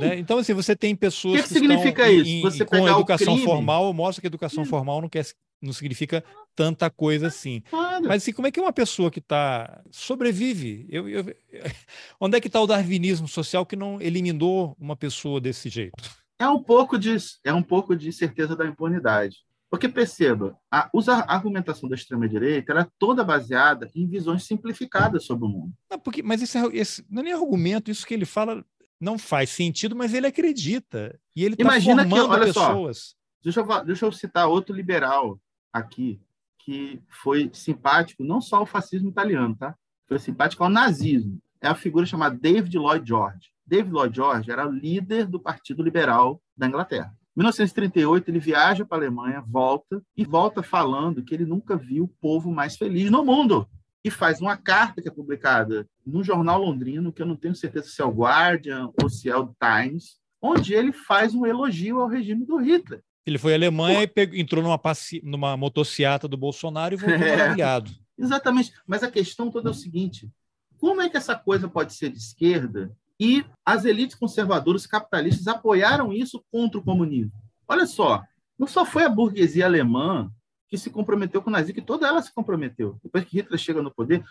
Né? 0.00 0.18
Então, 0.18 0.38
assim, 0.38 0.52
você 0.52 0.74
tem 0.74 0.96
pessoas 0.96 1.42
que, 1.42 1.42
que, 1.42 1.48
que 1.48 1.54
significa 1.54 2.10
isso? 2.10 2.28
Em, 2.28 2.42
você 2.42 2.64
com 2.64 2.88
educação 2.88 3.38
formal, 3.38 3.92
mostra 3.92 4.20
que 4.20 4.26
educação 4.26 4.64
formal 4.64 5.00
não 5.00 5.08
quer 5.08 5.24
não 5.62 5.72
significa 5.72 6.22
tanta 6.54 6.90
coisa 6.90 7.28
assim. 7.28 7.62
Claro. 7.70 8.06
Mas 8.06 8.22
assim, 8.22 8.32
como 8.32 8.46
é 8.46 8.50
que 8.50 8.60
uma 8.60 8.72
pessoa 8.72 9.10
que 9.10 9.18
está 9.18 9.82
sobrevive? 9.90 10.86
Eu, 10.90 11.08
eu, 11.08 11.24
onde 12.20 12.36
é 12.36 12.40
que 12.40 12.48
está 12.48 12.60
o 12.60 12.66
darwinismo 12.66 13.26
social 13.26 13.64
que 13.64 13.74
não 13.76 14.00
eliminou 14.00 14.76
uma 14.78 14.94
pessoa 14.94 15.40
desse 15.40 15.68
jeito? 15.68 16.23
É 16.38 16.48
um 16.48 16.62
pouco 16.62 16.98
de, 16.98 17.16
é 17.44 17.52
um 17.52 17.62
pouco 17.62 17.96
de 17.96 18.12
certeza 18.12 18.56
da 18.56 18.66
impunidade. 18.66 19.38
Porque 19.70 19.88
perceba, 19.88 20.56
a, 20.70 20.88
a 20.88 21.34
argumentação 21.34 21.88
da 21.88 21.96
extrema-direita 21.96 22.72
era 22.72 22.88
toda 22.96 23.24
baseada 23.24 23.90
em 23.92 24.06
visões 24.06 24.44
simplificadas 24.44 25.24
sobre 25.24 25.46
o 25.46 25.48
mundo. 25.48 25.72
Não, 25.90 25.98
porque, 25.98 26.22
mas 26.22 26.40
esse, 26.42 26.56
esse, 26.72 27.04
não 27.10 27.22
é 27.22 27.24
nem 27.24 27.32
argumento, 27.32 27.90
isso 27.90 28.06
que 28.06 28.14
ele 28.14 28.24
fala 28.24 28.64
não 29.00 29.18
faz 29.18 29.50
sentido, 29.50 29.96
mas 29.96 30.14
ele 30.14 30.28
acredita. 30.28 31.18
E 31.34 31.44
ele 31.44 31.54
está 31.54 31.80
formando 31.80 32.08
que, 32.08 32.20
olha 32.20 32.44
pessoas. 32.46 32.98
Só, 32.98 33.14
deixa, 33.42 33.60
eu, 33.60 33.84
deixa 33.84 34.06
eu 34.06 34.12
citar 34.12 34.48
outro 34.48 34.74
liberal 34.74 35.40
aqui, 35.72 36.20
que 36.58 37.02
foi 37.08 37.50
simpático 37.52 38.22
não 38.22 38.40
só 38.40 38.58
ao 38.58 38.66
fascismo 38.66 39.10
italiano, 39.10 39.56
tá? 39.56 39.74
Foi 40.06 40.18
simpático 40.18 40.62
ao 40.62 40.70
nazismo. 40.70 41.40
É 41.60 41.66
a 41.66 41.74
figura 41.74 42.06
chamada 42.06 42.38
David 42.38 42.78
Lloyd 42.78 43.08
George. 43.08 43.53
David 43.66 43.92
Lloyd 43.92 44.14
George 44.14 44.50
era 44.50 44.66
o 44.66 44.70
líder 44.70 45.26
do 45.26 45.40
Partido 45.40 45.82
Liberal 45.82 46.40
da 46.56 46.66
Inglaterra. 46.66 47.14
Em 47.36 47.40
1938, 47.40 48.30
ele 48.30 48.38
viaja 48.38 48.84
para 48.84 48.98
a 48.98 49.00
Alemanha, 49.00 49.42
volta 49.46 50.00
e 50.16 50.24
volta 50.24 50.62
falando 50.62 51.22
que 51.24 51.34
ele 51.34 51.44
nunca 51.44 51.76
viu 51.76 52.04
o 52.04 52.14
povo 52.20 52.52
mais 52.52 52.76
feliz 52.76 53.10
no 53.10 53.24
mundo. 53.24 53.68
E 54.04 54.10
faz 54.10 54.40
uma 54.40 54.56
carta 54.56 55.00
que 55.02 55.08
é 55.08 55.10
publicada 55.10 55.88
no 56.06 56.22
jornal 56.22 56.60
londrino, 56.60 57.12
que 57.12 57.22
eu 57.22 57.26
não 57.26 57.34
tenho 57.34 57.54
certeza 57.54 57.88
se 57.88 58.00
é 58.00 58.04
o 58.04 58.10
Guardian 58.10 58.90
ou 59.02 59.08
se 59.08 59.28
é 59.28 59.36
o 59.36 59.52
Times, 59.58 60.18
onde 60.40 60.74
ele 60.74 60.92
faz 60.92 61.34
um 61.34 61.46
elogio 61.46 62.00
ao 62.00 62.08
regime 62.08 62.44
do 62.44 62.58
Hitler. 62.58 63.02
Ele 63.26 63.38
foi 63.38 63.52
à 63.52 63.56
Alemanha 63.56 64.02
e 64.02 64.06
pegou, 64.06 64.38
entrou 64.38 64.62
numa, 64.62 64.78
passi... 64.78 65.20
numa 65.24 65.56
motociata 65.56 66.28
do 66.28 66.36
Bolsonaro 66.36 66.94
e 66.94 66.98
voltou 66.98 67.26
é, 67.26 67.36
maravilhado. 67.36 67.90
Exatamente. 68.16 68.72
Mas 68.86 69.02
a 69.02 69.10
questão 69.10 69.50
toda 69.50 69.70
é 69.70 69.72
o 69.72 69.74
seguinte: 69.74 70.30
como 70.76 71.00
é 71.00 71.08
que 71.08 71.16
essa 71.16 71.34
coisa 71.34 71.66
pode 71.66 71.94
ser 71.94 72.10
de 72.10 72.18
esquerda 72.18 72.94
e 73.20 73.44
as 73.64 73.84
elites 73.84 74.16
conservadoras 74.16 74.86
capitalistas 74.86 75.46
apoiaram 75.46 76.12
isso 76.12 76.44
contra 76.50 76.78
o 76.78 76.82
comunismo? 76.82 77.32
Olha 77.66 77.86
só, 77.86 78.22
não 78.58 78.66
só 78.66 78.84
foi 78.84 79.04
a 79.04 79.08
burguesia 79.08 79.66
alemã 79.66 80.30
que 80.68 80.78
se 80.78 80.90
comprometeu 80.90 81.40
com 81.40 81.50
o 81.50 81.52
nazismo, 81.52 81.74
que 81.74 81.86
toda 81.86 82.06
ela 82.06 82.20
se 82.20 82.32
comprometeu. 82.32 82.98
Depois 83.02 83.24
que 83.24 83.36
Hitler 83.36 83.58
chega 83.58 83.82
no 83.82 83.94
poder, 83.94 84.24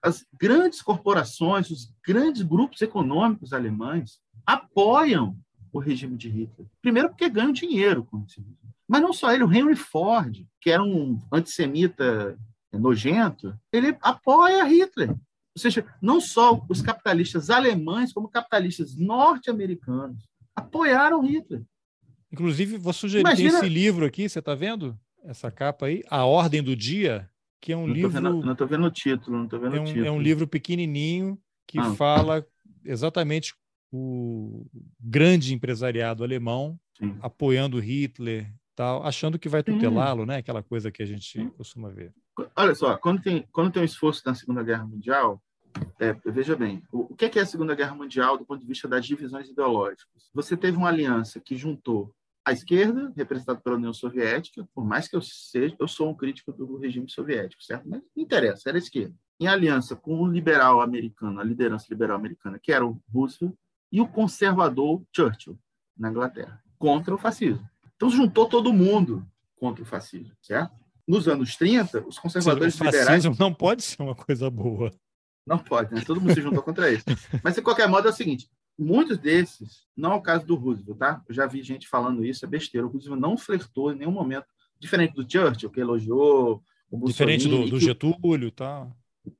as 0.00 0.24
grandes 0.38 0.80
corporações, 0.80 1.70
os 1.70 1.92
grandes 2.06 2.42
grupos 2.42 2.80
econômicos 2.82 3.52
alemães 3.52 4.20
apoiam 4.46 5.36
o 5.72 5.78
regime 5.78 6.16
de 6.16 6.28
Hitler. 6.28 6.68
Primeiro 6.80 7.08
porque 7.08 7.28
ganham 7.28 7.52
dinheiro 7.52 8.04
com 8.04 8.22
isso. 8.24 8.44
Mas 8.86 9.00
não 9.00 9.12
só 9.12 9.32
ele, 9.32 9.44
o 9.44 9.52
Henry 9.52 9.74
Ford, 9.74 10.44
que 10.60 10.70
era 10.70 10.82
um 10.82 11.18
antissemita 11.32 12.38
nojento, 12.72 13.58
ele 13.72 13.96
apoia 14.02 14.64
Hitler. 14.64 15.16
Ou 15.54 15.60
seja, 15.60 15.86
não 16.00 16.20
só 16.20 16.64
os 16.68 16.80
capitalistas 16.80 17.50
alemães, 17.50 18.12
como 18.12 18.28
capitalistas 18.28 18.96
norte-americanos 18.96 20.28
apoiaram 20.56 21.20
Hitler. 21.20 21.62
Inclusive, 22.32 22.78
vou 22.78 22.92
sugerir 22.92 23.20
Imagina... 23.20 23.58
esse 23.58 23.68
livro 23.68 24.06
aqui, 24.06 24.28
você 24.28 24.38
está 24.38 24.54
vendo? 24.54 24.98
Essa 25.24 25.50
capa 25.50 25.86
aí, 25.86 26.02
A 26.08 26.24
Ordem 26.24 26.62
do 26.62 26.74
Dia, 26.74 27.28
que 27.60 27.72
é 27.72 27.76
um 27.76 27.86
não 27.86 27.94
livro. 27.94 28.10
Vendo, 28.10 28.42
não 28.42 28.52
estou 28.52 28.66
vendo 28.66 28.86
o 28.86 28.90
título, 28.90 29.36
não 29.36 29.44
estou 29.44 29.60
vendo 29.60 29.76
é 29.76 29.80
um, 29.80 29.82
o 29.82 29.86
título. 29.86 30.06
É 30.06 30.10
um 30.10 30.20
livro 30.20 30.48
pequenininho 30.48 31.38
que 31.66 31.78
ah. 31.78 31.94
fala 31.94 32.46
exatamente 32.84 33.54
o 33.92 34.66
grande 34.98 35.54
empresariado 35.54 36.24
alemão 36.24 36.80
Sim. 36.98 37.16
apoiando 37.20 37.78
Hitler, 37.78 38.50
tal, 38.74 39.06
achando 39.06 39.38
que 39.38 39.48
vai 39.48 39.62
tutelá-lo, 39.62 40.24
né? 40.24 40.36
Aquela 40.36 40.62
coisa 40.62 40.90
que 40.90 41.02
a 41.02 41.06
gente 41.06 41.40
Sim. 41.40 41.48
costuma 41.50 41.90
ver. 41.90 42.12
Olha 42.56 42.74
só, 42.74 42.96
quando 42.96 43.22
tem, 43.22 43.46
quando 43.52 43.72
tem 43.72 43.82
um 43.82 43.84
esforço 43.84 44.22
na 44.24 44.34
Segunda 44.34 44.62
Guerra 44.62 44.86
Mundial, 44.86 45.42
é, 45.98 46.12
veja 46.26 46.56
bem, 46.56 46.82
o, 46.90 47.12
o 47.12 47.16
que 47.16 47.26
é, 47.26 47.28
que 47.28 47.38
é 47.38 47.42
a 47.42 47.46
Segunda 47.46 47.74
Guerra 47.74 47.94
Mundial 47.94 48.38
do 48.38 48.44
ponto 48.44 48.60
de 48.60 48.66
vista 48.66 48.88
das 48.88 49.06
divisões 49.06 49.48
ideológicas? 49.48 50.30
Você 50.34 50.56
teve 50.56 50.76
uma 50.76 50.88
aliança 50.88 51.40
que 51.40 51.56
juntou 51.56 52.14
a 52.44 52.52
esquerda, 52.52 53.12
representada 53.16 53.60
pela 53.60 53.76
União 53.76 53.92
Soviética, 53.92 54.68
por 54.74 54.84
mais 54.84 55.06
que 55.06 55.14
eu 55.14 55.22
seja, 55.22 55.76
eu 55.78 55.86
sou 55.86 56.10
um 56.10 56.14
crítico 56.14 56.52
do 56.52 56.76
regime 56.76 57.08
soviético, 57.08 57.62
certo? 57.62 57.88
Mas 57.88 58.02
não 58.16 58.22
interessa, 58.22 58.68
era 58.68 58.78
a 58.78 58.80
esquerda. 58.80 59.14
Em 59.38 59.46
aliança 59.46 59.94
com 59.94 60.20
o 60.20 60.26
liberal 60.26 60.80
americano, 60.80 61.40
a 61.40 61.44
liderança 61.44 61.86
liberal 61.88 62.16
americana, 62.16 62.58
que 62.58 62.72
era 62.72 62.84
o 62.84 63.00
Roosevelt, 63.12 63.54
e 63.90 64.00
o 64.00 64.08
conservador 64.08 65.02
Churchill, 65.14 65.58
na 65.96 66.10
Inglaterra, 66.10 66.60
contra 66.78 67.14
o 67.14 67.18
fascismo. 67.18 67.68
Então 67.94 68.10
juntou 68.10 68.48
todo 68.48 68.72
mundo 68.72 69.24
contra 69.54 69.82
o 69.82 69.86
fascismo, 69.86 70.34
certo? 70.40 70.74
Nos 71.06 71.26
anos 71.26 71.56
30, 71.56 72.06
os 72.06 72.18
conservadores 72.18 72.78
o 72.80 72.84
liberais. 72.84 73.24
não 73.38 73.52
pode 73.52 73.82
ser 73.82 74.02
uma 74.02 74.14
coisa 74.14 74.48
boa. 74.48 74.90
Não 75.46 75.58
pode, 75.58 75.92
né? 75.94 76.02
Todo 76.06 76.20
mundo 76.20 76.34
se 76.34 76.40
juntou 76.40 76.62
contra 76.62 76.90
isso. 76.90 77.04
Mas, 77.42 77.54
de 77.54 77.62
qualquer 77.62 77.88
modo, 77.88 78.06
é 78.06 78.10
o 78.10 78.14
seguinte: 78.14 78.48
muitos 78.78 79.18
desses, 79.18 79.86
não 79.96 80.12
é 80.12 80.14
o 80.14 80.22
caso 80.22 80.46
do 80.46 80.54
Roosevelt, 80.54 80.98
tá? 80.98 81.22
Eu 81.28 81.34
já 81.34 81.46
vi 81.46 81.62
gente 81.62 81.88
falando 81.88 82.24
isso, 82.24 82.44
é 82.44 82.48
besteira. 82.48 82.86
O 82.86 82.90
Roosevelt 82.90 83.20
não 83.20 83.36
flertou 83.36 83.92
em 83.92 83.96
nenhum 83.96 84.12
momento, 84.12 84.46
diferente 84.78 85.14
do 85.14 85.28
Churchill, 85.28 85.70
que 85.70 85.80
elogiou. 85.80 86.62
O 86.90 87.06
diferente 87.06 87.48
do, 87.48 87.68
do 87.68 87.80
Getúlio, 87.80 88.50
tá? 88.50 88.88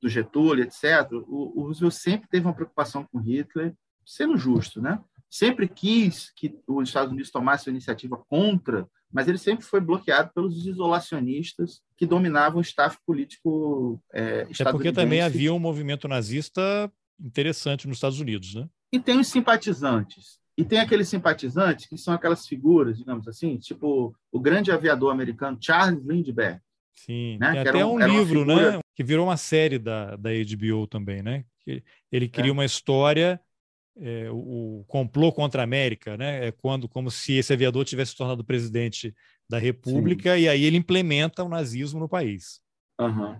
Do 0.00 0.08
Getúlio, 0.08 0.64
etc. 0.64 1.12
O, 1.28 1.60
o 1.60 1.64
Roosevelt 1.66 1.94
sempre 1.94 2.28
teve 2.28 2.46
uma 2.46 2.54
preocupação 2.54 3.04
com 3.04 3.18
Hitler 3.18 3.74
sendo 4.04 4.36
justo, 4.36 4.80
né? 4.80 5.00
Sempre 5.30 5.68
quis 5.68 6.30
que 6.36 6.58
os 6.66 6.88
Estados 6.88 7.12
Unidos 7.12 7.30
tomassem 7.30 7.70
a 7.70 7.74
iniciativa 7.74 8.16
contra, 8.28 8.88
mas 9.12 9.28
ele 9.28 9.38
sempre 9.38 9.64
foi 9.64 9.80
bloqueado 9.80 10.30
pelos 10.34 10.66
isolacionistas 10.66 11.82
que 11.96 12.06
dominavam 12.06 12.58
o 12.58 12.62
staff 12.62 12.96
político 13.06 14.02
é, 14.12 14.46
É 14.58 14.64
porque 14.70 14.92
também 14.92 15.20
havia 15.20 15.52
um 15.52 15.58
movimento 15.58 16.08
nazista 16.08 16.90
interessante 17.20 17.86
nos 17.86 17.98
Estados 17.98 18.18
Unidos, 18.18 18.54
né? 18.54 18.68
E 18.92 18.98
tem 18.98 19.18
os 19.18 19.28
simpatizantes. 19.28 20.40
E 20.56 20.64
tem 20.64 20.80
aqueles 20.80 21.08
simpatizantes 21.08 21.86
que 21.86 21.96
são 21.96 22.12
aquelas 22.12 22.46
figuras, 22.46 22.98
digamos 22.98 23.26
assim, 23.26 23.56
tipo 23.58 24.14
o 24.30 24.40
grande 24.40 24.70
aviador 24.70 25.12
americano 25.12 25.58
Charles 25.60 26.04
Lindbergh. 26.04 26.60
Sim, 26.94 27.38
né? 27.38 27.60
até 27.60 27.84
um, 27.84 27.94
um 27.94 27.98
livro, 27.98 28.40
figura... 28.40 28.72
né? 28.72 28.80
Que 28.94 29.02
virou 29.02 29.26
uma 29.26 29.36
série 29.36 29.78
da, 29.78 30.16
da 30.16 30.30
HBO 30.30 30.86
também, 30.86 31.22
né? 31.22 31.44
Ele 32.10 32.28
cria 32.28 32.50
é. 32.50 32.52
uma 32.52 32.64
história 32.64 33.40
é, 34.00 34.30
o, 34.30 34.80
o, 34.80 34.84
complô 34.86 35.32
contra 35.32 35.62
a 35.62 35.64
América, 35.64 36.16
né? 36.16 36.48
É 36.48 36.52
quando, 36.52 36.88
como 36.88 37.10
se 37.10 37.34
esse 37.34 37.52
aviador 37.52 37.84
tivesse 37.84 38.12
se 38.12 38.16
tornado 38.16 38.44
presidente 38.44 39.14
da 39.48 39.58
República 39.58 40.34
Sim. 40.34 40.42
e 40.42 40.48
aí 40.48 40.64
ele 40.64 40.76
implementa 40.76 41.44
o 41.44 41.48
nazismo 41.48 42.00
no 42.00 42.08
país. 42.08 42.60
Uhum. 43.00 43.36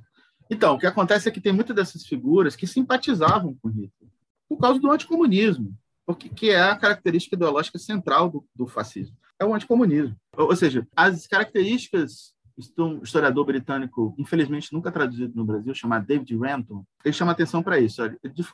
Então, 0.51 0.75
o 0.75 0.79
que 0.79 0.87
acontece 0.87 1.29
é 1.29 1.33
que 1.33 1.41
tem 1.41 1.53
muitas 1.53 1.75
dessas 1.75 2.07
figuras 2.07 2.55
que 2.55 2.67
simpatizavam 2.67 3.57
com 3.63 3.69
Hitler 3.69 4.11
por 4.49 4.59
causa 4.59 4.79
do 4.79 4.91
anticomunismo, 4.91 5.75
porque 6.05 6.29
que 6.29 6.51
é 6.51 6.61
a 6.61 6.77
característica 6.77 7.35
ideológica 7.35 7.79
central 7.79 8.29
do, 8.29 8.45
do 8.55 8.67
fascismo, 8.67 9.17
é 9.39 9.45
o 9.45 9.55
anticomunismo. 9.55 10.15
Ou, 10.37 10.49
ou 10.49 10.57
seja, 10.57 10.87
as 10.95 11.27
características 11.27 12.35
um 12.79 13.03
historiador 13.03 13.45
britânico, 13.45 14.15
infelizmente 14.19 14.73
nunca 14.73 14.91
traduzido 14.91 15.33
no 15.35 15.45
Brasil, 15.45 15.75
chamado 15.75 16.07
David 16.07 16.37
Renton, 16.37 16.85
ele 17.05 17.15
chama 17.15 17.33
atenção 17.33 17.63
para 17.63 17.79
isso. 17.79 18.03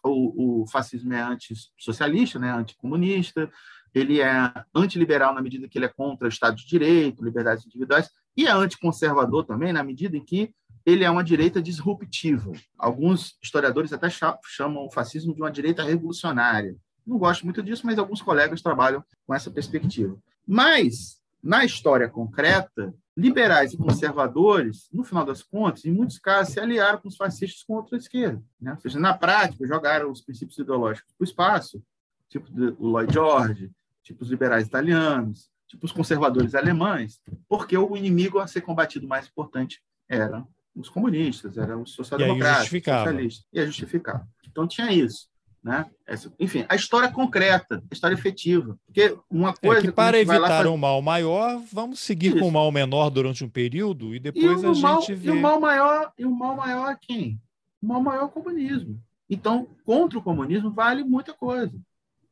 O, 0.04 0.66
fascismo 0.66 1.12
é 1.12 1.20
antissocialista, 1.20 2.38
né, 2.38 2.52
anticomunista, 2.52 3.50
ele 3.94 4.20
é 4.20 4.52
antiliberal 4.74 5.34
na 5.34 5.42
medida 5.42 5.68
que 5.68 5.78
ele 5.78 5.86
é 5.86 5.88
contra 5.88 6.26
o 6.26 6.28
Estado 6.28 6.56
de 6.56 6.66
Direito, 6.66 7.24
liberdades 7.24 7.66
individuais, 7.66 8.10
e 8.36 8.46
é 8.46 8.52
anticonservador 8.52 9.44
também 9.44 9.72
na 9.72 9.82
medida 9.82 10.16
em 10.16 10.24
que 10.24 10.54
ele 10.84 11.04
é 11.04 11.10
uma 11.10 11.24
direita 11.24 11.60
disruptiva. 11.60 12.52
Alguns 12.78 13.36
historiadores 13.42 13.92
até 13.92 14.08
chamam 14.44 14.86
o 14.86 14.90
fascismo 14.90 15.34
de 15.34 15.42
uma 15.42 15.50
direita 15.50 15.82
revolucionária. 15.82 16.76
Não 17.06 17.18
gosto 17.18 17.44
muito 17.44 17.62
disso, 17.62 17.84
mas 17.84 17.98
alguns 17.98 18.22
colegas 18.22 18.62
trabalham 18.62 19.04
com 19.26 19.34
essa 19.34 19.50
perspectiva. 19.50 20.16
Mas, 20.46 21.20
na 21.42 21.64
história 21.64 22.08
concreta, 22.08 22.94
liberais 23.18 23.72
e 23.72 23.76
conservadores, 23.76 24.88
no 24.92 25.02
final 25.02 25.24
das 25.24 25.42
contas, 25.42 25.84
em 25.84 25.90
muitos 25.90 26.20
casos, 26.20 26.54
se 26.54 26.60
aliaram 26.60 27.00
com 27.00 27.08
os 27.08 27.16
fascistas 27.16 27.64
contra 27.64 27.96
a 27.96 27.98
esquerda. 27.98 28.40
Né? 28.60 28.70
Ou 28.70 28.78
seja, 28.78 29.00
na 29.00 29.12
prática, 29.12 29.66
jogaram 29.66 30.12
os 30.12 30.20
princípios 30.20 30.56
ideológicos 30.56 31.12
para 31.18 31.24
o 31.24 31.28
espaço, 31.28 31.82
tipo 32.28 32.48
o 32.78 32.86
Lloyd 32.86 33.12
George, 33.12 33.72
tipo 34.04 34.22
os 34.22 34.30
liberais 34.30 34.68
italianos, 34.68 35.50
tipo 35.66 35.84
os 35.84 35.90
conservadores 35.90 36.54
alemães, 36.54 37.20
porque 37.48 37.76
o 37.76 37.96
inimigo 37.96 38.38
a 38.38 38.46
ser 38.46 38.60
combatido 38.60 39.08
mais 39.08 39.26
importante 39.26 39.82
eram 40.08 40.46
os 40.76 40.88
comunistas, 40.88 41.58
eram 41.58 41.82
os 41.82 41.94
social-democratas, 41.94 42.68
socialistas. 42.68 43.46
E 43.52 43.58
é 43.58 43.66
justificável. 43.66 44.26
Então 44.46 44.68
tinha 44.68 44.92
isso. 44.92 45.28
Né? 45.62 45.86
Enfim, 46.38 46.64
a 46.68 46.76
história 46.76 47.10
concreta, 47.10 47.82
a 47.90 47.94
história 47.94 48.14
efetiva. 48.14 48.78
Porque 48.86 49.16
uma 49.28 49.52
coisa. 49.52 49.80
É 49.80 49.82
que 49.82 49.92
para 49.92 50.18
evitar 50.18 50.66
um 50.66 50.76
mal 50.76 51.02
maior, 51.02 51.60
vamos 51.72 52.00
seguir 52.00 52.28
Isso. 52.28 52.38
com 52.38 52.48
o 52.48 52.52
mal 52.52 52.70
menor 52.70 53.10
durante 53.10 53.44
um 53.44 53.48
período 53.48 54.14
e 54.14 54.20
depois 54.20 54.62
e 54.62 54.66
a 54.66 54.72
mal, 54.74 55.00
gente 55.00 55.14
vê. 55.14 55.28
E 55.28 55.30
o 55.32 55.40
mal 55.40 55.60
maior, 55.60 56.12
e 56.16 56.24
o 56.24 56.30
mal 56.30 56.56
maior 56.56 56.92
é 56.92 56.98
quem? 57.00 57.40
O 57.82 57.86
mal 57.86 58.02
maior 58.02 58.22
é 58.22 58.24
o 58.24 58.28
comunismo. 58.28 59.02
Então, 59.28 59.68
contra 59.84 60.18
o 60.18 60.22
comunismo 60.22 60.70
vale 60.70 61.04
muita 61.04 61.32
coisa. 61.34 61.74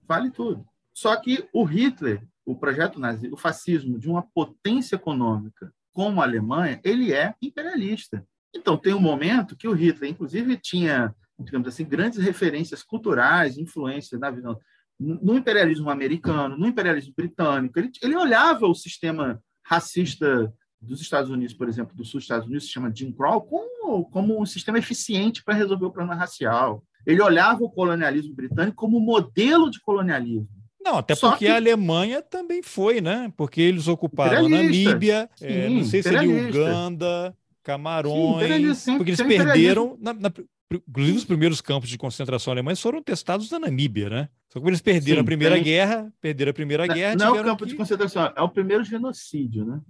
Vale 0.07 0.31
tudo. 0.31 0.65
Só 0.95 1.15
que 1.17 1.47
o 1.53 1.65
Hitler, 1.65 2.27
o 2.45 2.55
projeto 2.55 2.99
nazi, 2.99 3.29
o 3.29 3.37
fascismo 3.37 3.99
de 3.99 4.09
uma 4.09 4.23
potência 4.23 4.97
econômica 4.97 5.73
como 5.93 6.21
a 6.21 6.25
Alemanha, 6.25 6.81
ele 6.85 7.13
é 7.13 7.35
imperialista. 7.41 8.27
Então, 8.55 8.77
tem 8.77 8.95
um 8.95 9.01
momento 9.01 9.57
que 9.57 9.69
o 9.69 9.73
Hitler, 9.73 10.11
inclusive, 10.11 10.57
tinha 10.57 11.15
digamos 11.39 11.69
assim, 11.69 11.85
grandes 11.85 12.19
referências 12.19 12.83
culturais, 12.83 13.59
influências 13.59 14.21
na 14.21 14.31
visão 14.31 14.59
no 14.99 15.37
imperialismo 15.37 15.91
americano, 15.91 16.57
no 16.57 16.67
imperialismo 16.67 17.13
britânico. 17.15 17.79
Ele, 17.79 17.91
ele 18.03 18.17
olhava 18.17 18.67
o 18.67 18.75
sistema 18.75 19.41
racista 19.63 20.53
dos 20.81 21.01
Estados 21.01 21.31
Unidos, 21.31 21.55
por 21.55 21.69
exemplo, 21.69 21.95
do 21.95 22.05
sul 22.05 22.19
dos 22.19 22.25
Estados 22.25 22.47
Unidos, 22.47 22.65
se 22.65 22.73
chama 22.73 22.93
Jim 22.95 23.13
Crow, 23.13 23.43
como, 23.43 24.05
como 24.07 24.41
um 24.41 24.47
sistema 24.47 24.79
eficiente 24.79 25.43
para 25.45 25.55
resolver 25.55 25.87
o 25.87 25.91
problema 25.91 26.15
racial. 26.15 26.83
Ele 27.07 27.21
olhava 27.21 27.63
o 27.63 27.71
colonialismo 27.71 28.35
britânico 28.35 28.77
como 28.77 29.01
modelo 29.01 29.71
de 29.71 29.81
colonialismo. 29.81 30.49
Não, 30.83 30.99
até 30.99 31.15
Só 31.15 31.31
porque 31.31 31.47
que... 31.47 31.51
a 31.51 31.57
Alemanha 31.57 32.23
também 32.23 32.63
foi, 32.63 33.01
né? 33.01 33.33
Porque 33.37 33.61
eles 33.61 33.89
ocuparam 33.89 34.49
Namíbia, 34.49 35.29
é, 35.41 35.69
não 35.69 35.85
sei 35.85 36.03
se 36.03 36.15
ele 36.15 36.49
Uganda, 36.49 37.37
Camarões, 37.63 38.79
Sim, 38.79 38.97
porque 38.97 39.11
eles 39.11 39.21
perderam 39.21 39.97
na, 40.01 40.15
na, 40.15 40.33
Inclusive, 40.73 41.19
os 41.19 41.25
primeiros 41.25 41.61
campos 41.61 41.89
de 41.89 41.97
concentração 41.97 42.53
alemães 42.53 42.81
foram 42.81 43.01
testados 43.03 43.51
na 43.51 43.59
Namíbia, 43.59 44.11
né? 44.11 44.29
Só 44.49 44.59
que 44.61 44.67
eles 44.67 44.81
perderam 44.81 45.19
Sim, 45.19 45.23
a 45.23 45.25
Primeira 45.25 45.55
tem... 45.55 45.65
Guerra, 45.65 46.13
perderam 46.21 46.51
a 46.51 46.55
Primeira 46.55 46.87
não, 46.87 46.95
Guerra. 46.95 47.17
Não 47.17 47.37
é 47.37 47.41
o 47.41 47.45
campo 47.45 47.65
que... 47.65 47.71
de 47.71 47.77
concentração, 47.77 48.33
é 48.35 48.43
o 48.43 48.49
primeiro 48.49 48.83
genocídio, 48.83 49.65
né? 49.65 49.81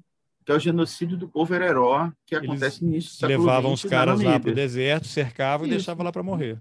Que 0.45 0.53
é 0.53 0.55
o 0.55 0.59
genocídio 0.59 1.17
do 1.17 1.29
povo 1.29 1.55
hereró, 1.55 2.13
que 2.27 2.35
eles 2.35 2.49
acontece 2.49 2.85
no 2.85 2.91
início 2.91 3.11
do 3.11 3.15
século 3.17 3.39
Levavam 3.39 3.73
os 3.73 3.85
caras 3.85 4.21
lá 4.21 4.39
para 4.39 4.51
o 4.51 4.55
deserto, 4.55 5.07
cercavam 5.07 5.67
Isso. 5.67 5.75
e 5.75 5.77
deixavam 5.77 6.05
lá 6.05 6.13
para 6.13 6.23
morrer. 6.23 6.61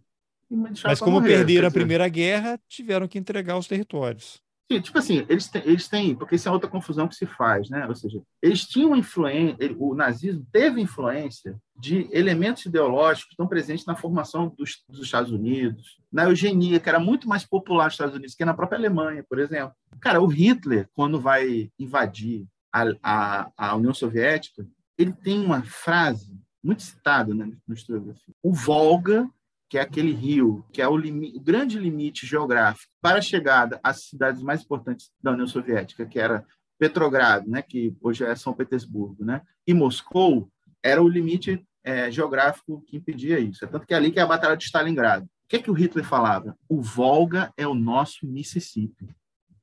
Mas 0.83 0.99
como 0.99 1.19
morrer, 1.19 1.37
perderam 1.37 1.67
a 1.67 1.71
Primeira 1.71 2.07
Guerra, 2.07 2.59
tiveram 2.67 3.07
que 3.07 3.19
entregar 3.19 3.57
os 3.57 3.67
territórios. 3.67 4.41
Sim, 4.71 4.79
tipo 4.79 4.97
assim, 4.97 5.25
eles 5.29 5.47
têm, 5.47 5.61
eles 5.65 5.87
têm, 5.87 6.15
porque 6.15 6.35
isso 6.35 6.47
é 6.47 6.51
outra 6.51 6.69
confusão 6.69 7.07
que 7.07 7.15
se 7.15 7.25
faz, 7.25 7.69
né? 7.69 7.85
Ou 7.87 7.93
seja, 7.93 8.21
eles 8.41 8.65
tinham 8.65 8.95
influência, 8.95 9.57
o 9.77 9.93
nazismo 9.93 10.45
teve 10.51 10.81
influência 10.81 11.55
de 11.77 12.07
elementos 12.11 12.65
ideológicos 12.65 13.31
estão 13.31 13.47
presentes 13.47 13.85
na 13.85 13.95
formação 13.95 14.53
dos, 14.57 14.83
dos, 14.87 15.01
Estados 15.01 15.31
Unidos, 15.31 15.99
na 16.11 16.23
eugenia, 16.23 16.79
que 16.79 16.87
era 16.87 16.99
muito 16.99 17.27
mais 17.27 17.45
popular 17.45 17.85
nos 17.85 17.93
Estados 17.93 18.15
Unidos 18.15 18.35
que 18.35 18.45
na 18.45 18.53
própria 18.53 18.77
Alemanha, 18.77 19.25
por 19.27 19.39
exemplo. 19.39 19.75
Cara, 19.99 20.21
o 20.21 20.27
Hitler, 20.27 20.89
quando 20.93 21.19
vai 21.19 21.69
invadir 21.77 22.47
a, 22.73 22.83
a, 23.03 23.51
a 23.57 23.75
União 23.75 23.93
Soviética, 23.93 24.65
ele 24.97 25.11
tem 25.11 25.43
uma 25.43 25.61
frase 25.63 26.39
muito 26.63 26.81
citada 26.81 27.33
né, 27.33 27.51
no 27.67 27.73
historiografia. 27.73 28.33
O 28.41 28.53
Volga 28.53 29.29
que 29.69 29.77
é 29.77 29.81
aquele 29.81 30.13
rio, 30.13 30.65
que 30.71 30.81
é 30.81 30.87
o, 30.87 30.95
o, 30.95 31.39
grande 31.39 31.79
limite 31.79 32.25
geográfico 32.25 32.91
para 33.01 33.19
a 33.19 33.21
chegada 33.21 33.79
às 33.83 34.05
cidades 34.05 34.41
mais 34.41 34.63
importantes 34.63 35.11
da 35.21 35.31
União 35.31 35.47
Soviética, 35.47 36.05
que 36.05 36.19
era 36.19 36.45
Petrogrado, 36.77 37.49
né, 37.49 37.61
que 37.61 37.95
hoje 38.01 38.23
é 38.25 38.35
São 38.35 38.53
Petersburgo, 38.53 39.23
né, 39.23 39.41
e 39.65 39.73
Moscou, 39.73 40.49
era 40.85 41.01
o 41.01 41.09
limite 41.09 41.65
é, 41.83 42.11
geográfico 42.11 42.83
que 42.87 42.95
impedia 42.95 43.39
isso. 43.39 43.65
É 43.65 43.67
tanto 43.67 43.87
que 43.87 43.93
é 43.93 43.97
ali 43.97 44.11
que 44.11 44.19
é 44.19 44.21
a 44.21 44.27
Batalha 44.27 44.55
de 44.55 44.65
Stalingrado. 44.65 45.25
O 45.25 45.47
que, 45.49 45.55
é 45.55 45.59
que 45.59 45.71
o 45.71 45.73
Hitler 45.73 46.05
falava? 46.05 46.55
O 46.69 46.79
Volga 46.79 47.51
é 47.57 47.67
o 47.67 47.73
nosso 47.73 48.27
Mississippi. 48.27 49.09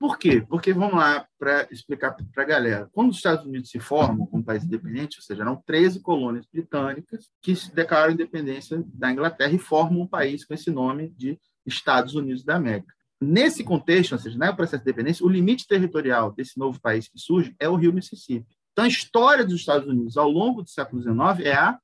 Por 0.00 0.18
quê? 0.18 0.44
Porque, 0.48 0.72
vamos 0.72 0.94
lá, 0.94 1.24
para 1.38 1.68
explicar 1.70 2.16
para 2.34 2.42
a 2.42 2.46
galera. 2.46 2.90
Quando 2.92 3.10
os 3.10 3.18
Estados 3.18 3.44
Unidos 3.46 3.70
se 3.70 3.78
formam 3.78 4.26
como 4.26 4.42
país 4.42 4.64
independente, 4.64 5.18
ou 5.18 5.22
seja, 5.22 5.42
eram 5.42 5.62
13 5.64 6.00
colônias 6.00 6.44
britânicas 6.52 7.30
que 7.40 7.54
declaram 7.72 8.12
independência 8.12 8.82
da 8.86 9.12
Inglaterra 9.12 9.52
e 9.52 9.58
formam 9.58 10.02
um 10.02 10.06
país 10.06 10.44
com 10.44 10.54
esse 10.54 10.72
nome 10.72 11.08
de 11.16 11.38
Estados 11.64 12.16
Unidos 12.16 12.42
da 12.42 12.56
América. 12.56 12.92
Nesse 13.20 13.62
contexto, 13.62 14.12
ou 14.12 14.18
seja, 14.18 14.36
no 14.36 14.56
processo 14.56 14.82
de 14.82 14.90
independência, 14.90 15.24
o 15.24 15.28
limite 15.28 15.68
territorial 15.68 16.32
desse 16.32 16.58
novo 16.58 16.80
país 16.80 17.06
que 17.06 17.18
surge 17.18 17.54
é 17.60 17.68
o 17.68 17.76
rio 17.76 17.92
Mississippi. 17.92 18.56
Então, 18.72 18.84
a 18.84 18.88
história 18.88 19.44
dos 19.44 19.56
Estados 19.56 19.88
Unidos 19.88 20.16
ao 20.16 20.30
longo 20.30 20.62
do 20.62 20.70
século 20.70 21.02
XIX 21.02 21.46
é 21.46 21.54
a 21.54 21.78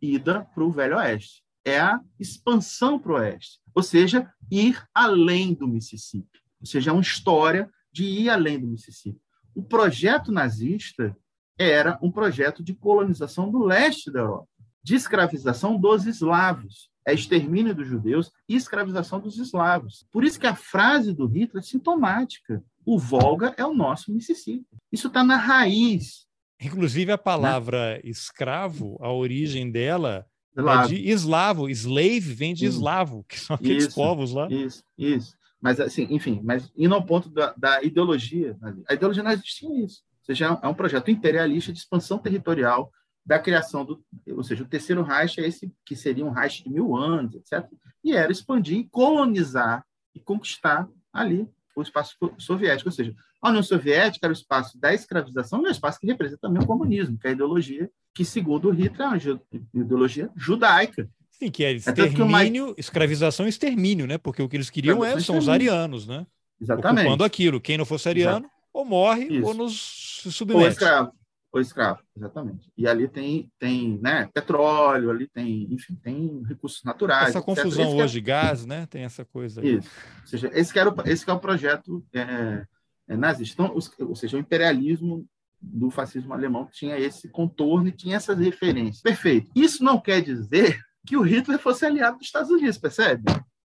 ida 0.00 0.44
para 0.54 0.64
o 0.64 0.70
Velho 0.70 0.96
Oeste, 0.96 1.42
é 1.64 1.80
a 1.80 2.00
expansão 2.20 2.98
para 2.98 3.12
o 3.12 3.16
Oeste, 3.16 3.60
ou 3.74 3.82
seja, 3.82 4.30
ir 4.50 4.82
além 4.94 5.54
do 5.54 5.66
Mississippi 5.66 6.44
ou 6.64 6.66
seja, 6.66 6.90
é 6.90 6.92
uma 6.94 7.02
história 7.02 7.70
de 7.92 8.04
ir 8.04 8.30
além 8.30 8.58
do 8.58 8.66
Mississippi. 8.66 9.20
O 9.54 9.62
projeto 9.62 10.32
nazista 10.32 11.14
era 11.58 11.98
um 12.02 12.10
projeto 12.10 12.64
de 12.64 12.74
colonização 12.74 13.50
do 13.50 13.62
leste 13.62 14.10
da 14.10 14.20
Europa, 14.20 14.48
de 14.82 14.94
escravização 14.94 15.78
dos 15.78 16.06
eslavos, 16.06 16.90
é 17.06 17.12
extermínio 17.12 17.74
dos 17.74 17.86
judeus 17.86 18.32
e 18.48 18.56
escravização 18.56 19.20
dos 19.20 19.38
eslavos. 19.38 20.06
Por 20.10 20.24
isso 20.24 20.40
que 20.40 20.46
a 20.46 20.56
frase 20.56 21.12
do 21.12 21.26
Hitler 21.26 21.62
é 21.62 21.66
sintomática. 21.66 22.64
O 22.84 22.98
Volga 22.98 23.54
é 23.58 23.64
o 23.64 23.74
nosso 23.74 24.10
Mississippi. 24.10 24.66
Isso 24.90 25.08
está 25.08 25.22
na 25.22 25.36
raiz. 25.36 26.26
Inclusive 26.60 27.12
a 27.12 27.18
palavra 27.18 27.94
né? 27.94 28.00
escravo, 28.04 28.96
a 29.00 29.12
origem 29.12 29.70
dela 29.70 30.26
é 30.56 30.86
de 30.86 31.08
eslavo. 31.08 31.68
Slave 31.68 32.32
vem 32.32 32.54
de 32.54 32.64
eslavo, 32.64 33.24
que 33.28 33.38
são 33.38 33.56
aqueles 33.56 33.86
isso, 33.86 33.94
povos 33.94 34.32
lá. 34.32 34.48
Isso, 34.50 34.82
isso. 34.96 35.36
Mas, 35.60 35.80
assim, 35.80 36.06
enfim, 36.10 36.40
mas 36.44 36.70
indo 36.76 36.94
ao 36.94 37.04
ponto 37.04 37.28
da, 37.30 37.54
da 37.56 37.82
ideologia, 37.82 38.56
a 38.88 38.94
ideologia 38.94 39.22
não 39.22 39.32
existia 39.32 39.84
isso. 39.84 40.02
Ou 40.20 40.26
seja, 40.26 40.58
é 40.62 40.68
um 40.68 40.74
projeto 40.74 41.10
imperialista 41.10 41.72
de 41.72 41.78
expansão 41.78 42.18
territorial, 42.18 42.92
da 43.24 43.38
criação 43.38 43.84
do, 43.84 44.04
ou 44.28 44.42
seja, 44.42 44.62
o 44.62 44.68
terceiro 44.68 45.02
Reich 45.02 45.40
é 45.40 45.46
esse 45.46 45.72
que 45.84 45.96
seria 45.96 46.24
um 46.24 46.30
Reich 46.30 46.62
de 46.62 46.70
mil 46.70 46.94
anos, 46.94 47.34
etc. 47.34 47.66
E 48.02 48.14
era 48.14 48.30
expandir, 48.30 48.86
colonizar 48.90 49.84
e 50.14 50.20
conquistar 50.20 50.86
ali 51.10 51.48
o 51.74 51.82
espaço 51.82 52.16
soviético, 52.38 52.88
ou 52.88 52.92
seja, 52.92 53.14
a 53.42 53.48
União 53.48 53.62
Soviética 53.62 54.26
era 54.26 54.32
o 54.32 54.36
espaço 54.36 54.78
da 54.78 54.94
escravização 54.94 55.62
e 55.62 55.66
é 55.66 55.68
o 55.68 55.70
espaço 55.70 55.98
que 56.00 56.06
representa 56.06 56.40
também 56.40 56.62
o 56.62 56.66
comunismo, 56.66 57.18
que 57.18 57.26
é 57.26 57.30
a 57.30 57.32
ideologia 57.32 57.90
que, 58.14 58.24
segundo 58.24 58.68
o 58.68 58.72
Hitler, 58.72 59.08
é 59.08 59.08
uma 59.08 59.84
ideologia 59.84 60.30
judaica, 60.36 61.08
Sim, 61.38 61.50
que 61.50 61.64
é 61.64 61.72
extermínio, 61.72 62.70
é 62.70 62.74
que 62.74 62.80
escravização 62.80 63.46
e 63.46 63.48
extermínio, 63.48 64.06
né? 64.06 64.18
Porque 64.18 64.40
o 64.40 64.48
que 64.48 64.56
eles 64.56 64.70
queriam 64.70 65.04
é, 65.04 65.18
são 65.18 65.36
os 65.36 65.48
arianos, 65.48 66.06
né? 66.06 66.24
Exatamente. 66.60 67.06
Ocupando 67.06 67.24
aquilo. 67.24 67.60
Quem 67.60 67.76
não 67.76 67.84
fosse 67.84 68.08
ariano, 68.08 68.46
Exato. 68.46 68.50
ou 68.72 68.84
morre, 68.84 69.24
Isso. 69.24 69.46
ou 69.46 69.52
nos 69.52 70.22
submete. 70.30 70.62
Ou 70.62 70.68
escravo. 70.68 71.12
Ou 71.54 71.60
escravo, 71.60 72.00
exatamente. 72.16 72.68
E 72.76 72.84
ali 72.84 73.06
tem, 73.06 73.48
tem 73.60 73.96
né, 74.02 74.28
petróleo, 74.34 75.08
ali 75.08 75.28
tem, 75.28 75.72
enfim, 75.72 75.94
tem 75.94 76.42
recursos 76.48 76.82
naturais. 76.82 77.28
Essa 77.28 77.40
confusão 77.40 77.96
hoje, 77.96 78.18
é... 78.18 78.20
gás, 78.20 78.66
né? 78.66 78.86
Tem 78.86 79.04
essa 79.04 79.24
coisa. 79.24 79.60
Aí. 79.60 79.76
Isso. 79.76 79.88
Ou 80.22 80.26
seja, 80.26 80.50
esse 80.52 80.76
era 80.76 80.90
o, 80.90 80.94
esse 81.06 81.30
é 81.30 81.32
o 81.32 81.38
projeto 81.38 82.04
é, 82.12 82.66
é 83.06 83.16
nazista. 83.16 83.62
Então, 83.62 83.76
os, 83.76 83.88
ou 84.00 84.16
seja, 84.16 84.36
o 84.36 84.40
imperialismo 84.40 85.24
do 85.62 85.92
fascismo 85.92 86.34
alemão 86.34 86.68
tinha 86.72 86.98
esse 86.98 87.28
contorno 87.28 87.86
e 87.86 87.92
tinha 87.92 88.16
essas 88.16 88.36
referências. 88.36 89.00
Perfeito. 89.00 89.48
Isso 89.54 89.84
não 89.84 90.00
quer 90.00 90.22
dizer 90.22 90.76
que 91.06 91.16
o 91.16 91.22
Hitler 91.22 91.60
fosse 91.60 91.86
aliado 91.86 92.18
dos 92.18 92.26
Estados 92.26 92.50
Unidos, 92.50 92.78
percebe? 92.78 93.22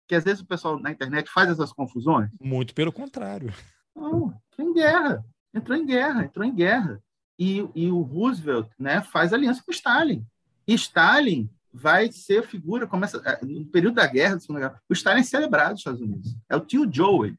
Que 0.07 0.13
às 0.13 0.23
vezes 0.23 0.41
o 0.41 0.45
pessoal 0.45 0.79
na 0.79 0.91
internet 0.91 1.27
faz 1.31 1.49
essas 1.49 1.73
confusões. 1.73 2.29
Muito 2.39 2.75
pelo 2.75 2.93
contrário. 2.93 3.51
Não, 3.95 4.31
entrou 4.53 4.69
em 4.69 4.73
guerra, 4.75 5.25
entrou 5.55 5.75
em 5.75 5.85
guerra, 5.87 6.23
entrou 6.25 6.45
em 6.45 6.53
guerra. 6.53 7.01
E, 7.39 7.67
e 7.73 7.89
o 7.89 8.01
Roosevelt 8.01 8.69
né, 8.77 9.01
faz 9.01 9.31
aliança 9.31 9.63
com 9.65 9.71
Stalin. 9.71 10.25
E 10.67 10.73
Stalin 10.73 11.49
vai 11.73 12.11
ser 12.11 12.45
figura, 12.45 12.85
começa 12.85 13.21
é, 13.25 13.45
no 13.45 13.65
período 13.65 13.95
da 13.95 14.05
guerra, 14.05 14.37
o 14.89 14.93
Stalin 14.93 15.21
é 15.21 15.23
celebrado 15.23 15.71
nos 15.71 15.79
Estados 15.79 16.01
Unidos. 16.01 16.35
É 16.49 16.55
o 16.55 16.61
tio 16.61 16.89
Joey. 16.91 17.37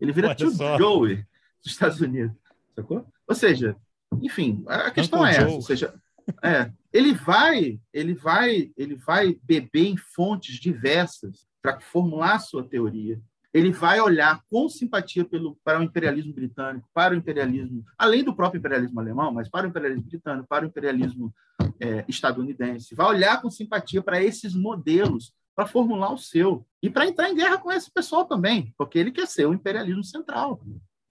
Ele 0.00 0.12
vira 0.12 0.28
Olha 0.28 0.36
tio 0.36 0.50
só. 0.50 0.76
Joey 0.76 1.16
dos 1.62 1.72
Estados 1.72 2.00
Unidos. 2.00 2.36
Sacou? 2.74 3.06
Ou 3.26 3.34
seja, 3.34 3.76
enfim, 4.20 4.62
a 4.66 4.90
questão 4.90 5.20
Uncle 5.20 5.34
é 5.34 5.36
essa. 5.38 5.54
Ou 5.54 5.62
seja, 5.62 5.94
é, 6.42 6.70
ele 6.92 7.14
vai, 7.14 7.80
ele 7.92 8.14
vai, 8.14 8.70
ele 8.76 8.94
vai 8.94 9.38
beber 9.42 9.86
em 9.86 9.96
fontes 9.96 10.56
diversas 10.56 11.46
para 11.62 11.80
formular 11.80 12.38
sua 12.38 12.62
teoria. 12.62 13.20
Ele 13.54 13.70
vai 13.70 14.00
olhar 14.00 14.42
com 14.50 14.68
simpatia 14.68 15.24
pelo, 15.24 15.56
para 15.62 15.78
o 15.78 15.82
imperialismo 15.84 16.34
britânico, 16.34 16.88
para 16.92 17.14
o 17.14 17.16
imperialismo, 17.16 17.84
além 17.96 18.24
do 18.24 18.34
próprio 18.34 18.58
imperialismo 18.58 18.98
alemão, 18.98 19.30
mas 19.32 19.48
para 19.48 19.64
o 19.64 19.70
imperialismo 19.70 20.02
britânico, 20.02 20.48
para 20.48 20.64
o 20.64 20.68
imperialismo 20.68 21.32
é, 21.80 22.04
estadunidense. 22.08 22.96
Vai 22.96 23.06
olhar 23.06 23.40
com 23.40 23.48
simpatia 23.48 24.02
para 24.02 24.22
esses 24.22 24.56
modelos 24.56 25.32
para 25.54 25.66
formular 25.66 26.12
o 26.12 26.18
seu 26.18 26.66
e 26.82 26.90
para 26.90 27.06
entrar 27.06 27.30
em 27.30 27.36
guerra 27.36 27.58
com 27.58 27.70
esse 27.70 27.90
pessoal 27.90 28.24
também, 28.24 28.74
porque 28.76 28.98
ele 28.98 29.12
quer 29.12 29.26
ser 29.28 29.46
o 29.46 29.54
imperialismo 29.54 30.02
central. 30.02 30.60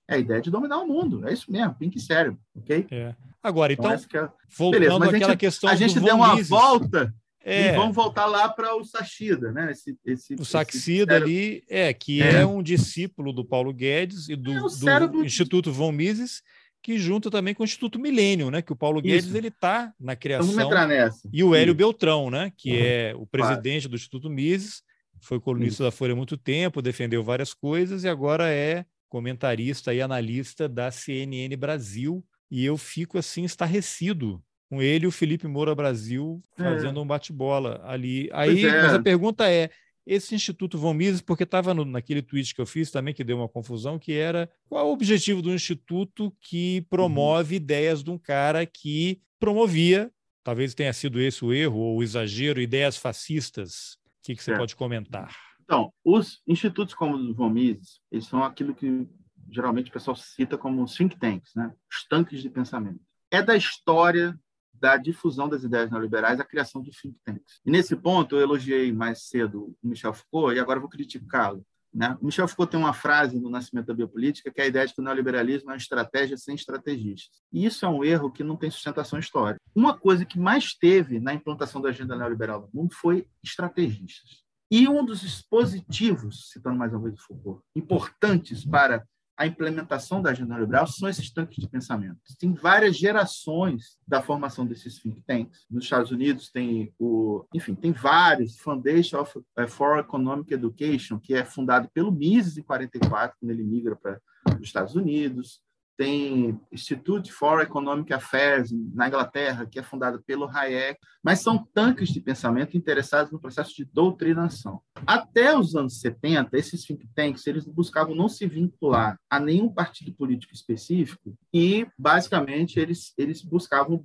É 0.06 0.16
a 0.16 0.18
ideia 0.18 0.42
de 0.42 0.52
dominar 0.52 0.80
o 0.80 0.88
mundo, 0.88 1.26
é 1.26 1.32
isso 1.32 1.50
mesmo, 1.50 1.76
pink 1.76 1.98
cérebro, 1.98 2.38
ok? 2.54 2.86
É. 2.92 3.16
Agora, 3.42 3.72
então, 3.72 3.94
então 3.94 4.26
é... 4.26 4.30
voltando 4.50 4.82
Beleza, 4.82 5.06
àquela 5.06 5.32
gente, 5.32 5.38
questão 5.38 5.70
A 5.70 5.76
gente 5.76 6.00
deu 6.00 6.16
uma 6.16 6.42
volta 6.44 7.14
É. 7.44 7.70
E 7.70 7.76
vamos 7.76 7.94
voltar 7.94 8.26
lá 8.26 8.48
para 8.48 8.74
o 8.76 8.86
Saxida, 8.86 9.52
né? 9.52 9.72
Esse, 9.72 9.98
esse, 10.06 10.36
o 10.36 10.46
Saxida 10.46 11.16
esse 11.16 11.24
ali, 11.24 11.64
é, 11.70 11.94
que 11.94 12.22
é. 12.22 12.36
é. 12.36 12.46
um 12.46 12.64
discípulo 12.64 13.34
do 13.34 13.44
Paulo 13.44 13.74
Guedes 13.74 14.30
e 14.30 14.36
do, 14.36 14.52
é 14.54 15.00
do, 15.00 15.08
do 15.10 15.26
Instituto 15.26 15.72
Von 15.72 15.92
Mises, 15.92 16.42
que 16.82 16.98
junta 16.98 17.30
também 17.30 17.54
com 17.54 17.64
o 17.64 17.66
Instituto 17.66 18.00
Milênio, 18.00 18.50
né? 18.50 18.62
Que 18.62 18.72
o 18.72 18.76
Paulo 18.76 19.02
Guedes 19.02 19.26
Isso. 19.26 19.38
ele 19.38 19.50
está 19.50 19.94
na 20.00 20.16
criação. 20.16 20.48
Vamos 20.48 20.64
entrar 20.64 20.88
nessa. 20.88 21.30
E 21.34 21.44
o 21.44 21.54
Hélio 21.54 21.72
Isso. 21.72 21.78
Beltrão, 21.78 22.30
né? 22.30 22.52
Que 22.56 22.72
uhum. 22.72 22.78
é 22.78 23.16
o 23.16 23.26
presidente 23.26 23.90
do 23.90 23.96
Instituto 23.96 24.30
Mises, 24.30 24.82
foi 25.20 25.40
colunista 25.40 25.76
Isso. 25.76 25.84
da 25.84 25.92
Folha 25.92 26.14
há 26.14 26.16
muito 26.16 26.38
tempo, 26.38 26.82
defendeu 26.82 27.24
várias 27.24 27.54
coisas 27.54 28.06
e 28.06 28.10
agora 28.10 28.50
é 28.50 28.86
comentarista 29.10 29.94
e 29.94 30.02
analista 30.02 30.68
da 30.70 30.92
CNN 30.92 31.56
Brasil. 31.58 32.24
E 32.50 32.64
eu 32.64 32.78
fico 32.78 33.18
assim 33.18 33.44
estarrecido 33.44 34.42
com 34.74 34.82
ele 34.82 35.06
e 35.06 35.08
o 35.08 35.12
Felipe 35.12 35.48
Moura 35.48 35.76
Brasil 35.76 36.44
é. 36.58 36.64
fazendo 36.64 37.00
é. 37.00 37.04
um 37.04 37.06
bate-bola 37.06 37.80
ali. 37.86 38.28
Aí, 38.34 38.66
é. 38.66 38.82
mas 38.82 38.94
a 38.96 39.02
pergunta 39.02 39.48
é: 39.48 39.70
esse 40.06 40.34
Instituto 40.34 40.80
Von 40.80 40.96
Mises, 40.96 41.22
porque 41.22 41.44
estava 41.44 41.74
naquele 41.74 42.24
tweet 42.24 42.56
que 42.56 42.62
eu 42.62 42.66
fiz 42.66 42.90
também, 42.90 43.14
que 43.14 43.24
deu 43.24 43.38
uma 43.38 43.48
confusão, 43.48 44.00
que 44.00 44.14
era 44.14 44.50
qual 44.68 44.84
é 44.84 44.90
o 44.90 44.92
objetivo 44.92 45.44
do 45.44 45.54
Instituto 45.54 46.36
que 46.42 46.82
promove 46.90 47.56
uhum. 47.56 47.62
ideias 47.62 48.04
de 48.04 48.10
um 48.10 48.18
cara 48.18 48.66
que 48.66 49.22
promovia, 49.40 50.12
talvez 50.44 50.74
tenha 50.74 50.92
sido 50.92 51.22
esse 51.22 51.46
o 51.46 51.54
erro 51.54 51.78
ou 51.78 51.98
o 52.00 52.04
exagero, 52.04 52.60
ideias 52.60 52.98
fascistas. 52.98 54.00
O 54.22 54.26
que, 54.26 54.36
que 54.36 54.44
você 54.44 54.54
é. 54.54 54.58
pode 54.58 54.76
comentar? 54.76 55.36
Então, 55.64 55.94
os 56.04 56.42
institutos 56.48 56.96
como 56.96 57.16
o 57.16 57.34
Von 57.34 57.50
Mises, 57.50 58.00
eles 58.12 58.26
são 58.26 58.44
aquilo 58.44 58.74
que 58.74 59.08
geralmente 59.52 59.90
o 59.90 59.94
pessoal 59.94 60.16
cita 60.16 60.58
como 60.58 60.86
think 60.86 61.18
tanks, 61.20 61.54
né? 61.56 61.72
os 61.92 62.08
tanques 62.08 62.42
de 62.42 62.50
pensamento. 62.50 63.00
É 63.30 63.42
da 63.42 63.56
história 63.56 64.38
da 64.84 64.98
difusão 64.98 65.48
das 65.48 65.64
ideias 65.64 65.90
neoliberais 65.90 66.42
a 66.42 66.44
criação 66.44 66.82
de 66.82 66.92
think 66.92 67.16
tanks. 67.24 67.62
E 67.66 67.72
nesse 67.72 67.96
ponto, 67.96 68.36
eu 68.36 68.42
elogiei 68.42 68.92
mais 68.92 69.30
cedo 69.30 69.74
o 69.82 69.88
Michel 69.88 70.14
Foucault 70.14 70.54
e 70.54 70.60
agora 70.60 70.78
vou 70.78 70.90
criticá-lo. 70.90 71.66
Né? 71.94 72.18
Michel 72.22 72.50
Foucault 72.50 72.70
tem 72.70 72.80
uma 72.80 72.92
frase 72.92 73.40
no 73.40 73.50
Nascimento 73.50 73.86
da 73.86 73.94
Biopolítica 73.94 74.52
que 74.52 74.60
é 74.60 74.66
a 74.66 74.68
ideia 74.68 74.86
de 74.86 74.94
que 74.94 75.00
o 75.00 75.04
neoliberalismo 75.04 75.70
é 75.70 75.74
uma 75.74 75.78
estratégia 75.78 76.36
sem 76.36 76.54
estrategistas. 76.54 77.42
E 77.54 77.66
isso 77.66 77.86
é 77.86 77.88
um 77.88 78.04
erro 78.04 78.30
que 78.30 78.44
não 78.44 78.58
tem 78.58 78.70
sustentação 78.70 79.18
histórica. 79.18 79.62
Uma 79.74 79.98
coisa 79.98 80.26
que 80.26 80.38
mais 80.38 80.74
teve 80.74 81.18
na 81.18 81.34
implantação 81.34 81.80
da 81.80 81.88
agenda 81.88 82.18
neoliberal 82.18 82.64
no 82.74 82.82
mundo 82.82 82.94
foi 82.94 83.26
estrategistas. 83.42 84.44
E 84.70 84.86
um 84.90 85.06
dos 85.06 85.22
dispositivos, 85.22 86.50
citando 86.52 86.78
mais 86.78 86.92
uma 86.92 87.04
vez 87.04 87.16
o 87.16 87.24
Foucault, 87.24 87.62
importantes 87.74 88.66
para 88.66 89.08
a 89.36 89.48
implementação 89.48 90.22
da 90.22 90.30
agenda 90.30 90.54
neoliberal 90.54 90.86
são 90.86 91.10
esses 91.10 91.32
tanques 91.32 91.58
de 91.58 91.68
pensamento. 91.68 92.18
Tem 92.40 92.54
várias 92.54 92.96
gerações 92.96 93.98
da 94.08 94.22
formação 94.22 94.66
desses 94.66 95.00
think 95.00 95.22
tanks. 95.26 95.66
Nos 95.70 95.86
Estados 95.86 96.12
Unidos 96.12 96.52
tem 96.52 96.94
o, 97.00 97.46
enfim, 97.54 97.74
tem 97.74 97.92
vários, 97.92 98.58
Foundation 98.60 99.22
of, 99.22 99.40
eh, 99.58 99.68
for 99.68 99.98
Economic 99.98 100.54
Education, 100.54 101.20
que 101.20 101.34
é 101.34 101.44
fundado 101.44 101.90
pelo 101.94 102.12
Mises 102.12 102.58
em 102.58 102.64
44, 102.64 103.36
quando 103.40 103.52
ele 103.52 103.64
migra 103.64 103.96
para 103.96 104.22
os 104.60 104.68
Estados 104.68 104.96
Unidos 104.96 105.62
tem 105.98 106.60
Institute 106.72 107.32
for 107.32 107.62
Economic 107.62 108.12
Affairs 108.14 108.72
na 108.94 109.08
Inglaterra, 109.08 109.66
que 109.66 109.80
é 109.80 109.84
fundado 109.84 110.22
pelo 110.24 110.48
Hayek, 110.48 111.00
mas 111.24 111.40
são 111.40 111.58
tanques 111.74 112.10
de 112.10 112.20
pensamento 112.20 112.76
interessados 112.76 113.32
no 113.32 113.40
processo 113.40 113.76
de 113.76 113.86
doutrinação. 113.86 114.82
Até 115.06 115.58
os 115.58 115.76
anos 115.76 116.00
70, 116.00 116.58
esses 116.58 116.84
think 116.84 117.08
tanks 117.16 117.46
eles 117.48 117.66
buscavam 117.66 118.16
não 118.16 118.28
se 118.28 118.48
vincular 118.48 119.20
a 119.30 119.40
nenhum 119.40 119.70
partido 119.70 120.14
político 120.14 120.54
específico 120.54 121.38
e, 121.54 121.88
basicamente, 121.98 122.80
eles, 122.80 123.14
eles 123.18 123.42
buscavam 123.42 124.04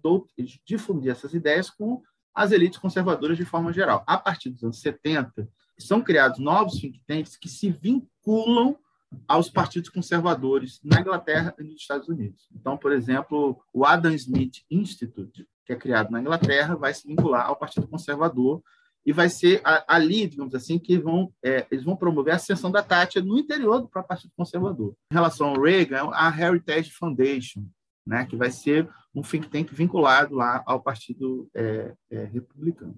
difundir 0.64 1.10
essas 1.10 1.34
ideias 1.34 1.70
com 1.70 2.02
as 2.34 2.52
elites 2.52 2.78
conservadoras 2.78 3.36
de 3.36 3.44
forma 3.44 3.72
geral. 3.72 4.04
A 4.06 4.16
partir 4.16 4.50
dos 4.50 4.62
anos 4.62 4.80
70, 4.80 5.48
são 5.78 6.02
criados 6.02 6.38
novos 6.38 6.80
think 6.80 7.00
tanks 7.06 7.36
que 7.36 7.48
se 7.48 7.70
vinculam 7.70 8.76
aos 9.26 9.50
partidos 9.50 9.88
conservadores 9.88 10.80
na 10.82 11.00
Inglaterra 11.00 11.54
e 11.58 11.62
nos 11.62 11.80
Estados 11.80 12.08
Unidos. 12.08 12.48
Então, 12.54 12.76
por 12.76 12.92
exemplo, 12.92 13.60
o 13.72 13.84
Adam 13.84 14.12
Smith 14.12 14.64
Institute, 14.70 15.46
que 15.64 15.72
é 15.72 15.76
criado 15.76 16.10
na 16.10 16.20
Inglaterra, 16.20 16.76
vai 16.76 16.92
se 16.92 17.06
vincular 17.06 17.46
ao 17.46 17.56
Partido 17.56 17.88
Conservador 17.88 18.62
e 19.04 19.12
vai 19.12 19.28
ser 19.28 19.62
ali, 19.86 20.26
digamos 20.26 20.54
assim, 20.54 20.78
que 20.78 20.98
vão, 20.98 21.32
é, 21.42 21.66
eles 21.70 21.84
vão 21.84 21.96
promover 21.96 22.34
a 22.34 22.36
ascensão 22.36 22.70
da 22.70 22.82
Thatcher 22.82 23.24
no 23.24 23.38
interior 23.38 23.80
do 23.80 23.88
próprio 23.88 24.08
Partido 24.08 24.32
Conservador. 24.36 24.94
Em 25.10 25.14
relação 25.14 25.48
ao 25.48 25.62
Reagan, 25.62 26.10
a 26.12 26.28
Heritage 26.28 26.90
Foundation, 26.90 27.64
né, 28.06 28.26
que 28.26 28.36
vai 28.36 28.50
ser 28.50 28.88
um 29.14 29.22
think 29.22 29.48
tank 29.48 29.74
vinculado 29.74 30.34
lá 30.34 30.62
ao 30.66 30.82
Partido 30.82 31.48
é, 31.54 31.94
é, 32.10 32.24
Republicano. 32.24 32.96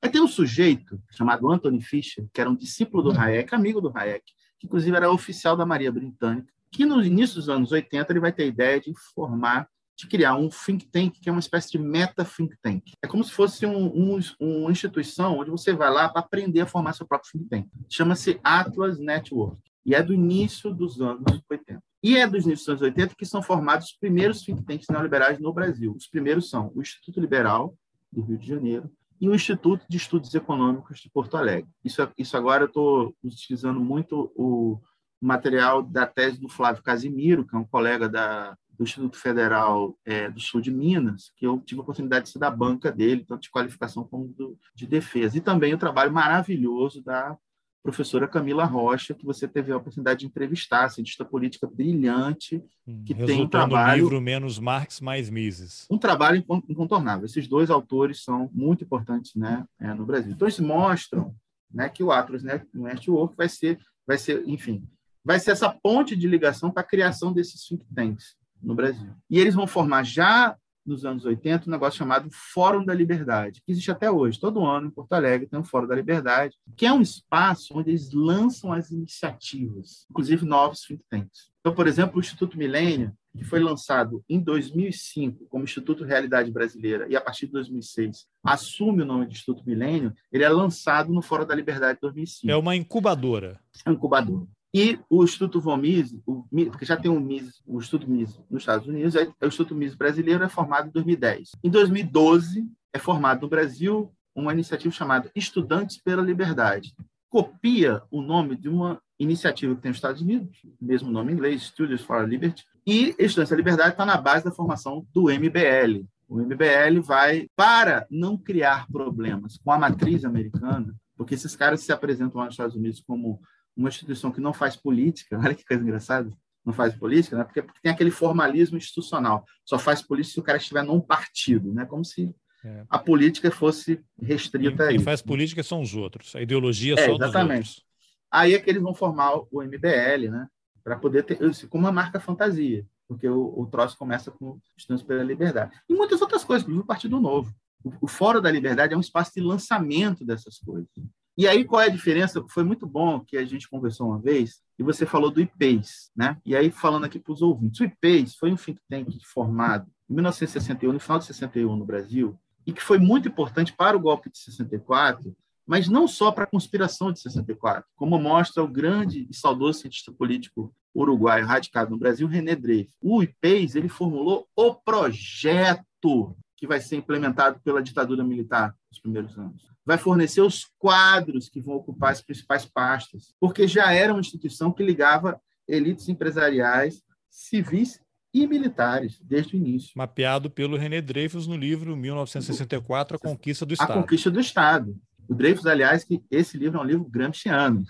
Aí 0.00 0.10
tem 0.10 0.20
um 0.20 0.28
sujeito 0.28 1.00
chamado 1.10 1.48
Anthony 1.50 1.80
Fisher, 1.80 2.26
que 2.32 2.40
era 2.40 2.50
um 2.50 2.56
discípulo 2.56 3.02
do 3.02 3.18
Hayek, 3.18 3.54
amigo 3.54 3.80
do 3.80 3.96
Hayek, 3.96 4.32
que 4.62 4.66
inclusive 4.66 4.96
era 4.96 5.10
oficial 5.10 5.56
da 5.56 5.66
Maria 5.66 5.90
Britânica, 5.90 6.46
que 6.70 6.86
no 6.86 7.02
início 7.02 7.36
dos 7.36 7.48
anos 7.48 7.72
80 7.72 8.12
ele 8.12 8.20
vai 8.20 8.32
ter 8.32 8.44
a 8.44 8.46
ideia 8.46 8.80
de 8.80 8.92
formar, 9.12 9.68
de 9.96 10.06
criar 10.06 10.36
um 10.36 10.48
think 10.48 10.86
tank, 10.86 11.18
que 11.20 11.28
é 11.28 11.32
uma 11.32 11.40
espécie 11.40 11.72
de 11.72 11.78
meta 11.78 12.24
think 12.24 12.56
tank. 12.62 12.92
É 13.02 13.08
como 13.08 13.24
se 13.24 13.32
fosse 13.32 13.66
um, 13.66 13.86
um, 13.86 14.20
uma 14.40 14.70
instituição 14.70 15.38
onde 15.38 15.50
você 15.50 15.72
vai 15.72 15.90
lá 15.90 16.08
para 16.08 16.20
aprender 16.20 16.60
a 16.60 16.66
formar 16.66 16.92
seu 16.92 17.06
próprio 17.06 17.32
think 17.32 17.48
tank. 17.48 17.68
Chama-se 17.90 18.40
Atlas 18.42 19.00
Network 19.00 19.58
e 19.84 19.96
é 19.96 20.02
do 20.02 20.14
início 20.14 20.72
dos 20.72 21.00
anos 21.00 21.42
80. 21.50 21.82
E 22.04 22.16
é 22.16 22.26
dos 22.26 22.44
inícios 22.44 22.66
dos 22.66 22.68
anos 22.68 22.82
80 22.82 23.16
que 23.16 23.26
são 23.26 23.42
formados 23.42 23.88
os 23.88 23.92
primeiros 23.92 24.42
think 24.42 24.62
tanks 24.64 24.86
neoliberais 24.88 25.40
no 25.40 25.52
Brasil. 25.52 25.92
Os 25.92 26.06
primeiros 26.06 26.48
são 26.48 26.72
o 26.74 26.80
Instituto 26.80 27.20
Liberal, 27.20 27.74
do 28.12 28.22
Rio 28.22 28.38
de 28.38 28.46
Janeiro, 28.46 28.90
e 29.22 29.28
o 29.28 29.34
Instituto 29.36 29.86
de 29.88 29.96
Estudos 29.98 30.34
Econômicos 30.34 30.98
de 30.98 31.08
Porto 31.08 31.36
Alegre. 31.36 31.70
Isso, 31.84 31.96
isso 32.18 32.36
agora 32.36 32.64
eu 32.64 32.66
estou 32.66 33.14
utilizando 33.22 33.78
muito 33.78 34.32
o 34.34 34.80
material 35.20 35.80
da 35.80 36.04
tese 36.04 36.40
do 36.40 36.48
Flávio 36.48 36.82
Casimiro, 36.82 37.46
que 37.46 37.54
é 37.54 37.58
um 37.58 37.64
colega 37.64 38.08
da, 38.08 38.58
do 38.76 38.82
Instituto 38.82 39.16
Federal 39.16 39.96
é, 40.04 40.28
do 40.28 40.40
Sul 40.40 40.60
de 40.60 40.72
Minas, 40.72 41.30
que 41.36 41.46
eu 41.46 41.60
tive 41.60 41.80
a 41.80 41.84
oportunidade 41.84 42.24
de 42.24 42.32
ser 42.32 42.40
da 42.40 42.50
banca 42.50 42.90
dele, 42.90 43.24
tanto 43.24 43.42
de 43.42 43.50
qualificação 43.50 44.02
como 44.02 44.26
do, 44.26 44.58
de 44.74 44.88
defesa. 44.88 45.38
E 45.38 45.40
também 45.40 45.72
o 45.72 45.78
trabalho 45.78 46.12
maravilhoso 46.12 47.00
da 47.00 47.38
professora 47.82 48.28
Camila 48.28 48.64
Rocha, 48.64 49.12
que 49.12 49.24
você 49.24 49.48
teve 49.48 49.72
a 49.72 49.76
oportunidade 49.76 50.20
de 50.20 50.26
entrevistar, 50.26 50.88
cientista 50.88 51.24
política 51.24 51.66
brilhante, 51.66 52.62
hum, 52.86 53.02
que 53.04 53.14
tem 53.14 53.42
um 53.42 53.48
trabalho... 53.48 54.04
livro 54.04 54.20
Menos 54.20 54.58
Marx, 54.58 55.00
Mais 55.00 55.28
Mises. 55.28 55.86
Um 55.90 55.98
trabalho 55.98 56.44
incontornável. 56.68 57.26
Esses 57.26 57.48
dois 57.48 57.70
autores 57.70 58.22
são 58.22 58.48
muito 58.52 58.84
importantes 58.84 59.34
né, 59.34 59.64
é, 59.80 59.92
no 59.92 60.06
Brasil. 60.06 60.32
Então, 60.32 60.46
eles 60.46 60.60
mostram 60.60 61.34
né, 61.72 61.88
que 61.88 62.02
o 62.02 62.12
Atlas 62.12 62.42
Network 62.72 63.36
vai 63.36 63.48
ser, 63.48 63.78
vai 64.06 64.16
ser, 64.16 64.46
enfim, 64.46 64.86
vai 65.24 65.40
ser 65.40 65.50
essa 65.50 65.68
ponte 65.70 66.14
de 66.14 66.28
ligação 66.28 66.70
para 66.70 66.82
a 66.82 66.86
criação 66.86 67.32
desses 67.32 67.66
think 67.66 67.84
tanks 67.94 68.36
no 68.62 68.74
Brasil. 68.74 69.10
E 69.28 69.38
eles 69.38 69.54
vão 69.54 69.66
formar 69.66 70.04
já 70.04 70.56
nos 70.84 71.04
anos 71.04 71.24
80, 71.24 71.68
um 71.68 71.70
negócio 71.70 71.98
chamado 71.98 72.28
Fórum 72.52 72.84
da 72.84 72.94
Liberdade, 72.94 73.62
que 73.64 73.72
existe 73.72 73.90
até 73.90 74.10
hoje. 74.10 74.38
Todo 74.38 74.64
ano, 74.64 74.88
em 74.88 74.90
Porto 74.90 75.12
Alegre, 75.12 75.48
tem 75.48 75.58
um 75.58 75.64
Fórum 75.64 75.86
da 75.86 75.94
Liberdade, 75.94 76.56
que 76.76 76.86
é 76.86 76.92
um 76.92 77.00
espaço 77.00 77.76
onde 77.76 77.90
eles 77.90 78.12
lançam 78.12 78.72
as 78.72 78.90
iniciativas, 78.90 80.06
inclusive 80.10 80.44
novos 80.44 80.80
think 80.80 81.02
tanks. 81.08 81.52
Então, 81.60 81.74
por 81.74 81.86
exemplo, 81.86 82.16
o 82.16 82.20
Instituto 82.20 82.58
Milênio, 82.58 83.12
que 83.36 83.44
foi 83.44 83.60
lançado 83.60 84.22
em 84.28 84.40
2005 84.40 85.46
como 85.48 85.64
Instituto 85.64 86.04
Realidade 86.04 86.50
Brasileira 86.50 87.06
e 87.08 87.16
a 87.16 87.20
partir 87.20 87.46
de 87.46 87.52
2006 87.52 88.26
assume 88.44 89.02
o 89.02 89.06
nome 89.06 89.26
de 89.26 89.34
Instituto 89.34 89.64
Milênio, 89.64 90.12
ele 90.30 90.44
é 90.44 90.48
lançado 90.48 91.12
no 91.12 91.22
Fórum 91.22 91.46
da 91.46 91.54
Liberdade 91.54 91.94
de 91.94 92.00
2005. 92.02 92.50
É 92.50 92.56
uma 92.56 92.76
incubadora. 92.76 93.58
É 93.86 93.88
uma 93.88 93.94
incubadora. 93.94 94.46
E 94.74 94.98
o 95.10 95.22
Instituto 95.22 95.60
Von 95.60 95.76
Mises, 95.76 96.18
porque 96.24 96.86
já 96.86 96.96
tem 96.96 97.10
um 97.10 97.20
Mises, 97.20 97.62
o 97.66 97.78
Instituto 97.78 98.10
Mises 98.10 98.40
nos 98.50 98.62
Estados 98.62 98.86
Unidos, 98.86 99.14
é, 99.14 99.30
o 99.42 99.46
Instituto 99.46 99.74
Mises 99.74 99.94
brasileiro 99.94 100.42
é 100.42 100.48
formado 100.48 100.88
em 100.88 100.92
2010. 100.92 101.50
Em 101.62 101.68
2012, 101.68 102.66
é 102.92 102.98
formado 102.98 103.42
no 103.42 103.48
Brasil 103.48 104.10
uma 104.34 104.52
iniciativa 104.52 104.94
chamada 104.94 105.30
Estudantes 105.34 105.98
pela 105.98 106.22
Liberdade. 106.22 106.94
Copia 107.28 108.02
o 108.10 108.22
nome 108.22 108.56
de 108.56 108.68
uma 108.68 108.98
iniciativa 109.18 109.74
que 109.74 109.82
tem 109.82 109.90
nos 109.90 109.98
Estados 109.98 110.22
Unidos, 110.22 110.62
mesmo 110.80 111.10
nome 111.10 111.32
em 111.32 111.34
inglês, 111.34 111.64
Studios 111.64 112.02
for 112.02 112.26
Liberty, 112.26 112.64
e 112.86 113.14
Estudantes 113.18 113.50
pela 113.50 113.58
Liberdade 113.58 113.90
está 113.90 114.06
na 114.06 114.16
base 114.16 114.44
da 114.44 114.50
formação 114.50 115.06
do 115.12 115.24
MBL. 115.24 116.06
O 116.26 116.38
MBL 116.38 117.02
vai, 117.02 117.46
para 117.54 118.06
não 118.10 118.38
criar 118.38 118.86
problemas 118.90 119.58
com 119.62 119.70
a 119.70 119.78
matriz 119.78 120.24
americana, 120.24 120.94
porque 121.14 121.34
esses 121.34 121.54
caras 121.54 121.82
se 121.82 121.92
apresentam 121.92 122.38
lá 122.38 122.46
nos 122.46 122.54
Estados 122.54 122.74
Unidos 122.74 123.02
como 123.06 123.38
uma 123.76 123.88
instituição 123.88 124.30
que 124.30 124.40
não 124.40 124.52
faz 124.52 124.76
política, 124.76 125.38
olha 125.42 125.54
que 125.54 125.64
coisa 125.64 125.82
engraçada, 125.82 126.30
não 126.64 126.72
faz 126.72 126.94
política, 126.94 127.36
né? 127.36 127.44
porque, 127.44 127.62
porque 127.62 127.80
tem 127.82 127.92
aquele 127.92 128.10
formalismo 128.10 128.76
institucional, 128.76 129.44
só 129.64 129.78
faz 129.78 130.00
política 130.00 130.34
se 130.34 130.40
o 130.40 130.44
cara 130.44 130.58
estiver 130.58 130.82
num 130.82 131.00
partido, 131.00 131.72
né? 131.72 131.84
como 131.84 132.04
se 132.04 132.32
é. 132.64 132.84
a 132.88 132.98
política 132.98 133.50
fosse 133.50 134.00
restrita 134.20 134.86
quem, 134.86 134.96
quem 134.96 135.04
faz 135.04 135.20
política 135.20 135.62
são 135.62 135.80
os 135.80 135.94
outros, 135.94 136.36
a 136.36 136.40
ideologia 136.40 136.94
é, 136.94 137.06
só 137.06 137.14
exatamente. 137.16 137.62
dos 137.62 137.68
outros. 137.70 137.92
Aí 138.30 138.54
é 138.54 138.58
que 138.58 138.70
eles 138.70 138.80
vão 138.80 138.94
formar 138.94 139.34
o 139.50 139.62
MBL, 139.62 140.30
né? 140.30 140.46
para 140.82 140.96
poder 140.96 141.24
ter, 141.24 141.38
como 141.68 141.84
uma 141.84 141.92
marca 141.92 142.18
fantasia, 142.18 142.84
porque 143.06 143.28
o, 143.28 143.60
o 143.60 143.66
troço 143.66 143.96
começa 143.96 144.30
com 144.30 144.58
Estudantes 144.76 145.04
pela 145.04 145.22
Liberdade. 145.22 145.72
E 145.88 145.94
muitas 145.94 146.20
outras 146.20 146.44
coisas, 146.44 146.62
inclusive 146.62 146.84
o 146.84 146.86
Partido 146.86 147.20
Novo. 147.20 147.54
O 148.00 148.06
Fórum 148.06 148.40
da 148.40 148.50
Liberdade 148.50 148.94
é 148.94 148.96
um 148.96 149.00
espaço 149.00 149.32
de 149.34 149.40
lançamento 149.40 150.24
dessas 150.24 150.58
coisas. 150.58 150.88
E 151.36 151.48
aí, 151.48 151.64
qual 151.64 151.80
é 151.80 151.86
a 151.86 151.90
diferença? 151.90 152.44
Foi 152.48 152.62
muito 152.62 152.86
bom 152.86 153.20
que 153.20 153.38
a 153.38 153.44
gente 153.44 153.68
conversou 153.68 154.08
uma 154.08 154.18
vez, 154.18 154.60
e 154.78 154.82
você 154.82 155.06
falou 155.06 155.30
do 155.30 155.40
IPES, 155.40 156.10
né? 156.14 156.36
E 156.44 156.54
aí, 156.54 156.70
falando 156.70 157.04
aqui 157.04 157.18
para 157.18 157.32
os 157.32 157.40
ouvintes, 157.40 157.80
o 157.80 157.84
IPES 157.84 158.36
foi 158.36 158.52
um 158.52 158.56
think 158.56 158.80
tank 158.88 159.08
formado 159.24 159.90
em 160.10 160.14
1961, 160.14 160.92
no 160.92 161.00
final 161.00 161.18
de 161.18 161.24
61 161.24 161.74
no 161.74 161.86
Brasil, 161.86 162.38
e 162.66 162.72
que 162.72 162.82
foi 162.82 162.98
muito 162.98 163.28
importante 163.28 163.72
para 163.72 163.96
o 163.96 164.00
golpe 164.00 164.30
de 164.30 164.38
64, 164.38 165.34
mas 165.66 165.88
não 165.88 166.06
só 166.06 166.30
para 166.30 166.44
a 166.44 166.46
conspiração 166.46 167.10
de 167.10 167.20
64, 167.20 167.84
como 167.96 168.18
mostra 168.18 168.62
o 168.62 168.68
grande 168.68 169.26
e 169.30 169.34
saudoso 169.34 169.80
cientista 169.80 170.12
político 170.12 170.74
uruguaio 170.94 171.46
radicado 171.46 171.90
no 171.90 171.98
Brasil, 171.98 172.26
René 172.26 172.54
Dreyfus. 172.54 172.94
O 173.00 173.22
IPES 173.22 173.74
ele 173.76 173.88
formulou 173.88 174.46
o 174.54 174.74
projeto 174.74 176.36
que 176.62 176.66
vai 176.68 176.80
ser 176.80 176.94
implementado 176.94 177.58
pela 177.64 177.82
ditadura 177.82 178.22
militar 178.22 178.72
nos 178.88 179.00
primeiros 179.00 179.36
anos. 179.36 179.64
Vai 179.84 179.98
fornecer 179.98 180.42
os 180.42 180.70
quadros 180.78 181.48
que 181.48 181.60
vão 181.60 181.74
ocupar 181.74 182.12
as 182.12 182.22
principais 182.22 182.64
pastas, 182.64 183.34
porque 183.40 183.66
já 183.66 183.92
era 183.92 184.12
uma 184.12 184.20
instituição 184.20 184.72
que 184.72 184.84
ligava 184.84 185.40
elites 185.66 186.08
empresariais, 186.08 187.02
civis 187.28 188.00
e 188.32 188.46
militares 188.46 189.20
desde 189.24 189.56
o 189.56 189.58
início. 189.58 189.90
Mapeado 189.96 190.48
pelo 190.48 190.76
René 190.76 191.00
Dreyfus 191.00 191.48
no 191.48 191.56
livro 191.56 191.96
1964, 191.96 193.16
A 193.16 193.18
Conquista 193.18 193.66
do 193.66 193.74
Estado. 193.74 193.90
A 193.90 193.94
Conquista 193.94 194.30
do 194.30 194.38
Estado. 194.38 194.96
O 195.28 195.34
Dreyfus, 195.34 195.66
aliás, 195.66 196.04
que 196.04 196.22
esse 196.30 196.56
livro 196.56 196.78
é 196.78 196.80
um 196.80 196.86
livro 196.86 197.04
gramsciano. 197.04 197.82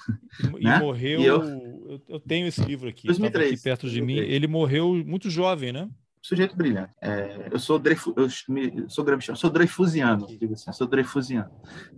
E, 0.59 0.65
né? 0.65 0.79
morreu. 0.79 1.21
E 1.21 1.27
eu... 1.27 2.01
eu... 2.09 2.21
tenho 2.21 2.47
esse 2.47 2.65
livro 2.65 2.89
aqui, 2.89 3.07
2003, 3.07 3.53
aqui 3.53 3.63
perto 3.63 3.87
de 3.87 3.99
2003. 3.99 4.29
mim. 4.29 4.35
Ele 4.35 4.47
morreu 4.47 4.95
muito 5.05 5.29
jovem, 5.29 5.75
né? 5.75 5.91
Sujeito 6.23 6.57
brilhante. 6.57 6.93
É, 7.01 7.49
eu 7.51 7.59
sou 7.59 7.81
Dreyfus, 7.81 8.15
eu 8.17 8.89
sou 8.89 9.05
gramsciano, 9.05 9.37
sou 9.37 9.51
dreyfusiano, 9.51 10.27
digo 10.39 10.55
assim, 10.55 10.73
sou 10.73 10.87
dreyfusiano. 10.87 11.51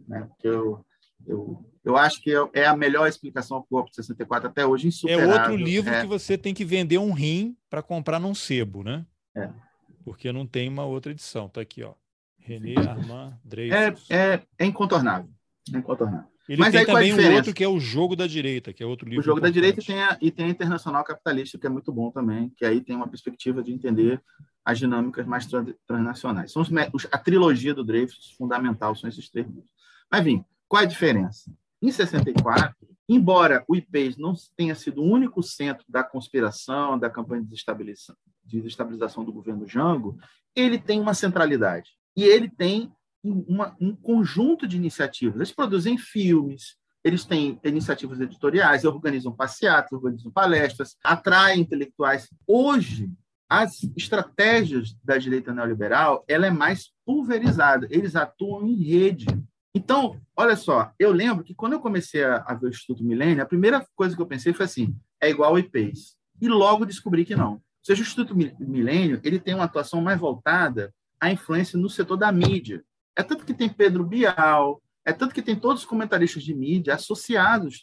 Né? 0.09 0.27
Eu, 0.43 0.85
eu, 1.27 1.63
eu 1.85 1.97
acho 1.97 2.23
que 2.23 2.35
é, 2.35 2.49
é 2.55 2.67
a 2.67 2.75
melhor 2.75 3.07
explicação 3.07 3.65
golpe 3.71 3.91
de 3.91 3.97
64 3.97 4.49
até 4.49 4.65
hoje, 4.65 4.89
insuperável. 4.89 5.31
É 5.31 5.35
outro 5.35 5.57
livro 5.57 5.93
é... 5.93 6.01
que 6.01 6.07
você 6.07 6.39
tem 6.39 6.55
que 6.55 6.65
vender 6.65 6.97
um 6.97 7.13
rim 7.13 7.55
para 7.69 7.83
comprar 7.83 8.19
num 8.19 8.35
sebo, 8.35 8.83
né? 8.83 9.05
É. 9.37 9.51
Porque 10.03 10.33
não 10.33 10.47
tem 10.47 10.69
uma 10.71 10.87
outra 10.87 11.13
edição. 11.13 11.49
Tá 11.49 11.61
aqui, 11.61 11.83
ó. 11.83 11.93
René 12.39 12.75
Armand 12.79 13.39
Dreyfus. 13.45 14.11
É, 14.11 14.35
é, 14.35 14.43
é 14.59 14.65
incontornável. 14.65 15.31
É 15.73 15.77
incontornável. 15.77 16.34
Ele 16.49 16.61
Mas 16.61 16.73
tem 16.73 16.81
aí, 16.81 16.87
também 16.87 17.15
um 17.15 17.35
outro 17.37 17.55
que 17.55 17.65
é 17.65 17.69
o 17.69 17.81
Jogo 17.81 18.15
da 18.15 18.27
Direita, 18.27 18.73
que 18.73 18.83
é 18.83 18.87
outro 18.87 19.09
livro. 19.09 19.23
O 19.23 19.25
Jogo 19.25 19.39
importante. 19.39 19.55
da 19.55 19.61
Direita 19.61 19.83
tem 19.83 20.03
a, 20.03 20.19
e 20.21 20.31
tem 20.31 20.47
a 20.47 20.49
Internacional 20.49 21.03
Capitalista, 21.03 21.59
que 21.59 21.67
é 21.67 21.71
muito 21.71 21.91
bom 21.91 22.11
também, 22.11 22.53
que 22.57 22.67
aí 22.67 22.83
tem 22.83 22.95
uma 22.95 23.09
perspectiva 23.09 23.63
de 23.63 23.73
entender 23.73 24.21
as 24.65 24.79
dinâmicas 24.79 25.27
mais 25.27 25.47
transnacionais. 25.87 26.53
São 26.53 26.63
os, 26.63 27.07
a 27.11 27.19
trilogia 27.19 27.75
do 27.75 27.85
Dreyfus, 27.85 28.35
fundamental, 28.37 28.95
são 28.95 29.09
esses 29.09 29.31
três 29.31 29.47
livros. 29.47 29.71
Mas, 30.11 30.21
enfim, 30.21 30.45
qual 30.69 30.83
é 30.83 30.85
a 30.85 30.89
diferença? 30.89 31.51
Em 31.81 31.91
64, 31.91 32.75
embora 33.09 33.65
o 33.67 33.75
IPES 33.75 34.17
não 34.17 34.35
tenha 34.57 34.75
sido 34.75 35.03
o 35.03 35.05
único 35.05 35.43
centro 35.43 35.85
da 35.89 36.03
conspiração, 36.03 36.99
da 36.99 37.11
campanha 37.11 37.43
de 37.43 37.49
desestabilização, 37.49 38.17
de 38.45 38.59
desestabilização 38.59 39.25
do 39.25 39.33
governo 39.33 39.67
Jango, 39.67 40.19
ele 40.55 40.79
tem 40.79 41.01
uma 41.01 41.15
centralidade. 41.15 41.91
E 42.17 42.23
ele 42.23 42.49
tem 42.49 42.93
uma, 43.25 43.77
um 43.81 43.95
conjunto 43.95 44.67
de 44.67 44.77
iniciativas. 44.77 45.37
Eles 45.37 45.53
produzem 45.53 45.97
filmes, 45.97 46.77
eles 47.03 47.25
têm 47.25 47.59
iniciativas 47.65 48.21
editoriais, 48.21 48.85
organizam 48.85 49.33
passeatas, 49.33 49.93
organizam 49.93 50.31
palestras, 50.31 50.97
atraem 51.03 51.61
intelectuais. 51.61 52.29
Hoje, 52.47 53.11
as 53.49 53.85
estratégias 53.97 54.97
da 55.05 55.19
direita 55.19 55.53
neoliberal 55.53 56.25
ela 56.27 56.47
é 56.47 56.51
mais 56.51 56.93
pulverizada. 57.05 57.87
Eles 57.91 58.17
atuam 58.17 58.67
em 58.67 58.75
rede. 58.75 59.27
Então, 59.75 60.21
olha 60.37 60.57
só, 60.57 60.93
eu 60.99 61.13
lembro 61.13 61.45
que 61.45 61.55
quando 61.55 61.75
eu 61.75 61.81
comecei 61.81 62.25
a, 62.25 62.37
a 62.47 62.55
ver 62.55 62.67
o 62.67 62.71
Instituto 62.71 63.05
Milênio, 63.05 63.43
a 63.43 63.47
primeira 63.47 63.87
coisa 63.95 64.17
que 64.17 64.23
eu 64.23 64.27
pensei 64.27 64.53
foi 64.53 64.65
assim, 64.65 64.97
é 65.21 65.29
igual 65.29 65.51
ao 65.51 65.59
IPES. 65.59 66.17
E 66.41 66.49
logo 66.49 66.87
descobri 66.87 67.25
que 67.25 67.37
não. 67.37 67.53
Ou 67.55 67.63
seja, 67.83 68.01
o 68.01 68.05
Instituto 68.05 68.35
Milênio 68.59 69.21
ele 69.23 69.39
tem 69.39 69.55
uma 69.55 69.65
atuação 69.65 70.01
mais 70.01 70.19
voltada 70.19 70.95
à 71.21 71.31
influência 71.31 71.79
no 71.79 71.91
setor 71.91 72.17
da 72.17 72.33
mídia. 72.33 72.83
É 73.17 73.23
tanto 73.23 73.45
que 73.45 73.55
tem 73.55 73.69
Pedro 73.69 74.05
Bial, 74.05 74.83
é 75.05 75.13
tanto 75.13 75.35
que 75.35 75.43
tem 75.43 75.55
todos 75.55 75.83
os 75.83 75.89
comentaristas 75.89 76.43
de 76.43 76.55
mídia 76.55 76.95
associados. 76.95 77.83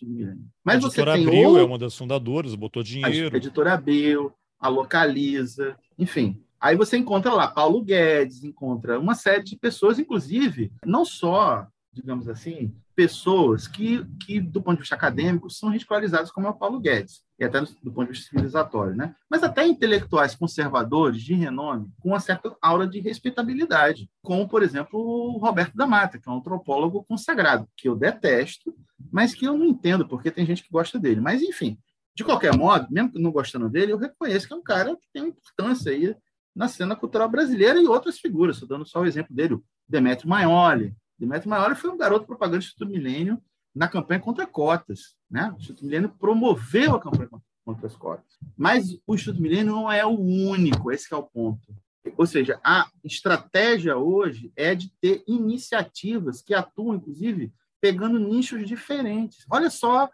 Mas 0.63 0.77
a 0.77 0.79
você 0.89 1.03
tem 1.03 1.25
Abril 1.25 1.49
outro... 1.49 1.61
é 1.61 1.65
uma 1.65 1.77
das 1.77 1.95
fundadoras, 1.95 2.55
botou 2.55 2.83
dinheiro. 2.83 3.33
A 3.33 3.37
editora 3.37 3.73
Abril, 3.73 4.33
a 4.59 4.67
Localiza, 4.67 5.77
enfim. 5.97 6.41
Aí 6.59 6.75
você 6.75 6.97
encontra 6.97 7.33
lá 7.33 7.47
Paulo 7.47 7.81
Guedes, 7.81 8.43
encontra 8.43 8.99
uma 8.99 9.15
série 9.15 9.43
de 9.43 9.55
pessoas, 9.55 9.97
inclusive, 9.97 10.71
não 10.85 11.03
só 11.05 11.67
digamos 11.93 12.29
assim, 12.29 12.73
pessoas 12.95 13.67
que, 13.67 14.05
que, 14.25 14.39
do 14.39 14.61
ponto 14.61 14.75
de 14.75 14.81
vista 14.81 14.95
acadêmico, 14.95 15.49
são 15.49 15.69
ridicularizadas, 15.69 16.31
como 16.31 16.47
é 16.47 16.49
o 16.49 16.55
Paulo 16.55 16.79
Guedes, 16.79 17.21
e 17.41 17.43
até 17.43 17.59
do 17.59 17.91
ponto 17.91 18.05
de 18.05 18.11
vista 18.11 18.29
civilizatório, 18.29 18.95
né? 18.95 19.15
mas 19.29 19.41
até 19.41 19.65
intelectuais 19.65 20.35
conservadores 20.35 21.23
de 21.23 21.33
renome, 21.33 21.89
com 21.99 22.09
uma 22.09 22.19
certa 22.19 22.55
aura 22.61 22.87
de 22.87 22.99
respeitabilidade, 22.99 24.07
como, 24.21 24.47
por 24.47 24.61
exemplo, 24.61 24.99
o 24.99 25.37
Roberto 25.39 25.75
da 25.75 25.87
Mata, 25.87 26.19
que 26.19 26.29
é 26.29 26.31
um 26.31 26.37
antropólogo 26.37 27.03
consagrado, 27.03 27.67
que 27.75 27.89
eu 27.89 27.95
detesto, 27.95 28.75
mas 29.11 29.33
que 29.33 29.45
eu 29.45 29.57
não 29.57 29.65
entendo, 29.65 30.07
porque 30.07 30.29
tem 30.29 30.45
gente 30.45 30.63
que 30.63 30.71
gosta 30.71 30.99
dele. 30.99 31.19
Mas, 31.19 31.41
enfim, 31.41 31.79
de 32.15 32.23
qualquer 32.23 32.55
modo, 32.55 32.87
mesmo 32.91 33.11
não 33.15 33.31
gostando 33.31 33.67
dele, 33.67 33.91
eu 33.91 33.97
reconheço 33.97 34.47
que 34.47 34.53
é 34.53 34.55
um 34.55 34.61
cara 34.61 34.95
que 34.95 35.07
tem 35.11 35.23
uma 35.23 35.29
importância 35.29 35.91
aí 35.91 36.15
na 36.55 36.67
cena 36.67 36.95
cultural 36.95 37.27
brasileira 37.27 37.81
e 37.81 37.87
outras 37.87 38.19
figuras. 38.19 38.57
Estou 38.57 38.69
dando 38.69 38.87
só 38.87 39.01
o 39.01 39.05
exemplo 39.05 39.35
dele, 39.35 39.55
o 39.55 39.63
Demetrio 39.89 40.29
Maioli, 40.29 40.95
Demetrio 41.17 41.49
Maioli 41.49 41.75
foi 41.75 41.89
um 41.89 41.97
garoto 41.97 42.25
propaganda 42.25 42.65
do 42.77 42.87
Milênio 42.87 43.41
na 43.73 43.87
campanha 43.87 44.19
contra 44.19 44.45
cotas. 44.45 45.15
Né? 45.29 45.51
O 45.51 45.57
Instituto 45.57 45.85
Milênio 45.85 46.09
promoveu 46.09 46.95
a 46.95 46.99
campanha 46.99 47.29
contra 47.65 47.87
as 47.87 47.95
cotas. 47.95 48.37
Mas 48.57 48.97
o 49.05 49.15
Instituto 49.15 49.41
Milênio 49.41 49.73
não 49.73 49.91
é 49.91 50.05
o 50.05 50.19
único, 50.19 50.91
esse 50.91 51.13
é 51.13 51.17
o 51.17 51.23
ponto. 51.23 51.73
Ou 52.17 52.25
seja, 52.25 52.59
a 52.63 52.89
estratégia 53.03 53.97
hoje 53.97 54.51
é 54.55 54.73
de 54.73 54.91
ter 54.99 55.23
iniciativas 55.27 56.41
que 56.41 56.53
atuam, 56.53 56.95
inclusive, 56.95 57.53
pegando 57.79 58.19
nichos 58.19 58.67
diferentes. 58.67 59.45
Olha 59.49 59.69
só 59.69 60.09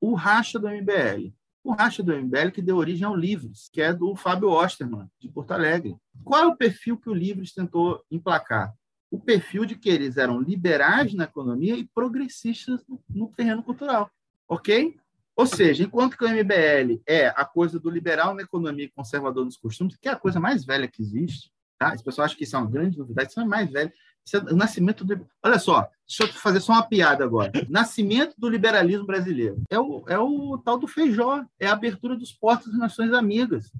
o 0.00 0.14
racha 0.14 0.58
do 0.58 0.68
MBL. 0.68 1.32
O 1.64 1.72
racha 1.72 2.02
do 2.02 2.12
MBL 2.12 2.50
que 2.52 2.62
deu 2.62 2.76
origem 2.76 3.06
ao 3.06 3.14
Livres, 3.14 3.68
que 3.72 3.80
é 3.80 3.92
do 3.92 4.16
Fábio 4.16 4.50
Osterman, 4.50 5.08
de 5.20 5.28
Porto 5.28 5.52
Alegre. 5.52 5.96
Qual 6.24 6.42
é 6.42 6.46
o 6.46 6.56
perfil 6.56 6.96
que 6.98 7.08
o 7.08 7.14
Livres 7.14 7.52
tentou 7.52 8.02
emplacar? 8.10 8.74
O 9.12 9.20
perfil 9.20 9.66
de 9.66 9.76
que 9.76 9.90
eles 9.90 10.16
eram 10.16 10.40
liberais 10.40 11.12
na 11.12 11.24
economia 11.24 11.76
e 11.76 11.84
progressistas 11.84 12.82
no, 13.10 13.28
terreno 13.28 13.62
cultural, 13.62 14.10
ok? 14.48 14.96
Ou 15.36 15.46
seja, 15.46 15.84
enquanto 15.84 16.16
que 16.16 16.24
o 16.24 16.28
MBL 16.28 17.02
é 17.06 17.26
a 17.28 17.44
coisa 17.44 17.78
do 17.78 17.90
liberal 17.90 18.34
na 18.34 18.40
economia 18.40 18.86
e 18.86 18.90
conservador 18.90 19.44
nos 19.44 19.58
costumes, 19.58 19.96
que 19.96 20.08
é 20.08 20.12
a 20.12 20.16
coisa 20.16 20.40
mais 20.40 20.64
velha 20.64 20.88
que 20.88 21.02
existe, 21.02 21.52
tá? 21.78 21.92
As 21.92 22.00
pessoas 22.00 22.24
acham 22.24 22.38
que 22.38 22.44
isso 22.44 22.56
é 22.56 22.58
uma 22.58 22.70
grande 22.70 22.98
novidade, 22.98 23.28
isso 23.28 23.40
é 23.40 23.44
mais 23.44 23.70
velho. 23.70 23.92
É 24.32 24.38
o 24.38 24.56
nascimento 24.56 25.04
do... 25.04 25.26
Olha 25.42 25.58
só, 25.58 25.90
deixa 26.08 26.24
eu 26.24 26.28
fazer 26.28 26.60
só 26.60 26.72
uma 26.72 26.88
piada 26.88 27.22
agora. 27.22 27.52
Nascimento 27.68 28.34
do 28.38 28.48
liberalismo 28.48 29.04
brasileiro. 29.04 29.62
É 29.68 29.78
o, 29.78 30.04
é 30.08 30.18
o 30.18 30.56
tal 30.56 30.78
do 30.78 30.88
feijó, 30.88 31.44
é 31.60 31.66
a 31.66 31.72
abertura 31.72 32.16
dos 32.16 32.32
portos 32.32 32.68
das 32.68 32.78
Nações 32.78 33.12
Amigas, 33.12 33.70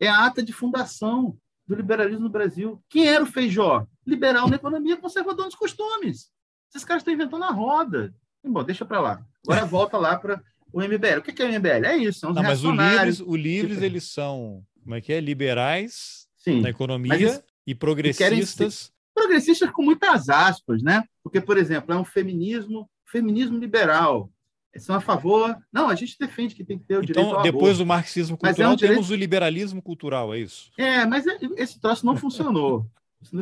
é 0.00 0.08
a 0.08 0.26
ata 0.26 0.42
de 0.42 0.52
fundação, 0.52 1.38
do 1.70 1.76
liberalismo 1.76 2.24
no 2.24 2.28
Brasil. 2.28 2.82
Quem 2.88 3.06
era 3.06 3.22
o 3.22 3.26
Feijó? 3.26 3.86
Liberal 4.04 4.48
na 4.48 4.56
economia, 4.56 4.96
conservador 4.96 5.44
nos 5.44 5.54
costumes. 5.54 6.28
Esses 6.68 6.84
caras 6.84 7.00
estão 7.00 7.14
inventando 7.14 7.44
a 7.44 7.52
roda. 7.52 8.12
Bom, 8.44 8.64
deixa 8.64 8.84
para 8.84 9.00
lá. 9.00 9.24
Agora 9.46 9.64
volta 9.64 9.96
lá 9.96 10.18
para 10.18 10.42
o 10.72 10.80
MBL. 10.80 11.18
O 11.18 11.22
que 11.22 11.40
é 11.40 11.46
o 11.46 11.48
MBL? 11.48 11.86
É 11.86 11.96
isso, 11.96 12.18
são 12.18 12.30
os 12.30 12.36
Não, 12.36 12.42
mas 12.42 12.64
o 12.64 12.72
Livres, 12.72 13.20
o 13.20 13.36
Livres 13.36 13.82
eles 13.82 14.04
são, 14.10 14.64
como 14.82 14.96
é 14.96 15.00
que 15.00 15.12
é? 15.12 15.20
Liberais 15.20 16.26
Sim, 16.36 16.60
na 16.60 16.70
economia 16.70 17.40
e 17.64 17.72
progressistas. 17.72 18.92
Progressistas 19.14 19.70
com 19.70 19.82
muitas 19.82 20.28
aspas, 20.28 20.82
né? 20.82 21.04
Porque, 21.22 21.40
por 21.40 21.56
exemplo, 21.56 21.94
é 21.94 21.96
um 21.96 22.04
feminismo, 22.04 22.90
feminismo 23.06 23.58
liberal, 23.58 24.28
são 24.78 24.94
a 24.94 25.00
favor. 25.00 25.56
Não, 25.72 25.88
a 25.88 25.94
gente 25.94 26.16
defende 26.18 26.54
que 26.54 26.64
tem 26.64 26.78
que 26.78 26.84
ter 26.84 26.98
o 26.98 27.04
direito 27.04 27.26
então, 27.26 27.42
depois 27.42 27.78
do 27.78 27.86
marxismo 27.86 28.36
cultural, 28.36 28.70
é 28.70 28.74
um 28.74 28.76
direito... 28.76 28.94
temos 28.94 29.10
o 29.10 29.16
liberalismo 29.16 29.82
cultural, 29.82 30.32
é 30.32 30.38
isso? 30.38 30.70
É, 30.78 31.04
mas 31.04 31.26
é, 31.26 31.38
esse 31.56 31.80
troço 31.80 32.06
não 32.06 32.16
funcionou. 32.16 32.86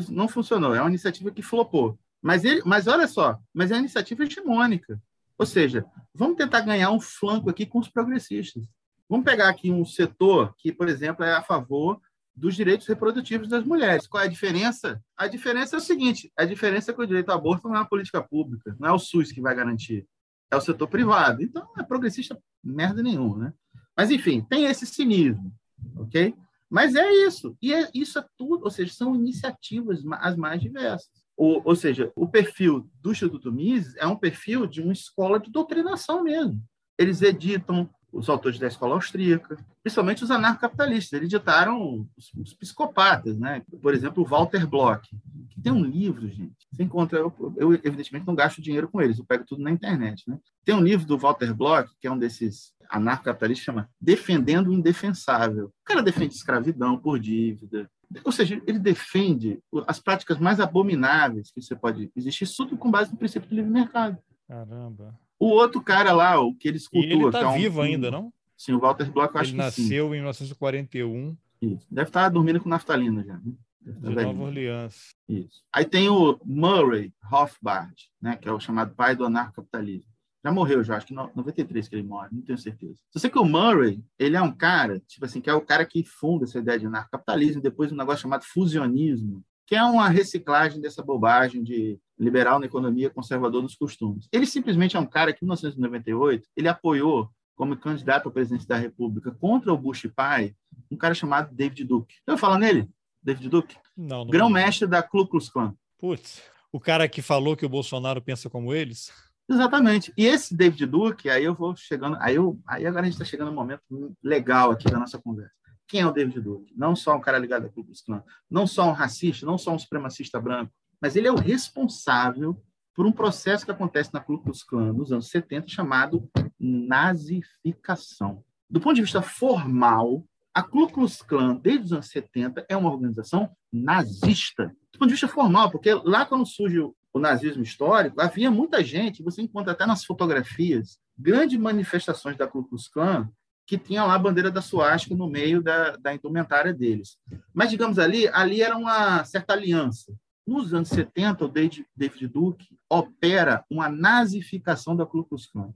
não 0.09 0.29
funcionou. 0.29 0.75
É 0.75 0.81
uma 0.81 0.89
iniciativa 0.89 1.31
que 1.31 1.43
flopou. 1.43 1.99
Mas, 2.23 2.45
ele, 2.45 2.63
mas 2.65 2.87
olha 2.87 3.07
só, 3.07 3.39
mas 3.53 3.71
é 3.71 3.75
uma 3.75 3.81
iniciativa 3.81 4.25
hegemônica. 4.25 5.01
Ou 5.39 5.47
seja, 5.47 5.85
vamos 6.15 6.37
tentar 6.37 6.63
ganhar 6.63 6.91
um 6.91 7.01
flanco 7.01 7.49
aqui 7.49 7.65
com 7.65 7.79
os 7.79 7.89
progressistas. 7.89 8.65
Vamos 9.09 9.25
pegar 9.25 9.49
aqui 9.49 9.71
um 9.71 9.85
setor 9.85 10.55
que, 10.59 10.73
por 10.73 10.89
exemplo, 10.89 11.25
é 11.25 11.33
a 11.33 11.43
favor 11.43 12.01
dos 12.35 12.55
direitos 12.55 12.87
reprodutivos 12.87 13.49
das 13.49 13.65
mulheres. 13.65 14.07
Qual 14.07 14.23
é 14.23 14.27
a 14.27 14.31
diferença? 14.31 15.01
A 15.17 15.27
diferença 15.27 15.77
é 15.77 15.79
o 15.79 15.81
seguinte: 15.83 16.33
a 16.37 16.45
diferença 16.45 16.91
é 16.91 16.95
que 16.95 17.01
o 17.01 17.07
direito 17.07 17.31
ao 17.31 17.39
aborto 17.39 17.69
não 17.69 17.77
é 17.77 17.79
uma 17.79 17.89
política 17.89 18.23
pública, 18.23 18.77
não 18.79 18.89
é 18.89 18.93
o 18.93 18.99
SUS 18.99 19.33
que 19.33 19.41
vai 19.41 19.55
garantir 19.55 20.07
é 20.51 20.57
o 20.57 20.61
setor 20.61 20.89
privado. 20.89 21.43
Então, 21.43 21.69
é 21.79 21.83
progressista 21.83 22.39
merda 22.63 23.03
nenhuma, 23.03 23.39
né? 23.39 23.53
Mas, 23.97 24.11
enfim, 24.11 24.41
tem 24.41 24.65
esse 24.65 24.87
cinismo, 24.87 25.53
ok? 25.97 26.35
Mas 26.71 26.95
é 26.95 27.11
isso. 27.27 27.57
E 27.61 27.73
é, 27.73 27.91
isso 27.95 28.19
é 28.19 28.25
tudo, 28.37 28.65
ou 28.65 28.71
seja, 28.71 28.93
são 28.93 29.15
iniciativas 29.15 30.03
as 30.21 30.37
mais 30.37 30.61
diversas. 30.61 31.11
Ou, 31.37 31.63
ou 31.65 31.77
seja, 31.77 32.13
o 32.15 32.29
perfil 32.29 32.91
do 33.01 33.13
Instituto 33.13 33.53
Mises 33.53 33.95
é 33.97 34.07
um 34.07 34.17
perfil 34.17 34.67
de 34.67 34.83
uma 34.83 34.93
escola 34.93 35.39
de 35.39 35.51
doutrinação 35.51 36.23
mesmo. 36.23 36.63
Eles 36.99 37.23
editam 37.23 37.89
os 38.13 38.29
autores 38.29 38.59
da 38.59 38.67
escola 38.67 38.95
austríaca, 38.95 39.59
principalmente 39.83 40.25
os 40.25 40.31
anarcapitalistas. 40.31 41.13
Eles 41.13 41.33
editaram 41.33 42.07
os, 42.17 42.33
os, 42.35 42.55
psicopatas, 42.55 43.39
né? 43.39 43.63
Por 43.83 43.95
exemplo, 43.95 44.23
o 44.23 44.27
Walter 44.27 44.67
Bloch, 44.67 45.09
que 45.51 45.61
tem 45.61 45.73
um 45.73 45.85
livro, 45.85 46.29
gente. 46.29 46.57
Você 46.73 46.83
encontra, 46.83 47.19
eu, 47.19 47.55
eu, 47.57 47.75
evidentemente 47.75 48.27
não 48.27 48.35
gasto 48.35 48.63
dinheiro 48.63 48.89
com 48.89 49.01
eles, 49.01 49.19
eu 49.19 49.25
pego 49.25 49.45
tudo 49.47 49.63
na 49.63 49.71
internet, 49.71 50.29
né? 50.29 50.39
Tem 50.65 50.75
um 50.75 50.83
livro 50.83 51.07
do 51.07 51.19
Walter 51.19 51.55
Bloch, 51.55 51.91
que 52.01 52.07
é 52.07 52.11
um 52.11 52.19
desses 52.19 52.73
anarcapitalistas, 52.91 53.65
chama 53.65 53.91
Defendendo 54.01 54.69
o 54.69 54.75
Indefensável. 54.75 55.67
O 55.67 55.85
cara 55.85 56.03
defende 56.03 56.35
escravidão 56.35 56.99
por 56.99 57.19
dívida, 57.19 57.91
ou 58.25 58.33
seja, 58.33 58.61
ele 58.67 58.79
defende 58.79 59.61
as 59.87 60.01
práticas 60.01 60.39
mais 60.39 60.61
abomináveis 60.61 61.51
que 61.51 61.61
você 61.61 61.77
pode 61.77 62.11
existir, 62.17 62.49
tudo 62.57 62.77
com 62.77 62.91
base 62.91 63.11
no 63.11 63.19
princípio 63.19 63.49
do 63.49 63.55
livre 63.55 63.71
mercado. 63.71 64.19
Caramba. 64.47 65.19
O 65.39 65.49
outro 65.49 65.81
cara 65.81 66.13
lá, 66.13 66.41
o 66.41 66.55
que 66.55 66.69
ele 66.69 66.77
escutou... 66.77 67.09
E 67.09 67.13
ele 67.13 67.27
está 67.27 67.41
é 67.41 67.47
um, 67.47 67.55
vivo 67.55 67.81
ainda, 67.81 68.11
não? 68.11 68.33
Sim, 68.57 68.73
o 68.73 68.81
Walter 68.81 69.11
Bloch, 69.11 69.35
eu 69.35 69.41
acho 69.41 69.55
ele 69.55 69.63
que 69.63 69.71
sim. 69.71 69.83
Ele 69.83 69.91
nasceu 69.91 70.07
em 70.07 70.19
1941. 70.19 71.37
Isso. 71.63 71.87
Deve 71.91 72.09
estar 72.09 72.29
dormindo 72.29 72.61
com 72.61 72.69
naftalina 72.69 73.25
já. 73.25 73.35
Né? 73.35 73.53
De 73.81 74.11
Nova 74.11 74.43
Orleans. 74.43 75.15
Isso. 75.29 75.63
Aí 75.73 75.85
tem 75.85 76.09
o 76.09 76.39
Murray 76.45 77.13
Rothbard, 77.23 77.95
né, 78.21 78.37
que 78.37 78.49
é 78.49 78.53
o 78.53 78.61
chamado 78.61 78.95
pai 78.95 79.17
do 79.17 79.25
anarcapitalismo. 79.25 80.11
Já 80.45 80.53
morreu, 80.53 80.85
já, 80.85 80.97
acho 80.97 81.07
que 81.07 81.15
em 81.15 81.17
93 81.17 81.89
que 81.89 81.95
ele 81.97 82.07
morre, 82.07 82.29
não 82.31 82.43
tenho 82.43 82.59
certeza. 82.59 82.99
Só 83.11 83.19
sei 83.19 83.29
que 83.29 83.39
o 83.39 83.45
Murray, 83.45 84.03
ele 84.19 84.37
é 84.37 84.43
um 84.43 84.53
cara, 84.53 85.01
tipo 85.01 85.25
assim, 85.25 85.41
que 85.41 85.51
é 85.51 85.55
o 85.55 85.61
cara 85.61 85.85
que 85.85 86.05
funda 86.05 86.45
essa 86.45 86.59
ideia 86.59 86.79
de 86.79 86.87
anarcapitalismo, 86.87 87.63
depois 87.63 87.91
um 87.91 87.97
negócio 87.97 88.23
chamado 88.23 88.45
fusionismo, 88.45 89.45
que 89.69 89.77
é 89.77 89.85
uma 89.85 90.09
reciclagem 90.09 90.81
dessa 90.81 91.03
bobagem 91.03 91.63
de 91.63 92.01
liberal 92.19 92.59
na 92.59 92.65
economia, 92.65 93.11
conservador 93.11 93.63
nos 93.63 93.77
costumes. 93.77 94.27
Ele 94.33 94.47
simplesmente 94.47 94.97
é 94.97 94.99
um 94.99 95.05
cara 95.05 95.31
que, 95.31 95.45
em 95.45 95.47
1998, 95.47 96.49
ele 96.57 96.69
apoiou 96.69 97.31
como 97.55 97.77
candidato 97.77 98.31
à 98.31 98.33
presidência 98.33 98.67
da 98.67 98.79
República 98.79 99.31
contra 99.31 99.71
o 99.71 99.77
Bush 99.77 100.09
pai, 100.17 100.55
um 100.91 100.97
cara 100.97 101.13
chamado 101.13 101.55
David 101.55 101.85
Duke. 101.85 102.15
Eu 102.27 102.39
falo 102.39 102.57
nele, 102.57 102.89
David 103.23 103.51
Duke? 103.51 103.77
Não, 103.95 104.25
não 104.25 104.29
Grão-mestre 104.29 104.89
da 104.89 105.03
Ku 105.03 105.27
Klux 105.27 105.51
Klan. 105.51 105.75
Putz, 105.99 106.41
o 106.73 106.81
cara 106.81 107.07
que 107.07 107.21
falou 107.21 107.55
que 107.55 107.67
o 107.67 107.69
Bolsonaro 107.69 108.23
pensa 108.23 108.49
como 108.49 108.73
eles? 108.73 109.13
Exatamente. 109.47 110.15
E 110.17 110.25
esse 110.25 110.57
David 110.57 110.87
Duke, 110.87 111.29
aí 111.29 111.45
eu 111.45 111.55
vou 111.55 111.77
chegando, 111.77 112.17
aí, 112.21 112.37
eu, 112.37 112.59
aí 112.67 112.87
agora 112.87 113.03
a 113.03 113.05
gente 113.05 113.15
está 113.15 113.25
chegando 113.27 113.49
num 113.49 113.55
momento 113.55 113.83
legal 114.23 114.71
aqui 114.71 114.91
da 114.91 114.99
nossa 114.99 115.19
conversa. 115.19 115.58
Quem 115.89 116.03
é 116.03 116.07
o 116.07 116.13
David 116.13 116.41
Duke? 116.43 116.75
Não 116.77 116.95
só 116.95 117.17
um 117.17 117.21
cara 117.21 117.39
ligado 117.39 117.65
à 117.65 117.69
Ku 117.71 117.83
Klux 117.83 118.03
Klan, 118.03 118.23
não 118.49 118.67
só 118.67 118.89
um 118.89 118.93
racista, 118.93 119.47
não 119.47 119.57
só 119.57 119.75
um 119.75 119.79
supremacista 119.79 120.39
branco, 120.39 120.71
mas 121.01 121.17
ele 121.17 121.27
é 121.27 121.33
o 121.33 121.39
responsável 121.39 122.63
por 122.95 123.07
um 123.07 123.13
processo 123.13 123.65
que 123.65 123.71
acontece 123.71 124.13
na 124.13 124.21
Ku 124.21 124.39
Klux 124.39 124.63
Klan 124.63 124.93
nos 124.93 125.11
anos 125.13 125.31
70 125.31 125.69
chamado 125.69 126.29
nazificação. 126.61 128.45
Do 128.69 128.81
ponto 128.81 128.97
de 128.97 129.03
vista 129.03 129.23
formal, 129.23 130.25
a 130.53 130.63
Ku 130.63 130.89
Klux 130.89 131.23
Klan, 131.23 131.57
desde 131.57 131.87
os 131.87 131.93
anos 131.93 132.09
70, 132.09 132.67
é 132.69 132.77
uma 132.77 132.93
organização 132.93 133.51
nazista. 133.73 134.67
Do 134.93 134.99
ponto 134.99 135.09
de 135.09 135.15
vista 135.15 135.29
formal, 135.29 135.71
porque 135.71 135.95
lá 135.95 136.27
quando 136.27 136.45
surge 136.45 136.81
o 136.81 137.19
nazismo 137.19 137.63
histórico, 137.63 138.21
havia 138.21 138.51
muita 138.51 138.85
gente, 138.85 139.23
você 139.23 139.41
encontra 139.41 139.73
até 139.73 139.87
nas 139.87 140.05
fotografias, 140.05 140.99
grandes 141.17 141.59
manifestações 141.59 142.37
da 142.37 142.47
Ku 142.47 142.65
Klux 142.65 142.89
Klan 142.89 143.31
que 143.69 143.77
tinha 143.77 144.03
lá 144.03 144.15
a 144.15 144.19
bandeira 144.19 144.51
da 144.51 144.63
suástica 144.63 145.15
no 145.15 145.29
meio 145.29 145.63
da, 145.63 145.95
da 145.97 146.15
indumentária 146.15 146.73
deles. 146.73 147.19
Mas, 147.53 147.69
digamos 147.69 147.99
ali, 147.99 148.27
ali 148.29 148.63
era 148.63 148.75
uma 148.75 149.23
certa 149.25 149.53
aliança. 149.53 150.11
Nos 150.47 150.73
anos 150.73 150.89
70, 150.89 151.45
o 151.45 151.49
David, 151.49 151.87
David 151.95 152.29
Duke 152.29 152.67
opera 152.89 153.63
uma 153.71 153.91
nazificação 153.91 154.97
da 154.97 155.05
Ku 155.05 155.23
Klux 155.23 155.47
Klan. 155.47 155.71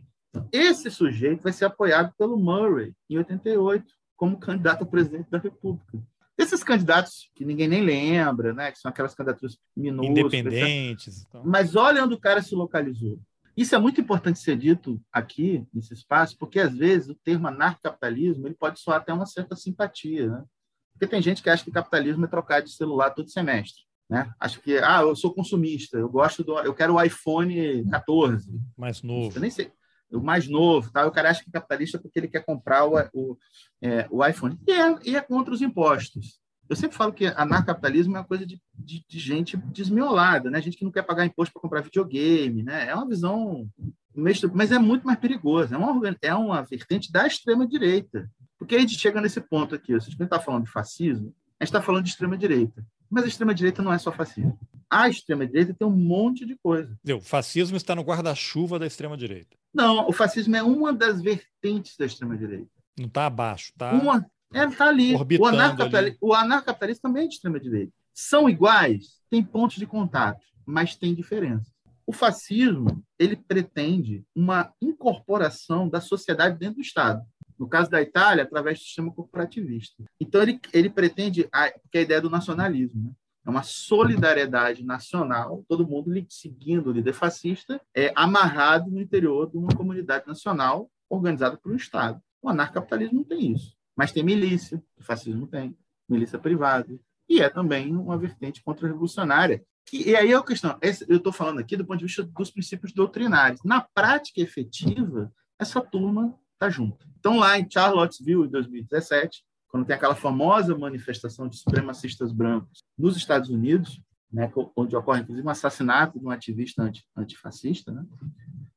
Esse 0.50 0.90
sujeito 0.90 1.42
vai 1.42 1.52
ser 1.52 1.66
apoiado 1.66 2.14
pelo 2.16 2.38
Murray, 2.38 2.94
em 3.10 3.18
88, 3.18 3.84
como 4.16 4.40
candidato 4.40 4.84
a 4.84 4.86
presidente 4.86 5.30
da 5.30 5.36
República. 5.36 6.02
Esses 6.38 6.64
candidatos 6.64 7.30
que 7.34 7.44
ninguém 7.44 7.68
nem 7.68 7.82
lembra, 7.82 8.54
né, 8.54 8.72
que 8.72 8.78
são 8.78 8.88
aquelas 8.88 9.14
candidaturas 9.14 9.58
minúsculas. 9.76 10.32
Independentes. 10.32 11.26
Então. 11.28 11.42
Mas 11.44 11.76
olha 11.76 12.02
onde 12.02 12.14
o 12.14 12.20
cara 12.20 12.40
se 12.40 12.54
localizou. 12.54 13.20
Isso 13.56 13.74
é 13.74 13.78
muito 13.78 14.00
importante 14.00 14.38
ser 14.38 14.56
dito 14.56 15.00
aqui, 15.12 15.66
nesse 15.72 15.92
espaço, 15.92 16.36
porque 16.38 16.58
às 16.58 16.74
vezes 16.74 17.10
o 17.10 17.14
termo 17.14 17.48
anarcapitalismo 17.48 18.46
ele 18.46 18.54
pode 18.54 18.80
soar 18.80 18.98
até 18.98 19.12
uma 19.12 19.26
certa 19.26 19.54
simpatia. 19.54 20.28
Né? 20.28 20.44
Porque 20.92 21.06
tem 21.06 21.22
gente 21.22 21.42
que 21.42 21.50
acha 21.50 21.64
que 21.64 21.70
capitalismo 21.70 22.24
é 22.24 22.28
trocar 22.28 22.60
de 22.60 22.70
celular 22.70 23.10
todo 23.10 23.30
semestre. 23.30 23.82
Né? 24.08 24.30
Acho 24.38 24.60
que, 24.60 24.78
ah, 24.78 25.02
eu 25.02 25.16
sou 25.16 25.34
consumista, 25.34 25.98
eu 25.98 26.08
gosto 26.08 26.42
do, 26.44 26.58
eu 26.60 26.74
quero 26.74 26.94
o 26.94 27.02
iPhone 27.02 27.88
14. 27.90 28.60
Mais 28.76 29.02
novo. 29.02 29.36
Eu 29.36 29.40
nem 29.40 29.50
sei 29.50 29.70
o 30.12 30.20
mais 30.20 30.46
novo, 30.46 30.90
tá? 30.92 31.06
o 31.06 31.10
cara 31.10 31.30
acha 31.30 31.42
que 31.42 31.48
é 31.48 31.52
capitalista 31.52 31.98
porque 31.98 32.18
ele 32.18 32.28
quer 32.28 32.44
comprar 32.44 32.84
o, 32.84 32.98
o, 33.14 33.38
é, 33.80 34.06
o 34.10 34.24
iPhone. 34.24 34.58
E 34.66 34.72
é, 34.72 34.98
e 35.04 35.16
é, 35.16 35.20
contra 35.20 35.54
os 35.54 35.62
impostos. 35.62 36.41
Eu 36.68 36.76
sempre 36.76 36.96
falo 36.96 37.12
que 37.12 37.26
anarcapitalismo 37.26 38.16
é 38.16 38.20
uma 38.20 38.26
coisa 38.26 38.46
de, 38.46 38.60
de, 38.74 39.04
de 39.06 39.18
gente 39.18 39.56
desmiolada, 39.56 40.50
né? 40.50 40.60
gente 40.62 40.76
que 40.76 40.84
não 40.84 40.92
quer 40.92 41.02
pagar 41.02 41.26
imposto 41.26 41.52
para 41.52 41.62
comprar 41.62 41.82
videogame. 41.82 42.62
Né? 42.62 42.88
É 42.88 42.94
uma 42.94 43.08
visão. 43.08 43.68
Mas 44.14 44.72
é 44.72 44.78
muito 44.78 45.06
mais 45.06 45.18
perigosa. 45.18 45.74
É 45.74 45.78
uma, 45.78 46.16
é 46.22 46.34
uma 46.34 46.62
vertente 46.62 47.10
da 47.12 47.26
extrema-direita. 47.26 48.30
Porque 48.58 48.76
a 48.76 48.80
gente 48.80 48.98
chega 48.98 49.20
nesse 49.20 49.40
ponto 49.40 49.74
aqui. 49.74 49.92
Se 50.00 50.08
a 50.08 50.10
gente 50.10 50.22
está 50.22 50.38
falando 50.38 50.64
de 50.64 50.70
fascismo, 50.70 51.34
a 51.58 51.64
gente 51.64 51.68
está 51.68 51.82
falando 51.82 52.04
de 52.04 52.10
extrema-direita. 52.10 52.84
Mas 53.10 53.24
a 53.24 53.28
extrema-direita 53.28 53.82
não 53.82 53.92
é 53.92 53.98
só 53.98 54.10
fascismo. 54.10 54.58
A 54.88 55.08
extrema-direita 55.08 55.74
tem 55.74 55.86
um 55.86 55.90
monte 55.90 56.46
de 56.46 56.56
coisa. 56.56 56.98
O 57.14 57.20
fascismo 57.20 57.76
está 57.76 57.94
no 57.94 58.02
guarda-chuva 58.02 58.78
da 58.78 58.86
extrema-direita. 58.86 59.56
Não, 59.72 60.08
o 60.08 60.12
fascismo 60.12 60.54
é 60.56 60.62
uma 60.62 60.92
das 60.92 61.20
vertentes 61.20 61.96
da 61.96 62.06
extrema-direita. 62.06 62.70
Não 62.98 63.06
está 63.06 63.26
abaixo, 63.26 63.70
está. 63.70 63.92
Uma, 63.92 64.26
é, 64.52 64.66
tá 64.68 64.88
ali. 64.88 65.14
O, 65.14 65.46
anarcapitalismo, 65.46 66.18
o 66.20 67.00
também 67.00 67.24
é 67.24 67.28
de 67.28 67.34
extrema-direita. 67.34 67.92
São 68.12 68.48
iguais, 68.48 69.20
tem 69.30 69.42
pontos 69.42 69.76
de 69.76 69.86
contato, 69.86 70.42
mas 70.66 70.96
tem 70.96 71.14
diferença. 71.14 71.72
O 72.06 72.12
fascismo 72.12 73.02
ele 73.18 73.36
pretende 73.36 74.24
uma 74.34 74.72
incorporação 74.80 75.88
da 75.88 76.00
sociedade 76.00 76.58
dentro 76.58 76.76
do 76.76 76.82
Estado. 76.82 77.22
No 77.58 77.68
caso 77.68 77.88
da 77.88 78.02
Itália, 78.02 78.42
através 78.42 78.78
do 78.78 78.84
sistema 78.84 79.12
corporativista. 79.12 80.02
Então, 80.20 80.42
ele, 80.42 80.60
ele 80.72 80.90
pretende, 80.90 81.48
a, 81.52 81.70
que 81.70 81.96
é 81.96 81.98
a 81.98 82.02
ideia 82.02 82.20
do 82.20 82.28
nacionalismo, 82.28 83.04
né? 83.04 83.10
é 83.46 83.50
uma 83.50 83.62
solidariedade 83.62 84.84
nacional, 84.84 85.64
todo 85.68 85.86
mundo 85.86 86.12
seguindo 86.28 86.88
o 86.88 86.92
líder 86.92 87.12
fascista, 87.12 87.80
é 87.94 88.12
amarrado 88.14 88.90
no 88.90 89.00
interior 89.00 89.50
de 89.50 89.56
uma 89.56 89.74
comunidade 89.74 90.26
nacional 90.26 90.90
organizada 91.08 91.56
por 91.56 91.72
um 91.72 91.76
Estado. 91.76 92.20
O 92.40 92.48
anarcapitalismo 92.48 93.18
não 93.18 93.24
tem 93.24 93.52
isso, 93.52 93.76
mas 93.96 94.12
tem 94.12 94.22
milícia, 94.22 94.82
o 94.96 95.02
fascismo 95.02 95.46
tem, 95.46 95.76
milícia 96.08 96.38
privada, 96.38 96.98
e 97.28 97.40
é 97.40 97.48
também 97.48 97.94
uma 97.94 98.18
vertente 98.18 98.62
contra-revolucionária. 98.62 99.64
E 99.92 100.14
aí 100.14 100.32
é 100.32 100.36
a 100.36 100.42
questão, 100.42 100.78
eu 101.08 101.16
estou 101.16 101.32
falando 101.32 101.58
aqui 101.58 101.76
do 101.76 101.84
ponto 101.84 101.98
de 101.98 102.06
vista 102.06 102.22
dos 102.22 102.50
princípios 102.50 102.92
doutrinários. 102.92 103.60
Na 103.64 103.80
prática 103.80 104.40
efetiva, 104.40 105.32
essa 105.58 105.80
turma 105.80 106.34
está 106.54 106.70
junto. 106.70 107.06
Então, 107.18 107.38
lá 107.38 107.58
em 107.58 107.68
Charlottesville, 107.68 108.46
em 108.46 108.50
2017, 108.50 109.44
quando 109.68 109.86
tem 109.86 109.96
aquela 109.96 110.14
famosa 110.14 110.76
manifestação 110.76 111.48
de 111.48 111.56
supremacistas 111.56 112.32
brancos 112.32 112.84
nos 112.96 113.16
Estados 113.16 113.48
Unidos, 113.48 114.00
né, 114.30 114.50
onde 114.76 114.94
ocorre 114.96 115.20
inclusive 115.20 115.46
um 115.46 115.50
assassinato 115.50 116.18
de 116.18 116.26
um 116.26 116.30
ativista 116.30 116.82
anti, 116.82 117.04
antifascista, 117.16 117.92
né, 117.92 118.04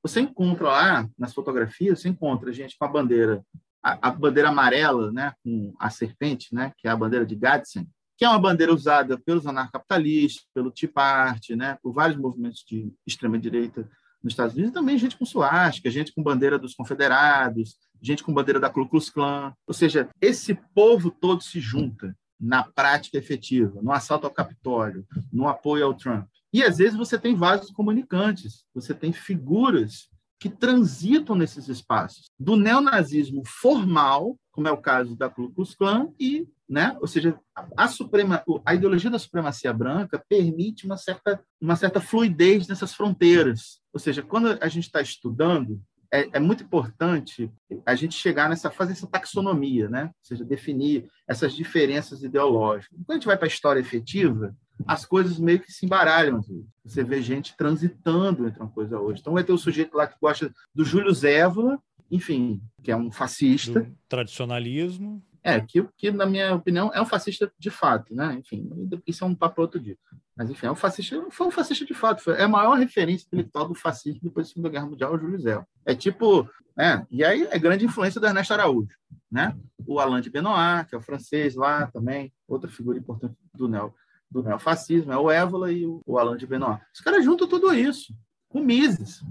você 0.01 0.21
encontra 0.21 0.67
lá, 0.67 1.09
nas 1.17 1.33
fotografias, 1.33 2.01
você 2.01 2.09
encontra 2.09 2.53
gente 2.53 2.77
com 2.77 2.85
a 2.85 2.87
bandeira, 2.87 3.43
a, 3.85 4.07
a, 4.07 4.11
bandeira 4.11 4.49
amarela, 4.49 5.11
né, 5.11 5.31
com 5.43 5.71
a 5.79 5.91
serpente, 5.91 6.47
né, 6.51 6.73
que 6.75 6.87
é 6.87 6.91
a 6.91 6.95
bandeira 6.95 7.23
de 7.23 7.35
Gadsden, 7.35 7.87
que 8.17 8.25
é 8.25 8.29
uma 8.29 8.39
bandeira 8.39 8.73
usada 8.73 9.15
pelos 9.19 9.45
anarcapitalistas, 9.45 10.47
pelo 10.55 10.71
Tea 10.71 10.89
Party, 10.91 11.55
né, 11.55 11.77
por 11.83 11.93
vários 11.93 12.17
movimentos 12.17 12.63
de 12.67 12.91
extrema-direita 13.05 13.87
nos 14.23 14.33
Estados 14.33 14.55
Unidos, 14.55 14.71
e 14.71 14.73
também 14.73 14.97
gente 14.97 15.15
com 15.15 15.25
suástica, 15.25 15.91
gente 15.91 16.11
com 16.15 16.23
bandeira 16.23 16.57
dos 16.57 16.73
confederados, 16.73 17.75
gente 18.01 18.23
com 18.23 18.33
bandeira 18.33 18.59
da 18.59 18.71
Ku 18.71 18.89
Klux 18.89 19.11
Klan. 19.11 19.53
Ou 19.67 19.73
seja, 19.73 20.09
esse 20.19 20.55
povo 20.73 21.11
todo 21.11 21.43
se 21.43 21.59
junta 21.59 22.15
na 22.39 22.63
prática 22.63 23.19
efetiva, 23.19 23.79
no 23.83 23.91
assalto 23.91 24.25
ao 24.25 24.33
Capitólio, 24.33 25.05
no 25.31 25.47
apoio 25.47 25.85
ao 25.85 25.93
Trump. 25.93 26.27
E 26.51 26.63
às 26.63 26.77
vezes 26.77 26.97
você 26.97 27.19
tem 27.19 27.35
vários 27.35 27.69
comunicantes, 27.69 28.65
você 28.73 28.95
tem 28.95 29.13
figuras 29.13 30.09
que 30.39 30.49
transitam 30.49 31.35
nesses 31.35 31.67
espaços, 31.67 32.25
do 32.39 32.55
neonazismo 32.55 33.43
formal, 33.45 34.37
como 34.51 34.67
é 34.67 34.71
o 34.71 34.81
caso 34.81 35.15
da 35.15 35.29
Ku 35.29 35.51
Klux 35.51 35.75
Klan, 35.75 36.09
e, 36.19 36.47
né, 36.67 36.97
ou 37.01 37.07
seja, 37.07 37.39
a, 37.75 37.87
suprema, 37.87 38.43
a 38.65 38.73
ideologia 38.73 39.09
da 39.09 39.19
supremacia 39.19 39.73
branca 39.73 40.23
permite 40.29 40.85
uma 40.85 40.97
certa, 40.97 41.43
uma 41.59 41.75
certa 41.75 42.01
fluidez 42.01 42.67
nessas 42.67 42.93
fronteiras. 42.93 43.79
Ou 43.93 43.99
seja, 43.99 44.21
quando 44.21 44.57
a 44.61 44.67
gente 44.67 44.85
está 44.85 45.01
estudando 45.01 45.81
é, 46.19 46.29
é, 46.33 46.39
muito 46.39 46.63
importante 46.63 47.51
a 47.85 47.95
gente 47.95 48.15
chegar 48.15 48.49
nessa 48.49 48.69
fazer 48.69 48.93
essa 48.93 49.07
taxonomia, 49.07 49.89
né? 49.89 50.05
Ou 50.05 50.25
seja, 50.25 50.43
definir 50.43 51.09
essas 51.27 51.53
diferenças 51.53 52.23
ideológicas. 52.23 52.97
Quando 53.05 53.11
a 53.11 53.13
gente 53.15 53.27
vai 53.27 53.37
para 53.37 53.47
a 53.47 53.47
história 53.47 53.79
efetiva, 53.79 54.55
as 54.85 55.05
coisas 55.05 55.39
meio 55.39 55.59
que 55.59 55.71
se 55.71 55.85
embaralham. 55.85 56.37
Assim. 56.37 56.65
Você 56.83 57.03
vê 57.03 57.21
gente 57.21 57.55
transitando 57.57 58.47
entre 58.47 58.59
uma 58.59 58.69
coisa 58.69 58.95
e 58.95 58.99
outra. 58.99 59.19
Então 59.19 59.33
vai 59.33 59.43
ter 59.43 59.53
o 59.53 59.57
sujeito 59.57 59.95
lá 59.95 60.07
que 60.07 60.15
gosta 60.21 60.53
do 60.73 60.83
Júlio 60.83 61.13
Zévola, 61.13 61.79
enfim, 62.11 62.61
que 62.83 62.91
é 62.91 62.95
um 62.95 63.11
fascista. 63.11 63.81
Do 63.81 63.97
tradicionalismo. 64.07 65.23
É, 65.47 65.61
que, 65.61 65.87
que, 65.95 66.09
na 66.09 66.25
minha 66.25 66.55
opinião, 66.55 66.89
é 66.91 66.99
um 66.99 67.05
fascista 67.05 67.51
de 67.59 67.69
fato, 67.69 68.15
né? 68.15 68.33
Enfim, 68.33 68.67
isso 69.05 69.23
é 69.23 69.27
um 69.27 69.35
papo 69.35 69.61
outro 69.61 69.79
dia. 69.79 69.95
Mas, 70.35 70.49
enfim, 70.49 70.65
é 70.65 70.71
um 70.71 70.75
fascista, 70.75 71.23
foi 71.29 71.45
um 71.45 71.51
fascista 71.51 71.85
de 71.85 71.93
fato. 71.93 72.23
Foi, 72.23 72.33
é 72.33 72.45
a 72.45 72.47
maior 72.47 72.73
referência 72.73 73.27
intelectual 73.27 73.67
do 73.67 73.75
fascismo 73.75 74.21
depois 74.23 74.47
da 74.47 74.53
Segunda 74.53 74.69
Guerra 74.69 74.87
Mundial, 74.87 75.13
o 75.13 75.19
Júlio 75.19 75.39
Zé. 75.39 75.63
É 75.85 75.93
tipo, 75.93 76.49
né? 76.75 77.05
E 77.11 77.23
aí 77.23 77.47
é 77.51 77.59
grande 77.59 77.85
influência 77.85 78.19
do 78.19 78.25
Ernesto 78.25 78.53
Araújo, 78.53 78.97
né? 79.31 79.55
O 79.85 79.99
Alain 79.99 80.19
de 80.19 80.31
Benoit, 80.31 80.89
que 80.89 80.95
é 80.95 80.97
o 80.97 81.01
francês 81.01 81.53
lá 81.53 81.85
também, 81.91 82.33
outra 82.47 82.67
figura 82.67 82.97
importante 82.97 83.35
do 83.53 83.67
neo, 83.67 83.93
do 84.31 84.41
neofascismo, 84.41 85.13
é 85.13 85.17
o 85.17 85.29
Évola 85.29 85.71
e 85.71 85.85
o, 85.85 86.01
o 86.07 86.17
Alain 86.17 86.37
de 86.37 86.47
Benoit. 86.47 86.81
Os 86.91 87.01
caras 87.01 87.23
juntam 87.23 87.47
tudo 87.47 87.71
isso, 87.71 88.11
com 88.49 88.61
Mises, 88.61 89.23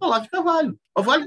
Olavo 0.00 0.24
de 0.24 0.30
Carvalho. 0.30 0.80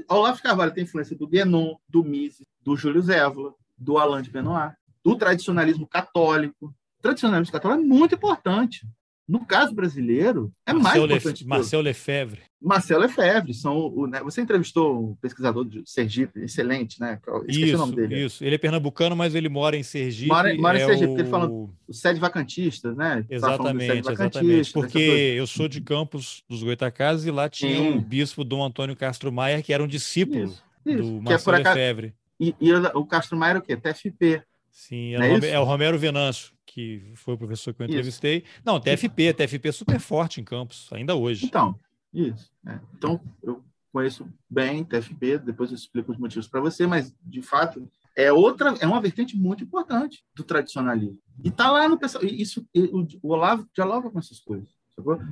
Olavo 0.08 0.36
de 0.36 0.42
Carvalho 0.42 0.74
tem 0.74 0.82
influência 0.82 1.16
do 1.16 1.28
Guénon, 1.28 1.76
do 1.88 2.02
Mises, 2.02 2.44
do 2.60 2.76
Júlio 2.76 3.02
Zévola, 3.02 3.54
do 3.82 3.98
Alain 3.98 4.22
de 4.22 4.30
Benoit, 4.30 4.74
do 5.04 5.16
tradicionalismo 5.16 5.86
católico. 5.86 6.66
O 6.66 7.02
tradicionalismo 7.02 7.52
católico 7.52 7.82
é 7.82 7.86
muito 7.86 8.14
importante. 8.14 8.86
No 9.28 9.46
caso 9.46 9.72
brasileiro, 9.72 10.52
é 10.66 10.72
Marcel 10.72 11.06
mais 11.06 11.20
importante. 11.20 11.42
Le, 11.42 11.48
Marcel 11.48 11.80
Lefebvre. 11.80 12.40
Marcel 12.60 12.98
Lefebvre. 12.98 13.54
São 13.54 13.76
o, 13.76 14.06
né, 14.06 14.20
você 14.20 14.40
entrevistou 14.40 15.10
um 15.10 15.14
pesquisador 15.14 15.64
de 15.64 15.82
Sergipe, 15.86 16.40
excelente, 16.40 17.00
né? 17.00 17.20
Esqueci 17.48 17.62
isso, 17.62 17.76
o 17.76 17.78
nome 17.78 17.96
dele. 17.96 18.24
Isso, 18.24 18.44
ele 18.44 18.56
é 18.56 18.58
pernambucano, 18.58 19.16
mas 19.16 19.34
ele 19.34 19.48
mora 19.48 19.76
em 19.76 19.82
Sergipe. 19.82 20.28
Mora, 20.28 20.54
mora 20.56 20.78
em 20.78 20.82
é 20.82 20.86
Sergipe, 20.86 21.12
o... 21.12 21.18
ele 21.18 21.28
fala 21.28 21.48
o 21.48 21.72
sede 21.92 22.18
vacantistas, 22.18 22.96
né? 22.96 23.24
Exatamente, 23.30 24.10
exatamente. 24.10 24.72
Porque 24.72 24.98
eu 24.98 25.46
sou 25.46 25.68
de 25.68 25.80
Campos 25.80 26.42
dos 26.48 26.62
Goitacazes 26.62 27.24
e 27.24 27.30
lá 27.30 27.48
tinha 27.48 27.96
o 27.96 28.00
bispo 28.00 28.44
Dom 28.44 28.64
Antônio 28.64 28.96
Castro 28.96 29.32
Maia, 29.32 29.62
que 29.62 29.72
era 29.72 29.82
um 29.82 29.88
discípulo 29.88 30.44
isso, 30.44 30.62
isso. 30.84 31.02
do 31.02 31.22
Marcel 31.22 31.54
é 31.54 31.58
Lefebvre. 31.58 32.14
E, 32.42 32.56
e 32.60 32.72
o 32.74 33.06
Castro 33.06 33.38
Maia 33.38 33.50
era 33.50 33.58
o 33.60 33.62
quê? 33.62 33.76
TFP. 33.76 34.42
Sim, 34.68 35.14
é, 35.14 35.38
é, 35.38 35.50
é, 35.50 35.60
o 35.60 35.64
Romero 35.64 35.96
Venâncio, 35.96 36.52
que 36.66 37.12
foi 37.14 37.34
o 37.34 37.38
professor 37.38 37.72
que 37.72 37.82
eu 37.82 37.86
entrevistei. 37.86 38.38
Isso. 38.38 38.62
Não, 38.64 38.80
TFP, 38.80 39.32
TFP 39.32 39.68
é 39.68 39.72
super 39.72 40.00
forte 40.00 40.40
em 40.40 40.44
Campos, 40.44 40.88
ainda 40.92 41.14
hoje. 41.14 41.46
Então, 41.46 41.78
isso. 42.12 42.50
É. 42.66 42.80
Então, 42.96 43.20
eu 43.44 43.62
conheço 43.92 44.26
bem 44.50 44.82
TFP, 44.82 45.38
depois 45.38 45.70
eu 45.70 45.76
explico 45.76 46.10
os 46.10 46.18
motivos 46.18 46.48
para 46.48 46.60
você, 46.60 46.84
mas, 46.84 47.14
de 47.22 47.42
fato, 47.42 47.88
é 48.16 48.32
outra, 48.32 48.74
é 48.80 48.86
uma 48.88 49.00
vertente 49.00 49.36
muito 49.36 49.62
importante 49.62 50.24
do 50.34 50.42
tradicionalismo. 50.42 51.20
E 51.44 51.48
está 51.48 51.70
lá 51.70 51.88
no 51.88 51.96
pessoal. 51.96 52.24
Isso, 52.24 52.66
o, 52.74 53.06
o 53.22 53.32
Olavo 53.32 53.68
dialoga 53.72 54.10
com 54.10 54.18
essas 54.18 54.40
coisas. 54.40 54.68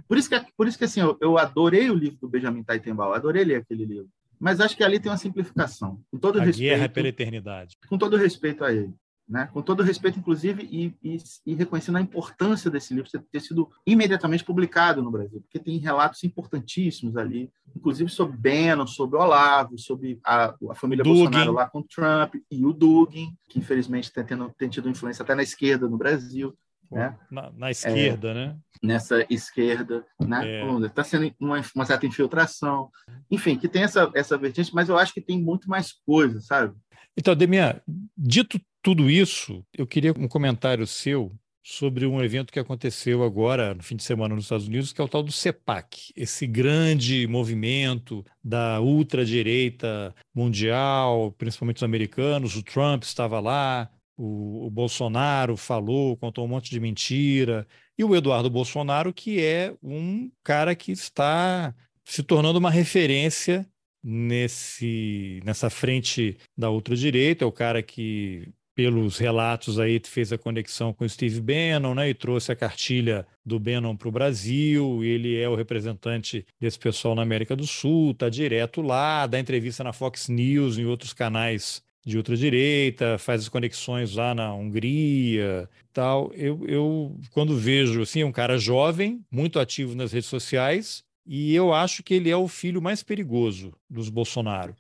Por 0.07 0.17
isso 0.17 0.31
que, 0.31 0.41
por 0.57 0.69
isso 0.69 0.79
que 0.79 0.85
assim, 0.85 1.01
eu, 1.01 1.19
eu 1.21 1.37
adorei 1.37 1.91
o 1.91 1.95
livro 1.95 2.19
do 2.21 2.29
Benjamin 2.29 2.63
Taitembal, 2.63 3.13
adorei 3.13 3.45
ler 3.45 3.57
aquele 3.57 3.85
livro 3.85 4.09
mas 4.41 4.59
acho 4.59 4.75
que 4.77 4.83
ali 4.83 4.99
tem 4.99 5.13
uma 5.13 5.19
simplificação. 5.19 6.01
Com 6.11 6.19
todo 6.19 6.41
a 6.41 6.43
respeito, 6.43 6.71
guerra 6.71 6.89
pela 6.89 7.09
eternidade. 7.09 7.77
Com 7.87 7.99
todo 7.99 8.17
respeito 8.17 8.65
a 8.65 8.73
ele. 8.73 8.95
Né? 9.29 9.49
Com 9.53 9.63
todo 9.63 9.85
respeito, 9.85 10.19
inclusive, 10.19 10.67
e, 10.69 10.93
e, 11.05 11.19
e, 11.47 11.55
reconhecendo 11.55 11.99
a 11.99 12.01
importância 12.01 12.69
desse 12.69 12.93
livro 12.93 13.09
ter 13.31 13.41
sido 13.41 13.71
imediatamente 13.87 14.43
publicado 14.43 15.05
no 15.05 15.11
Brasil, 15.11 15.41
porque 15.43 15.61
tem 15.61 15.77
relatos 15.77 16.25
importantíssimos 16.25 17.17
ali, 17.17 17.49
inclusive 17.77 18.11
sobre 18.11 18.37
Bannon, 18.37 18.89
sobre 18.89 19.17
Olavo, 19.17 19.79
sobre 19.79 20.19
a, 20.25 20.53
a 20.71 20.75
família 20.75 21.05
Dugin. 21.05 21.23
Bolsonaro 21.23 21.53
lá 21.53 21.71
com 21.71 21.81
Trump 21.81 22.35
e 22.51 22.67
o 22.67 22.73
Dugin, 22.73 23.33
que 23.49 23.61
infelizmente 23.61 24.13
tem, 24.13 24.25
tendo, 24.25 24.53
tem 24.59 24.69
tido 24.69 24.89
influência 24.89 25.23
até 25.23 25.33
na 25.33 25.45
esquerda 25.45 25.89
no 25.89 25.97
Brasil. 25.97 26.53
Né? 26.91 27.17
Na, 27.31 27.51
na 27.53 27.71
esquerda, 27.71 28.31
é, 28.31 28.35
né? 28.35 28.57
Nessa 28.83 29.27
esquerda, 29.31 30.05
né? 30.19 30.87
Está 30.87 31.03
é. 31.03 31.05
sendo 31.05 31.35
uma, 31.39 31.63
uma, 31.75 31.85
certa 31.85 32.07
infiltração. 32.07 32.91
Enfim, 33.31 33.57
que 33.57 33.69
tem 33.69 33.83
essa, 33.83 34.11
essa 34.15 34.37
vertente, 34.37 34.75
mas 34.75 34.89
eu 34.89 34.99
acho 34.99 35.15
que 35.15 35.21
tem 35.21 35.41
muito 35.41 35.69
mais 35.69 35.93
coisa, 36.05 36.41
sabe? 36.41 36.75
Então, 37.17 37.35
Demian, 37.35 37.81
dito 38.17 38.61
tudo 38.83 39.11
isso, 39.11 39.65
eu 39.77 39.87
queria 39.87 40.13
um 40.13 40.27
comentário 40.27 40.87
seu 40.87 41.33
sobre 41.63 42.07
um 42.07 42.23
evento 42.23 42.53
que 42.53 42.59
aconteceu 42.59 43.23
agora, 43.23 43.75
no 43.75 43.83
fim 43.83 43.95
de 43.95 44.03
semana, 44.03 44.35
nos 44.35 44.45
Estados 44.45 44.67
Unidos, 44.67 44.93
que 44.93 45.01
é 45.01 45.05
o 45.05 45.09
tal 45.09 45.23
do 45.23 45.31
CEPAC, 45.31 46.13
esse 46.17 46.47
grande 46.47 47.27
movimento 47.27 48.25
da 48.43 48.81
ultradireita 48.81 50.15
mundial, 50.35 51.33
principalmente 51.37 51.77
os 51.77 51.83
americanos. 51.83 52.57
O 52.57 52.63
Trump 52.63 53.03
estava 53.03 53.39
lá, 53.39 53.91
o, 54.23 54.67
o, 54.67 54.71
Bolsonaro 54.71 55.57
falou, 55.57 56.15
contou 56.15 56.45
um 56.45 56.49
monte 56.49 56.71
de 56.71 56.79
mentira, 56.79 57.67
e 57.97 58.05
o 58.05 58.15
Eduardo 58.15 58.51
Bolsonaro, 58.51 59.15
que 59.15 59.41
é 59.43 59.75
um 59.83 60.31
cara 60.45 60.75
que 60.75 60.93
está 60.93 61.75
se 62.05 62.23
tornando 62.23 62.59
uma 62.59 62.71
referência 62.71 63.67
nesse, 64.05 65.41
nessa 65.43 65.71
frente 65.71 66.37
da 66.57 66.71
ultradireita, 66.71 67.45
é 67.45 67.49
o 67.49 67.53
cara 67.53 67.83
que 67.83 68.47
pelos 68.75 69.17
relatos 69.19 69.79
aí 69.79 70.01
fez 70.05 70.33
a 70.33 70.39
conexão 70.39 70.93
com 70.93 71.05
o 71.05 71.09
Steve 71.09 71.41
Bannon, 71.41 71.95
né, 71.95 72.11
e 72.11 72.15
trouxe 72.15 72.53
a 72.53 72.57
cartilha 72.57 73.27
do 73.45 73.59
Bannon 73.59 73.97
para 73.97 74.09
o 74.09 74.13
Brasil, 74.13 75.03
ele 75.03 75.41
é 75.41 75.49
o 75.49 75.55
representante 75.55 76.47
desse 76.61 76.79
pessoal 76.79 77.15
na 77.15 77.23
América 77.23 77.57
do 77.57 77.67
Sul, 77.67 78.11
está 78.11 78.29
direto 78.29 78.83
lá, 78.83 79.27
dá 79.27 79.41
entrevista 79.41 79.83
na 79.83 79.95
Fox 79.95 80.29
News, 80.29 80.77
em 80.77 80.85
outros 80.85 81.15
canais 81.15 81.83
de 82.05 82.17
ultradireita, 82.17 83.19
faz 83.19 83.43
as 83.43 83.49
conexões 83.49 84.15
lá 84.15 84.35
na 84.35 84.55
Hungria, 84.55 85.69
tal. 85.93 86.33
Eu, 86.35 86.67
eu 86.67 87.19
quando 87.31 87.57
vejo 87.57 88.03
assim, 88.03 88.25
um 88.25 88.33
cara 88.33 88.59
jovem, 88.59 89.25
muito 89.31 89.59
ativo 89.59 89.95
nas 89.95 90.13
redes 90.13 90.29
sociais, 90.29 91.05
e 91.27 91.55
eu 91.55 91.73
acho 91.73 92.03
que 92.03 92.15
ele 92.15 92.31
é 92.31 92.37
o 92.37 92.49
filho 92.49 92.81
mais 92.81 93.03
perigoso 93.03 93.73
dos 93.89 94.09
Bolsonaro, 94.09 94.75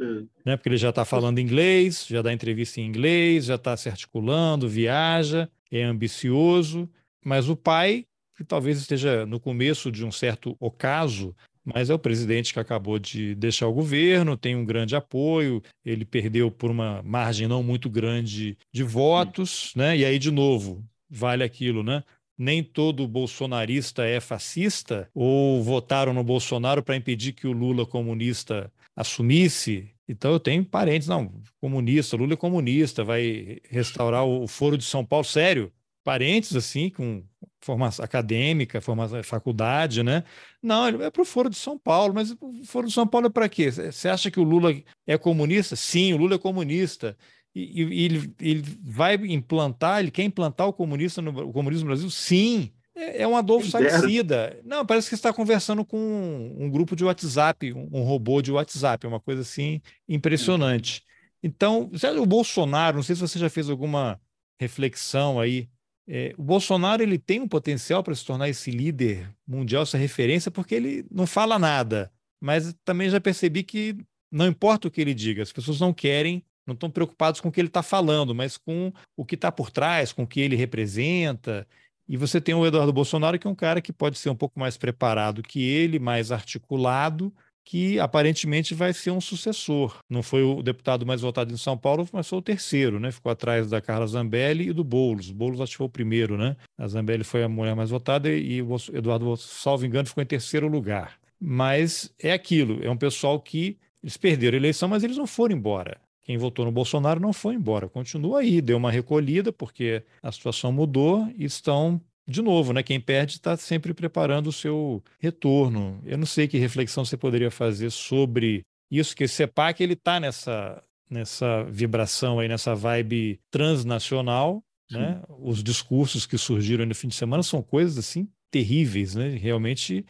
né? 0.44 0.56
Porque 0.56 0.68
ele 0.68 0.76
já 0.76 0.88
está 0.88 1.04
falando 1.04 1.38
inglês, 1.38 2.06
já 2.08 2.22
dá 2.22 2.32
entrevista 2.32 2.80
em 2.80 2.86
inglês, 2.86 3.44
já 3.44 3.54
está 3.54 3.76
se 3.76 3.88
articulando, 3.88 4.68
viaja, 4.68 5.48
é 5.70 5.84
ambicioso, 5.84 6.88
mas 7.24 7.48
o 7.48 7.54
pai, 7.54 8.06
que 8.36 8.42
talvez 8.42 8.78
esteja 8.78 9.26
no 9.26 9.38
começo 9.38 9.92
de 9.92 10.04
um 10.04 10.10
certo 10.10 10.56
ocaso, 10.58 11.36
mas 11.72 11.90
é 11.90 11.94
o 11.94 11.98
presidente 11.98 12.52
que 12.52 12.60
acabou 12.60 12.98
de 12.98 13.34
deixar 13.34 13.66
o 13.66 13.72
governo, 13.72 14.36
tem 14.36 14.56
um 14.56 14.64
grande 14.64 14.96
apoio, 14.96 15.62
ele 15.84 16.04
perdeu 16.04 16.50
por 16.50 16.70
uma 16.70 17.02
margem 17.02 17.46
não 17.46 17.62
muito 17.62 17.88
grande 17.88 18.56
de 18.72 18.82
votos, 18.82 19.72
né? 19.74 19.96
E 19.96 20.04
aí, 20.04 20.18
de 20.18 20.30
novo, 20.30 20.84
vale 21.08 21.42
aquilo, 21.44 21.82
né? 21.82 22.02
Nem 22.38 22.62
todo 22.62 23.06
bolsonarista 23.06 24.04
é 24.04 24.18
fascista, 24.20 25.08
ou 25.14 25.62
votaram 25.62 26.14
no 26.14 26.24
Bolsonaro 26.24 26.82
para 26.82 26.96
impedir 26.96 27.32
que 27.32 27.46
o 27.46 27.52
Lula 27.52 27.84
comunista 27.84 28.72
assumisse. 28.96 29.90
Então 30.08 30.32
eu 30.32 30.40
tenho 30.40 30.64
parentes, 30.64 31.06
não, 31.06 31.32
comunista, 31.60 32.16
Lula 32.16 32.32
é 32.32 32.36
comunista, 32.36 33.04
vai 33.04 33.58
restaurar 33.68 34.24
o 34.24 34.48
Foro 34.48 34.76
de 34.76 34.84
São 34.84 35.04
Paulo, 35.04 35.24
sério, 35.24 35.72
parentes 36.02 36.54
assim, 36.56 36.90
com 36.90 37.22
formação 37.60 38.04
acadêmica, 38.04 38.80
formação 38.80 39.22
faculdade, 39.22 40.02
né? 40.02 40.24
Não, 40.62 40.88
ele 40.88 41.02
é 41.02 41.10
para 41.10 41.22
o 41.22 41.24
Foro 41.24 41.50
de 41.50 41.56
São 41.56 41.78
Paulo, 41.78 42.14
mas 42.14 42.30
o 42.30 42.64
Foro 42.64 42.86
de 42.86 42.92
São 42.92 43.06
Paulo 43.06 43.26
é 43.26 43.30
para 43.30 43.48
quê? 43.48 43.70
Você 43.70 44.08
acha 44.08 44.30
que 44.30 44.40
o 44.40 44.44
Lula 44.44 44.74
é 45.06 45.18
comunista? 45.18 45.76
Sim, 45.76 46.14
o 46.14 46.16
Lula 46.16 46.36
é 46.36 46.38
comunista. 46.38 47.16
E, 47.54 47.82
e 47.82 48.04
ele, 48.04 48.34
ele, 48.40 48.78
vai 48.82 49.14
implantar, 49.14 50.00
ele 50.00 50.10
quer 50.10 50.22
implantar 50.22 50.68
o, 50.68 50.72
comunista 50.72 51.20
no, 51.20 51.48
o 51.48 51.52
comunismo 51.52 51.88
no 51.88 51.94
Brasil? 51.94 52.10
Sim. 52.10 52.70
É, 52.94 53.22
é 53.22 53.28
um 53.28 53.36
Adolfo 53.36 53.68
Salicida. 53.68 54.58
Não, 54.64 54.86
parece 54.86 55.08
que 55.08 55.14
está 55.14 55.32
conversando 55.32 55.84
com 55.84 55.98
um, 55.98 56.64
um 56.64 56.70
grupo 56.70 56.94
de 56.94 57.04
WhatsApp, 57.04 57.72
um, 57.72 57.88
um, 57.92 58.02
robô 58.02 58.40
de 58.40 58.52
WhatsApp, 58.52 59.04
é 59.04 59.08
uma 59.08 59.20
coisa 59.20 59.42
assim 59.42 59.80
impressionante. 60.08 61.02
Então, 61.42 61.90
o 62.20 62.26
Bolsonaro, 62.26 62.96
não 62.96 63.02
sei 63.02 63.16
se 63.16 63.20
você 63.20 63.38
já 63.38 63.48
fez 63.48 63.68
alguma 63.68 64.20
reflexão 64.60 65.40
aí 65.40 65.68
é, 66.08 66.34
o 66.36 66.42
Bolsonaro 66.42 67.02
ele 67.02 67.18
tem 67.18 67.40
um 67.40 67.48
potencial 67.48 68.02
para 68.02 68.14
se 68.14 68.24
tornar 68.24 68.48
esse 68.48 68.70
líder 68.70 69.28
mundial, 69.46 69.82
essa 69.82 69.98
referência, 69.98 70.50
porque 70.50 70.74
ele 70.74 71.06
não 71.10 71.26
fala 71.26 71.58
nada. 71.58 72.10
Mas 72.40 72.74
também 72.84 73.08
já 73.10 73.20
percebi 73.20 73.62
que 73.62 73.96
não 74.30 74.46
importa 74.46 74.88
o 74.88 74.90
que 74.90 75.00
ele 75.00 75.14
diga, 75.14 75.42
as 75.42 75.52
pessoas 75.52 75.80
não 75.80 75.92
querem, 75.92 76.44
não 76.66 76.74
estão 76.74 76.90
preocupadas 76.90 77.40
com 77.40 77.48
o 77.48 77.52
que 77.52 77.60
ele 77.60 77.68
está 77.68 77.82
falando, 77.82 78.34
mas 78.34 78.56
com 78.56 78.92
o 79.16 79.24
que 79.24 79.34
está 79.34 79.50
por 79.50 79.70
trás, 79.70 80.12
com 80.12 80.22
o 80.22 80.26
que 80.26 80.40
ele 80.40 80.56
representa. 80.56 81.66
E 82.08 82.16
você 82.16 82.40
tem 82.40 82.54
o 82.54 82.66
Eduardo 82.66 82.92
Bolsonaro, 82.92 83.38
que 83.38 83.46
é 83.46 83.50
um 83.50 83.54
cara 83.54 83.80
que 83.80 83.92
pode 83.92 84.18
ser 84.18 84.30
um 84.30 84.36
pouco 84.36 84.58
mais 84.58 84.76
preparado 84.76 85.42
que 85.42 85.62
ele, 85.62 85.98
mais 85.98 86.32
articulado, 86.32 87.32
que 87.70 88.00
aparentemente 88.00 88.74
vai 88.74 88.92
ser 88.92 89.12
um 89.12 89.20
sucessor. 89.20 89.96
Não 90.10 90.24
foi 90.24 90.42
o 90.42 90.60
deputado 90.60 91.06
mais 91.06 91.20
votado 91.20 91.54
em 91.54 91.56
São 91.56 91.78
Paulo, 91.78 92.04
mas 92.12 92.28
foi 92.28 92.40
o 92.40 92.42
terceiro, 92.42 92.98
né? 92.98 93.12
Ficou 93.12 93.30
atrás 93.30 93.70
da 93.70 93.80
Carla 93.80 94.08
Zambelli 94.08 94.70
e 94.70 94.72
do 94.72 94.82
Boulos. 94.82 95.30
O 95.30 95.34
Boulos 95.34 95.60
acho 95.60 95.70
que 95.70 95.76
foi 95.76 95.86
o 95.86 95.88
primeiro, 95.88 96.36
né? 96.36 96.56
A 96.76 96.88
Zambelli 96.88 97.22
foi 97.22 97.44
a 97.44 97.48
mulher 97.48 97.76
mais 97.76 97.90
votada 97.90 98.28
e 98.28 98.60
o 98.60 98.74
Eduardo, 98.92 99.36
salvo 99.36 99.86
engano, 99.86 100.08
ficou 100.08 100.20
em 100.20 100.26
terceiro 100.26 100.66
lugar. 100.66 101.16
Mas 101.40 102.12
é 102.18 102.32
aquilo, 102.32 102.82
é 102.82 102.90
um 102.90 102.96
pessoal 102.96 103.38
que 103.38 103.78
eles 104.02 104.16
perderam 104.16 104.56
a 104.56 104.60
eleição, 104.60 104.88
mas 104.88 105.04
eles 105.04 105.16
não 105.16 105.28
foram 105.28 105.54
embora. 105.54 106.00
Quem 106.24 106.36
votou 106.36 106.64
no 106.64 106.72
Bolsonaro 106.72 107.20
não 107.20 107.32
foi 107.32 107.54
embora, 107.54 107.88
continua 107.88 108.40
aí, 108.40 108.60
deu 108.60 108.78
uma 108.78 108.90
recolhida 108.90 109.52
porque 109.52 110.02
a 110.20 110.32
situação 110.32 110.72
mudou 110.72 111.32
e 111.38 111.44
estão 111.44 112.00
de 112.30 112.40
novo, 112.42 112.72
né, 112.72 112.82
quem 112.82 113.00
perde 113.00 113.32
está 113.32 113.56
sempre 113.56 113.92
preparando 113.92 114.46
o 114.46 114.52
seu 114.52 115.02
retorno. 115.18 116.00
Eu 116.04 116.16
não 116.16 116.26
sei 116.26 116.46
que 116.46 116.58
reflexão 116.58 117.04
você 117.04 117.16
poderia 117.16 117.50
fazer 117.50 117.90
sobre 117.90 118.62
isso, 118.90 119.16
que 119.16 119.24
o 119.24 119.28
CEPAC 119.28 119.82
ele 119.82 119.94
está 119.94 120.20
nessa, 120.20 120.82
nessa 121.08 121.64
vibração 121.64 122.38
aí, 122.38 122.48
nessa 122.48 122.74
vibe 122.74 123.40
transnacional, 123.50 124.62
né? 124.90 125.22
Os 125.28 125.62
discursos 125.62 126.26
que 126.26 126.38
surgiram 126.38 126.86
no 126.86 126.94
fim 126.94 127.08
de 127.08 127.14
semana 127.14 127.42
são 127.42 127.62
coisas 127.62 127.98
assim 127.98 128.28
terríveis, 128.50 129.14
né? 129.14 129.30
Realmente 129.30 130.04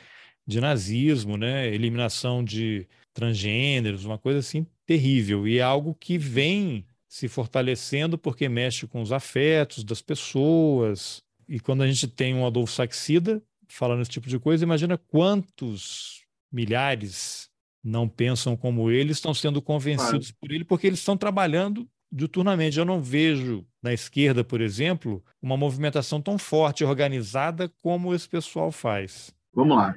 de 0.47 0.61
nazismo, 0.61 1.37
né? 1.37 1.69
Eliminação 1.69 2.43
de 2.45 2.87
transgêneros, 3.13 4.05
uma 4.05 4.19
coisa 4.19 4.39
assim 4.39 4.67
terrível 4.87 5.47
e 5.47 5.59
é 5.59 5.63
algo 5.63 5.95
que 5.95 6.19
vem 6.19 6.85
se 7.09 7.29
fortalecendo 7.29 8.17
porque 8.17 8.49
mexe 8.49 8.87
com 8.87 9.03
os 9.03 9.13
afetos 9.13 9.85
das 9.85 10.01
pessoas. 10.01 11.23
E 11.51 11.59
quando 11.59 11.83
a 11.83 11.87
gente 11.89 12.07
tem 12.07 12.33
um 12.33 12.47
Adolfo 12.47 12.73
Saxida 12.73 13.43
falando 13.69 14.03
esse 14.03 14.11
tipo 14.11 14.29
de 14.29 14.39
coisa, 14.39 14.63
imagina 14.63 14.97
quantos 14.97 16.25
milhares 16.51 17.51
não 17.83 18.09
pensam 18.09 18.57
como 18.57 18.89
ele, 18.89 19.11
estão 19.11 19.35
sendo 19.35 19.61
convencidos 19.61 20.31
claro. 20.31 20.37
por 20.41 20.53
ele, 20.53 20.65
porque 20.65 20.87
eles 20.87 21.01
estão 21.01 21.17
trabalhando 21.17 21.89
diuturnamente. 22.13 22.79
Eu 22.79 22.85
não 22.85 23.03
vejo 23.03 23.67
na 23.83 23.93
esquerda, 23.93 24.45
por 24.45 24.61
exemplo, 24.61 25.25
uma 25.43 25.57
movimentação 25.57 26.23
tão 26.23 26.39
forte 26.39 26.85
e 26.85 26.87
organizada 26.87 27.69
como 27.83 28.15
esse 28.15 28.29
pessoal 28.29 28.71
faz. 28.71 29.35
Vamos 29.53 29.77
lá. 29.77 29.93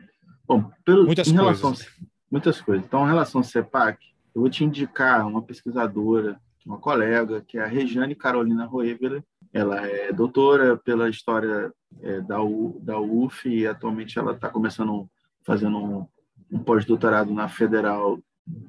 Bom, 0.47 0.71
pelo, 0.83 1.05
muitas 1.05 1.31
coisas. 1.31 1.61
Relação, 1.61 1.75
muitas 2.31 2.61
coisas. 2.61 2.83
Então, 2.83 3.05
em 3.05 3.09
relação 3.09 3.41
ao 3.41 3.45
CEPAC, 3.45 3.99
eu 4.33 4.41
vou 4.41 4.49
te 4.49 4.63
indicar 4.63 5.27
uma 5.27 5.41
pesquisadora, 5.41 6.39
uma 6.65 6.79
colega, 6.79 7.43
que 7.47 7.59
é 7.59 7.61
a 7.61 7.67
Regiane 7.67 8.15
Carolina 8.15 8.65
Roeveler. 8.65 9.23
Ela 9.53 9.87
é 9.87 10.11
doutora 10.11 10.75
pela 10.75 11.09
história 11.09 11.71
é, 12.01 12.19
da, 12.21 12.41
U, 12.41 12.79
da 12.81 12.99
UF 12.99 13.47
e 13.47 13.67
atualmente 13.67 14.17
ela 14.17 14.33
está 14.33 14.49
começando 14.49 15.07
fazendo 15.45 15.77
um, 15.77 16.07
um 16.51 16.59
pós-doutorado 16.59 17.33
na 17.33 17.47
Federal 17.47 18.19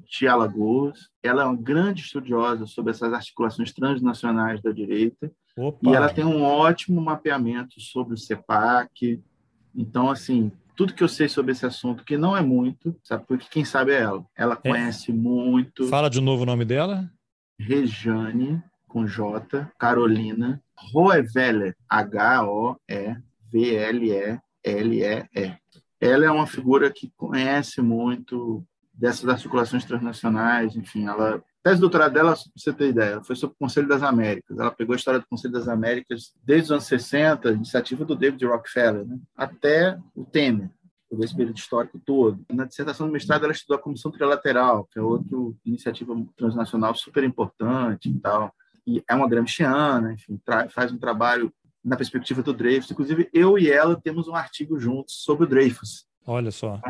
de 0.06 0.28
Alagoas. 0.28 1.08
Ela 1.22 1.42
é 1.42 1.46
uma 1.46 1.56
grande 1.56 2.02
estudiosa 2.02 2.66
sobre 2.66 2.90
essas 2.90 3.12
articulações 3.12 3.72
transnacionais 3.72 4.60
da 4.60 4.70
direita. 4.70 5.32
Opa. 5.56 5.90
E 5.90 5.94
ela 5.94 6.12
tem 6.12 6.24
um 6.24 6.42
ótimo 6.42 7.00
mapeamento 7.00 7.80
sobre 7.80 8.14
o 8.14 8.18
CEPAC. 8.18 9.22
Então, 9.74 10.10
assim, 10.10 10.52
tudo 10.76 10.94
que 10.94 11.02
eu 11.02 11.08
sei 11.08 11.28
sobre 11.28 11.52
esse 11.52 11.64
assunto, 11.64 12.04
que 12.04 12.16
não 12.16 12.36
é 12.36 12.42
muito, 12.42 12.94
sabe? 13.02 13.24
Porque 13.26 13.46
quem 13.50 13.64
sabe 13.64 13.92
é 13.92 14.00
ela. 14.02 14.24
Ela 14.36 14.58
é. 14.62 14.70
conhece 14.70 15.12
muito. 15.12 15.86
Fala 15.88 16.10
de 16.10 16.20
novo 16.20 16.42
o 16.42 16.46
nome 16.46 16.64
dela. 16.64 17.10
Rejane, 17.58 18.62
com 18.94 19.04
J, 19.08 19.68
Carolina, 19.76 20.62
Roeveler, 20.92 21.74
H-O-E-V-L-E-L-E-E. 21.88 23.18
Ela 26.00 26.24
é 26.26 26.30
uma 26.30 26.46
figura 26.46 26.92
que 26.92 27.12
conhece 27.16 27.82
muito 27.82 28.64
dessas 28.92 29.28
articulações 29.28 29.84
transnacionais, 29.84 30.76
enfim, 30.76 31.08
ela 31.08 31.42
tese 31.60 31.74
de 31.76 31.80
doutorado 31.80 32.12
dela, 32.12 32.34
para 32.34 32.42
você 32.56 32.72
ter 32.72 32.90
ideia, 32.90 33.20
foi 33.24 33.34
sobre 33.34 33.56
o 33.56 33.58
Conselho 33.58 33.88
das 33.88 34.04
Américas. 34.04 34.56
Ela 34.56 34.70
pegou 34.70 34.92
a 34.92 34.96
história 34.96 35.18
do 35.18 35.26
Conselho 35.26 35.54
das 35.54 35.66
Américas 35.66 36.32
desde 36.44 36.66
os 36.66 36.70
anos 36.70 36.84
60, 36.84 37.50
iniciativa 37.50 38.04
do 38.04 38.14
David 38.14 38.46
Rockefeller, 38.46 39.04
né, 39.04 39.18
até 39.34 39.98
o 40.14 40.24
Temer, 40.24 40.70
por 41.10 41.24
esse 41.24 41.34
período 41.34 41.56
histórico 41.56 41.98
todo. 41.98 42.44
Na 42.52 42.64
dissertação 42.64 43.08
do 43.08 43.12
mestrado, 43.12 43.42
ela 43.42 43.52
estudou 43.52 43.76
a 43.76 43.82
Comissão 43.82 44.12
Trilateral, 44.12 44.84
que 44.84 45.00
é 45.00 45.02
outra 45.02 45.36
iniciativa 45.64 46.14
transnacional 46.36 46.94
super 46.94 47.24
importante 47.24 48.08
e 48.08 48.20
tal. 48.20 48.54
E 48.86 49.02
é 49.08 49.14
uma 49.14 49.28
gramsciana, 49.28 50.12
enfim, 50.12 50.40
faz 50.70 50.92
um 50.92 50.98
trabalho 50.98 51.52
na 51.84 51.96
perspectiva 51.96 52.42
do 52.42 52.52
Dreyfus. 52.52 52.90
Inclusive, 52.90 53.28
eu 53.32 53.58
e 53.58 53.70
ela 53.70 54.00
temos 54.00 54.28
um 54.28 54.34
artigo 54.34 54.78
juntos 54.78 55.16
sobre 55.22 55.44
o 55.44 55.48
Dreyfus. 55.48 56.06
Olha 56.26 56.50
só. 56.50 56.80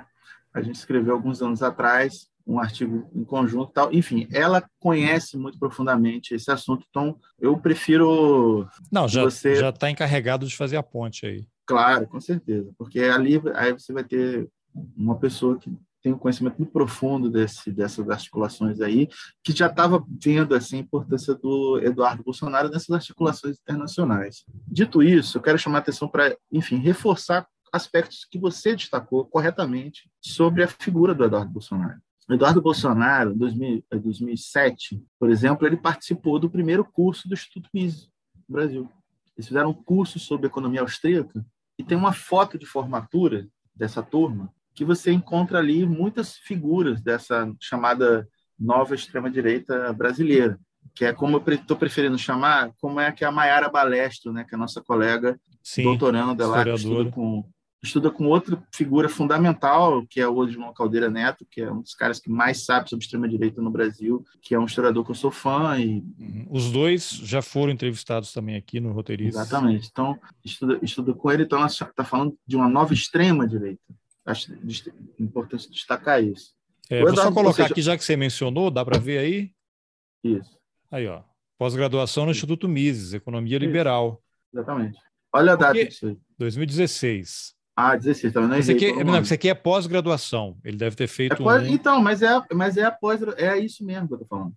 A 0.53 0.63
gente 0.63 0.77
escreveu 0.77 1.15
alguns 1.15 1.43
anos 1.43 1.63
atrás 1.63 2.29
um 2.47 2.59
artigo 2.59 3.11
em 3.15 3.25
conjunto 3.25 3.73
tal. 3.73 3.93
Enfim, 3.93 4.29
ela 4.31 4.63
conhece 4.79 5.37
muito 5.37 5.59
profundamente 5.59 6.35
esse 6.35 6.51
assunto, 6.51 6.87
então 6.89 7.19
eu 7.41 7.57
prefiro. 7.59 8.69
Não, 8.93 9.09
já 9.09 9.23
você... 9.23 9.57
já 9.57 9.71
está 9.71 9.91
encarregado 9.91 10.47
de 10.47 10.57
fazer 10.57 10.77
a 10.77 10.83
ponte 10.83 11.27
aí. 11.27 11.47
Claro, 11.67 12.07
com 12.07 12.21
certeza, 12.21 12.71
porque 12.77 13.01
ali 13.01 13.41
aí 13.55 13.73
você 13.73 13.93
vai 13.93 14.05
ter 14.05 14.49
uma 14.97 15.17
pessoa 15.17 15.59
que 15.59 15.73
tem 16.05 16.13
um 16.13 16.19
conhecimento 16.19 16.59
muito 16.59 16.71
profundo 16.71 17.31
desse, 17.31 17.73
dessas 17.73 18.11
articulações 18.11 18.79
aí, 18.83 19.09
que 19.43 19.57
já 19.57 19.69
estava 19.69 20.05
vendo 20.23 20.55
assim, 20.55 20.77
a 20.77 20.81
importância 20.81 21.35
do 21.35 21.81
Eduardo 21.83 22.23
Bolsonaro 22.23 22.69
nessas 22.69 22.91
articulações 22.91 23.57
internacionais. 23.59 24.45
Dito 24.69 25.03
isso, 25.03 25.39
eu 25.39 25.43
quero 25.43 25.59
chamar 25.59 25.79
a 25.79 25.81
atenção 25.81 26.07
para, 26.07 26.37
enfim, 26.53 26.77
reforçar 26.77 27.49
aspectos 27.73 28.27
que 28.31 28.39
você 28.39 28.77
destacou 28.77 29.25
corretamente 29.25 30.11
sobre 30.21 30.63
a 30.63 30.69
figura 30.69 31.15
do 31.15 31.25
Eduardo 31.25 31.51
Bolsonaro. 31.51 31.99
Eduardo 32.29 32.61
Bolsonaro, 32.61 33.33
em 33.33 33.83
2007, 33.91 35.03
por 35.19 35.31
exemplo, 35.31 35.67
ele 35.67 35.79
participou 35.79 36.39
do 36.39 36.51
primeiro 36.51 36.85
curso 36.85 37.27
do 37.27 37.33
Instituto 37.33 37.71
Mises 37.73 38.11
no 38.47 38.55
Brasil. 38.55 38.93
Eles 39.35 39.49
fizeram 39.49 39.71
um 39.71 39.75
curso 39.75 40.19
sobre 40.19 40.49
economia 40.49 40.83
austríaca 40.83 41.45
e 41.79 41.83
tem 41.83 41.97
uma 41.97 42.13
foto 42.13 42.59
de 42.59 42.67
formatura 42.67 43.49
dessa 43.75 44.03
turma 44.03 44.53
que 44.75 44.85
você 44.85 45.13
encontra 45.13 45.59
ali 45.59 45.87
muitas 45.87 46.37
figuras 46.37 47.01
dessa 47.01 47.51
chamada 47.61 48.29
nova 48.59 48.95
extrema-direita 48.95 49.93
brasileira, 49.93 50.59
que 50.95 51.05
é 51.05 51.13
como 51.13 51.37
eu 51.37 51.55
estou 51.55 51.77
preferindo 51.77 52.19
chamar, 52.19 52.73
como 52.81 53.01
é 53.01 53.11
que 53.13 53.25
é 53.25 53.27
a 53.27 53.33
Maiara 53.33 53.69
Balestro, 53.69 54.33
né, 54.33 54.45
que 54.45 54.55
é 54.55 54.57
a 54.57 54.61
nossa 54.61 54.83
colega 54.83 55.39
Sim, 55.63 55.85
doutoranda 55.85 56.47
lá, 56.47 56.63
que 56.63 56.71
estuda 56.71 57.11
com, 57.11 57.45
estuda 57.83 58.11
com 58.11 58.27
outra 58.27 58.63
figura 58.73 59.09
fundamental, 59.09 60.05
que 60.09 60.21
é 60.21 60.29
o 60.29 60.49
João 60.49 60.73
Caldeira 60.73 61.11
Neto, 61.11 61.47
que 61.51 61.61
é 61.61 61.71
um 61.71 61.83
dos 61.83 61.95
caras 61.95 62.19
que 62.19 62.31
mais 62.31 62.65
sabe 62.65 62.89
sobre 62.89 63.05
extrema-direita 63.05 63.61
no 63.61 63.71
Brasil, 63.71 64.25
que 64.43 64.55
é 64.55 64.59
um 64.59 64.65
historiador 64.65 65.05
que 65.05 65.11
eu 65.11 65.17
sou 65.17 65.31
fã. 65.31 65.79
E... 65.79 66.03
Uhum. 66.19 66.47
Os 66.51 66.71
dois 66.71 67.11
já 67.11 67.43
foram 67.43 67.73
entrevistados 67.73 68.33
também 68.33 68.57
aqui 68.57 68.81
no 68.81 68.93
Roteirista. 68.93 69.41
Exatamente. 69.41 69.89
Então, 69.91 70.19
estuda, 70.45 70.79
estuda 70.83 71.15
com 71.15 71.31
ele, 71.31 71.45
então 71.45 71.59
ela 71.59 71.69
está 71.69 72.05
falando 72.05 72.37
de 72.47 72.57
uma 72.57 72.69
nova 72.69 72.95
extrema-direita. 72.95 73.83
Acho 74.25 74.53
importante 75.19 75.71
destacar 75.71 76.23
isso. 76.23 76.55
É, 76.91 77.01
vou 77.01 77.15
só 77.15 77.33
colocar 77.33 77.63
seja... 77.63 77.73
aqui, 77.73 77.83
já 77.83 77.97
que 77.97 78.05
você 78.05 78.17
mencionou, 78.17 78.71
dá 78.71 78.85
para 78.85 78.99
ver 78.99 79.19
aí? 79.19 79.53
Isso. 80.23 80.59
Aí, 80.91 81.07
ó. 81.07 81.23
Pós-graduação 81.59 82.25
no 82.25 82.33
Instituto 82.33 82.69
Mises, 82.69 83.15
Economia 83.15 83.57
isso. 83.57 83.67
Liberal. 83.67 84.23
Exatamente. 84.53 84.99
Olha 85.33 85.53
a 85.53 85.57
data 85.57 85.85
disso 85.85 86.07
aí. 86.07 86.19
2016. 86.39 87.55
Ah, 87.77 87.97
16, 87.97 88.33
também 88.33 88.49
não 88.49 88.57
é 88.57 88.61
isso 88.61 88.71
aqui, 88.71 89.05
não, 89.05 89.21
isso 89.21 89.35
aqui 89.35 89.49
é 89.49 89.55
pós-graduação. 89.55 90.57
Ele 90.65 90.77
deve 90.77 90.95
ter 90.95 91.09
feito. 91.09 91.33
É 91.33 91.37
pós, 91.37 91.63
um... 91.63 91.67
Então, 91.67 92.01
mas 92.01 92.23
é, 92.23 92.29
mas 92.53 92.77
é 92.77 92.85
após. 92.85 93.21
É 93.37 93.59
isso 93.59 93.85
mesmo 93.85 94.07
que 94.07 94.15
eu 94.15 94.19
tô 94.19 94.27
falando. 94.27 94.55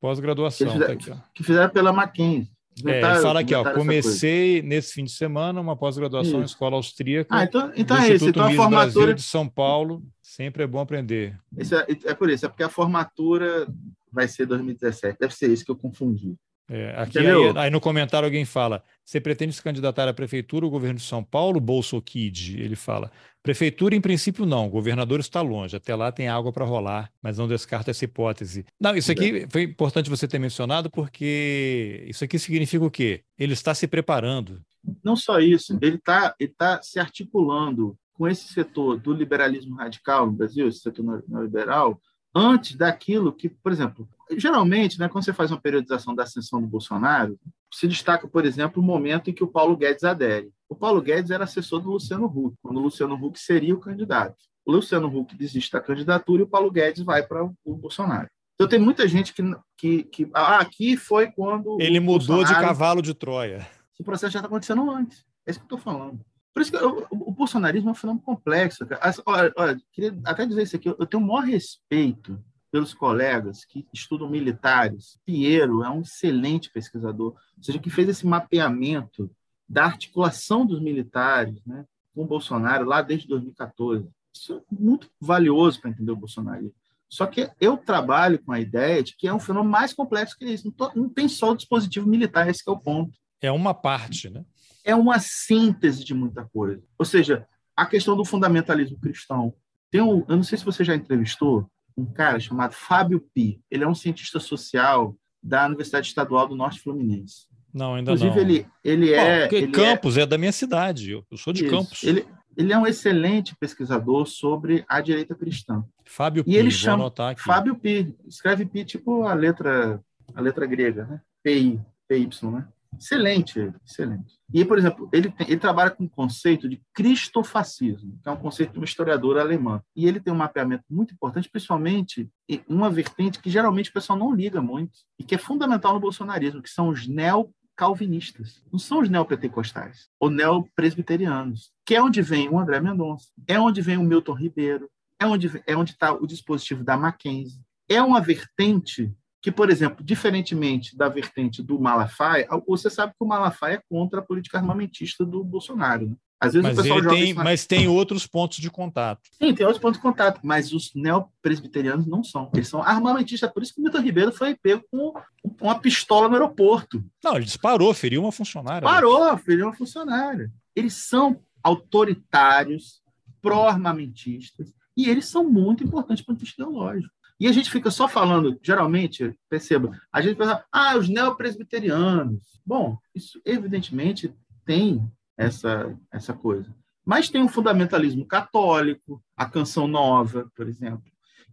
Pós-graduação. 0.00 0.66
Que, 0.96 1.10
tá 1.10 1.24
que 1.32 1.44
fizeram 1.44 1.70
pela 1.70 1.92
Mackenzie. 1.92 2.50
É, 2.84 3.00
ele 3.00 3.20
fala 3.20 3.40
aqui, 3.40 3.54
ó, 3.54 3.64
comecei 3.72 4.60
nesse 4.60 4.92
fim 4.92 5.04
de 5.04 5.12
semana 5.12 5.60
uma 5.60 5.76
pós-graduação 5.76 6.40
em 6.40 6.44
escola 6.44 6.76
austríaca. 6.76 7.34
Ah, 7.34 7.44
então, 7.44 7.72
então 7.74 7.96
é 7.96 8.14
isso. 8.14 8.28
Então 8.28 8.44
a 8.44 8.50
formatura 8.50 8.86
Brasil 8.86 9.14
de 9.14 9.22
São 9.22 9.48
Paulo, 9.48 10.02
sempre 10.20 10.64
é 10.64 10.66
bom 10.66 10.80
aprender. 10.80 11.38
Isso 11.56 11.74
é, 11.74 11.86
é 12.04 12.14
por 12.14 12.28
isso, 12.28 12.44
é 12.44 12.48
porque 12.48 12.62
a 12.62 12.68
formatura 12.68 13.66
vai 14.12 14.28
ser 14.28 14.46
2017. 14.46 15.18
Deve 15.18 15.34
ser 15.34 15.50
isso 15.50 15.64
que 15.64 15.70
eu 15.70 15.76
confundi. 15.76 16.36
É, 16.68 16.94
aqui 16.96 17.18
aí, 17.18 17.26
aí, 17.56 17.70
no 17.70 17.80
comentário 17.80 18.26
alguém 18.26 18.44
fala: 18.44 18.82
você 19.04 19.20
pretende 19.20 19.52
se 19.52 19.62
candidatar 19.62 20.08
à 20.08 20.14
prefeitura 20.14 20.64
ou 20.64 20.70
governo 20.70 20.98
de 20.98 21.04
São 21.04 21.22
Paulo, 21.22 21.60
Bolso 21.60 22.00
Kid? 22.02 22.60
Ele 22.60 22.74
fala: 22.74 23.10
prefeitura, 23.42 23.94
em 23.94 24.00
princípio, 24.00 24.44
não. 24.44 24.66
O 24.66 24.70
governador 24.70 25.20
está 25.20 25.40
longe. 25.40 25.76
Até 25.76 25.94
lá 25.94 26.10
tem 26.10 26.28
água 26.28 26.52
para 26.52 26.64
rolar, 26.64 27.10
mas 27.22 27.38
não 27.38 27.46
descarta 27.46 27.92
essa 27.92 28.04
hipótese. 28.04 28.64
Não, 28.80 28.96
isso 28.96 29.12
aqui 29.12 29.46
foi 29.48 29.62
importante 29.62 30.10
você 30.10 30.26
ter 30.26 30.40
mencionado, 30.40 30.90
porque 30.90 32.04
isso 32.08 32.24
aqui 32.24 32.38
significa 32.38 32.84
o 32.84 32.90
quê? 32.90 33.22
Ele 33.38 33.52
está 33.52 33.72
se 33.72 33.86
preparando. 33.86 34.60
Não 35.04 35.14
só 35.14 35.38
isso, 35.38 35.78
ele 35.80 35.96
está 35.96 36.34
ele 36.38 36.52
tá 36.56 36.80
se 36.82 36.98
articulando 36.98 37.96
com 38.12 38.26
esse 38.26 38.48
setor 38.52 38.98
do 38.98 39.12
liberalismo 39.12 39.76
radical 39.76 40.26
no 40.26 40.32
Brasil, 40.32 40.66
esse 40.68 40.80
setor 40.80 41.22
neoliberal, 41.28 42.00
antes 42.36 42.76
daquilo 42.76 43.32
que, 43.32 43.48
por 43.48 43.72
exemplo, 43.72 44.06
geralmente, 44.32 44.98
né, 44.98 45.08
quando 45.08 45.24
você 45.24 45.32
faz 45.32 45.50
uma 45.50 45.60
periodização 45.60 46.14
da 46.14 46.24
ascensão 46.24 46.60
do 46.60 46.66
Bolsonaro, 46.66 47.38
se 47.72 47.88
destaca, 47.88 48.28
por 48.28 48.44
exemplo, 48.44 48.82
o 48.82 48.84
momento 48.84 49.30
em 49.30 49.32
que 49.32 49.42
o 49.42 49.48
Paulo 49.48 49.74
Guedes 49.74 50.04
adere. 50.04 50.50
O 50.68 50.74
Paulo 50.74 51.00
Guedes 51.00 51.30
era 51.30 51.44
assessor 51.44 51.80
do 51.80 51.90
Luciano 51.90 52.26
Huck, 52.26 52.54
quando 52.62 52.76
o 52.76 52.82
Luciano 52.82 53.14
Huck 53.14 53.40
seria 53.40 53.74
o 53.74 53.80
candidato. 53.80 54.36
O 54.66 54.72
Luciano 54.72 55.08
Huck 55.08 55.34
desiste 55.34 55.72
da 55.72 55.80
candidatura 55.80 56.42
e 56.42 56.44
o 56.44 56.48
Paulo 56.48 56.70
Guedes 56.70 57.02
vai 57.02 57.22
para 57.22 57.42
o 57.42 57.74
Bolsonaro. 57.74 58.28
Então 58.54 58.68
tem 58.68 58.78
muita 58.78 59.08
gente 59.08 59.32
que, 59.32 59.42
que, 59.78 60.02
que 60.04 60.30
ah, 60.34 60.58
aqui 60.58 60.96
foi 60.96 61.30
quando 61.30 61.80
ele 61.80 62.00
mudou 62.00 62.36
Bolsonaro... 62.36 62.54
de 62.54 62.66
cavalo 62.66 63.02
de 63.02 63.14
Troia. 63.14 63.66
Esse 63.94 64.02
processo 64.02 64.32
já 64.32 64.40
está 64.40 64.48
acontecendo 64.48 64.90
antes. 64.90 65.24
É 65.46 65.50
isso 65.50 65.60
que 65.60 65.64
eu 65.64 65.76
estou 65.76 65.78
falando. 65.78 66.20
Por 66.56 66.62
isso 66.62 66.70
que 66.70 66.78
eu, 66.78 67.06
o, 67.10 67.32
bolsonarismo 67.32 67.90
é 67.90 67.92
um 67.92 67.94
fenômeno 67.94 68.24
complexo. 68.24 68.86
Olha, 69.26 69.52
olha, 69.56 69.80
queria 69.92 70.18
até 70.24 70.46
dizer 70.46 70.62
isso 70.62 70.74
aqui. 70.74 70.88
Eu, 70.88 70.96
eu 70.98 71.06
tenho 71.06 71.22
o 71.22 71.26
maior 71.26 71.44
respeito 71.44 72.42
pelos 72.72 72.94
colegas 72.94 73.62
que 73.66 73.86
estudam 73.92 74.26
militares. 74.26 75.20
Piero 75.26 75.84
é 75.84 75.90
um 75.90 76.00
excelente 76.00 76.70
pesquisador, 76.70 77.34
ou 77.58 77.62
seja, 77.62 77.78
que 77.78 77.90
fez 77.90 78.08
esse 78.08 78.26
mapeamento 78.26 79.30
da 79.68 79.84
articulação 79.84 80.64
dos 80.64 80.80
militares 80.80 81.62
né, 81.66 81.84
com 82.14 82.22
o 82.22 82.26
Bolsonaro 82.26 82.86
lá 82.86 83.02
desde 83.02 83.28
2014. 83.28 84.08
Isso 84.34 84.54
é 84.54 84.60
muito 84.70 85.10
valioso 85.20 85.78
para 85.78 85.90
entender 85.90 86.12
o 86.12 86.16
Bolsonaro. 86.16 86.72
Só 87.06 87.26
que 87.26 87.50
eu 87.60 87.76
trabalho 87.76 88.38
com 88.38 88.52
a 88.52 88.60
ideia 88.60 89.02
de 89.02 89.14
que 89.14 89.28
é 89.28 89.34
um 89.34 89.38
fenômeno 89.38 89.70
mais 89.70 89.92
complexo 89.92 90.38
que 90.38 90.46
isso. 90.46 90.64
Não, 90.64 90.72
tô, 90.72 90.90
não 90.94 91.10
tem 91.10 91.28
só 91.28 91.50
o 91.50 91.56
dispositivo 91.56 92.08
militar, 92.08 92.48
esse 92.48 92.62
é 92.66 92.72
o 92.72 92.78
ponto. 92.78 93.12
É 93.42 93.52
uma 93.52 93.74
parte, 93.74 94.30
né? 94.30 94.42
É 94.86 94.94
uma 94.94 95.18
síntese 95.18 96.04
de 96.04 96.14
muita 96.14 96.44
coisa. 96.44 96.82
Ou 96.98 97.04
seja, 97.04 97.46
a 97.76 97.84
questão 97.84 98.16
do 98.16 98.24
fundamentalismo 98.24 98.98
cristão. 98.98 99.52
Tem 99.90 100.00
um, 100.00 100.24
eu 100.28 100.36
não 100.36 100.42
sei 100.42 100.56
se 100.56 100.64
você 100.64 100.82
já 100.82 100.94
entrevistou 100.94 101.68
um 101.96 102.06
cara 102.06 102.40
chamado 102.40 102.72
Fábio 102.72 103.20
Pi. 103.34 103.60
Ele 103.70 103.84
é 103.84 103.88
um 103.88 103.94
cientista 103.94 104.40
social 104.40 105.14
da 105.42 105.66
Universidade 105.66 106.06
Estadual 106.06 106.48
do 106.48 106.56
Norte 106.56 106.80
Fluminense. 106.80 107.46
Não, 107.72 107.94
ainda 107.94 108.12
Inclusive, 108.12 108.34
não. 108.34 108.42
ele, 108.42 108.66
ele 108.82 109.12
é. 109.12 109.48
Bom, 109.48 109.56
ele 109.56 109.68
Campos 109.68 110.16
é... 110.16 110.22
é... 110.22 110.26
da 110.26 110.38
minha 110.38 110.52
cidade. 110.52 111.10
Eu 111.10 111.24
sou 111.36 111.52
de 111.52 111.64
Isso. 111.64 111.74
Campos. 111.74 112.02
Ele, 112.02 112.26
ele 112.56 112.72
é 112.72 112.78
um 112.78 112.86
excelente 112.86 113.54
pesquisador 113.56 114.26
sobre 114.26 114.84
a 114.88 115.00
direita 115.00 115.34
cristã. 115.34 115.84
Fábio 116.04 116.42
Pi, 116.42 116.52
e 116.52 116.56
ele 116.56 116.70
vou 116.70 116.78
chama 116.78 116.94
anotar 116.94 117.32
aqui. 117.32 117.42
Fábio 117.42 117.76
Pi, 117.76 118.16
escreve 118.26 118.64
Pi 118.64 118.84
tipo 118.84 119.24
a 119.24 119.34
letra 119.34 120.00
a 120.34 120.40
letra 120.40 120.66
grega, 120.66 121.04
né? 121.04 121.20
PI, 121.42 121.80
PY, 122.08 122.28
né? 122.50 122.66
Excelente, 122.98 123.72
excelente. 123.84 124.34
E, 124.52 124.64
por 124.64 124.78
exemplo, 124.78 125.08
ele, 125.12 125.30
tem, 125.30 125.46
ele 125.48 125.60
trabalha 125.60 125.90
com 125.90 126.04
o 126.04 126.08
conceito 126.08 126.68
de 126.68 126.80
cristofascismo, 126.94 128.18
que 128.22 128.28
é 128.28 128.32
um 128.32 128.36
conceito 128.36 128.72
de 128.72 128.78
uma 128.78 128.84
historiadora 128.84 129.40
alemã. 129.40 129.82
E 129.94 130.06
ele 130.06 130.20
tem 130.20 130.32
um 130.32 130.36
mapeamento 130.36 130.84
muito 130.88 131.14
importante, 131.14 131.48
principalmente 131.48 132.28
uma 132.68 132.90
vertente 132.90 133.40
que 133.40 133.50
geralmente 133.50 133.90
o 133.90 133.92
pessoal 133.92 134.18
não 134.18 134.34
liga 134.34 134.60
muito 134.60 134.98
e 135.18 135.24
que 135.24 135.34
é 135.34 135.38
fundamental 135.38 135.94
no 135.94 136.00
bolsonarismo, 136.00 136.62
que 136.62 136.70
são 136.70 136.88
os 136.88 137.06
neo 137.06 137.52
calvinistas, 137.76 138.62
não 138.72 138.78
são 138.78 139.00
os 139.00 139.08
neopentecostais 139.08 140.08
ou 140.18 140.30
neopresbiterianos, 140.30 141.70
que 141.84 141.94
é 141.94 142.02
onde 142.02 142.22
vem 142.22 142.48
o 142.48 142.58
André 142.58 142.80
Mendonça, 142.80 143.26
é 143.46 143.60
onde 143.60 143.82
vem 143.82 143.98
o 143.98 144.02
Milton 144.02 144.32
Ribeiro, 144.32 144.88
é 145.20 145.26
onde 145.26 145.48
é 145.66 145.74
está 145.84 146.12
o 146.12 146.26
dispositivo 146.26 146.82
da 146.82 146.96
Mackenzie. 146.96 147.60
É 147.88 148.02
uma 148.02 148.20
vertente 148.20 149.14
que, 149.46 149.52
por 149.52 149.70
exemplo, 149.70 150.04
diferentemente 150.04 150.96
da 150.96 151.08
vertente 151.08 151.62
do 151.62 151.78
Malafaia, 151.78 152.48
você 152.66 152.90
sabe 152.90 153.12
que 153.12 153.24
o 153.24 153.28
Malafaia 153.28 153.74
é 153.74 153.82
contra 153.88 154.18
a 154.18 154.22
política 154.22 154.58
armamentista 154.58 155.24
do 155.24 155.44
Bolsonaro. 155.44 156.08
Né? 156.08 156.16
Às 156.40 156.54
vezes 156.54 156.68
mas, 156.68 156.76
o 156.76 156.82
pessoal 156.82 157.14
tem, 157.14 157.32
na... 157.32 157.44
mas 157.44 157.64
tem 157.64 157.86
outros 157.86 158.26
pontos 158.26 158.58
de 158.58 158.68
contato. 158.68 159.20
Sim, 159.40 159.54
tem 159.54 159.64
outros 159.64 159.80
pontos 159.80 159.98
de 159.98 160.02
contato, 160.02 160.40
mas 160.42 160.72
os 160.72 160.92
neopresbiterianos 160.96 162.08
não 162.08 162.24
são. 162.24 162.50
Eles 162.54 162.66
são 162.66 162.82
armamentistas. 162.82 163.48
Por 163.52 163.62
isso 163.62 163.72
que 163.72 163.80
o 163.80 163.84
Milton 163.84 164.00
Ribeiro 164.00 164.32
foi 164.32 164.56
pego 164.56 164.82
com 164.90 165.14
uma 165.60 165.78
pistola 165.78 166.26
no 166.26 166.34
aeroporto. 166.34 167.04
Não, 167.22 167.36
ele 167.36 167.44
disparou, 167.44 167.94
feriu 167.94 168.22
uma 168.22 168.32
funcionária. 168.32 168.82
Parou, 168.82 169.38
feriu 169.38 169.66
uma 169.66 169.76
funcionária. 169.76 170.50
Eles 170.74 170.94
são 170.94 171.40
autoritários, 171.62 173.00
pró-armamentistas, 173.40 174.74
e 174.96 175.08
eles 175.08 175.26
são 175.26 175.48
muito 175.48 175.84
importantes 175.84 176.24
para 176.24 176.34
o 176.34 176.38
ideológico. 176.42 177.14
E 177.38 177.46
a 177.46 177.52
gente 177.52 177.70
fica 177.70 177.90
só 177.90 178.08
falando, 178.08 178.58
geralmente, 178.62 179.34
perceba, 179.48 179.90
a 180.10 180.22
gente 180.22 180.36
pensa, 180.36 180.64
ah, 180.72 180.96
os 180.96 181.08
neopresbiterianos. 181.08 182.60
Bom, 182.64 182.98
isso 183.14 183.40
evidentemente 183.44 184.34
tem 184.64 185.06
essa, 185.36 185.94
essa 186.10 186.32
coisa. 186.32 186.74
Mas 187.04 187.28
tem 187.28 187.42
o 187.42 187.48
fundamentalismo 187.48 188.26
católico, 188.26 189.22
a 189.36 189.46
canção 189.46 189.86
nova, 189.86 190.50
por 190.56 190.66
exemplo. 190.66 191.04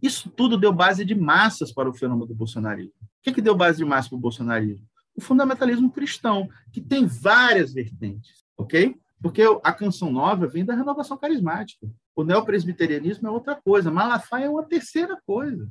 Isso 0.02 0.28
tudo 0.30 0.58
deu 0.58 0.72
base 0.72 1.04
de 1.04 1.14
massas 1.14 1.72
para 1.72 1.88
o 1.88 1.94
fenômeno 1.94 2.26
do 2.26 2.34
bolsonarismo. 2.34 2.92
O 3.00 3.22
que, 3.22 3.32
que 3.32 3.42
deu 3.42 3.54
base 3.54 3.78
de 3.78 3.84
massa 3.84 4.08
para 4.08 4.16
o 4.16 4.20
bolsonarismo? 4.20 4.86
O 5.14 5.20
fundamentalismo 5.20 5.92
cristão, 5.92 6.48
que 6.72 6.80
tem 6.80 7.06
várias 7.06 7.72
vertentes, 7.72 8.44
ok? 8.56 8.96
Porque 9.22 9.42
a 9.62 9.72
canção 9.72 10.10
nova 10.10 10.46
vem 10.46 10.64
da 10.64 10.74
renovação 10.74 11.16
carismática. 11.16 11.86
O 12.16 12.24
neopresbiterianismo 12.24 13.28
é 13.28 13.30
outra 13.30 13.54
coisa. 13.54 13.90
Malafaia 13.90 14.44
é 14.44 14.50
uma 14.50 14.62
terceira 14.62 15.18
coisa. 15.26 15.68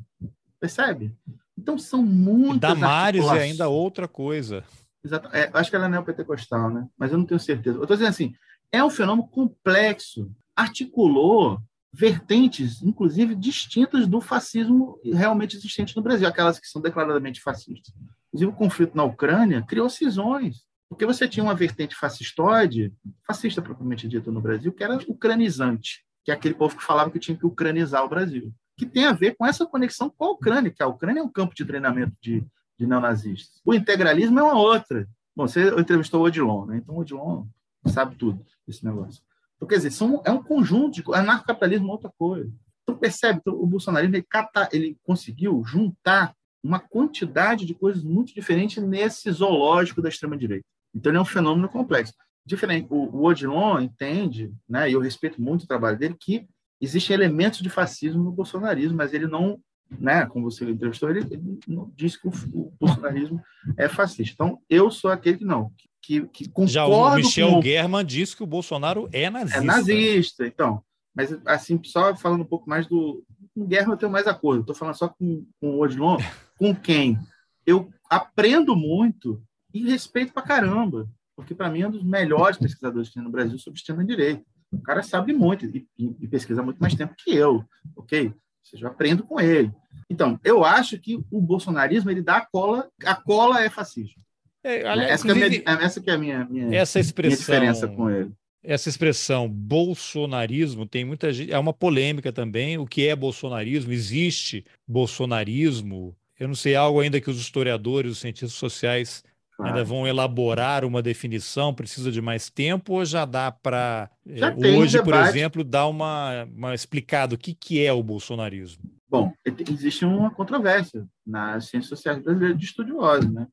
Percebe? 0.60 1.15
Então 1.57 1.78
são 1.78 2.03
muitas. 2.03 2.60
Damares 2.60 3.26
é 3.26 3.41
ainda 3.41 3.68
outra 3.68 4.07
coisa. 4.07 4.64
Exato. 5.03 5.30
É, 5.34 5.49
acho 5.53 5.70
que 5.70 5.76
ela 5.76 5.86
é 5.86 5.90
neopentecostal, 5.90 6.70
né? 6.70 6.88
Mas 6.98 7.11
eu 7.11 7.18
não 7.18 7.26
tenho 7.26 7.40
certeza. 7.40 7.78
Eu 7.78 7.84
estou 7.84 7.98
dizendo 7.98 8.10
assim, 8.10 8.34
é 8.72 8.84
um 8.84 8.90
fenômeno 8.90 9.28
complexo, 9.28 10.32
articulou 10.56 11.61
vertentes, 11.94 12.82
inclusive 12.82 13.36
distintas 13.36 14.07
do 14.07 14.20
fascismo 14.20 14.99
realmente 15.03 15.56
existente 15.56 15.95
no 15.95 16.02
Brasil, 16.02 16.28
aquelas 16.28 16.60
que 16.60 16.68
são 16.68 16.82
declaradamente 16.82 17.40
fascistas. 17.40 17.94
Inclusive, 18.30 18.52
o 18.52 18.56
conflito 18.56 18.98
na 18.98 19.03
Ucrânia 19.03 19.61
criou 19.61 19.88
cisões, 19.90 20.64
porque 20.90 21.06
você 21.06 21.28
tinha 21.28 21.44
uma 21.44 21.53
vertente 21.53 21.95
fascistoide, 21.95 22.91
fascista 23.28 23.61
propriamente 23.61 24.07
dito 24.07 24.32
no 24.32 24.41
Brasil, 24.41 24.74
que 24.74 24.84
era 24.84 24.98
ucranizante, 25.07 26.03
que 26.24 26.32
é 26.32 26.34
aquele 26.34 26.54
povo 26.54 26.78
que 26.78 26.84
falava 26.84 27.12
que 27.12 27.20
tinha 27.20 27.38
que 27.38 27.45
ucranizar 27.45 28.04
o 28.04 28.10
Brasil, 28.10 28.54
que 28.78 28.86
tem 28.86 29.06
a 29.06 29.14
ver 29.14 29.36
com 29.36 29.45
essa 29.45 29.66
conexão 29.66 30.10
com 30.10 30.26
a 30.26 30.32
Ucrânia, 30.32 30.72
que 30.72 30.82
a 30.82 30.88
Ucrânia 30.88 31.20
é 31.20 31.24
um 31.24 31.32
campo 31.32 31.54
de 31.56 31.66
treinamento 31.66 32.16
de 32.22 32.45
de 32.78 32.88
neonazistas. 32.88 33.62
O 33.66 33.74
integralismo 33.74 34.40
é 34.40 34.44
uma 34.44 34.60
outra. 34.60 35.08
Bom, 35.36 35.48
você 35.48 35.70
entrevistou 35.80 36.22
o 36.22 36.26
Odilon, 36.26 36.66
né? 36.66 36.78
Então 36.78 36.95
o 36.95 37.00
Odilon 37.00 37.45
sabe 37.88 38.16
tudo 38.16 38.45
desse 38.68 38.86
negócio. 38.86 39.22
Então, 39.56 39.68
quer 39.68 39.76
dizer, 39.76 39.91
são, 39.91 40.22
é 40.26 40.32
um 40.32 40.44
conjunto 40.44 41.02
de 41.02 41.14
anarcocapitalismo 41.14 41.90
é 41.90 41.91
outra 41.91 42.12
coisa. 42.18 42.52
Então 42.84 42.98
percebe, 42.98 43.40
então, 43.40 43.54
o 43.54 43.66
bolsonarismo 43.66 44.16
ele, 44.16 44.26
ele 44.72 44.98
conseguiu 45.04 45.64
juntar 45.66 46.36
uma 46.62 46.80
quantidade 46.80 47.66
de 47.66 47.74
coisas 47.74 48.04
muito 48.04 48.34
diferentes 48.34 48.82
nesse 48.82 49.32
zoológico 49.32 50.02
da 50.02 50.10
extrema 50.10 50.38
direita. 50.38 50.66
Então 50.94 51.10
ele 51.12 51.18
é 51.18 51.22
um 51.22 51.26
fenômeno 51.26 51.70
complexo. 51.70 52.14
Diferente, 52.45 52.88
o, 52.90 52.95
o 52.95 53.26
Odilon 53.26 53.80
entende, 53.80 54.52
né, 54.68 54.90
e 54.90 54.94
eu 54.94 54.99
respeito 54.99 55.41
muito 55.41 55.64
o 55.64 55.68
trabalho 55.68 55.98
dele, 55.98 56.15
que 56.20 56.48
existem 56.82 57.14
elementos 57.14 57.60
de 57.61 57.70
fascismo 57.70 58.24
no 58.24 58.32
bolsonarismo, 58.32 58.98
mas 58.98 59.14
ele 59.14 59.28
não 59.28 59.60
né, 59.99 60.26
como 60.26 60.49
você 60.49 60.70
entrevistou, 60.70 61.10
ele, 61.10 61.20
ele 61.30 61.60
disse 61.95 62.20
que 62.20 62.28
o, 62.28 62.32
o, 62.53 62.74
bolsonarismo 62.80 63.41
é 63.78 63.88
fascista. 63.88 64.34
Então, 64.34 64.60
eu 64.70 64.90
sou 64.90 65.11
aquele 65.11 65.38
que 65.38 65.45
não, 65.45 65.72
que, 66.02 66.28
que 66.28 66.49
concordo 66.49 66.72
Já 66.72 66.86
o 66.86 67.15
Michel 67.15 67.49
com... 67.52 67.61
German 67.61 68.06
disse 68.06 68.36
que 68.36 68.44
o 68.44 68.48
Bolsonaro 68.48 69.07
é 69.11 69.30
nazista. 69.30 69.60
É 69.60 69.64
nazista, 69.64 70.48
então. 70.48 70.84
Mas, 71.15 71.38
assim, 71.45 71.80
só 71.84 72.15
falando 72.15 72.41
um 72.41 72.48
pouco 72.48 72.68
mais 72.68 72.88
do... 72.88 73.24
Com 73.53 73.70
German 73.70 73.91
eu 73.91 73.98
tenho 73.98 74.11
mais 74.11 74.26
acordo. 74.26 74.61
Estou 74.61 74.76
falando 74.76 74.95
só 74.95 75.10
com, 75.10 75.45
com 75.61 75.76
o 75.76 75.80
Odilon, 75.80 76.18
com 76.57 76.76
quem 76.76 77.20
eu 77.65 77.90
aprendo 78.10 78.76
muito 78.76 79.41
e 79.74 79.90
respeito 79.90 80.34
pra 80.34 80.44
caramba. 80.44 81.07
Porque, 81.35 81.55
para 81.55 81.69
mim, 81.69 81.81
é 81.81 81.88
um 81.88 81.91
dos 81.91 82.03
melhores 82.03 82.57
pesquisadores 82.57 83.10
que 83.10 83.15
tem 83.15 83.23
no 83.23 83.31
Brasil 83.31 83.57
sobre 83.57 83.80
extrema-direita. 83.80 84.43
O 84.72 84.81
cara 84.81 85.03
sabe 85.03 85.34
muito 85.34 85.65
e, 85.65 85.88
e, 85.97 86.27
pesquisa 86.27 86.64
muito 86.64 86.80
mais 86.80 86.95
tempo 86.95 87.14
que 87.18 87.34
eu, 87.35 87.64
ok? 87.95 88.27
Ou 88.27 88.34
seja, 88.64 88.85
eu 88.85 88.89
aprendo 88.89 89.23
com 89.23 89.39
ele. 89.39 89.72
Então, 90.10 90.39
eu 90.43 90.64
acho 90.64 90.97
que 90.99 91.23
o 91.31 91.41
bolsonarismo 91.41 92.10
ele 92.10 92.22
dá 92.22 92.38
a 92.38 92.45
cola, 92.45 92.89
a 93.05 93.15
cola 93.15 93.64
é 93.64 93.69
fascismo. 93.69 94.22
É, 94.64 94.88
aliás, 94.88 95.11
essa, 95.11 95.23
que 95.23 95.31
é 95.31 95.34
minha, 95.34 95.64
essa, 95.65 96.03
é 96.05 96.11
a 96.11 96.18
minha, 96.18 96.45
minha, 96.45 96.76
essa 96.76 96.99
expressão, 96.99 97.55
minha 97.55 97.72
diferença 97.73 97.88
com 97.88 98.10
ele. 98.10 98.31
Essa 98.64 98.88
expressão 98.88 99.49
bolsonarismo 99.49 100.85
tem 100.85 101.03
muita 101.03 101.34
gente, 101.34 101.51
é 101.51 101.60
uma 101.60 101.73
polêmica 101.73 102.31
também. 102.31 102.77
O 102.77 102.88
que 102.88 103.07
é 103.07 103.15
bolsonarismo? 103.15 103.91
Existe 103.91 104.65
bolsonarismo? 104.88 106.15
Eu 106.39 106.47
não 106.47 106.55
sei, 106.55 106.73
algo 106.73 107.01
ainda 107.01 107.19
que 107.19 107.30
os 107.30 107.39
historiadores, 107.39 108.14
os 108.14 108.19
cientistas 108.19 108.53
sociais 108.53 109.23
claro. 109.64 109.77
ainda 109.77 109.84
vão 109.84 110.07
elaborar 110.07 110.85
uma 110.85 111.02
definição, 111.02 111.73
precisa 111.73 112.11
de 112.11 112.22
mais 112.22 112.49
tempo 112.49 112.94
ou 112.94 113.06
já 113.06 113.26
dá 113.26 113.52
para, 113.52 114.10
eh, 114.27 114.77
hoje, 114.77 115.02
por 115.03 115.14
exemplo, 115.14 115.64
dar 115.64 115.88
uma, 115.88 116.45
uma 116.45 116.73
explicada 116.73 117.35
o 117.35 117.38
que, 117.38 117.53
que 117.53 117.84
é 117.84 117.91
o 117.91 118.03
bolsonarismo? 118.03 118.84
Bom, 119.10 119.31
existe 119.45 120.06
uma 120.06 120.31
controvérsia 120.31 121.06
nas 121.26 121.65
ciências 121.65 121.90
sociais 121.90 122.19
brasileiras 122.19 122.57
de 122.57 122.65
estudiosos, 122.65 123.31
né? 123.31 123.48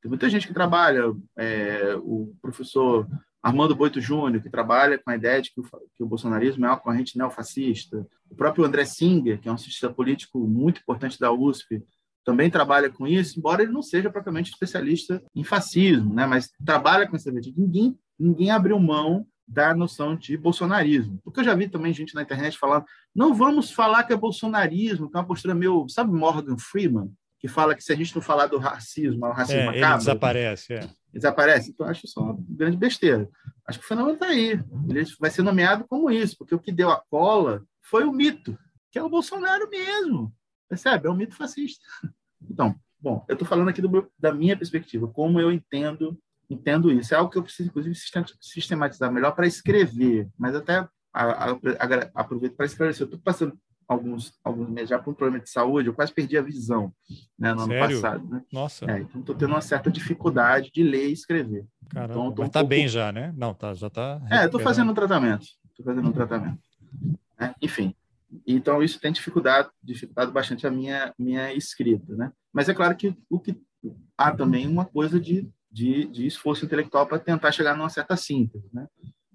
Tem 0.00 0.08
muita 0.08 0.28
gente 0.30 0.46
que 0.46 0.54
trabalha, 0.54 1.02
é, 1.36 1.96
o 1.96 2.34
professor 2.40 3.08
Armando 3.42 3.74
Boito 3.74 4.00
Júnior, 4.00 4.42
que 4.42 4.50
trabalha 4.50 4.98
com 4.98 5.10
a 5.10 5.16
ideia 5.16 5.40
de 5.40 5.50
que 5.52 5.60
o, 5.60 5.64
que 5.64 6.02
o 6.02 6.06
bolsonarismo 6.06 6.66
é 6.66 6.68
uma 6.68 6.78
corrente 6.78 7.16
neofascista. 7.16 8.06
O 8.30 8.34
próprio 8.34 8.64
André 8.64 8.84
Singer, 8.84 9.40
que 9.40 9.48
é 9.48 9.52
um 9.52 9.56
cientista 9.56 9.88
político 9.90 10.38
muito 10.40 10.80
importante 10.80 11.18
da 11.18 11.32
USP, 11.32 11.82
também 12.28 12.50
trabalha 12.50 12.90
com 12.90 13.06
isso, 13.06 13.38
embora 13.38 13.62
ele 13.62 13.72
não 13.72 13.80
seja 13.80 14.10
propriamente 14.10 14.50
especialista 14.50 15.22
em 15.34 15.42
fascismo, 15.42 16.12
né? 16.12 16.26
mas 16.26 16.50
trabalha 16.62 17.08
com 17.08 17.16
essa 17.16 17.32
vertente. 17.32 17.58
Ninguém, 17.58 17.98
ninguém 18.20 18.50
abriu 18.50 18.78
mão 18.78 19.26
da 19.46 19.74
noção 19.74 20.14
de 20.14 20.36
bolsonarismo. 20.36 21.18
Porque 21.24 21.40
eu 21.40 21.44
já 21.44 21.54
vi 21.54 21.70
também 21.70 21.94
gente 21.94 22.14
na 22.14 22.20
internet 22.20 22.58
falando, 22.58 22.84
não 23.14 23.32
vamos 23.32 23.70
falar 23.70 24.04
que 24.04 24.12
é 24.12 24.16
bolsonarismo, 24.16 25.10
que 25.10 25.16
é 25.16 25.20
uma 25.20 25.26
postura 25.26 25.54
meio, 25.54 25.88
sabe 25.88 26.12
Morgan 26.12 26.58
Freeman, 26.58 27.10
que 27.38 27.48
fala 27.48 27.74
que 27.74 27.82
se 27.82 27.94
a 27.94 27.96
gente 27.96 28.14
não 28.14 28.20
falar 28.20 28.46
do 28.46 28.58
racismo, 28.58 29.24
o 29.24 29.32
racismo 29.32 29.62
é, 29.62 29.78
acaba. 29.78 29.94
Ele 29.94 29.96
desaparece, 29.96 30.74
é. 30.74 30.90
Desaparece. 31.10 31.70
Então, 31.70 31.86
acho 31.86 32.04
isso 32.04 32.20
uma 32.20 32.36
grande 32.46 32.76
besteira. 32.76 33.26
Acho 33.66 33.78
que 33.78 33.86
o 33.86 33.88
fenômeno 33.88 34.16
está 34.16 34.26
aí. 34.26 34.60
Ele 34.86 35.04
vai 35.18 35.30
ser 35.30 35.40
nomeado 35.40 35.86
como 35.88 36.10
isso, 36.10 36.36
porque 36.36 36.54
o 36.54 36.58
que 36.58 36.72
deu 36.72 36.90
a 36.90 37.02
cola 37.08 37.62
foi 37.80 38.04
o 38.04 38.12
mito, 38.12 38.58
que 38.92 38.98
é 38.98 39.02
o 39.02 39.08
Bolsonaro 39.08 39.70
mesmo. 39.70 40.30
Percebe? 40.68 41.06
É 41.06 41.10
um 41.10 41.16
mito 41.16 41.34
fascista. 41.34 41.84
Então, 42.50 42.74
bom, 43.00 43.24
eu 43.28 43.32
estou 43.32 43.48
falando 43.48 43.68
aqui 43.68 43.82
do, 43.82 44.10
da 44.18 44.32
minha 44.32 44.56
perspectiva, 44.56 45.08
como 45.08 45.40
eu 45.40 45.50
entendo 45.50 46.18
entendo 46.50 46.90
isso. 46.90 47.14
É 47.14 47.16
algo 47.18 47.30
que 47.30 47.38
eu 47.38 47.42
preciso, 47.42 47.68
inclusive, 47.68 47.94
sistematizar 48.40 49.12
melhor 49.12 49.32
para 49.32 49.46
escrever, 49.46 50.28
mas 50.38 50.54
até 50.54 50.78
a, 50.78 50.90
a, 51.12 51.50
a, 51.50 52.10
aproveito 52.14 52.56
para 52.56 52.66
esclarecer. 52.66 53.02
Eu 53.02 53.06
estou 53.06 53.20
passando 53.20 53.58
alguns, 53.86 54.34
alguns 54.44 54.68
meses 54.68 54.90
já 54.90 54.98
por 54.98 55.10
um 55.10 55.14
problema 55.14 55.42
de 55.42 55.50
saúde, 55.50 55.88
eu 55.88 55.94
quase 55.94 56.12
perdi 56.12 56.36
a 56.36 56.42
visão 56.42 56.92
né, 57.38 57.54
no 57.54 57.66
Sério? 57.66 57.84
ano 57.84 58.02
passado. 58.02 58.28
Né? 58.28 58.42
Nossa. 58.52 58.84
É, 58.90 59.00
então, 59.00 59.20
estou 59.20 59.34
tendo 59.34 59.50
uma 59.50 59.60
certa 59.60 59.90
dificuldade 59.90 60.70
de 60.72 60.82
ler 60.82 61.08
e 61.08 61.12
escrever. 61.12 61.66
Caramba, 61.88 62.12
então, 62.12 62.34
mas 62.38 62.48
está 62.48 62.60
um 62.60 62.62
pouco... 62.62 62.68
bem 62.68 62.86
já, 62.86 63.10
né? 63.10 63.32
Não, 63.36 63.54
tá, 63.54 63.74
já 63.74 63.86
está. 63.86 64.20
É, 64.30 64.44
estou 64.44 64.60
fazendo 64.60 64.90
um 64.90 64.94
tratamento. 64.94 65.46
Estou 65.70 65.84
fazendo 65.84 66.08
um 66.08 66.12
tratamento. 66.12 66.58
É, 67.40 67.54
enfim, 67.62 67.94
então 68.46 68.82
isso 68.82 69.00
tem 69.00 69.12
dificultado, 69.12 69.70
dificultado 69.82 70.32
bastante 70.32 70.66
a 70.66 70.70
minha, 70.70 71.14
minha 71.18 71.52
escrita. 71.54 72.14
Né? 72.14 72.32
Mas 72.52 72.68
é 72.68 72.74
claro 72.74 72.96
que 72.96 73.16
o 73.28 73.38
que 73.38 73.56
há 74.16 74.32
também 74.32 74.66
uma 74.66 74.84
coisa 74.84 75.18
de, 75.20 75.48
de, 75.70 76.06
de 76.06 76.26
esforço 76.26 76.64
intelectual 76.64 77.06
para 77.06 77.18
tentar 77.18 77.52
chegar 77.52 77.76
numa 77.76 77.88
certa 77.88 78.16
síntese. 78.16 78.68
Né? 78.72 78.86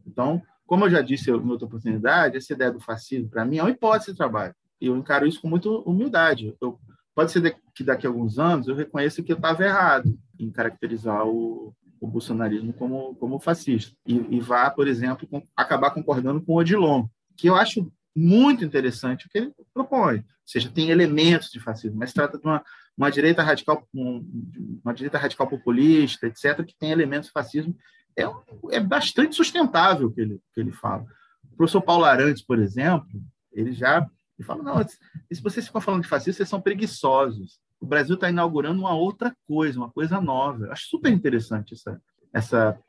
Então, 0.06 0.42
como 0.66 0.86
eu 0.86 0.90
já 0.90 1.02
disse 1.02 1.30
em 1.30 1.34
outra 1.34 1.66
oportunidade, 1.66 2.38
essa 2.38 2.54
ideia 2.54 2.72
do 2.72 2.80
fascismo, 2.80 3.30
para 3.30 3.46
mim, 3.46 3.58
é 3.58 3.64
uma 3.64 3.72
hipótese 3.72 4.12
de 4.12 4.18
trabalho. 4.18 4.56
E 4.80 4.88
eu 4.88 4.98
encaro 4.98 5.26
isso 5.26 5.42
com 5.42 5.48
muita 5.48 5.70
humildade. 5.70 6.56
Eu, 6.62 6.80
pode 7.16 7.32
ser 7.32 7.56
que 7.74 7.84
daqui 7.84 8.06
a 8.06 8.10
alguns 8.10 8.38
anos 8.38 8.68
eu 8.68 8.76
reconheça 8.76 9.24
que 9.24 9.32
eu 9.32 9.38
estava 9.38 9.64
errado 9.64 10.18
em 10.40 10.52
caracterizar 10.52 11.26
o, 11.26 11.74
o 12.00 12.08
bolsonarismo 12.08 12.74
como, 12.74 13.16
como 13.16 13.40
fascista. 13.40 13.96
E, 14.06 14.16
e 14.36 14.40
vá, 14.40 14.70
por 14.70 14.88
exemplo, 14.88 15.28
com, 15.28 15.42
acabar 15.56 15.92
concordando 15.92 16.42
com 16.42 16.54
o 16.54 16.58
Odilon, 16.58 17.06
que 17.38 17.48
eu 17.48 17.56
acho 17.56 17.90
muito 18.16 18.64
interessante 18.64 19.26
o 19.26 19.30
que 19.30 19.38
ele 19.38 19.54
propõe. 19.74 20.18
Ou 20.18 20.24
seja, 20.46 20.70
tem 20.70 20.90
elementos 20.90 21.50
de 21.50 21.60
fascismo, 21.60 21.98
mas 21.98 22.14
trata 22.14 22.38
de 22.38 22.46
uma, 22.46 22.64
uma 22.98 23.10
direita 23.10 23.42
radical, 23.42 23.88
uma 23.94 24.94
direita 24.94 25.18
radical 25.18 25.48
populista, 25.48 26.28
etc., 26.28 26.64
que 26.66 26.76
tem 26.78 26.92
elementos 26.92 27.28
de 27.28 27.34
fascismo. 27.34 27.76
É, 28.18 28.24
é 28.72 28.80
bastante 28.80 29.36
sustentável 29.36 30.08
o 30.08 30.12
que 30.12 30.22
ele, 30.22 30.40
que 30.54 30.60
ele 30.60 30.72
fala. 30.72 31.06
O 31.52 31.56
professor 31.56 31.82
Paulo 31.82 32.06
Arantes, 32.06 32.44
por 32.44 32.60
exemplo, 32.60 33.22
ele 33.52 33.74
já 33.74 34.08
ele 34.38 34.46
fala, 34.46 34.64
não, 34.64 34.88
se 34.88 35.42
vocês 35.42 35.66
ficam 35.66 35.82
falando 35.82 36.04
de 36.04 36.08
fascismo, 36.08 36.38
vocês 36.38 36.50
são 36.50 36.62
preguiçosos. 36.62 37.60
O 37.80 37.86
Brasil 37.86 38.16
está 38.16 38.30
inaugurando 38.30 38.80
uma 38.80 38.96
outra 38.96 39.36
coisa, 39.48 39.78
uma 39.78 39.92
coisa 39.92 40.20
nova. 40.20 40.66
Eu 40.66 40.72
acho 40.72 40.88
super 40.88 41.12
interessante 41.12 41.74
essa, 41.74 42.02
essa 42.34 42.80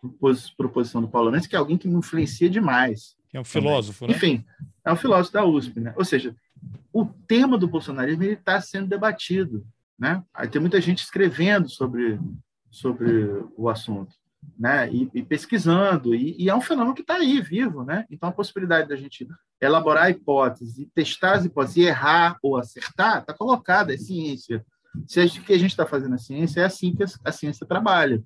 proposição 0.57 1.03
do 1.03 1.09
Paulo 1.09 1.29
Arantes, 1.29 1.47
que 1.47 1.57
é 1.57 1.59
alguém 1.59 1.77
que 1.77 1.89
me 1.89 1.97
influencia 1.97 2.49
demais. 2.49 3.17
É 3.33 3.41
um 3.41 3.45
filósofo, 3.45 4.07
né? 4.07 4.15
Enfim, 4.15 4.45
é 4.85 4.93
um 4.93 4.97
filósofo 4.97 5.33
da 5.33 5.45
USP, 5.45 5.81
né? 5.81 5.95
Ou 5.97 6.05
seja, 6.05 6.37
o 6.93 7.07
tema 7.07 7.57
do 7.57 7.67
bolsonarismo 7.67 8.25
está 8.25 8.61
sendo 8.61 8.89
debatido, 8.89 9.67
né? 9.99 10.23
Aí 10.33 10.49
tem 10.49 10.61
muita 10.61 10.81
gente 10.81 11.03
escrevendo 11.03 11.69
sobre, 11.69 12.21
sobre 12.71 13.45
o 13.57 13.69
assunto, 13.69 14.15
né? 14.59 14.93
E, 14.93 15.11
e 15.15 15.23
pesquisando, 15.23 16.15
e, 16.15 16.37
e, 16.39 16.51
é 16.51 16.55
um 16.55 16.61
fenômeno 16.61 16.95
que 16.95 17.01
está 17.01 17.15
aí, 17.15 17.41
vivo, 17.41 17.83
né? 17.83 18.05
Então, 18.11 18.29
a 18.29 18.33
possibilidade 18.33 18.89
da 18.89 18.97
gente 18.97 19.27
elaborar 19.61 20.11
hipóteses 20.11 20.87
testar 20.95 21.35
as 21.35 21.45
hipóteses 21.45 21.79
e 21.79 21.83
errar 21.83 22.39
ou 22.43 22.59
acertar 22.59 23.21
está 23.21 23.33
colocada, 23.33 23.95
é 23.95 23.97
ciência. 23.97 24.65
Se 25.09 25.19
a 25.19 25.27
gente, 25.27 25.41
o 25.41 25.45
que 25.45 25.53
a 25.53 25.59
gente 25.59 25.71
está 25.71 25.87
fazendo 25.87 26.11
na 26.11 26.19
ciência 26.19 26.61
é 26.61 26.65
assim 26.65 26.95
que 26.95 27.03
a, 27.03 27.07
a 27.25 27.33
ciência 27.33 27.67
trabalha, 27.67 28.23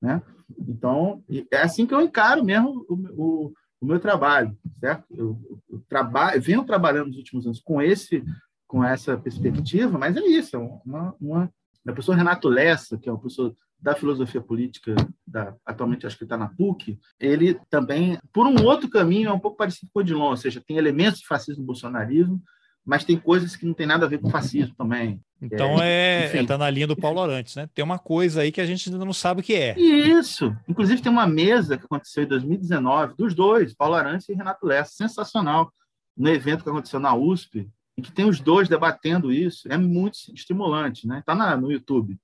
né? 0.00 0.22
Então, 0.68 1.24
é 1.50 1.62
assim 1.62 1.86
que 1.86 1.94
eu 1.94 2.02
encaro 2.02 2.44
mesmo 2.44 2.84
o, 2.88 3.46
o 3.46 3.54
o 3.84 3.86
meu 3.86 4.00
trabalho, 4.00 4.56
certo? 4.80 5.04
Eu, 5.10 5.60
eu, 5.70 5.82
trabalho, 5.88 6.38
eu 6.38 6.42
venho 6.42 6.64
trabalhando 6.64 7.08
nos 7.08 7.18
últimos 7.18 7.46
anos 7.46 7.60
com 7.60 7.80
esse, 7.80 8.24
com 8.66 8.82
essa 8.82 9.16
perspectiva, 9.16 9.98
mas 9.98 10.16
é 10.16 10.20
isso, 10.20 10.56
é 10.56 10.58
uma, 10.58 11.14
uma 11.20 11.52
a 11.86 11.92
professor 11.92 12.16
Renato 12.16 12.48
Lessa, 12.48 12.96
que 12.96 13.08
é 13.08 13.12
o 13.12 13.18
professor 13.18 13.54
da 13.78 13.94
filosofia 13.94 14.40
política, 14.40 14.94
da, 15.26 15.54
atualmente 15.66 16.06
acho 16.06 16.16
que 16.16 16.24
está 16.24 16.38
na 16.38 16.48
PUC, 16.48 16.98
ele 17.20 17.60
também, 17.68 18.18
por 18.32 18.46
um 18.46 18.64
outro 18.64 18.88
caminho, 18.88 19.28
é 19.28 19.32
um 19.32 19.38
pouco 19.38 19.58
parecido 19.58 19.90
com 19.92 20.00
o 20.00 20.02
Odilon, 20.02 20.30
ou 20.30 20.36
seja, 20.38 20.62
tem 20.66 20.78
elementos 20.78 21.20
de 21.20 21.26
fascismo 21.26 21.62
e 21.62 21.66
bolsonarismo, 21.66 22.42
mas 22.84 23.04
tem 23.04 23.16
coisas 23.16 23.56
que 23.56 23.64
não 23.64 23.72
tem 23.72 23.86
nada 23.86 24.04
a 24.04 24.08
ver 24.08 24.18
com 24.18 24.28
fascismo 24.28 24.74
também. 24.76 25.20
Então 25.40 25.80
é, 25.80 26.30
é 26.36 26.44
tá 26.44 26.58
na 26.58 26.68
linha 26.70 26.86
do 26.86 26.96
Paulo 26.96 27.20
Arantes, 27.20 27.56
né? 27.56 27.68
Tem 27.74 27.84
uma 27.84 27.98
coisa 27.98 28.42
aí 28.42 28.52
que 28.52 28.60
a 28.60 28.66
gente 28.66 28.90
ainda 28.90 29.04
não 29.04 29.12
sabe 29.12 29.40
o 29.40 29.44
que 29.44 29.54
é. 29.54 29.78
Isso. 29.78 30.54
Inclusive 30.68 31.02
tem 31.02 31.12
uma 31.12 31.26
mesa 31.26 31.76
que 31.76 31.84
aconteceu 31.84 32.24
em 32.24 32.28
2019 32.28 33.14
dos 33.16 33.34
dois, 33.34 33.74
Paulo 33.74 33.94
Arantes 33.94 34.28
e 34.28 34.34
Renato 34.34 34.66
Lessa, 34.66 34.92
sensacional, 34.92 35.72
no 36.16 36.28
evento 36.28 36.62
que 36.62 36.70
aconteceu 36.70 37.00
na 37.00 37.14
USP, 37.14 37.68
em 37.96 38.02
que 38.02 38.12
tem 38.12 38.26
os 38.26 38.40
dois 38.40 38.68
debatendo 38.68 39.32
isso. 39.32 39.70
É 39.70 39.76
muito 39.76 40.18
estimulante, 40.34 41.06
né? 41.06 41.22
Tá 41.26 41.34
na, 41.34 41.56
no 41.56 41.70
YouTube. 41.70 42.18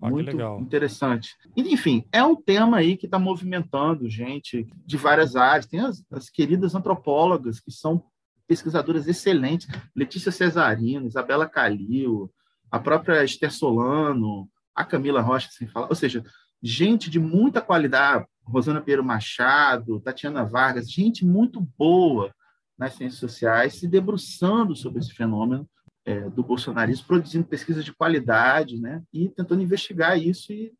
Ah, 0.00 0.10
muito 0.10 0.30
interessante. 0.60 1.34
Enfim, 1.56 2.04
é 2.12 2.22
um 2.22 2.36
tema 2.36 2.78
aí 2.78 2.96
que 2.96 3.06
está 3.06 3.18
movimentando 3.18 4.10
gente 4.10 4.66
de 4.84 4.96
várias 4.96 5.36
áreas. 5.36 5.66
Tem 5.66 5.80
as, 5.80 6.04
as 6.10 6.28
queridas 6.28 6.74
antropólogas 6.74 7.60
que 7.60 7.70
são 7.70 8.04
pesquisadoras 8.46 9.06
excelentes, 9.08 9.68
Letícia 9.94 10.32
Cesarino, 10.32 11.06
Isabela 11.06 11.48
Calil, 11.48 12.32
a 12.70 12.78
própria 12.78 13.24
Esther 13.24 13.52
Solano, 13.52 14.48
a 14.74 14.84
Camila 14.84 15.20
Rocha, 15.20 15.48
sem 15.50 15.66
falar, 15.68 15.88
ou 15.88 15.94
seja, 15.94 16.22
gente 16.62 17.10
de 17.10 17.18
muita 17.18 17.60
qualidade, 17.60 18.26
Rosana 18.44 18.80
Pinheiro 18.80 19.04
Machado, 19.04 20.00
Tatiana 20.00 20.44
Vargas, 20.44 20.90
gente 20.90 21.24
muito 21.24 21.60
boa 21.76 22.34
nas 22.78 22.94
ciências 22.94 23.18
sociais, 23.18 23.74
se 23.74 23.88
debruçando 23.88 24.76
sobre 24.76 25.00
esse 25.00 25.12
fenômeno 25.12 25.68
é, 26.04 26.28
do 26.30 26.42
bolsonarismo, 26.42 27.06
produzindo 27.06 27.46
pesquisas 27.46 27.84
de 27.84 27.92
qualidade, 27.92 28.78
né, 28.78 29.02
e 29.12 29.28
tentando 29.28 29.62
investigar 29.62 30.18
isso 30.18 30.52
e 30.52 30.72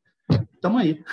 estamos 0.55 0.81
aí. 0.81 1.05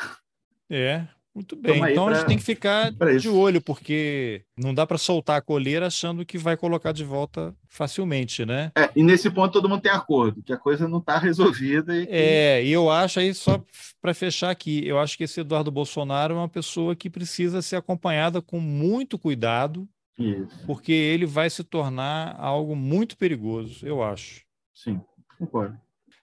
É, 0.70 1.08
muito 1.36 1.56
bem. 1.56 1.78
Então 1.92 2.06
pra, 2.06 2.14
a 2.14 2.18
gente 2.20 2.28
tem 2.28 2.38
que 2.38 2.44
ficar 2.44 2.92
de 2.92 3.28
olho, 3.28 3.60
porque 3.60 4.44
não 4.56 4.74
dá 4.74 4.86
para 4.86 5.00
soltar 5.00 5.38
a 5.38 5.42
coleira 5.42 5.88
achando 5.88 6.26
que 6.26 6.38
vai 6.38 6.56
colocar 6.56 6.92
de 6.92 7.04
volta 7.04 7.56
facilmente, 7.68 8.46
né? 8.46 8.72
É, 8.76 8.92
e 8.96 9.02
nesse 9.02 9.32
ponto 9.32 9.52
todo 9.52 9.68
mundo 9.68 9.82
tem 9.82 9.92
acordo, 9.92 10.44
que 10.44 10.54
a 10.54 10.58
coisa 10.58 10.88
não 10.88 11.00
está 11.00 11.18
resolvida. 11.20 11.96
E 11.96 12.06
que... 12.06 12.14
É, 12.14 12.64
e 12.64 12.72
eu 12.72 12.90
acho 12.90 13.20
aí, 13.20 13.34
só 13.34 13.64
para 14.00 14.14
fechar 14.14 14.52
aqui, 14.52 14.86
eu 14.88 15.00
acho 15.00 15.18
que 15.18 15.24
esse 15.24 15.40
Eduardo 15.40 15.72
Bolsonaro 15.72 16.36
é 16.36 16.38
uma 16.38 16.50
pessoa 16.50 16.96
que 16.96 17.10
precisa 17.10 17.62
ser 17.62 17.78
acompanhada 17.78 18.40
com 18.40 18.60
muito 18.60 19.18
cuidado, 19.18 19.88
Isso. 20.20 20.66
porque 20.68 20.92
ele 20.92 21.26
vai 21.26 21.50
se 21.50 21.64
tornar 21.64 22.36
algo 22.40 22.76
muito 22.76 23.18
perigoso, 23.18 23.86
eu 23.88 24.04
acho. 24.04 24.44
Sim, 24.72 25.02
concordo. 25.40 25.76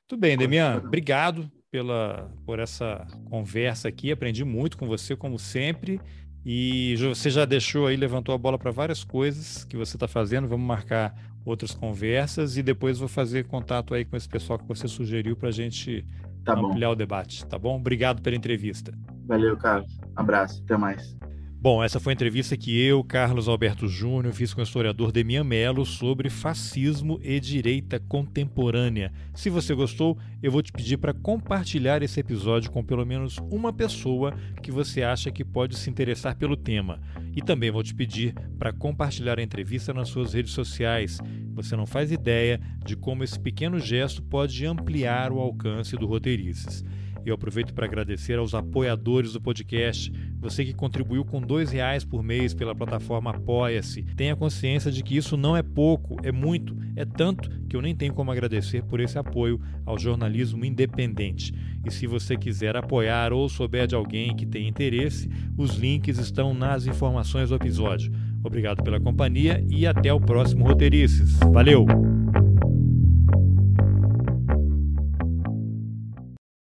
Tudo 0.06 0.20
bem, 0.20 0.36
Demian, 0.36 0.82
obrigado 0.84 1.50
pela, 1.70 2.30
por 2.44 2.58
essa 2.58 3.06
conversa 3.26 3.88
aqui. 3.88 4.10
Aprendi 4.10 4.44
muito 4.44 4.76
com 4.76 4.86
você, 4.86 5.14
como 5.14 5.38
sempre. 5.38 6.00
E 6.44 6.96
você 6.96 7.30
já 7.30 7.44
deixou 7.44 7.86
aí, 7.86 7.96
levantou 7.96 8.34
a 8.34 8.38
bola 8.38 8.58
para 8.58 8.70
várias 8.70 9.04
coisas 9.04 9.64
que 9.64 9.76
você 9.76 9.96
está 9.96 10.08
fazendo. 10.08 10.48
Vamos 10.48 10.66
marcar 10.66 11.14
outras 11.44 11.74
conversas 11.74 12.56
e 12.56 12.62
depois 12.62 12.98
vou 12.98 13.08
fazer 13.08 13.46
contato 13.46 13.94
aí 13.94 14.04
com 14.04 14.16
esse 14.16 14.28
pessoal 14.28 14.58
que 14.58 14.66
você 14.66 14.88
sugeriu 14.88 15.36
para 15.36 15.48
a 15.48 15.52
gente 15.52 16.04
tá 16.44 16.54
ampliar 16.54 16.88
bom. 16.88 16.92
o 16.94 16.96
debate. 16.96 17.46
Tá 17.46 17.58
bom? 17.58 17.76
Obrigado 17.76 18.22
pela 18.22 18.36
entrevista. 18.36 18.92
Valeu, 19.26 19.56
Carlos. 19.56 19.98
Abraço. 20.16 20.62
Até 20.64 20.76
mais. 20.76 21.16
Bom, 21.62 21.84
essa 21.84 22.00
foi 22.00 22.12
a 22.12 22.14
entrevista 22.14 22.56
que 22.56 22.80
eu, 22.80 23.04
Carlos 23.04 23.46
Alberto 23.46 23.86
Júnior, 23.86 24.32
fiz 24.32 24.54
com 24.54 24.62
o 24.62 24.64
historiador 24.64 25.12
Demian 25.12 25.44
Mello 25.44 25.84
sobre 25.84 26.30
fascismo 26.30 27.20
e 27.22 27.38
direita 27.38 28.00
contemporânea. 28.00 29.12
Se 29.34 29.50
você 29.50 29.74
gostou, 29.74 30.16
eu 30.42 30.50
vou 30.50 30.62
te 30.62 30.72
pedir 30.72 30.96
para 30.96 31.12
compartilhar 31.12 32.02
esse 32.02 32.18
episódio 32.18 32.70
com 32.70 32.82
pelo 32.82 33.04
menos 33.04 33.36
uma 33.50 33.74
pessoa 33.74 34.32
que 34.62 34.72
você 34.72 35.02
acha 35.02 35.30
que 35.30 35.44
pode 35.44 35.76
se 35.76 35.90
interessar 35.90 36.34
pelo 36.34 36.56
tema. 36.56 36.98
E 37.36 37.42
também 37.42 37.70
vou 37.70 37.82
te 37.82 37.94
pedir 37.94 38.32
para 38.58 38.72
compartilhar 38.72 39.38
a 39.38 39.42
entrevista 39.42 39.92
nas 39.92 40.08
suas 40.08 40.32
redes 40.32 40.52
sociais. 40.52 41.18
Você 41.52 41.76
não 41.76 41.84
faz 41.84 42.10
ideia 42.10 42.58
de 42.86 42.96
como 42.96 43.22
esse 43.22 43.38
pequeno 43.38 43.78
gesto 43.78 44.22
pode 44.22 44.64
ampliar 44.64 45.30
o 45.30 45.38
alcance 45.38 45.94
do 45.94 46.06
Roteirices. 46.06 46.82
Eu 47.24 47.34
aproveito 47.34 47.74
para 47.74 47.86
agradecer 47.86 48.38
aos 48.38 48.54
apoiadores 48.54 49.32
do 49.32 49.40
podcast. 49.40 50.12
Você 50.40 50.64
que 50.64 50.72
contribuiu 50.72 51.24
com 51.24 51.40
dois 51.40 51.70
reais 51.70 52.04
por 52.04 52.22
mês 52.22 52.54
pela 52.54 52.74
plataforma 52.74 53.30
Apoia-se. 53.30 54.02
Tenha 54.16 54.36
consciência 54.36 54.90
de 54.90 55.02
que 55.02 55.16
isso 55.16 55.36
não 55.36 55.56
é 55.56 55.62
pouco, 55.62 56.16
é 56.22 56.32
muito, 56.32 56.76
é 56.96 57.04
tanto 57.04 57.50
que 57.68 57.76
eu 57.76 57.82
nem 57.82 57.94
tenho 57.94 58.12
como 58.12 58.30
agradecer 58.30 58.82
por 58.82 59.00
esse 59.00 59.18
apoio 59.18 59.60
ao 59.86 59.98
jornalismo 59.98 60.64
independente. 60.64 61.54
E 61.84 61.90
se 61.90 62.06
você 62.06 62.36
quiser 62.36 62.76
apoiar 62.76 63.32
ou 63.32 63.48
souber 63.48 63.86
de 63.86 63.94
alguém 63.94 64.34
que 64.34 64.44
tem 64.44 64.68
interesse, 64.68 65.30
os 65.56 65.76
links 65.76 66.18
estão 66.18 66.52
nas 66.52 66.86
informações 66.86 67.48
do 67.48 67.54
episódio. 67.54 68.12
Obrigado 68.42 68.82
pela 68.82 69.00
companhia 69.00 69.64
e 69.68 69.86
até 69.86 70.12
o 70.12 70.20
próximo 70.20 70.66
Roteirices. 70.66 71.38
Valeu! 71.52 71.86